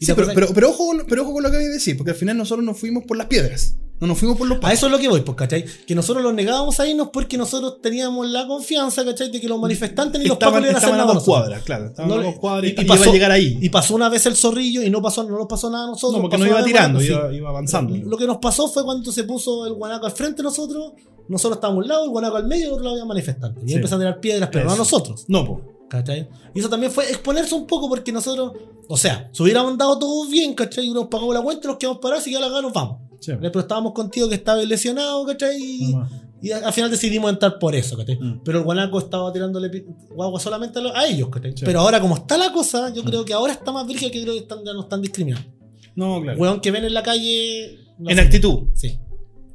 Sí, 0.00 0.12
pero, 0.14 0.28
pero, 0.34 0.48
pero, 0.54 0.70
ojo 0.70 0.86
con, 0.86 1.04
pero 1.08 1.22
ojo 1.22 1.32
con 1.34 1.42
lo 1.42 1.50
que 1.50 1.56
voy 1.56 1.66
a 1.66 1.70
decir, 1.70 1.96
porque 1.96 2.12
al 2.12 2.16
final 2.16 2.36
nosotros 2.36 2.64
nos 2.64 2.78
fuimos 2.78 3.04
por 3.04 3.16
las 3.16 3.26
piedras. 3.26 3.76
No 4.00 4.06
nos 4.06 4.16
fuimos 4.16 4.38
por 4.38 4.46
los 4.46 4.58
A 4.58 4.60
pasos. 4.60 4.78
eso 4.78 4.86
es 4.86 4.92
lo 4.92 4.98
que 5.00 5.08
voy, 5.08 5.22
pues, 5.22 5.36
¿cachai? 5.36 5.64
Que 5.84 5.92
nosotros 5.96 6.22
los 6.22 6.32
negábamos 6.32 6.78
a 6.78 6.86
irnos 6.86 7.08
porque 7.12 7.36
nosotros 7.36 7.80
teníamos 7.82 8.28
la 8.28 8.46
confianza, 8.46 9.04
¿cachai? 9.04 9.28
De 9.32 9.40
que 9.40 9.48
los 9.48 9.58
manifestantes 9.58 10.20
ni 10.22 10.28
los 10.28 10.36
pacos 10.38 10.54
Estaban, 10.58 10.62
le 10.62 10.68
iban 10.68 10.76
a 10.76 10.78
hacer 10.78 10.94
a 10.94 10.96
nada 10.98 11.10
a 11.10 11.14
dos 11.14 11.24
cuadras, 11.24 11.62
claro. 11.64 11.86
Estaban 11.86 12.08
No 12.08 12.14
a 12.14 12.22
dos 12.22 12.36
cuadras 12.36 12.64
y, 12.64 12.66
y- 12.68 12.70
y 12.78 12.80
y 12.80 12.84
iba 12.84 12.94
pasó- 12.94 13.10
a 13.10 13.12
llegar 13.12 13.30
ahí. 13.32 13.58
Y 13.60 13.68
pasó 13.70 13.94
una 13.96 14.08
vez 14.08 14.24
el 14.26 14.36
zorrillo 14.36 14.82
y 14.84 14.90
no 14.90 15.02
pasó, 15.02 15.24
no 15.24 15.36
nos 15.36 15.48
pasó 15.48 15.68
nada 15.68 15.84
a 15.86 15.88
nosotros. 15.88 16.12
no, 16.12 16.22
porque 16.22 16.36
pasó 16.38 16.44
no 16.48 16.56
iba 16.56 16.64
tirando, 16.64 17.02
iba, 17.02 17.32
iba 17.34 17.48
avanzando. 17.48 17.96
Lo 17.96 18.16
que 18.16 18.26
nos 18.28 18.36
pasó 18.38 18.68
fue 18.68 18.84
cuando 18.84 19.10
se 19.10 19.24
puso 19.24 19.66
el 19.66 19.72
guanaco 19.72 20.06
al 20.06 20.12
frente 20.12 20.36
de 20.36 20.42
nosotros, 20.44 20.92
nosotros 21.26 21.56
estábamos 21.56 21.82
a 21.82 21.82
un 21.82 21.88
lado, 21.88 22.04
el 22.04 22.10
guanaco 22.10 22.36
al 22.36 22.46
medio 22.46 22.62
y 22.62 22.66
al 22.68 22.72
otro 22.74 22.84
lado 22.84 22.94
había 22.94 23.04
manifestantes. 23.04 23.64
Y 23.64 23.68
Sí. 23.70 23.74
empezaron 23.74 24.02
a 24.02 24.04
tirar 24.06 24.20
piedras, 24.20 24.48
pero 24.52 24.66
no 24.66 24.74
a 24.74 24.76
nosotros. 24.76 25.24
No, 25.26 25.44
pues. 25.44 25.58
¿Cachai? 25.88 26.28
Y 26.54 26.60
eso 26.60 26.68
también 26.68 26.92
fue 26.92 27.04
exponerse 27.08 27.54
un 27.54 27.66
poco 27.66 27.88
porque 27.88 28.12
nosotros, 28.12 28.52
o 28.88 28.96
sea, 28.96 29.30
si 29.32 29.42
hubiéramos 29.42 29.72
andado 29.72 29.98
todos 29.98 30.28
bien, 30.30 30.54
¿cachai? 30.54 30.86
Y 30.86 30.90
nos 30.90 31.06
pagamos 31.06 31.34
la 31.34 31.42
cuenta, 31.42 31.68
nos 31.68 31.78
quedamos 31.78 31.98
parados 32.00 32.26
y 32.26 32.32
ya 32.32 32.40
la 32.40 32.48
gana 32.48 32.62
nos 32.62 32.72
vamos. 32.72 32.98
Sí. 33.20 33.32
Pero 33.40 33.60
estábamos 33.60 33.92
contigo 33.92 34.28
que 34.28 34.34
estaba 34.36 34.62
lesionado, 34.62 35.24
¿cachai? 35.26 35.56
Y, 35.60 35.94
y 36.42 36.52
al 36.52 36.72
final 36.72 36.90
decidimos 36.90 37.30
entrar 37.32 37.58
por 37.58 37.74
eso, 37.74 37.96
¿cachai? 37.96 38.16
Mm. 38.20 38.42
Pero 38.44 38.58
el 38.58 38.64
guanaco 38.64 38.98
estaba 38.98 39.32
tirándole 39.32 39.84
guagua 40.14 40.38
solamente 40.38 40.78
a, 40.78 40.82
los- 40.82 40.94
a 40.94 41.06
ellos, 41.06 41.28
¿cachai? 41.30 41.52
Sí. 41.56 41.64
Pero 41.64 41.80
ahora, 41.80 42.00
como 42.00 42.14
está 42.16 42.36
la 42.36 42.52
cosa, 42.52 42.92
yo 42.92 43.02
Mm. 43.02 43.06
creo 43.06 43.24
que 43.24 43.32
ahora 43.32 43.52
está 43.54 43.72
más 43.72 43.86
virgen 43.86 44.10
que 44.10 44.22
creo 44.22 44.34
que 44.34 44.40
están, 44.40 44.64
ya 44.64 44.72
no 44.72 44.82
están 44.82 45.00
discriminando. 45.02 45.48
No, 45.96 46.20
claro. 46.22 46.38
Weón 46.38 46.60
que 46.60 46.70
ven 46.70 46.84
en 46.84 46.94
la 46.94 47.02
calle. 47.02 47.78
no 47.98 48.08
en 48.10 48.16
sé. 48.16 48.22
actitud. 48.22 48.68
Sí. 48.74 48.98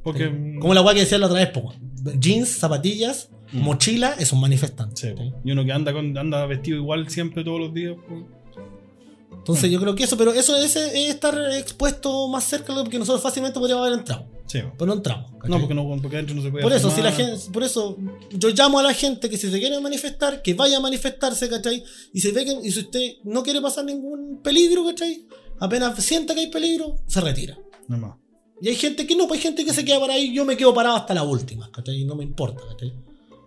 Porque. 0.02 0.56
Como 0.60 0.74
la 0.74 0.82
weá 0.82 0.92
que 0.94 1.00
decía 1.00 1.16
la 1.16 1.26
otra 1.26 1.38
vez, 1.38 1.48
po, 1.48 1.72
jeans, 2.20 2.50
zapatillas, 2.58 3.30
Mm. 3.54 3.62
mochila, 3.62 4.14
es 4.18 4.32
un 4.32 4.40
manifestante. 4.40 5.00
Sí, 5.00 5.08
¿cachai? 5.10 5.32
y 5.44 5.52
uno 5.52 5.64
que 5.64 5.72
anda, 5.72 5.92
con, 5.92 6.16
anda 6.18 6.44
vestido 6.46 6.76
igual 6.78 7.08
siempre 7.08 7.44
todos 7.44 7.60
los 7.60 7.72
días. 7.72 7.96
pues, 8.06 8.24
Entonces 9.32 9.70
yo 9.70 9.80
creo 9.80 9.94
que 9.94 10.04
eso, 10.04 10.16
pero 10.16 10.32
eso 10.32 10.56
es 10.56 10.74
estar 10.76 11.38
expuesto 11.52 12.28
más 12.28 12.44
cerca 12.44 12.74
de 12.74 12.82
lo 12.82 12.90
que 12.90 12.98
nosotros 12.98 13.22
fácilmente 13.22 13.58
podríamos 13.58 13.86
haber 13.86 14.00
entrado. 14.00 14.26
Sí. 14.46 14.58
Pero 14.76 14.86
no 14.86 14.94
entramos. 14.94 15.30
¿cachai? 15.32 15.50
No, 15.50 15.58
porque, 15.58 15.74
no, 15.74 15.86
porque 16.02 16.16
adentro 16.16 16.34
no 16.34 16.42
se 16.42 16.50
puede 16.50 16.62
Por 16.62 16.72
eso, 16.72 16.90
si 16.90 17.00
la 17.00 17.12
gente, 17.12 17.40
por 17.52 17.62
eso 17.62 17.96
yo 18.30 18.50
llamo 18.50 18.78
a 18.78 18.82
la 18.82 18.92
gente 18.92 19.30
que 19.30 19.36
si 19.36 19.50
se 19.50 19.58
quiere 19.58 19.80
manifestar, 19.80 20.42
que 20.42 20.54
vaya 20.54 20.78
a 20.78 20.80
manifestarse, 20.80 21.48
¿cachai? 21.48 21.82
Y 22.12 22.20
si 22.20 22.30
ve 22.32 22.44
que, 22.44 22.58
y 22.62 22.70
si 22.70 22.80
usted 22.80 23.12
no 23.24 23.42
quiere 23.42 23.60
pasar 23.60 23.84
ningún 23.84 24.40
peligro, 24.42 24.84
¿cachai? 24.84 25.26
Apenas 25.60 26.02
sienta 26.04 26.34
que 26.34 26.40
hay 26.40 26.50
peligro, 26.50 26.96
se 27.06 27.20
retira. 27.20 27.56
No 27.88 27.98
más. 27.98 28.16
Y 28.60 28.68
hay 28.68 28.76
gente 28.76 29.06
que 29.06 29.16
no, 29.16 29.26
pues 29.26 29.38
hay 29.38 29.42
gente 29.42 29.64
que 29.64 29.72
se 29.72 29.84
queda 29.84 30.00
para 30.00 30.14
ahí, 30.14 30.32
yo 30.34 30.44
me 30.44 30.56
quedo 30.56 30.72
parado 30.72 30.96
hasta 30.96 31.14
la 31.14 31.22
última, 31.22 31.70
¿cachai? 31.70 32.00
Y 32.00 32.04
no 32.04 32.14
me 32.14 32.24
importa, 32.24 32.62
¿cachai? 32.68 32.92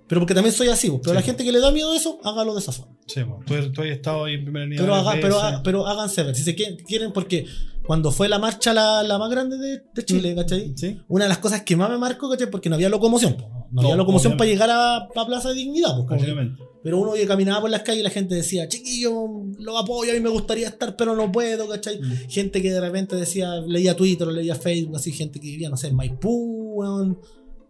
Pero 0.07 0.21
porque 0.21 0.33
también 0.33 0.53
soy 0.55 0.69
así, 0.69 0.87
pero 0.89 1.11
Sí. 1.11 1.15
la 1.15 1.21
gente 1.21 1.43
que 1.43 1.51
le 1.51 1.59
da 1.59 1.71
miedo 1.71 1.91
a 1.91 1.95
eso, 1.95 2.19
hágalo 2.23 2.53
de 2.53 2.59
esa 2.61 2.71
forma. 2.71 2.95
Sí, 3.07 3.21
tú, 3.45 3.71
tú 3.73 3.81
has 3.81 3.87
estado 3.87 4.25
ahí 4.25 4.35
en 4.35 4.43
primera 4.43 4.65
línea. 4.65 4.81
Pero, 4.81 4.95
haga, 4.95 5.17
pero, 5.21 5.39
ha- 5.41 5.61
pero 5.63 5.85
háganse 5.87 6.23
ver, 6.23 6.35
si 6.35 6.43
se 6.43 6.55
quieren, 6.55 6.77
quieren, 6.77 7.11
porque 7.11 7.45
cuando 7.85 8.11
fue 8.11 8.27
la 8.29 8.39
marcha 8.39 8.73
la, 8.73 9.03
la 9.03 9.17
más 9.17 9.29
grande 9.29 9.57
de, 9.57 9.81
de 9.93 10.05
Chile, 10.05 10.33
¿cachai? 10.35 10.73
Sí. 10.75 10.97
Una 11.07 11.25
de 11.25 11.29
las 11.29 11.37
cosas 11.39 11.61
que 11.63 11.75
más 11.75 11.89
me 11.89 11.97
marcó, 11.97 12.29
¿cachai? 12.29 12.49
Porque 12.49 12.69
no 12.69 12.75
había 12.75 12.89
locomoción, 12.89 13.35
po. 13.37 13.47
no, 13.49 13.67
No, 13.71 13.81
había 13.81 13.95
locomoción 13.95 14.35
para 14.37 14.49
llegar 14.49 14.69
a, 14.69 14.95
a 14.97 15.25
Plaza 15.27 15.49
de 15.49 15.55
Dignidad, 15.55 15.95
pues, 15.97 16.07
¿cachai? 16.09 16.31
Obviamente. 16.31 16.63
Pero 16.83 16.99
uno 16.99 17.13
que 17.13 17.27
caminaba 17.27 17.59
por 17.61 17.69
las 17.69 17.81
calles 17.81 17.99
y 17.99 18.03
la 18.03 18.09
gente 18.09 18.33
decía, 18.35 18.67
chiquillo, 18.69 19.11
lo 19.59 19.77
apoyo, 19.77 20.11
a 20.11 20.15
mí 20.15 20.21
me 20.21 20.29
gustaría 20.29 20.67
estar, 20.69 20.95
pero 20.95 21.15
no 21.17 21.29
puedo, 21.33 21.67
¿cachai? 21.67 21.99
Mm. 21.99 22.29
Gente 22.29 22.61
que 22.61 22.71
de 22.71 22.79
repente 22.79 23.15
decía, 23.17 23.55
leía 23.59 23.93
Twitter 23.95 24.27
leía 24.27 24.55
Facebook, 24.55 24.95
así, 24.95 25.11
gente 25.11 25.39
que 25.41 25.47
vivía, 25.47 25.69
no 25.69 25.75
sé, 25.75 25.87
en 25.87 25.95
Maipú, 25.95 26.73
weón, 26.75 27.19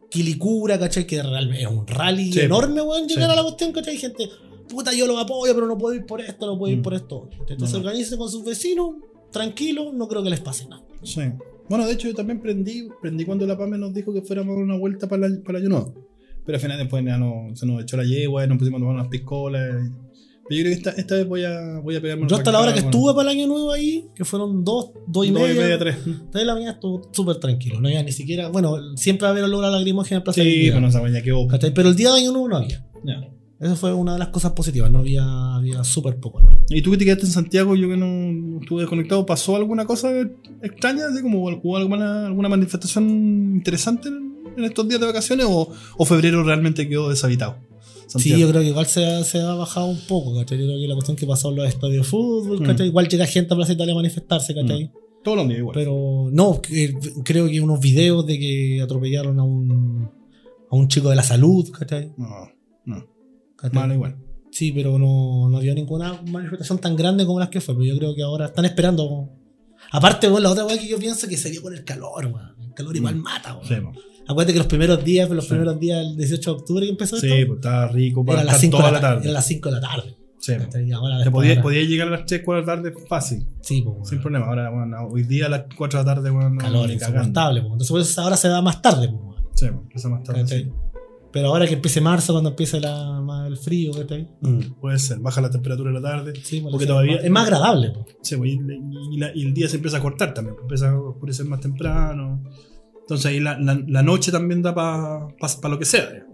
Quilicura, 0.09 0.79
¿cachai? 0.79 1.05
Que 1.05 1.21
realmente 1.21 1.61
era 1.61 1.69
un 1.69 1.85
rally 1.85 2.31
Sí, 2.31 2.39
enorme, 2.41 2.81
weón, 2.81 3.07
llegar 3.07 3.25
sí. 3.29 3.31
a 3.33 3.35
la 3.35 3.43
cuestión, 3.43 3.71
¿cachai? 3.73 3.97
Gente, 3.97 4.29
puta, 4.69 4.93
yo 4.93 5.05
lo 5.07 5.17
apoyo, 5.19 5.53
pero 5.53 5.67
no 5.67 5.77
puedo 5.77 5.95
ir 5.95 6.05
por 6.05 6.21
esto, 6.21 6.45
no 6.45 6.57
puedo 6.57 6.71
ir 6.71 6.79
Mm. 6.79 6.83
por 6.83 6.93
esto. 6.93 7.29
Entonces 7.49 7.73
No. 7.73 7.79
organícense 7.79 8.17
con 8.17 8.29
sus 8.29 8.43
vecinos, 8.45 8.95
tranquilos, 9.31 9.93
no 9.93 10.07
creo 10.07 10.23
que 10.23 10.29
les 10.29 10.39
pase 10.39 10.67
nada. 10.67 10.83
Sí. 11.03 11.21
Bueno, 11.69 11.85
de 11.85 11.93
hecho, 11.93 12.07
yo 12.07 12.15
también 12.15 12.39
prendí, 12.41 12.87
prendí 13.01 13.25
cuando 13.25 13.45
la 13.45 13.57
PAME 13.57 13.77
nos 13.77 13.93
dijo 13.93 14.13
que 14.13 14.21
fuéramos 14.21 14.53
a 14.53 14.55
dar 14.55 14.63
una 14.63 14.77
vuelta 14.77 15.07
para 15.09 15.27
la, 15.27 15.41
para 15.43 15.53
la 15.53 15.59
Ayuno. 15.59 15.93
Pero 16.45 16.55
al 16.55 16.61
final 16.61 16.77
después 16.77 17.03
ya 17.05 17.17
no, 17.17 17.53
se 17.55 17.65
nos 17.65 17.81
echó 17.83 17.97
la 17.97 18.05
yegua, 18.05 18.45
y 18.45 18.47
nos 18.47 18.57
pusimos 18.57 18.77
a 18.79 18.81
tomar 18.81 18.95
unas 18.95 19.09
piscolas. 19.09 19.75
y- 19.85 20.06
Pero 20.47 20.57
yo 20.57 20.63
creo 20.63 20.73
que 20.73 20.77
esta, 20.77 20.91
esta 20.91 21.15
vez 21.15 21.27
voy 21.27 21.43
a, 21.43 21.79
voy 21.79 21.95
a 21.95 22.01
pegarme 22.01 22.27
Yo 22.27 22.35
hasta 22.35 22.51
la 22.51 22.59
hora 22.59 22.73
que 22.73 22.79
estuve 22.79 23.13
para 23.13 23.31
el 23.31 23.37
año 23.37 23.47
nuevo 23.47 23.71
ahí, 23.71 24.05
que 24.15 24.25
fueron 24.25 24.63
dos, 24.63 24.91
dos 25.07 25.25
y 25.25 25.31
Dos 25.31 25.41
media, 25.41 25.55
y 25.55 25.57
media, 25.57 25.79
tres. 25.79 25.97
tres 26.03 26.31
de 26.33 26.45
la 26.45 26.53
mañana 26.53 26.71
estuvo 26.73 27.09
súper 27.11 27.37
tranquilo, 27.37 27.81
no 27.81 27.87
había 27.87 28.03
ni 28.03 28.11
siquiera, 28.11 28.49
bueno, 28.49 28.77
siempre 28.95 29.23
va 29.23 29.29
a 29.29 29.31
haber 29.31 29.43
olor 29.43 29.65
a 29.65 29.69
lagrimógena 29.69 30.17
en 30.17 30.23
Plaza 30.23 30.41
Sí, 30.41 30.67
pero 30.69 30.81
no 30.81 30.91
sabía 30.91 31.21
hubo. 31.33 31.47
¿cachai? 31.47 31.73
Pero 31.73 31.89
el 31.89 31.95
día 31.95 32.11
de 32.11 32.19
año 32.19 32.31
nuevo 32.31 32.47
no 32.47 32.57
había. 32.57 32.85
Ya. 33.03 33.21
Eso 33.59 33.75
fue 33.75 33.91
una 33.91 34.13
de 34.13 34.19
las 34.19 34.27
cosas 34.27 34.51
positivas, 34.51 34.91
no 34.91 34.99
había, 34.99 35.55
había 35.55 35.83
súper 35.83 36.17
poco. 36.17 36.39
¿Y 36.69 36.81
tú 36.83 36.91
que 36.91 36.97
te 36.97 37.05
quedaste 37.05 37.25
en 37.25 37.31
Santiago, 37.31 37.75
yo 37.75 37.89
que 37.89 37.97
no 37.97 38.59
estuve 38.61 38.81
desconectado, 38.81 39.25
pasó 39.25 39.55
alguna 39.55 39.85
cosa 39.85 40.11
extraña? 40.61 41.05
Así 41.11 41.23
como 41.23 41.39
hubo 41.39 41.77
alguna, 41.77 42.27
alguna 42.27 42.49
manifestación 42.49 43.09
interesante 43.55 44.09
en, 44.09 44.37
en 44.57 44.63
estos 44.63 44.87
días 44.87 45.01
de 45.01 45.07
vacaciones 45.07 45.47
o, 45.49 45.71
o 45.97 46.05
febrero 46.05 46.43
realmente 46.43 46.87
quedó 46.87 47.09
deshabitado? 47.09 47.57
Sí, 48.07 48.29
yo 48.39 48.49
creo 48.49 48.61
que 48.61 48.67
igual 48.69 48.85
se 48.85 49.05
ha, 49.05 49.23
se 49.23 49.39
ha 49.41 49.53
bajado 49.53 49.87
un 49.87 49.99
poco, 50.07 50.35
¿cachai? 50.35 50.57
Yo 50.57 50.65
creo 50.65 50.79
que 50.79 50.87
la 50.87 50.93
cuestión 50.95 51.17
que 51.17 51.25
pasó 51.27 51.49
en 51.49 51.57
los 51.57 51.67
estadios 51.67 52.05
de 52.05 52.09
fútbol, 52.09 52.61
Mm. 52.61 52.65
¿cachai? 52.65 52.87
Igual 52.87 53.07
llega 53.07 53.25
gente 53.25 53.53
a 53.53 53.57
Plaza 53.57 53.73
Italia 53.73 53.93
a 53.93 53.97
manifestarse, 53.97 54.55
¿cachai? 54.55 54.91
Todos 55.23 55.37
los 55.37 55.47
días 55.47 55.59
igual. 55.59 55.73
Pero 55.73 56.29
no, 56.31 56.61
que- 56.61 56.93
creo 57.23 57.47
que 57.49 57.59
unos 57.59 57.79
videos 57.81 58.25
de 58.25 58.39
que 58.39 58.81
atropellaron 58.81 59.39
a 59.39 59.43
un, 59.43 60.09
a 60.71 60.75
un 60.75 60.87
chico 60.87 61.09
de 61.09 61.15
la 61.17 61.23
salud, 61.23 61.69
¿cachai? 61.71 62.11
No, 62.17 62.27
no. 62.85 63.05
¿Cachai? 63.57 63.75
Malo 63.79 63.93
igual. 63.93 64.17
Sí, 64.51 64.71
pero 64.71 64.97
no, 64.97 65.49
no 65.49 65.57
había 65.57 65.73
ninguna 65.73 66.21
manifestación 66.31 66.79
tan 66.79 66.95
grande 66.95 67.25
como 67.25 67.39
las 67.39 67.49
que 67.49 67.59
fue. 67.61 67.75
Pero 67.75 67.85
yo 67.85 67.97
creo 67.97 68.15
que 68.15 68.23
ahora 68.23 68.45
están 68.45 68.63
esperando. 68.65 69.29
Aparte, 69.91 70.27
bueno, 70.29 70.43
la 70.45 70.51
otra 70.51 70.65
weá 70.65 70.77
que 70.79 70.87
yo 70.87 70.97
pienso 70.97 71.27
que 71.27 71.37
sería 71.37 71.61
con 71.61 71.73
el 71.73 71.83
calor, 71.83 72.25
weón. 72.25 72.55
El 72.61 72.73
calor 72.73 72.95
igual 72.95 73.15
Mm. 73.17 73.21
mata, 73.21 73.55
weón. 73.55 73.67
Sí. 73.67 73.75
Acuérdate 74.27 74.53
que 74.53 74.59
los 74.59 74.67
primeros 74.67 75.03
días, 75.03 75.29
los 75.29 75.43
Sí. 75.45 75.49
primeros 75.51 75.79
días, 75.79 76.05
el 76.05 76.17
18 76.17 76.51
de 76.53 76.57
octubre 76.59 76.85
que 76.85 76.91
empezó 76.91 77.17
Sí, 77.17 77.27
esto, 77.31 77.47
pues 77.47 77.57
estaba 77.59 77.87
rico 77.87 78.25
para 78.25 78.43
las 78.43 78.55
estar 78.55 78.59
5 78.61 78.77
toda 78.77 78.89
de 78.89 78.93
la 78.95 79.01
tarde. 79.01 79.23
Era 79.23 79.33
las 79.33 79.45
5 79.47 79.69
de 79.69 79.75
la 79.75 79.81
tarde. 79.81 80.15
Sí, 80.39 80.53
po. 80.53 80.63
¿cachai? 80.65 80.87
Y 80.87 80.91
ahora 80.91 81.17
Te 81.17 81.23
después 81.25 81.59
podía, 81.61 81.83
llegar 81.83 82.07
a 82.07 82.11
las 82.11 82.25
3, 82.25 82.41
4 82.45 82.61
de 82.61 82.67
la 82.67 82.75
tarde 82.91 82.93
fácil, 83.07 83.47
Sí, 83.61 83.81
pues, 83.81 84.09
sin 84.09 84.21
problema. 84.21 84.45
Ahora, 84.47 84.69
bueno, 84.69 84.97
hoy 85.11 85.23
día 85.23 85.47
a 85.47 85.49
las 85.49 85.63
4 85.75 85.99
de 85.99 86.05
la 86.05 86.15
tarde, 86.15 86.29
bueno, 86.29 86.49
no, 86.51 86.57
calor 86.59 86.89
insoportable. 86.91 87.61
pues. 87.61 87.71
Entonces 87.73 87.89
por 87.91 88.01
eso 88.01 88.21
ahora 88.21 88.37
se 88.37 88.47
da 88.49 88.61
más 88.61 88.81
tarde. 88.81 89.07
pues, 89.09 89.21
weón. 89.21 89.35
Sí, 89.55 89.65
pues, 89.67 89.81
empieza 89.83 90.09
más 90.09 90.23
tarde. 90.23 90.47
Sí. 90.47 90.67
Pero 91.33 91.49
ahora 91.49 91.67
que 91.67 91.73
empiece 91.73 91.99
marzo, 92.01 92.33
cuando 92.33 92.51
empiece 92.51 92.79
la, 92.79 93.19
más 93.21 93.47
el 93.47 93.57
frío, 93.57 93.91
¿cachai? 93.91 94.27
Puede 94.79 94.97
ser, 94.97 95.19
baja 95.19 95.41
la 95.41 95.49
temperatura 95.51 95.91
de 95.91 95.99
la 95.99 96.09
tarde. 96.09 96.33
Sí, 96.41 96.61
pues, 96.61 96.71
Porque 96.71 96.85
todavía- 96.87 97.17
Es 97.17 97.29
más 97.29 97.43
agradable. 97.45 97.91
pues. 97.91 98.15
Sí, 98.21 98.35
pues, 98.37 98.51
y, 98.51 98.59
y 99.13 99.17
la- 99.17 99.35
y 99.35 99.41
el 99.45 99.53
día 99.53 99.67
se 99.67 99.75
empieza 99.75 99.97
a 99.97 100.01
cortar 100.01 100.33
también, 100.33 100.55
pues, 100.55 100.63
empieza 100.63 100.89
a 100.91 100.99
oscurecer 100.99 101.45
más 101.45 101.59
temprano. 101.59 102.43
Entonces 103.07 103.25
ahí 103.27 103.39
la, 103.39 103.57
la- 103.57 103.81
la 103.87 104.03
noche 104.03 104.31
también 104.31 104.61
da 104.61 104.75
para 104.75 105.27
lo 105.69 105.79
que 105.79 105.85
sea. 105.85 106.25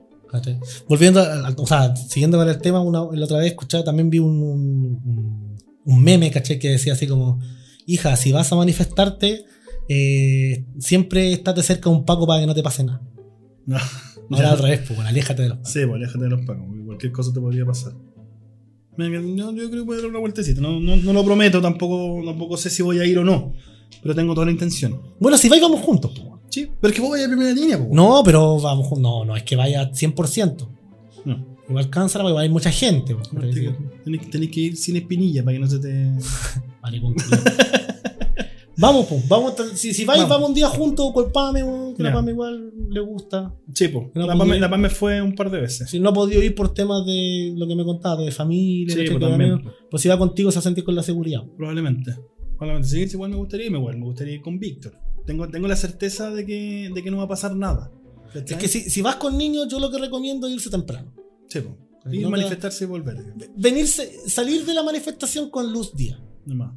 Volviendo, 0.89 1.19
a- 1.21 1.53
o 1.57 1.67
sea, 1.67 1.95
siguiendo 1.95 2.38
con 2.39 2.49
el 2.49 2.57
tema, 2.57 2.82
una, 2.82 3.05
la 3.11 3.26
otra 3.26 3.38
vez 3.38 3.51
escuchaba, 3.51 3.84
también 3.84 4.09
vi 4.09 4.17
un, 4.19 5.59
un, 5.86 6.03
meme, 6.03 6.32
¿cachai? 6.32 6.57
Que 6.57 6.69
decía 6.69 6.93
así 6.93 7.05
como, 7.05 7.39
hija, 7.86 8.15
si 8.15 8.32
vas 8.32 8.51
a 8.51 8.55
manifestarte, 8.55 9.45
eh, 9.88 10.65
siempre 10.80 11.32
estate 11.34 11.61
cerca 11.61 11.89
de 11.91 11.95
un 11.97 12.05
paco 12.05 12.26
para 12.26 12.41
que 12.41 12.47
no 12.47 12.55
te 12.55 12.63
pase 12.63 12.84
nada. 12.84 13.01
No, 14.30 14.38
Ahora 14.38 14.51
al 14.53 14.57
revés, 14.59 14.80
pues, 14.88 14.95
bueno, 14.95 15.09
aléjate 15.09 15.41
de 15.41 15.49
los 15.49 15.57
pacos. 15.57 15.71
Sí, 15.74 15.80
pues 15.86 15.95
aléjate 15.95 16.24
de 16.24 16.30
los 16.30 16.45
pacos, 16.45 16.63
porque 16.65 16.86
cualquier 16.86 17.11
cosa 17.11 17.34
te 17.34 17.41
podría 17.41 17.65
pasar. 17.65 17.91
Yo 18.97 19.69
creo 19.69 19.69
que 19.69 19.80
voy 19.82 19.97
a 19.97 20.01
dar 20.01 20.09
una 20.09 20.19
vueltecita. 20.19 20.61
No, 20.61 20.80
no, 20.80 20.95
no 20.95 21.11
lo 21.13 21.26
prometo, 21.26 21.61
tampoco, 21.61 22.24
tampoco 22.26 22.55
sé 22.55 22.69
si 22.69 22.82
voy 22.82 22.99
a 22.99 23.05
ir 23.05 23.17
o 23.19 23.26
no. 23.26 23.53
Pero 24.02 24.16
tengo 24.16 24.34
toda 24.34 24.46
la 24.46 24.52
intención. 24.52 25.00
Bueno, 25.20 25.38
si 25.38 25.50
vais, 25.50 25.62
vamos 25.62 25.82
juntos. 25.82 26.12
bueno. 26.20 26.41
Sí, 26.50 26.70
pero 26.80 26.91
es 26.91 26.96
que 26.96 27.02
vos 27.02 27.12
vayas 27.12 27.28
a 27.28 27.32
primera 27.32 27.52
línea, 27.54 27.78
pues. 27.78 27.89
No, 27.91 28.22
pero 28.24 28.60
vamos 28.60 28.88
juntos. 28.88 29.02
No, 29.02 29.26
no 29.26 29.36
es 29.36 29.44
que 29.44 29.56
vaya 29.56 29.91
100%. 29.91 30.68
No. 31.26 31.46
Igual 31.70 31.89
cansa, 31.89 32.22
porque 32.22 32.38
hay 32.38 32.50
mucha 32.50 32.72
gente. 32.72 33.16
pues, 33.16 33.28
Aparte 33.30 33.52
que 33.62 33.76
Tenés, 34.04 34.30
tenés 34.30 34.50
que 34.50 34.60
ir 34.60 34.78
sin 34.78 34.96
espinilla 34.98 35.44
para 35.44 35.56
que 35.56 35.60
no 35.60 35.68
se 35.68 35.80
te. 35.80 36.12
Maricón, 36.82 37.14
culiao. 37.14 37.41
Vamos, 38.76 39.06
pues, 39.06 39.28
vamos, 39.30 39.54
si, 39.76 39.94
si 39.94 40.04
vais, 40.04 40.20
Vamos. 40.22 40.30
vamos. 40.36 40.50
un 40.50 40.56
día 40.56 40.68
juntos 40.68 41.12
con 41.14 41.32
Pame, 41.32 41.62
que 41.96 42.02
la. 42.04 42.12
Pame 42.12 42.32
igual 42.32 42.72
le 42.89 43.00
gusta. 43.02 43.54
Sí, 43.74 43.88
pues. 43.88 44.08
No, 44.16 44.26
la, 44.26 44.36
la 44.36 44.70
PAME 44.70 44.89
fue 44.89 45.22
un 45.22 45.36
par 45.36 45.50
de 45.52 45.62
veces. 45.62 45.89
Si 45.89 46.00
no 46.00 46.10
ha 46.10 46.14
podido 46.14 46.41
ir 46.44 46.56
por 46.56 46.74
temas 46.74 47.06
de 47.06 47.54
lo 47.56 47.68
que 47.68 47.76
me 47.76 47.84
contaste, 47.84 48.24
de 48.24 48.32
familia, 48.32 48.96
Sí, 48.96 49.06
pues 49.10 49.62
pues 49.89 50.02
si 50.02 50.10
va 50.10 50.18
contigo 50.18 50.52
se 50.52 50.56
va 50.58 50.60
a 50.60 50.64
sentir 50.64 50.84
con 50.84 50.96
la 50.96 51.04
seguridad. 51.04 51.44
Probablemente. 51.56 52.16
Sí, 52.84 53.07
igual 53.14 53.32
me 53.32 53.38
gustaría 53.38 53.66
irme, 53.68 53.78
igual. 53.80 53.97
Me 53.97 54.05
gustaría 54.05 54.36
ir 54.36 54.41
con 54.41 54.59
Víctor. 54.59 54.97
Tengo, 55.26 55.47
tengo 55.49 55.68
la 55.68 55.76
certeza 55.76 56.32
de 56.32 56.45
que, 56.45 56.91
de 56.93 57.03
que 57.03 57.09
no 57.11 57.18
va 57.18 57.24
a 57.24 57.28
pasar 57.28 57.55
nada. 57.55 57.91
Es 58.34 58.55
que 58.57 58.68
si, 58.68 58.89
si 58.89 59.01
vas 59.01 59.16
con 59.18 59.38
niños, 59.38 59.68
yo 59.70 59.80
lo 59.80 59.91
que 59.91 59.97
recomiendo 59.99 60.47
es 60.47 60.53
irse 60.53 60.70
temprano. 60.70 61.14
Sí, 61.47 61.59
pues. 61.61 61.76
No 62.05 62.14
Ir, 62.14 62.24
te- 62.24 62.30
manifestarse 62.30 62.84
y 62.84 62.88
volver. 62.88 63.18
Venirse, 63.55 64.28
salir 64.30 64.66
de 64.66 64.74
la 64.74 64.84
manifestación 64.84 65.49
con 65.49 65.72
luz 65.72 65.95
día. 65.95 66.20
No 66.45 66.55
más. 66.55 66.74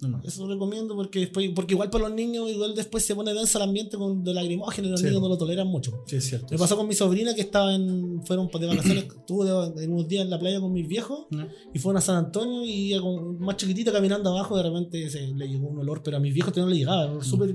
No. 0.00 0.20
Eso 0.24 0.46
lo 0.46 0.54
recomiendo 0.54 0.94
porque 0.94 1.20
después, 1.20 1.50
porque 1.54 1.74
igual 1.74 1.90
para 1.90 2.04
los 2.08 2.14
niños, 2.14 2.48
igual 2.50 2.74
después 2.74 3.04
se 3.04 3.14
pone 3.14 3.34
denso 3.34 3.58
el 3.58 3.64
ambiente 3.64 3.96
con 3.96 4.22
de 4.22 4.32
lacrimógeno 4.32 4.88
y 4.88 4.90
los 4.92 5.00
Sí. 5.00 5.06
niños 5.06 5.20
no 5.20 5.28
lo 5.28 5.36
toleran 5.36 5.66
mucho. 5.66 6.02
Sí, 6.06 6.16
es 6.16 6.26
cierto. 6.26 6.46
Me 6.50 6.58
pasó 6.58 6.76
con 6.76 6.86
mi 6.86 6.94
sobrina 6.94 7.34
que 7.34 7.40
estaba 7.40 7.74
en. 7.74 8.22
Fueron 8.24 8.48
de 8.48 8.66
vacaciones, 8.66 9.04
estuvo 9.18 9.44
en 9.76 9.92
unos 9.92 10.08
días 10.08 10.24
en 10.24 10.30
la 10.30 10.38
playa 10.38 10.60
con 10.60 10.72
mis 10.72 10.86
viejos 10.86 11.26
¿No? 11.30 11.46
y 11.74 11.78
fueron 11.78 11.98
a 11.98 12.00
San 12.00 12.16
Antonio 12.16 12.64
y 12.64 12.92
ella 12.92 13.00
con, 13.02 13.38
más 13.40 13.56
chiquitita 13.56 13.92
caminando 13.92 14.30
abajo, 14.30 14.56
de 14.56 14.62
repente 14.62 15.10
se, 15.10 15.26
le 15.26 15.48
llegó 15.48 15.68
un 15.68 15.78
olor, 15.78 16.02
pero 16.02 16.16
a 16.16 16.20
mis 16.20 16.32
viejos 16.32 16.56
no 16.56 16.68
le 16.68 16.76
llegaba, 16.76 17.06
un 17.06 17.10
olor 17.12 17.24
súper 17.24 17.54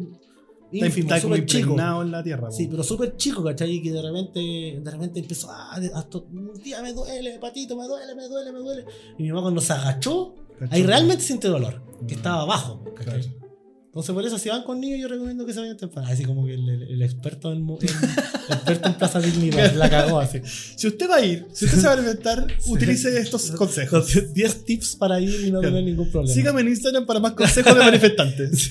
Está, 0.82 1.20
súper 1.20 1.46
chico. 1.46 1.76
en 2.02 2.12
la 2.12 2.24
tierra. 2.24 2.50
Sí, 2.52 2.68
pero 2.68 2.84
súper 2.84 3.16
chico, 3.16 3.44
¿cachai? 3.44 3.82
Que 3.82 3.92
de 3.92 4.02
repente, 4.02 4.40
de 4.84 4.92
repente 4.92 5.20
empezó, 5.20 5.50
ah, 5.52 5.80
hasta 5.94 6.18
un 6.18 6.54
día 6.64 6.82
me 6.82 6.94
duele, 6.94 7.38
patito, 7.40 7.76
me 7.78 7.86
duele, 7.86 8.16
me 8.16 8.28
duele, 8.28 8.52
me 8.52 8.60
duele. 8.60 8.86
Y 9.20 9.24
mi 9.24 9.30
mamá 9.30 9.44
cuando 9.44 9.62
se 9.62 9.74
agachó, 9.74 10.34
¿Cachai? 10.64 10.82
ahí 10.82 10.86
realmente 10.88 11.24
sintió 11.24 11.50
dolor, 11.52 11.82
que 12.08 12.16
Mm. 12.16 12.18
estaba 12.18 12.42
abajo, 12.42 12.84
¿cachai? 12.96 13.22
Claro. 13.22 13.44
Entonces 13.86 14.16
por 14.16 14.26
eso 14.26 14.40
si 14.40 14.50
van 14.50 14.64
con 14.64 14.80
niños 14.82 15.00
yo 15.02 15.08
recomiendo 15.08 15.46
que 15.46 15.54
se 15.54 15.60
vayan 15.60 15.78
temprano. 15.78 16.08
Así 16.08 16.26
como 16.26 16.48
que 16.48 16.56
el, 16.56 16.68
el- 16.68 16.82
el 16.94 17.02
experto 17.04 17.52
en, 17.54 17.70
el 17.70 17.78
experto 18.50 18.90
en 18.90 18.96
Plaza 18.96 19.20
Dignidad 19.22 19.72
la 19.76 19.88
cagó 19.88 20.20
así. 20.20 20.42
Si 20.44 20.88
usted 20.88 21.08
va 21.08 21.18
a 21.18 21.22
ir, 21.24 21.46
si 21.54 21.66
usted 21.66 21.78
se 21.78 21.86
va 21.86 21.92
a 21.94 21.98
alimentar, 21.98 22.48
utilice 22.68 23.16
estos 23.20 23.52
consejos. 23.52 24.08
Entonces 24.16 24.34
10 24.34 24.66
tips 24.66 24.96
para 24.96 25.20
ir 25.22 25.46
y 25.46 25.52
no 25.52 25.60
tener 25.62 25.84
ningún 25.84 26.10
problema. 26.10 26.34
Sígame 26.34 26.62
en 26.62 26.70
Instagram 26.70 27.06
para 27.06 27.20
más 27.20 27.34
consejos 27.34 27.76
de 27.76 27.84
manifestantes. 27.84 28.70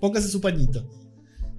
Póngase 0.00 0.28
su 0.28 0.40
pañito. 0.40 0.84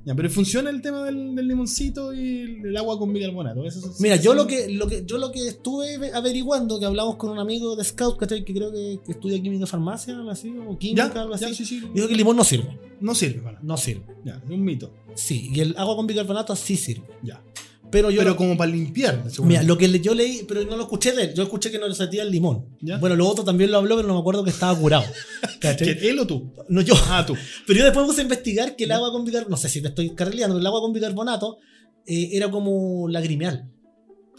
Ya, 0.10 0.16
pero 0.16 0.28
funciona 0.32 0.72
el 0.72 0.82
tema 0.82 1.04
del, 1.04 1.36
del 1.36 1.48
limoncito 1.48 2.12
y 2.16 2.62
el 2.64 2.76
agua 2.76 2.98
con 2.98 3.14
bicarbonato. 3.14 3.64
Eso 3.64 3.94
Mira, 4.00 4.16
yo 4.16 4.34
lo 4.34 4.48
que, 4.48 4.68
lo 4.68 4.88
que 4.88 5.04
yo 5.06 5.20
lo 5.20 5.32
que 5.32 5.48
estuve 5.48 6.12
averiguando, 6.12 6.80
que 6.80 6.88
hablamos 6.88 7.16
con 7.18 7.30
un 7.30 7.38
amigo 7.38 7.76
de 7.76 7.84
Scout, 7.84 8.18
que 8.18 8.44
creo 8.44 8.72
que, 8.72 9.00
que 9.06 9.12
estudia 9.12 9.40
química 9.40 9.68
farmacia, 9.68 10.16
algo 10.16 10.32
así, 10.32 10.50
o 10.68 10.76
química, 10.80 11.12
Ya, 11.14 11.22
algo 11.22 11.36
así. 11.36 11.46
ya, 11.46 11.54
sí, 11.54 11.64
sí. 11.64 11.84
Dijo 11.94 12.08
que 12.08 12.14
el 12.14 12.18
limón 12.18 12.36
no 12.36 12.44
sirve. 12.44 12.76
No 13.00 13.14
sirve 13.14 13.40
para. 13.42 13.60
No 13.62 13.78
sirve. 13.78 14.02
Ya, 14.26 14.42
es 14.44 14.50
un 14.50 14.64
mito. 14.64 14.92
Sí, 15.14 15.52
y 15.54 15.60
el 15.60 15.76
agua 15.78 15.96
con 15.96 16.08
bicarbonato 16.08 16.56
sí 16.56 16.76
sirve. 16.76 17.06
Ya. 17.22 17.44
Pero 17.92 18.12
yo. 18.12 18.20
Pero 18.22 18.36
como 18.36 18.56
para 18.58 18.70
limpiar. 18.72 19.24
Mira, 19.44 19.64
lo 19.64 19.78
que 19.78 20.00
yo 20.00 20.14
leí, 20.14 20.44
pero 20.48 20.64
no 20.66 20.76
lo 20.78 20.84
escuché 20.84 21.12
de 21.12 21.24
él. 21.24 21.34
Yo 21.34 21.44
escuché 21.44 21.72
que 21.72 21.80
no 21.80 21.88
le 21.88 21.96
sentía 21.96 22.24
el 22.24 22.32
limón. 22.32 22.66
¿Ya? 22.82 22.98
Bueno, 22.98 23.16
lo 23.16 23.28
otro 23.28 23.44
también 23.44 23.72
lo 23.72 23.78
habló, 23.78 23.96
pero 23.96 24.08
no 24.08 24.14
me 24.16 24.20
acuerdo 24.20 24.44
que 24.44 24.52
estaba 24.52 24.78
curado. 24.78 25.04
¿Cachai? 25.60 25.96
¿Quién, 25.98 26.12
¿Él 26.12 26.20
o 26.20 26.28
tú? 26.28 26.54
No 26.70 26.82
yo. 26.82 26.94
Ah, 27.08 27.26
tú. 27.26 27.36
Pero 27.68 27.80
yo 27.80 27.86
después 27.86 28.06
puse 28.06 28.22
a 28.22 28.24
investigar 28.24 28.76
que 28.76 28.84
el 28.84 28.92
agua 28.92 29.12
con 29.12 29.26
bicarbonato, 29.26 29.50
no 29.52 29.58
sé 29.58 29.70
si 29.70 29.82
te 29.82 29.88
estoy 29.90 30.12
carrileando, 30.16 30.54
pero 30.56 30.62
el 30.62 30.68
agua 30.68 30.82
con 30.82 30.94
bicarbonato 30.94 31.58
eh, 32.06 32.30
era 32.34 32.50
como 32.52 33.08
lagrimeal. 33.10 33.70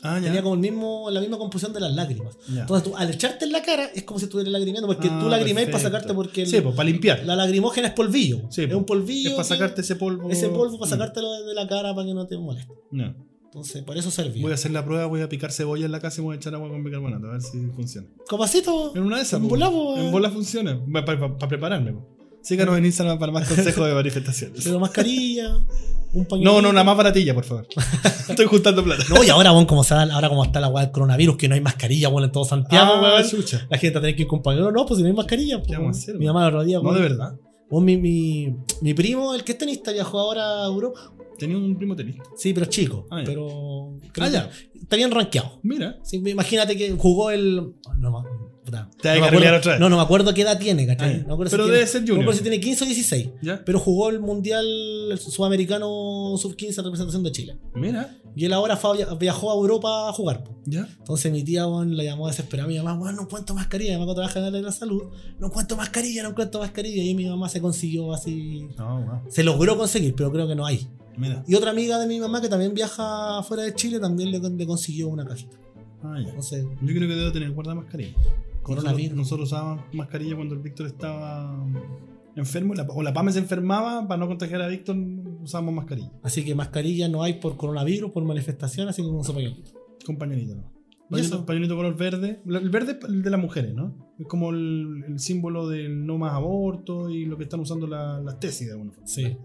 Ah, 0.02 0.18
ya. 0.18 0.24
Tenía 0.28 0.42
como 0.42 0.54
el 0.54 0.60
mismo, 0.60 1.10
la 1.10 1.20
misma 1.20 1.36
composición 1.36 1.74
de 1.74 1.80
las 1.80 1.92
lágrimas. 1.94 2.34
Ya. 2.54 2.62
Entonces 2.62 2.90
tú, 2.90 2.96
al 2.96 3.10
echarte 3.10 3.44
en 3.44 3.52
la 3.52 3.62
cara, 3.62 3.84
es 3.94 4.02
como 4.04 4.18
si 4.18 4.24
estuvieras 4.24 4.50
lagrimeando, 4.50 4.86
porque 4.86 5.08
Ah, 5.10 5.18
tú 5.20 5.28
lagrimeas 5.28 5.68
para 5.68 5.78
sacarte, 5.82 6.14
porque 6.14 6.42
el- 6.42 6.48
Sí, 6.48 6.60
pues 6.62 6.74
para 6.74 6.88
limpiar. 6.88 7.22
la 7.26 7.36
lagrimógena 7.36 7.88
es 7.88 7.92
polvillo. 7.94 8.42
Sí, 8.50 8.62
es 8.62 8.68
pues. 8.68 8.78
un 8.78 8.86
polvillo. 8.86 9.28
es 9.30 9.34
para 9.36 9.44
sacarte 9.48 9.82
ese 9.82 9.96
polvo. 9.96 10.30
ese 10.30 10.48
polvo 10.48 10.78
para 10.78 10.88
Mm. 10.88 10.90
sacártelo 10.98 11.32
de, 11.32 11.48
de 11.48 11.54
la 11.54 11.68
cara 11.68 11.94
para 11.94 12.06
que 12.06 12.14
no 12.14 12.26
te 12.26 12.38
moleste. 12.38 12.72
No. 12.92 13.14
Entonces, 13.52 13.82
por 13.82 13.96
eso 13.98 14.10
servía. 14.12 14.42
Voy 14.42 14.52
a 14.52 14.54
hacer 14.54 14.70
la 14.70 14.84
prueba, 14.84 15.06
voy 15.06 15.22
a 15.22 15.28
picar 15.28 15.50
cebolla 15.50 15.84
en 15.84 15.90
la 15.92 15.98
casa 15.98 16.20
y 16.20 16.24
voy 16.24 16.34
a 16.34 16.36
echar 16.36 16.54
agua 16.54 16.68
con 16.68 16.84
bicarbonato, 16.84 17.26
a 17.26 17.32
ver 17.32 17.42
si 17.42 17.58
funciona. 17.74 18.06
Copacito. 18.28 18.94
En 18.94 19.02
una 19.02 19.16
de 19.16 19.22
esas. 19.22 19.34
En 19.40 19.48
po. 19.48 19.56
bola, 19.56 19.66
En 20.00 20.06
eh. 20.06 20.10
bola 20.12 20.30
funciona. 20.30 20.80
Para 20.92 21.48
prepararme. 21.48 21.92
po. 21.92 22.06
Síganos 22.42 22.78
en 22.78 22.86
Instagram 22.86 23.18
para 23.18 23.32
más 23.32 23.48
consejos 23.48 23.86
de 23.88 23.92
manifestaciones. 23.94 24.62
Pero 24.64 24.78
mascarilla, 24.78 25.58
un 26.14 26.24
pañuelo. 26.26 26.52
No, 26.54 26.62
no, 26.62 26.70
una 26.70 26.84
más 26.84 26.96
baratilla, 26.96 27.34
por 27.34 27.44
favor. 27.44 27.66
Estoy 28.28 28.46
juntando 28.46 28.82
plata. 28.84 29.04
No, 29.10 29.22
y 29.24 29.28
ahora, 29.28 29.50
bueno, 29.50 29.66
como, 29.66 29.82
está, 29.82 30.00
ahora 30.04 30.28
como 30.28 30.44
está 30.44 30.60
la 30.60 30.68
weá 30.68 30.84
del 30.84 30.92
coronavirus, 30.92 31.36
que 31.36 31.48
no 31.48 31.56
hay 31.56 31.60
mascarilla, 31.60 32.08
bueno, 32.08 32.26
en 32.26 32.32
todo 32.32 32.44
Santiago, 32.44 32.92
Ah, 32.94 33.16
weón. 33.16 33.28
chucha. 33.28 33.66
La 33.68 33.76
gente 33.78 33.98
tener 34.00 34.14
que 34.16 34.22
ir 34.22 34.28
con 34.28 34.42
pañuelo. 34.42 34.70
No, 34.70 34.86
pues 34.86 34.98
si 34.98 35.02
no 35.02 35.08
hay 35.08 35.14
mascarilla. 35.14 35.58
Pues, 35.58 35.68
¿Qué 35.68 35.76
vamos 35.76 35.96
a 35.96 36.00
hacer, 36.00 36.14
Mi 36.14 36.26
mamá 36.26 36.42
el 36.42 36.54
otro 36.54 36.64
día, 36.64 36.76
No, 36.78 36.84
weón, 36.84 36.94
de 36.94 37.02
verdad. 37.02 37.34
weón, 37.68 37.84
mi, 37.84 37.96
mi, 37.98 38.56
mi 38.80 38.94
primo, 38.94 39.34
el 39.34 39.42
que 39.44 39.52
es 39.52 39.58
tenista, 39.58 39.90
viajó 39.92 40.20
ahora 40.20 40.62
a 40.62 40.66
Europa. 40.66 40.98
Tenía 41.40 41.56
un 41.58 41.76
primo 41.76 41.96
tenista. 41.96 42.22
Sí, 42.36 42.52
pero 42.54 42.66
chico. 42.66 43.06
Ah, 43.10 43.18
ya. 43.20 43.24
pero. 43.24 43.96
creo 44.12 44.26
Ah, 44.26 44.30
que 44.30 44.32
ya. 44.34 44.50
Está 44.80 44.96
bien 44.96 45.10
rankeado. 45.10 45.58
Mira. 45.62 45.98
Sí, 46.04 46.22
imagínate 46.24 46.76
que 46.76 46.92
jugó 46.92 47.30
el. 47.32 47.72
No, 47.98 48.10
ma- 48.10 48.24
puta. 48.64 48.90
Te 49.00 49.08
no 49.08 49.14
que 49.14 49.20
me 49.20 49.26
arreglar 49.26 49.54
acuerdo- 49.54 49.58
otra 49.58 49.72
vez. 49.72 49.80
No, 49.80 49.88
no 49.88 49.96
me 49.96 50.02
acuerdo 50.02 50.34
qué 50.34 50.42
edad 50.42 50.58
tiene, 50.58 50.86
¿cachai? 50.86 51.08
Ah, 51.08 51.12
ya. 51.12 51.18
No 51.22 51.26
me 51.28 51.32
acuerdo 51.34 51.50
Pero 51.50 51.64
si 51.64 51.70
debe 51.70 51.78
tiene- 51.84 51.90
ser 51.92 52.00
No 52.02 52.04
me 52.04 52.08
junior. 52.10 52.22
acuerdo 52.24 52.36
si 52.38 52.42
tiene 52.42 52.60
15 52.60 52.84
o 52.84 52.86
16. 52.86 53.28
¿Ya? 53.42 53.62
Pero 53.64 53.78
jugó 53.80 54.10
el 54.10 54.20
Mundial 54.20 54.66
Sudamericano 55.18 56.36
Sub-15 56.36 56.78
en 56.78 56.84
representación 56.84 57.22
de 57.22 57.32
Chile. 57.32 57.58
Mira. 57.74 58.16
Y 58.36 58.44
él 58.44 58.52
ahora 58.52 58.76
fue 58.76 58.90
a 58.90 58.92
via- 58.94 59.14
viajó 59.14 59.50
a 59.50 59.54
Europa 59.54 60.08
a 60.08 60.12
jugar. 60.12 60.44
po. 60.44 60.56
¿Ya? 60.66 60.86
Entonces 60.98 61.32
mi 61.32 61.42
tía 61.42 61.66
weón, 61.66 61.96
la 61.96 62.04
llamó 62.04 62.28
desesperada 62.28 62.68
mi 62.68 62.76
mamá, 62.78 62.94
weón, 62.94 63.16
no 63.16 63.22
encuentro 63.22 63.54
mascarilla. 63.54 63.94
Mi 63.94 64.00
mamá 64.00 64.14
trabaja 64.14 64.38
en 64.38 64.44
el 64.44 64.48
área 64.50 64.58
de 64.60 64.66
la 64.66 64.72
salud, 64.72 65.02
no 65.38 65.46
encuentro 65.48 65.76
mascarilla, 65.76 66.22
no 66.22 66.28
encuentro 66.30 66.60
mascarilla. 66.60 67.02
Y 67.02 67.14
mi 67.14 67.26
mamá 67.26 67.48
se 67.48 67.60
consiguió 67.60 68.12
así. 68.12 68.68
No, 68.78 69.00
wow. 69.04 69.20
Se 69.30 69.42
logró 69.42 69.76
conseguir, 69.76 70.14
pero 70.14 70.30
creo 70.30 70.46
que 70.46 70.54
no 70.54 70.64
hay. 70.66 70.86
Mira. 71.20 71.44
Y 71.46 71.54
otra 71.54 71.70
amiga 71.70 71.98
de 71.98 72.06
mi 72.06 72.18
mamá 72.18 72.40
que 72.40 72.48
también 72.48 72.72
viaja 72.74 73.42
fuera 73.42 73.62
de 73.64 73.74
Chile 73.74 74.00
también 74.00 74.30
le, 74.32 74.38
le 74.40 74.66
consiguió 74.66 75.08
una 75.08 75.24
cajita. 75.24 75.56
Ah, 76.02 76.16
ya. 76.20 76.28
Entonces, 76.28 76.64
Yo 76.80 76.86
creo 76.94 77.06
que 77.08 77.14
debo 77.14 77.30
tener 77.32 77.50
guarda 77.52 77.74
mascarilla. 77.74 78.14
Coronavirus. 78.62 79.16
Nosotros, 79.16 79.48
usábamos 79.48 79.84
mascarilla 79.92 80.34
cuando 80.36 80.54
el 80.54 80.60
Víctor 80.62 80.86
estaba 80.86 81.64
enfermo. 82.36 82.74
la- 82.74 82.84
o 82.88 83.02
la 83.02 83.12
PAME 83.12 83.32
se 83.32 83.38
enfermaba, 83.40 84.06
para 84.08 84.18
no 84.18 84.26
contagiar 84.28 84.62
a 84.62 84.68
Víctor, 84.68 84.96
usábamos 85.42 85.74
mascarilla. 85.74 86.10
así 86.22 86.44
que 86.44 86.54
mascarilla 86.54 87.08
no 87.08 87.22
hay 87.22 87.34
por 87.34 87.56
coronavirus, 87.56 88.12
por 88.12 88.24
manifestación, 88.24 88.88
así 88.88 89.02
que 89.02 89.08
con 89.08 89.18
un 89.18 89.24
pañuelito. 89.26 89.70
Compañerito, 90.06 90.54
¿no? 90.54 90.62
Pañuelo, 91.10 91.36
eso? 91.36 91.44
pañuelito 91.46 91.76
color 91.76 91.96
verde. 91.96 92.40
El 92.46 92.70
verde 92.70 92.96
es 93.02 93.08
el 93.08 93.22
de 93.22 93.30
las 93.30 93.40
mujeres, 93.40 93.74
¿no? 93.74 93.94
Es 94.18 94.26
como 94.26 94.50
el, 94.50 95.04
el 95.08 95.18
símbolo 95.18 95.68
del 95.68 96.06
no 96.06 96.16
más 96.18 96.32
aborto 96.34 97.10
y 97.10 97.26
lo 97.26 97.36
que 97.36 97.42
están 97.44 97.60
usando 97.60 97.86
la- 97.86 98.20
las 98.20 98.38
tesis 98.38 98.68
de 98.68 98.72
alguna 98.74 98.92
forma. 98.92 99.06
Sí. 99.08 99.36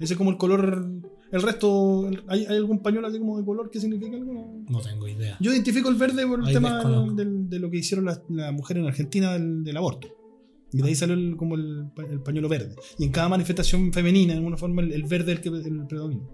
Ese 0.00 0.14
es 0.14 0.18
como 0.18 0.30
el 0.30 0.36
color. 0.36 0.86
El 1.30 1.42
resto. 1.42 2.08
¿hay, 2.26 2.46
hay 2.46 2.56
algún 2.56 2.78
pañuelo 2.80 3.06
así 3.08 3.18
como 3.18 3.38
de 3.38 3.44
color 3.44 3.70
que 3.70 3.80
significa 3.80 4.16
algo? 4.16 4.62
No. 4.68 4.80
Tengo 4.80 5.06
idea. 5.08 5.36
Yo 5.40 5.52
identifico 5.52 5.88
el 5.88 5.96
verde 5.96 6.26
por 6.26 6.40
el 6.40 6.46
Ahí 6.46 6.54
tema 6.54 6.74
desconozco. 6.76 7.14
del- 7.14 7.48
de 7.50 7.58
lo 7.58 7.70
que 7.70 7.78
hicieron 7.78 8.06
las 8.06 8.22
las 8.28 8.52
mujeres 8.52 8.82
en 8.82 8.88
Argentina 8.88 9.32
del, 9.34 9.62
del 9.64 9.76
aborto. 9.76 10.08
Y 10.72 10.78
de 10.82 10.88
ahí 10.88 10.94
salió 10.94 11.14
el- 11.14 11.36
como 11.36 11.54
el, 11.54 11.90
el 12.10 12.20
pañuelo 12.20 12.48
verde. 12.48 12.74
Y 12.98 13.04
en 13.04 13.10
cada 13.12 13.28
manifestación 13.28 13.92
femenina, 13.92 14.32
de 14.32 14.38
alguna 14.38 14.56
forma, 14.56 14.82
el, 14.82 14.92
el 14.92 15.02
verde 15.04 15.32
es 15.32 15.38
el 15.38 15.42
que 15.42 15.48
el 15.50 15.86
predomina. 15.86 16.24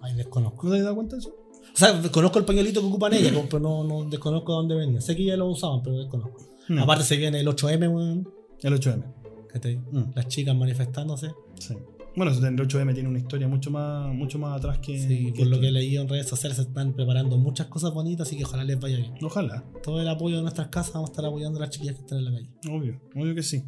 Ahí 0.00 0.14
desconozco. 0.14 0.66
¿No 0.66 0.72
te 0.72 0.78
has 0.78 0.82
dado 0.84 0.94
cuenta 0.96 1.16
de 1.16 1.20
eso? 1.20 1.30
O 1.30 1.76
sea, 1.76 2.00
conozco 2.10 2.38
el 2.40 2.44
pañuelito 2.44 2.80
que 2.80 2.86
ocupan 2.88 3.12
ellas, 3.14 3.32
pero 3.48 3.60
no, 3.60 3.84
no 3.84 4.08
desconozco 4.08 4.52
de 4.52 4.56
dónde 4.56 4.74
venía. 4.74 5.00
Sé 5.00 5.14
que 5.14 5.24
ya 5.24 5.36
lo 5.36 5.46
usaban, 5.48 5.82
pero 5.82 5.98
desconozco. 5.98 6.40
No. 6.68 6.82
Aparte 6.82 7.04
se 7.04 7.16
viene 7.16 7.38
el 7.40 7.46
8M, 7.48 7.88
weón. 7.92 8.28
El 8.62 8.74
8M. 8.74 9.04
¿cachai? 9.48 9.76
Mm. 9.76 10.12
Las 10.14 10.28
chicas 10.28 10.56
manifestándose. 10.56 11.32
Sí. 11.58 11.74
Bueno, 12.16 12.32
eso, 12.32 12.44
el 12.46 12.56
8M 12.56 12.92
tiene 12.94 13.08
una 13.08 13.18
historia 13.18 13.46
mucho 13.48 13.70
más, 13.70 14.12
mucho 14.14 14.38
más 14.38 14.58
atrás 14.58 14.78
que. 14.78 14.98
Sí, 14.98 15.32
que 15.32 15.40
por 15.42 15.46
lo 15.46 15.60
que 15.60 15.68
he 15.68 15.72
leído 15.72 16.02
en 16.02 16.08
redes 16.08 16.26
sociales 16.28 16.56
se 16.56 16.62
están 16.62 16.92
preparando 16.92 17.38
muchas 17.38 17.68
cosas 17.68 17.92
bonitas, 17.94 18.26
así 18.26 18.36
que 18.36 18.44
ojalá 18.44 18.64
les 18.64 18.78
vaya 18.80 18.96
bien. 18.96 19.12
Ojalá, 19.22 19.64
Todo 19.82 20.00
el 20.00 20.08
apoyo 20.08 20.36
de 20.36 20.42
nuestras 20.42 20.68
casas, 20.68 20.94
vamos 20.94 21.10
a 21.10 21.12
estar 21.12 21.24
apoyando 21.26 21.58
a 21.58 21.62
las 21.62 21.70
chiquillas 21.70 21.94
que 21.94 22.00
están 22.02 22.18
en 22.18 22.24
la 22.24 22.30
calle. 22.32 22.48
obvio, 22.68 23.00
obvio 23.14 23.34
que 23.34 23.42
sí. 23.42 23.62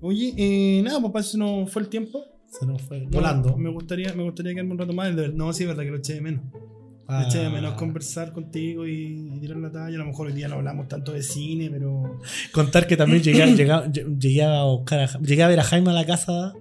Oye, 0.00 0.34
eh, 0.36 0.82
nada, 0.82 1.00
papá, 1.00 1.22
se 1.22 1.38
nos 1.38 1.70
fue 1.70 1.82
el 1.82 1.88
tiempo. 1.88 2.22
Se 2.48 2.66
nos 2.66 2.80
fue 2.82 3.06
volando. 3.10 3.56
Me 3.56 3.70
gustaría, 3.70 4.12
me 4.14 4.22
gustaría 4.22 4.52
quedarme 4.52 4.72
un 4.72 4.78
rato 4.78 4.92
más. 4.92 5.12
No, 5.34 5.52
sí, 5.52 5.64
es 5.64 5.68
verdad 5.68 5.82
que 5.84 5.90
lo 5.90 5.96
eché 5.98 6.14
de 6.14 6.20
menos. 6.20 6.42
Ah, 7.06 7.24
eché 7.28 7.38
de 7.38 7.50
menos 7.50 7.74
conversar 7.74 8.32
contigo 8.32 8.86
y, 8.86 9.30
y 9.34 9.40
tirar 9.40 9.58
la 9.58 9.70
talla. 9.70 9.96
A 9.96 9.98
lo 9.98 10.06
mejor 10.06 10.28
hoy 10.28 10.32
día 10.32 10.48
no 10.48 10.54
hablamos 10.54 10.88
tanto 10.88 11.12
de 11.12 11.22
cine, 11.22 11.68
pero. 11.70 12.18
Contar 12.52 12.86
que 12.86 12.96
también 12.96 13.22
llegué, 13.22 13.42
a- 13.42 13.46
llegué, 13.46 13.70
a- 13.72 13.90
llegué 14.18 14.42
a 14.42 14.62
buscar 14.64 15.00
a, 15.00 15.18
llegué 15.20 15.42
a 15.42 15.48
ver 15.48 15.60
a 15.60 15.64
Jaime 15.64 15.90
a 15.90 15.94
la 15.94 16.06
casa 16.06 16.54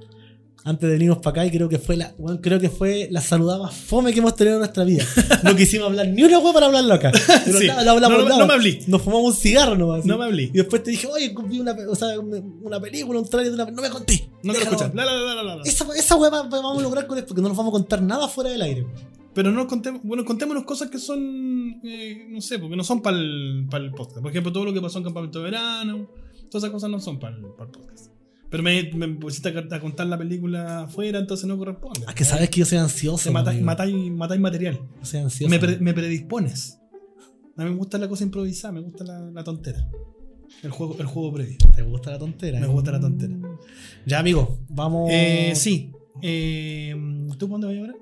antes 0.66 0.88
de 0.88 0.94
venirnos 0.94 1.18
para 1.18 1.32
acá 1.32 1.46
y 1.46 1.52
creo 1.52 1.68
que 1.68 1.78
fue 1.78 1.98
la 1.98 2.14
creo 2.42 2.60
que 2.60 2.70
fue 2.70 3.08
la 3.12 3.22
saludada 3.22 3.64
más 3.64 3.76
fome 3.76 4.14
que 4.14 4.20
hemos 4.20 4.36
tenido 4.36 4.56
en 4.56 4.60
nuestra 4.60 4.84
vida. 4.84 5.06
No 5.44 5.56
quisimos 5.56 5.88
hablar 5.88 6.08
ni 6.08 6.24
una 6.24 6.40
wea 6.40 6.54
para 6.54 6.68
hablarlo 6.68 6.94
acá. 6.94 7.12
Pero 7.46 7.60
Sí. 7.60 7.68
No, 7.68 7.84
no, 7.84 8.00
nada. 8.00 8.38
no 8.38 8.48
me 8.48 8.54
hablé. 8.54 8.80
Nos 8.88 9.02
fumamos 9.02 9.36
un 9.36 9.42
cigarro 9.42 9.76
nomás. 9.76 10.06
No 10.06 10.18
me 10.18 10.26
hablé. 10.26 10.44
Y 10.44 10.52
después 10.52 10.84
te 10.84 10.92
dije, 10.92 11.08
oye, 11.08 11.34
vi 11.48 11.60
una, 11.60 11.76
o 11.90 11.96
sea, 11.96 12.20
una, 12.20 12.80
película, 12.80 13.20
un 13.20 13.28
trailer 13.28 13.54
de 13.54 13.64
una 13.64 13.72
No 13.72 13.82
me 13.82 13.90
conté. 13.90 14.30
No 14.44 14.54
quiero 14.54 14.72
escuchar. 14.72 14.96
La, 14.96 15.06
la. 15.06 15.62
Esa, 15.66 15.86
esa 15.96 16.16
va- 16.18 16.44
vamos 16.44 16.80
a 16.80 16.82
lograr 16.82 17.08
con 17.08 17.18
esto, 17.18 17.30
porque 17.30 17.42
no 17.42 17.50
nos 17.50 17.58
vamos 17.58 17.72
a 17.72 17.74
contar 17.74 18.02
nada 18.02 18.28
fuera 18.28 18.50
del 18.50 18.62
aire. 18.62 18.86
Pero 19.34 19.52
no 19.52 19.58
nos 19.58 19.68
contemos, 19.68 20.02
bueno, 20.04 20.24
contémonos 20.24 20.64
cosas 20.64 20.90
que 20.90 21.00
son, 21.00 21.82
eh, 21.84 22.28
no 22.30 22.40
sé, 22.40 22.60
porque 22.60 22.76
no 22.76 22.84
son 22.84 23.02
para 23.02 23.18
el, 23.18 23.68
podcast. 23.96 24.22
Por 24.22 24.30
ejemplo, 24.30 24.54
todo 24.54 24.66
lo 24.66 24.74
que 24.74 24.82
pasó 24.82 25.00
en 25.00 25.06
campamento 25.06 25.40
de 25.40 25.46
verano, 25.46 26.08
todas 26.50 26.64
esas 26.64 26.72
cosas 26.72 26.90
no 26.92 27.00
son 27.00 27.20
para 27.20 27.36
el, 27.36 27.42
podcast. 27.42 28.13
Pero 28.54 28.62
me, 28.62 28.92
me 28.94 29.08
pusiste 29.16 29.50
a, 29.50 29.76
a 29.76 29.80
contar 29.80 30.06
la 30.06 30.16
película 30.16 30.84
afuera, 30.84 31.18
entonces 31.18 31.48
no 31.48 31.58
corresponde. 31.58 32.02
Es 32.08 32.14
que 32.14 32.24
sabes 32.24 32.52
que 32.52 32.60
yo 32.60 32.68
soy 32.68 32.78
ansioso. 32.78 33.32
Matáis, 33.32 34.40
material. 34.40 34.80
Yo 35.00 35.06
soy 35.06 35.22
ansioso. 35.22 35.50
Me, 35.50 35.58
pre- 35.58 35.80
me 35.80 35.92
predispones. 35.92 36.78
A 37.58 37.64
mí 37.64 37.72
me 37.72 37.76
gusta 37.76 37.98
la 37.98 38.08
cosa 38.08 38.24
improvisada, 38.24 38.72
me 38.74 38.82
gusta 38.82 39.04
la, 39.06 39.22
la 39.32 39.44
tontera. 39.44 39.90
El 40.62 40.70
juego, 40.70 40.96
el 41.00 41.08
juego 41.08 41.34
previo. 41.34 41.58
¿Te 41.76 41.82
gusta 41.82 42.12
la 42.12 42.20
tontera? 42.20 42.60
Me 42.60 42.68
gusta 42.68 42.92
la 42.92 43.00
tontera. 43.00 43.36
Ya, 44.06 44.20
amigo, 44.20 44.60
vamos. 44.70 45.10
Eh, 45.12 45.54
sí. 45.56 45.92
Eh, 46.22 46.96
¿Tú 47.40 47.50
cuándo 47.50 47.66
vas 47.70 47.76
a 47.76 47.80
ahora? 47.80 47.96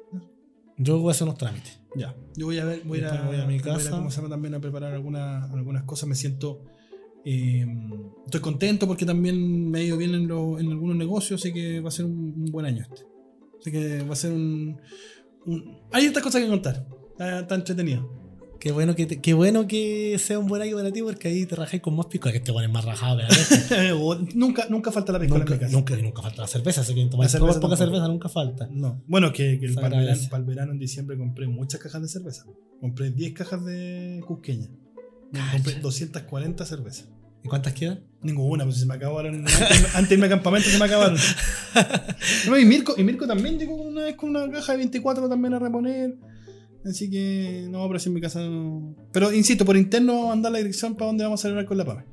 Yo 0.78 1.00
voy 1.00 1.08
a 1.08 1.12
hacer 1.12 1.24
unos 1.28 1.38
trámites. 1.38 1.80
Ya. 1.96 2.14
Yo 2.36 2.48
voy 2.48 2.60
a 2.60 2.66
ver, 2.66 2.82
voy 2.84 3.00
a 3.00 3.10
a, 3.10 3.26
voy 3.26 3.38
a 3.38 3.46
mi 3.46 3.58
voy 3.58 3.70
a 3.72 3.74
casa. 3.76 3.92
¿cómo 3.92 4.12
se 4.12 4.18
llama? 4.18 4.28
también 4.30 4.54
a 4.54 4.60
preparar 4.60 4.94
alguna- 4.94 5.46
algunas 5.46 5.84
cosas. 5.84 6.10
Me 6.10 6.16
siento. 6.16 6.62
Eh, 7.26 7.66
estoy 8.26 8.42
contento 8.42 8.88
porque 8.88 9.06
también 9.06 9.70
me 9.70 9.80
ha 9.80 9.84
ido 9.84 9.98
bien 9.98 10.16
en, 10.16 10.28
lo- 10.28 10.60
en 10.60 10.70
algunos 10.72 10.96
negocios, 10.96 11.42
así 11.42 11.54
que 11.54 11.80
va 11.80 11.90
a 11.90 11.92
ser 11.92 12.06
un, 12.06 12.34
un 12.38 12.46
buen 12.52 12.66
año 12.66 12.82
este. 12.84 13.04
Así 13.60 13.72
que 13.72 14.04
va 14.04 14.14
a 14.14 14.16
ser 14.16 14.32
un. 14.34 14.78
un- 15.46 15.78
hay 15.92 16.06
estas 16.06 16.24
cosas 16.24 16.42
que 16.42 16.48
contar. 16.48 16.88
Está, 17.12 17.40
está 17.42 17.56
entretenido. 17.56 18.20
Qué 18.60 18.72
bueno 18.72 18.96
que, 18.96 19.08
te- 19.08 19.20
qué 19.22 19.34
bueno 19.34 19.66
que 19.68 20.18
sea 20.20 20.38
un 20.38 20.46
buen 20.46 20.62
año 20.62 20.76
para 20.78 20.92
ti 20.92 21.02
porque 21.02 21.28
ahí 21.28 21.48
te 21.48 21.56
rajáis 21.56 21.82
con 21.82 21.96
más 21.96 22.06
pico. 22.06 22.30
Que 22.30 22.38
este 22.38 22.52
bueno 22.52 22.68
es 22.68 22.74
más 22.74 22.86
rajado, 22.86 23.18
¿verdad? 23.18 23.36
O- 24.00 24.16
nunca, 24.36 24.68
nunca 24.70 24.92
falta 24.92 25.12
la 25.12 25.20
piscola 25.20 25.44
en 25.44 25.50
nunca, 25.50 25.56
mi 25.56 25.60
casa. 25.62 25.78
nunca, 25.78 26.00
y 26.00 26.02
nunca 26.04 26.22
falta 26.22 26.42
la 26.44 26.48
cerveza. 26.48 26.82
Así 26.82 26.94
que 26.94 27.06
tomar 27.08 27.28
cerveza 27.30 27.60
poca 27.60 27.76
cerveza 27.76 28.08
nunca 28.08 28.30
falta. 28.30 28.68
No. 28.72 29.04
Bueno, 29.08 29.34
que, 29.34 29.60
que 29.60 29.66
el 29.66 29.74
para 29.76 30.00
el 30.02 30.44
verano 30.46 30.72
en 30.74 30.80
diciembre 30.80 31.18
compré 31.18 31.48
muchas 31.48 31.80
cajas 31.82 32.02
de 32.04 32.08
cerveza. 32.08 32.46
Compré 32.80 33.10
10 33.12 33.34
cajas 33.34 33.66
de 33.66 34.22
cusqueña. 34.28 34.68
Compré 35.52 35.76
240 35.76 36.66
cervezas. 36.66 37.08
¿Y 37.44 37.48
cuántas 37.48 37.74
quedan? 37.74 38.04
Ninguna, 38.22 38.66
pues 38.66 38.78
se 38.78 38.86
me 38.86 38.94
acabaron. 38.94 39.36
Antes, 39.36 39.96
antes 39.96 40.10
de 40.10 40.16
irme 40.16 40.28
a 40.28 40.30
campamento 40.30 40.70
se 40.70 40.78
me 40.78 40.86
acabaron. 40.86 41.18
No, 42.48 42.58
y, 42.58 42.66
Mirko, 42.66 42.94
y 42.98 43.04
Mirko 43.04 43.26
también 43.26 43.58
llegó 43.58 43.76
una 43.76 44.04
vez 44.04 44.16
con 44.16 44.30
una 44.30 44.50
caja 44.52 44.74
de 44.74 44.80
24 44.80 45.28
también 45.28 45.54
a 45.54 45.60
reponer. 45.60 46.18
Así 46.86 47.10
que, 47.10 47.68
no, 47.70 47.88
pero 47.88 48.00
si 48.00 48.10
en 48.10 48.16
mi 48.16 48.22
casa 48.22 48.42
no. 48.42 48.96
Pero 49.12 49.32
insisto, 49.32 49.66
por 49.66 49.78
interno 49.78 50.14
vamos 50.14 50.28
a 50.28 50.36
mandar 50.36 50.52
la 50.52 50.58
dirección 50.60 50.96
para 50.96 51.08
donde 51.08 51.24
vamos 51.24 51.40
a 51.40 51.44
celebrar 51.44 51.66
con 51.66 51.78
la 51.78 51.86
PAME. 51.86 52.04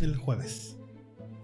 El 0.00 0.16
jueves. 0.16 0.76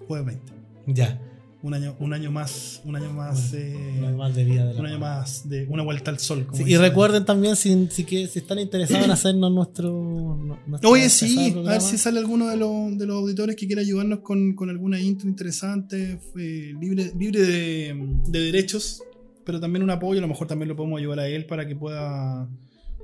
Jueves 0.06 0.26
20. 0.26 0.52
Ya. 0.88 1.20
Un 1.64 1.72
año, 1.72 1.96
un 1.98 2.12
año 2.12 2.30
más. 2.30 2.82
Un 2.84 2.94
año 2.94 3.10
más. 3.14 3.54
eh, 3.54 3.96
No 3.98 4.08
hay 4.08 4.14
más 4.14 4.34
de 4.34 4.44
vida 4.44 4.66
de 4.70 4.78
un 4.78 4.84
año 4.84 4.98
más 4.98 5.48
de 5.48 5.64
una 5.66 5.82
vuelta 5.82 6.10
al 6.10 6.18
sol. 6.18 6.44
como 6.46 6.58
Sí, 6.62 6.70
y 6.70 6.76
recuerden 6.76 7.24
también 7.24 7.56
si, 7.56 7.88
si, 7.90 8.04
que, 8.04 8.26
si 8.26 8.40
están 8.40 8.58
interesados 8.58 9.06
en 9.06 9.10
hacernos 9.18 9.50
nuestro. 9.50 10.60
nuestra 10.66 10.90
Oye, 10.90 11.08
sí, 11.08 11.54
a 11.66 11.70
ver 11.72 11.80
si 11.80 11.96
sale 11.96 12.18
alguno 12.18 12.48
de 12.48 12.58
los, 12.58 12.98
de 12.98 13.06
los 13.06 13.16
auditores 13.16 13.56
que 13.56 13.66
quiera 13.66 13.80
ayudarnos 13.80 14.18
con, 14.20 14.54
con 14.54 14.68
alguna 14.68 15.00
intro 15.00 15.26
interesante, 15.26 16.20
eh, 16.38 16.74
libre, 16.78 17.12
libre 17.18 17.40
de, 17.40 17.94
de 18.28 18.38
derechos, 18.40 19.02
pero 19.46 19.58
también 19.58 19.82
un 19.82 19.88
apoyo. 19.90 20.18
A 20.18 20.22
lo 20.22 20.28
mejor 20.28 20.46
también 20.46 20.68
lo 20.68 20.76
podemos 20.76 20.98
ayudar 21.00 21.20
a 21.20 21.28
él 21.28 21.46
para 21.46 21.66
que 21.66 21.74
pueda, 21.74 22.46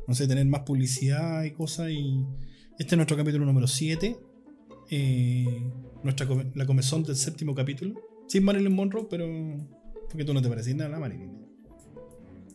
no 0.06 0.14
sé, 0.14 0.28
tener 0.28 0.44
más 0.44 0.60
publicidad 0.66 1.44
y 1.44 1.52
cosas. 1.52 1.90
Y 1.92 2.26
este 2.78 2.94
es 2.94 2.96
nuestro 2.98 3.16
capítulo 3.16 3.46
número 3.46 3.66
7, 3.66 4.18
nuestra 6.04 6.26
come- 6.26 6.50
la 6.54 6.66
comezón 6.66 7.02
del 7.04 7.16
séptimo 7.16 7.54
capítulo. 7.54 7.94
Sin 8.30 8.44
Marilyn 8.44 8.72
Monroe, 8.72 9.08
pero. 9.10 9.26
Porque 10.08 10.24
tú 10.24 10.32
no 10.32 10.40
te 10.40 10.48
parecís 10.48 10.76
nada 10.76 10.88
a 10.88 10.92
la 10.92 11.00
Marilyn. 11.00 11.50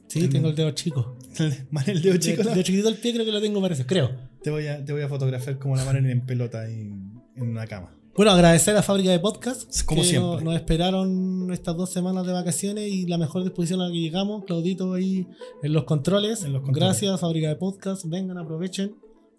Sí, 0.07 0.29
tengo 0.29 0.47
el 0.47 0.55
dedo 0.55 0.71
chico. 0.71 1.17
el 1.87 2.01
dedo 2.01 2.17
chico, 2.17 2.43
de, 2.43 2.49
¿no? 2.49 2.55
de 2.55 2.63
chiquitito 2.63 2.87
el 2.87 2.95
pie 2.95 3.13
creo 3.13 3.25
que 3.25 3.31
lo 3.33 3.41
tengo 3.41 3.61
parece, 3.61 3.85
creo. 3.85 4.09
Te 4.41 4.51
voy 4.51 4.67
a, 4.67 4.85
te 4.85 4.93
voy 4.93 5.01
a 5.01 5.09
fotografiar 5.09 5.59
como 5.59 5.75
la 5.75 5.83
Marilyn 5.83 6.11
en 6.11 6.25
pelota 6.25 6.61
ahí 6.61 6.93
en 7.35 7.49
una 7.49 7.67
cama. 7.67 7.93
Bueno, 8.15 8.31
agradecer 8.31 8.73
a 8.73 8.77
la 8.77 8.83
fábrica 8.83 9.11
de 9.11 9.19
podcast. 9.19 9.83
Como 9.83 10.01
que 10.01 10.07
siempre. 10.07 10.31
Nos, 10.35 10.43
nos 10.43 10.55
esperaron 10.55 11.51
estas 11.51 11.75
dos 11.75 11.91
semanas 11.91 12.25
de 12.25 12.31
vacaciones 12.31 12.89
y 12.89 13.05
la 13.07 13.17
mejor 13.17 13.43
disposición 13.43 13.81
a 13.81 13.87
la 13.87 13.91
que 13.91 13.99
llegamos. 13.99 14.45
Claudito 14.45 14.93
ahí 14.93 15.27
en 15.61 15.73
los 15.73 15.83
controles. 15.83 16.45
En 16.45 16.53
los 16.53 16.61
controles. 16.61 17.01
Gracias, 17.01 17.19
fábrica 17.19 17.49
de 17.49 17.57
podcast. 17.57 18.05
Vengan, 18.05 18.37
aprovechen. 18.37 18.95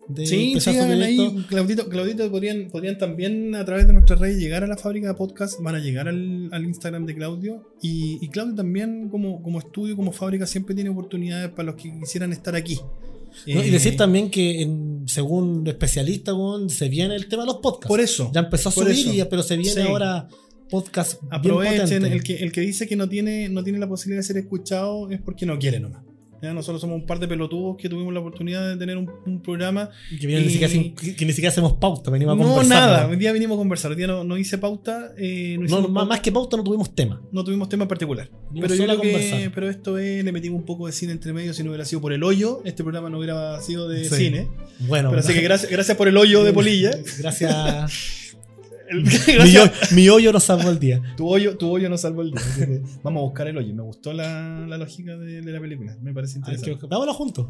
De 0.08 0.24
Sí, 0.26 0.54
ahí. 0.56 1.16
proyecto. 1.16 1.48
Claudito, 1.48 1.88
Claudito 1.88 2.30
podrían, 2.30 2.68
podrían 2.70 2.96
también 2.96 3.54
a 3.56 3.64
través 3.64 3.86
de 3.86 3.92
nuestras 3.92 4.20
redes 4.20 4.38
llegar 4.38 4.62
a 4.62 4.66
la 4.68 4.76
fábrica 4.76 5.08
de 5.08 5.14
podcast, 5.14 5.60
van 5.60 5.74
a 5.74 5.78
llegar 5.80 6.06
al, 6.08 6.48
al 6.52 6.64
Instagram 6.64 7.06
de 7.06 7.14
Claudio. 7.16 7.64
Y, 7.82 8.18
y 8.24 8.28
Claudio 8.28 8.54
también, 8.54 9.08
como, 9.08 9.42
como 9.42 9.58
estudio, 9.58 9.96
como 9.96 10.12
fábrica, 10.12 10.46
siempre 10.46 10.74
tiene 10.74 10.90
oportunidades 10.90 11.50
para 11.50 11.64
los 11.64 11.74
que 11.76 11.92
quisieran 11.98 12.32
estar 12.32 12.54
aquí. 12.54 12.76
¿no? 12.76 13.60
Eh, 13.60 13.66
Y 13.66 13.70
decir 13.70 13.96
también 13.96 14.30
que 14.30 14.62
en- 14.62 15.02
según 15.06 15.66
especialistas, 15.66 16.34
weón, 16.34 16.70
se 16.70 16.88
viene 16.88 17.16
el 17.16 17.26
tema 17.28 17.42
de 17.42 17.48
los 17.48 17.56
podcasts. 17.56 17.88
Por 17.88 18.00
eso. 18.00 18.30
ya 18.32 18.40
empezó 18.40 18.68
a 18.68 18.72
subir, 18.72 18.96
y- 18.96 19.24
pero 19.28 19.42
se 19.42 19.56
viene 19.56 19.82
Sí. 19.82 19.88
ahora 19.88 20.28
podcast. 20.70 21.20
Aprovechen, 21.30 22.04
el 22.06 22.22
que, 22.22 22.36
el 22.36 22.50
que 22.52 22.60
dice 22.60 22.86
que 22.86 22.96
no 22.96 23.08
tiene, 23.08 23.48
no 23.48 23.62
tiene 23.62 23.78
la 23.78 23.88
posibilidad 23.88 24.20
de 24.20 24.26
ser 24.26 24.36
escuchado 24.38 25.10
es 25.10 25.20
porque 25.20 25.46
no 25.46 25.58
quiere 25.58 25.80
nomás. 25.80 26.02
Ya, 26.46 26.54
Nosotros 26.54 26.80
somos 26.80 26.96
un 26.96 27.06
par 27.06 27.18
de 27.18 27.28
pelotudos 27.28 27.76
que 27.76 27.88
tuvimos 27.88 28.12
la 28.14 28.20
oportunidad 28.20 28.68
de 28.68 28.76
tener 28.76 28.96
un, 28.96 29.10
un 29.26 29.42
programa 29.42 29.90
Que, 30.20 30.26
viene, 30.26 30.42
ni 30.42 30.48
y- 30.48 30.50
siquiera, 30.50 30.72
que 31.16 31.24
ni 31.26 31.32
siquiera 31.32 31.48
hacemos 31.50 31.74
pauta, 31.74 32.10
venimos 32.10 32.32
a 32.34 32.36
No, 32.36 32.48
conversar. 32.48 32.80
nada. 32.80 33.04
¿no? 33.04 33.10
Hoy 33.10 33.16
día 33.16 33.32
vinimos 33.32 33.56
a 33.56 33.58
conversar. 33.58 33.90
Hoy 33.90 33.96
día 33.96 34.06
no, 34.06 34.24
no 34.24 34.38
hice 34.38 34.58
pauta. 34.58 35.12
eh, 35.18 35.56
no 35.58 35.68
más, 35.68 35.80
pauta. 35.82 36.04
más 36.04 36.20
que 36.20 36.32
pauta 36.32 36.56
no 36.56 36.64
tuvimos 36.64 36.94
tema. 36.94 37.20
no 37.32 37.44
tuvimos 37.44 37.68
tema 37.68 37.84
en 37.84 37.88
particular. 37.88 38.30
Pero 38.54 38.74
yo 38.74 38.84
creo 38.84 39.00
que, 39.00 39.50
pero 39.54 39.68
esto 39.68 39.98
es, 39.98 40.24
le 40.24 40.32
metimos 40.32 40.58
un 40.60 40.66
poco 40.66 40.86
de 40.86 40.92
cine 40.92 41.12
entre 41.12 41.32
medio. 41.32 41.52
Si 41.52 41.62
no 41.62 41.70
hubiera 41.70 41.84
sido 41.84 42.00
por 42.00 42.12
el 42.12 42.22
hoyo, 42.22 42.62
este 42.64 42.82
programa 42.82 43.10
no 43.10 43.18
hubiera 43.18 43.60
sido 43.60 43.88
de 43.88 44.04
Sí. 44.08 44.14
cine. 44.16 44.48
Bueno, 44.80 45.10
Pero 45.10 45.20
así 45.20 45.32
que 45.34 45.40
gracias, 45.40 45.70
gracias 45.70 45.96
por 45.96 46.08
el 46.08 46.16
hoyo 46.16 46.44
de 46.44 46.52
Polilla. 46.52 46.90
Gracias. 47.18 48.22
El- 48.88 49.02
mi, 49.36 49.40
hoyo, 49.42 49.70
mi 49.92 50.08
hoyo 50.08 50.32
nos 50.32 50.44
salvó 50.44 50.70
el 50.70 50.78
día. 50.78 51.02
Tu 51.16 51.26
hoyo, 51.28 51.56
tu 51.56 51.70
hoyo 51.70 51.88
no 51.88 51.98
salvó 51.98 52.22
el 52.22 52.30
día. 52.32 52.40
que 52.56 52.82
vamos 53.02 53.20
a 53.20 53.24
buscar 53.24 53.48
el 53.48 53.56
hoyo. 53.58 53.74
Me 53.74 53.82
gustó 53.82 54.12
la, 54.12 54.66
la 54.68 54.78
lógica 54.78 55.16
de, 55.16 55.40
de 55.42 55.52
la 55.52 55.60
película. 55.60 55.96
Me 56.02 56.12
parece 56.12 56.34
Hay 56.34 56.54
interesante. 56.54 56.80
que- 56.80 56.86
Veámosla 56.86 57.12
juntos. 57.14 57.46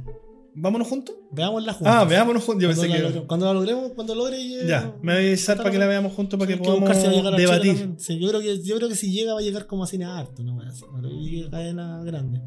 ¿Vámonos 0.59 0.89
juntos? 0.89 1.14
Veámosla 1.32 1.72
juntos. 1.74 1.95
Ah, 1.95 2.05
veámonos 2.05 2.43
juntos. 2.43 2.62
Yo 2.62 2.68
Cuando, 2.68 2.82
pensé 2.95 3.03
la, 3.03 3.12
que. 3.20 3.26
cuando 3.26 3.47
la 3.47 3.53
logremos, 3.53 3.93
cuando 3.93 4.14
logre. 4.14 4.39
eh, 4.39 4.66
Ya, 4.66 4.95
me 5.03 5.12
voy 5.12 5.22
a 5.24 5.26
avisar 5.26 5.59
para 5.59 5.70
que 5.70 5.76
la 5.78 5.87
veamos 5.87 6.14
juntos 6.14 6.39
para 6.39 6.51
que 6.51 6.57
podamos 6.57 6.89
a 6.89 6.93
a 6.95 7.30
debatir. 7.37 7.91
Sí, 7.99 8.18
yo, 8.18 8.28
creo 8.30 8.41
que, 8.41 8.62
yo 8.62 8.76
creo 8.76 8.89
que 8.89 8.95
si 8.95 9.12
llega 9.12 9.34
va 9.34 9.41
a 9.41 9.43
llegar 9.43 9.66
como 9.66 9.84
a 9.84 9.87
cine 9.87 10.07
harto, 10.07 10.43
no 10.43 10.55
voy 10.55 11.45
a 11.47 11.51
cadena 11.51 12.03
grande. 12.05 12.41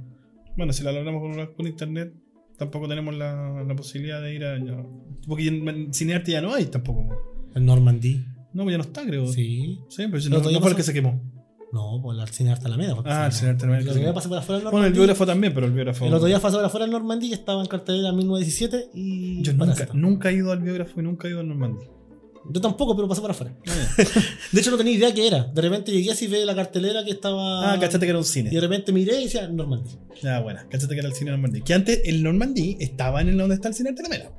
Bueno, 0.57 0.73
si 0.73 0.83
la 0.83 0.91
logramos 0.91 1.21
con, 1.21 1.53
con 1.55 1.67
internet, 1.67 2.13
tampoco 2.57 2.87
tenemos 2.87 3.13
la, 3.15 3.63
la 3.63 3.75
posibilidad 3.75 4.19
de 4.21 4.33
ir 4.33 4.43
a. 4.43 4.57
porque 5.27 5.47
en 5.47 5.93
Cinearte 5.93 6.31
ya 6.31 6.41
no 6.41 6.51
hay 6.51 6.65
tampoco. 6.65 7.07
El 7.53 7.63
Normandy. 7.65 8.25
No, 8.53 8.63
pues 8.63 8.73
ya 8.73 8.77
no 8.77 8.83
está, 8.83 9.05
creo. 9.05 9.27
Sí, 9.27 9.79
Sí. 9.89 10.03
pero 10.07 10.19
si 10.21 10.29
no, 10.29 10.37
no 10.37 10.43
fue 10.43 10.51
el 10.53 10.59
pasó- 10.59 10.75
que 10.75 10.83
se 10.83 10.93
quemó. 10.93 11.21
No, 11.71 11.99
pues 12.01 12.17
el 12.17 12.27
cine 12.29 12.51
Arte 12.51 12.65
Alameda. 12.65 12.95
fue 12.95 13.03
que 13.03 13.11
Ah, 13.11 13.27
el 13.27 13.31
se 13.31 13.39
Cine 13.39 13.51
Arte 13.51 13.65
Alameda. 13.65 13.91
El 14.07 14.13
pasé 14.13 14.27
por 14.27 14.37
afuera 14.39 14.69
Bueno, 14.71 14.87
el 14.87 14.93
biógrafo 14.93 15.25
también, 15.27 15.53
pero 15.53 15.67
el 15.67 15.71
biógrafo. 15.71 16.05
El 16.05 16.13
otro 16.15 16.27
día 16.27 16.39
pasé 16.39 16.55
por 16.55 16.65
afuera 16.65 16.85
del 16.85 16.91
Normandy 16.93 17.27
que 17.29 17.35
estaba 17.35 17.61
en 17.61 17.67
cartelera 17.67 18.11
1917 18.11 18.89
y. 18.95 19.43
Yo 19.43 19.53
nunca, 19.53 19.87
nunca 19.93 20.29
he 20.31 20.33
ido 20.33 20.51
al 20.51 20.61
biógrafo 20.61 20.99
y 20.99 21.03
nunca 21.03 21.27
he 21.27 21.31
ido 21.31 21.41
al 21.41 21.47
Normandía. 21.47 21.87
Yo 22.51 22.59
tampoco, 22.61 22.95
pero 22.95 23.07
pasé 23.07 23.21
por 23.21 23.29
afuera. 23.29 23.53
De 24.51 24.59
hecho, 24.61 24.71
no 24.71 24.77
tenía 24.77 24.93
idea 24.93 25.13
qué 25.13 25.27
era. 25.27 25.43
De 25.43 25.61
repente 25.61 25.91
llegué 25.91 26.09
así, 26.11 26.25
ve 26.25 26.43
la 26.45 26.55
cartelera 26.55 27.03
que 27.03 27.11
estaba. 27.11 27.71
Ah, 27.73 27.79
cachate 27.79 28.05
que 28.05 28.09
era 28.09 28.17
un 28.17 28.23
Y 28.23 28.27
de 28.27 28.31
cine. 28.49 28.59
repente 28.61 28.91
miré 28.91 29.19
y 29.21 29.25
decía 29.25 29.47
Normandy. 29.47 29.91
Ah, 30.23 30.39
bueno, 30.41 30.61
cachate 30.71 30.95
que 30.95 30.99
era 31.01 31.07
el 31.09 31.13
cine 31.13 31.29
Normandía. 31.31 31.63
Que 31.63 31.73
antes 31.75 32.01
el 32.05 32.23
Normandía 32.23 32.77
estaba 32.79 33.21
en 33.21 33.29
el 33.29 33.37
donde 33.37 33.53
está 33.55 33.67
el 33.67 33.75
cine 33.75 33.89
Arte 33.89 34.01
Alameda. 34.01 34.31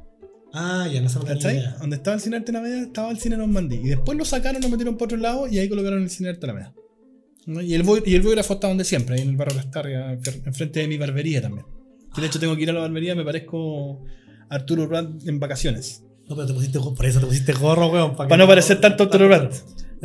Ah, 0.52 0.88
ya 0.92 1.00
no 1.00 1.08
se 1.08 1.20
¿Cachai? 1.20 1.62
Donde 1.80 1.96
estaba 1.96 2.16
el 2.16 2.20
cine 2.20 2.36
Arte 2.36 2.50
Alameda 2.50 2.80
estaba 2.82 3.10
el 3.10 3.18
cine 3.18 3.36
Normandía. 3.36 3.80
Y 3.80 3.88
después 3.88 4.18
lo 4.18 4.24
sacaron, 4.24 4.60
lo 4.60 4.68
metieron 4.68 4.96
por 4.96 5.06
otro 5.06 5.18
lado 5.18 5.46
y 5.48 5.58
ahí 5.58 5.68
colocaron 5.68 6.02
el 6.02 6.10
cine 6.10 6.30
Arte 6.30 6.46
Alameda. 6.46 6.74
¿No? 7.46 7.60
Y, 7.60 7.74
el, 7.74 7.84
y 8.04 8.14
el 8.14 8.22
biógrafo 8.22 8.54
está 8.54 8.68
donde 8.68 8.84
siempre, 8.84 9.16
ahí 9.16 9.22
en 9.22 9.30
el 9.30 9.36
barrio 9.36 9.56
Las 9.56 9.70
Targas, 9.70 10.18
enfrente 10.44 10.80
de 10.80 10.88
mi 10.88 10.98
barbería 10.98 11.40
también. 11.40 11.66
Que 12.14 12.20
de 12.20 12.26
hecho 12.26 12.40
tengo 12.40 12.56
que 12.56 12.62
ir 12.62 12.70
a 12.70 12.72
la 12.72 12.80
barbería, 12.80 13.14
me 13.14 13.24
parezco 13.24 14.04
Arturo 14.48 14.88
Brandt 14.88 15.26
en 15.26 15.38
vacaciones. 15.38 16.02
No, 16.28 16.36
pero 16.36 16.46
te 16.46 16.54
pusiste 16.54 16.78
por 16.78 17.06
eso 17.06 17.20
te 17.20 17.26
pusiste 17.26 17.52
gorro, 17.52 17.88
weón. 17.88 18.16
Para 18.16 18.36
no 18.36 18.46
parecer 18.46 18.80
tanto 18.80 19.04
Arturo 19.04 19.28
Brandt. 19.28 19.54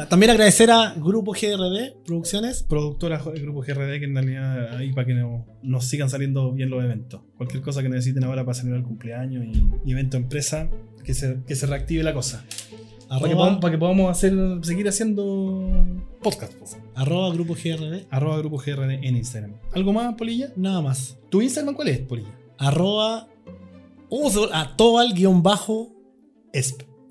También 0.09 0.29
agradecer 0.31 0.69
a 0.71 0.93
Grupo 0.97 1.31
GRD 1.31 1.95
Producciones. 2.05 2.63
Productora 2.63 3.17
grupo 3.41 3.61
GRD 3.61 3.99
que 3.99 4.05
en 4.05 4.15
realidad 4.15 4.75
ahí 4.75 4.91
para 4.91 5.07
que 5.07 5.13
no- 5.13 5.45
nos 5.63 5.85
sigan 5.85 6.09
saliendo 6.09 6.51
bien 6.51 6.69
los 6.69 6.83
eventos. 6.83 7.21
Cualquier 7.37 7.63
cosa 7.63 7.81
que 7.81 7.87
necesiten 7.89 8.23
ahora 8.25 8.43
para 8.43 8.55
celebrar 8.55 8.81
el 8.81 8.87
cumpleaños 8.87 9.45
y, 9.45 9.65
y 9.85 9.91
evento 9.93 10.17
empresa, 10.17 10.69
que 11.03 11.13
se, 11.13 11.37
que 11.47 11.55
se 11.55 11.65
reactive 11.65 12.03
la 12.03 12.13
cosa. 12.13 12.43
Para 13.07 13.29
que, 13.29 13.35
podamos, 13.35 13.61
para 13.61 13.71
que 13.71 13.77
podamos 13.77 14.11
hacer, 14.11 14.33
seguir 14.63 14.87
haciendo 14.89 15.85
podcast. 16.21 16.53
po. 16.55 16.65
arroba 16.95 17.33
Grupo 17.33 17.53
GRD. 17.53 18.07
Arroba 18.09 18.37
grupo 18.39 18.57
GRD 18.57 18.95
en 19.07 19.15
Instagram. 19.15 19.53
¿Algo 19.73 19.93
más, 19.93 20.15
Polilla? 20.15 20.51
Nada 20.57 20.81
más. 20.81 21.17
¿Tu 21.29 21.41
Instagram 21.41 21.75
cuál 21.75 21.87
es, 21.89 21.99
Polilla? 21.99 22.35
Arroba. 22.57 23.27
Uh, 24.09 24.29
a 24.51 24.75
Tobal 24.75 25.13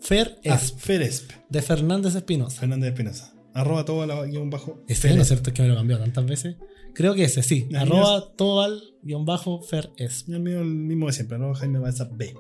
Esp. 0.05 0.09
Fer 0.09 0.37
Ah, 0.47 0.55
Esp, 0.55 0.79
Feresp. 0.79 1.31
de 1.49 1.63
Fernández 1.63 2.15
Espinosa. 2.15 2.61
Fernández 2.61 2.91
Espinosa. 2.91 3.33
Arroba 3.55 3.85
todo 3.85 4.05
la 4.07 4.25
guion 4.27 4.51
bajo. 4.51 4.83
Ese 4.89 5.15
no 5.15 5.23
es 5.23 5.29
cierto 5.29 5.51
es 5.51 5.55
que 5.55 5.63
me 5.63 5.69
lo 5.69 5.77
cambió 5.77 5.99
tantas 5.99 6.27
veces. 6.27 6.57
Creo 6.93 7.15
que 7.15 7.25
ese, 7.25 7.43
sí. 7.43 7.69
Arroba 7.77 8.33
Tobal 8.37 8.81
guion 9.03 9.25
bajo 9.25 9.61
Fer 9.63 9.91
Esp. 9.97 10.29
El 10.31 10.41
mío 10.41 10.61
el 10.61 10.67
mismo 10.67 11.07
de 11.07 11.13
siempre, 11.13 11.37
arroba 11.37 11.55
Jaime 11.55 11.79
Balsa 11.79 12.09
B. 12.13 12.35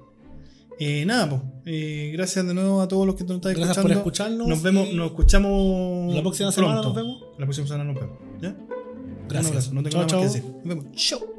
Eh, 0.81 1.05
nada, 1.07 1.31
pues. 1.31 1.43
eh, 1.67 2.11
gracias 2.15 2.45
de 2.47 2.53
nuevo 2.53 2.81
a 2.83 2.89
todos 2.89 3.07
los 3.07 3.15
que 3.15 3.23
nos 3.25 3.37
están 3.37 3.53
Gracias 3.55 3.77
escuchando. 3.79 3.89
por 3.89 3.97
escucharnos. 3.99 4.49
Nos 4.49 4.63
vemos, 4.63 4.93
nos 4.93 5.07
escuchamos. 5.07 6.15
La 6.15 6.21
próxima 6.23 6.51
semana 6.53 6.81
pronto. 6.81 6.89
nos 6.89 6.97
vemos. 6.97 7.23
La 7.39 7.47
próxima 7.47 7.67
semana 7.69 7.85
nos 7.93 7.95
vemos. 8.03 8.19
¿Ya? 8.43 8.49
Un 8.49 9.29
Gracias. 9.29 9.51
abrazo, 9.51 9.73
no 9.75 9.83
tengo 9.85 9.91
Chao, 9.91 10.07
nada 10.07 10.23
más 10.23 10.33
que 10.35 10.41
chao. 10.41 10.45
decir. 10.51 10.67
Nos 10.67 10.77
vemos. 10.77 10.97
Chau. 10.97 11.34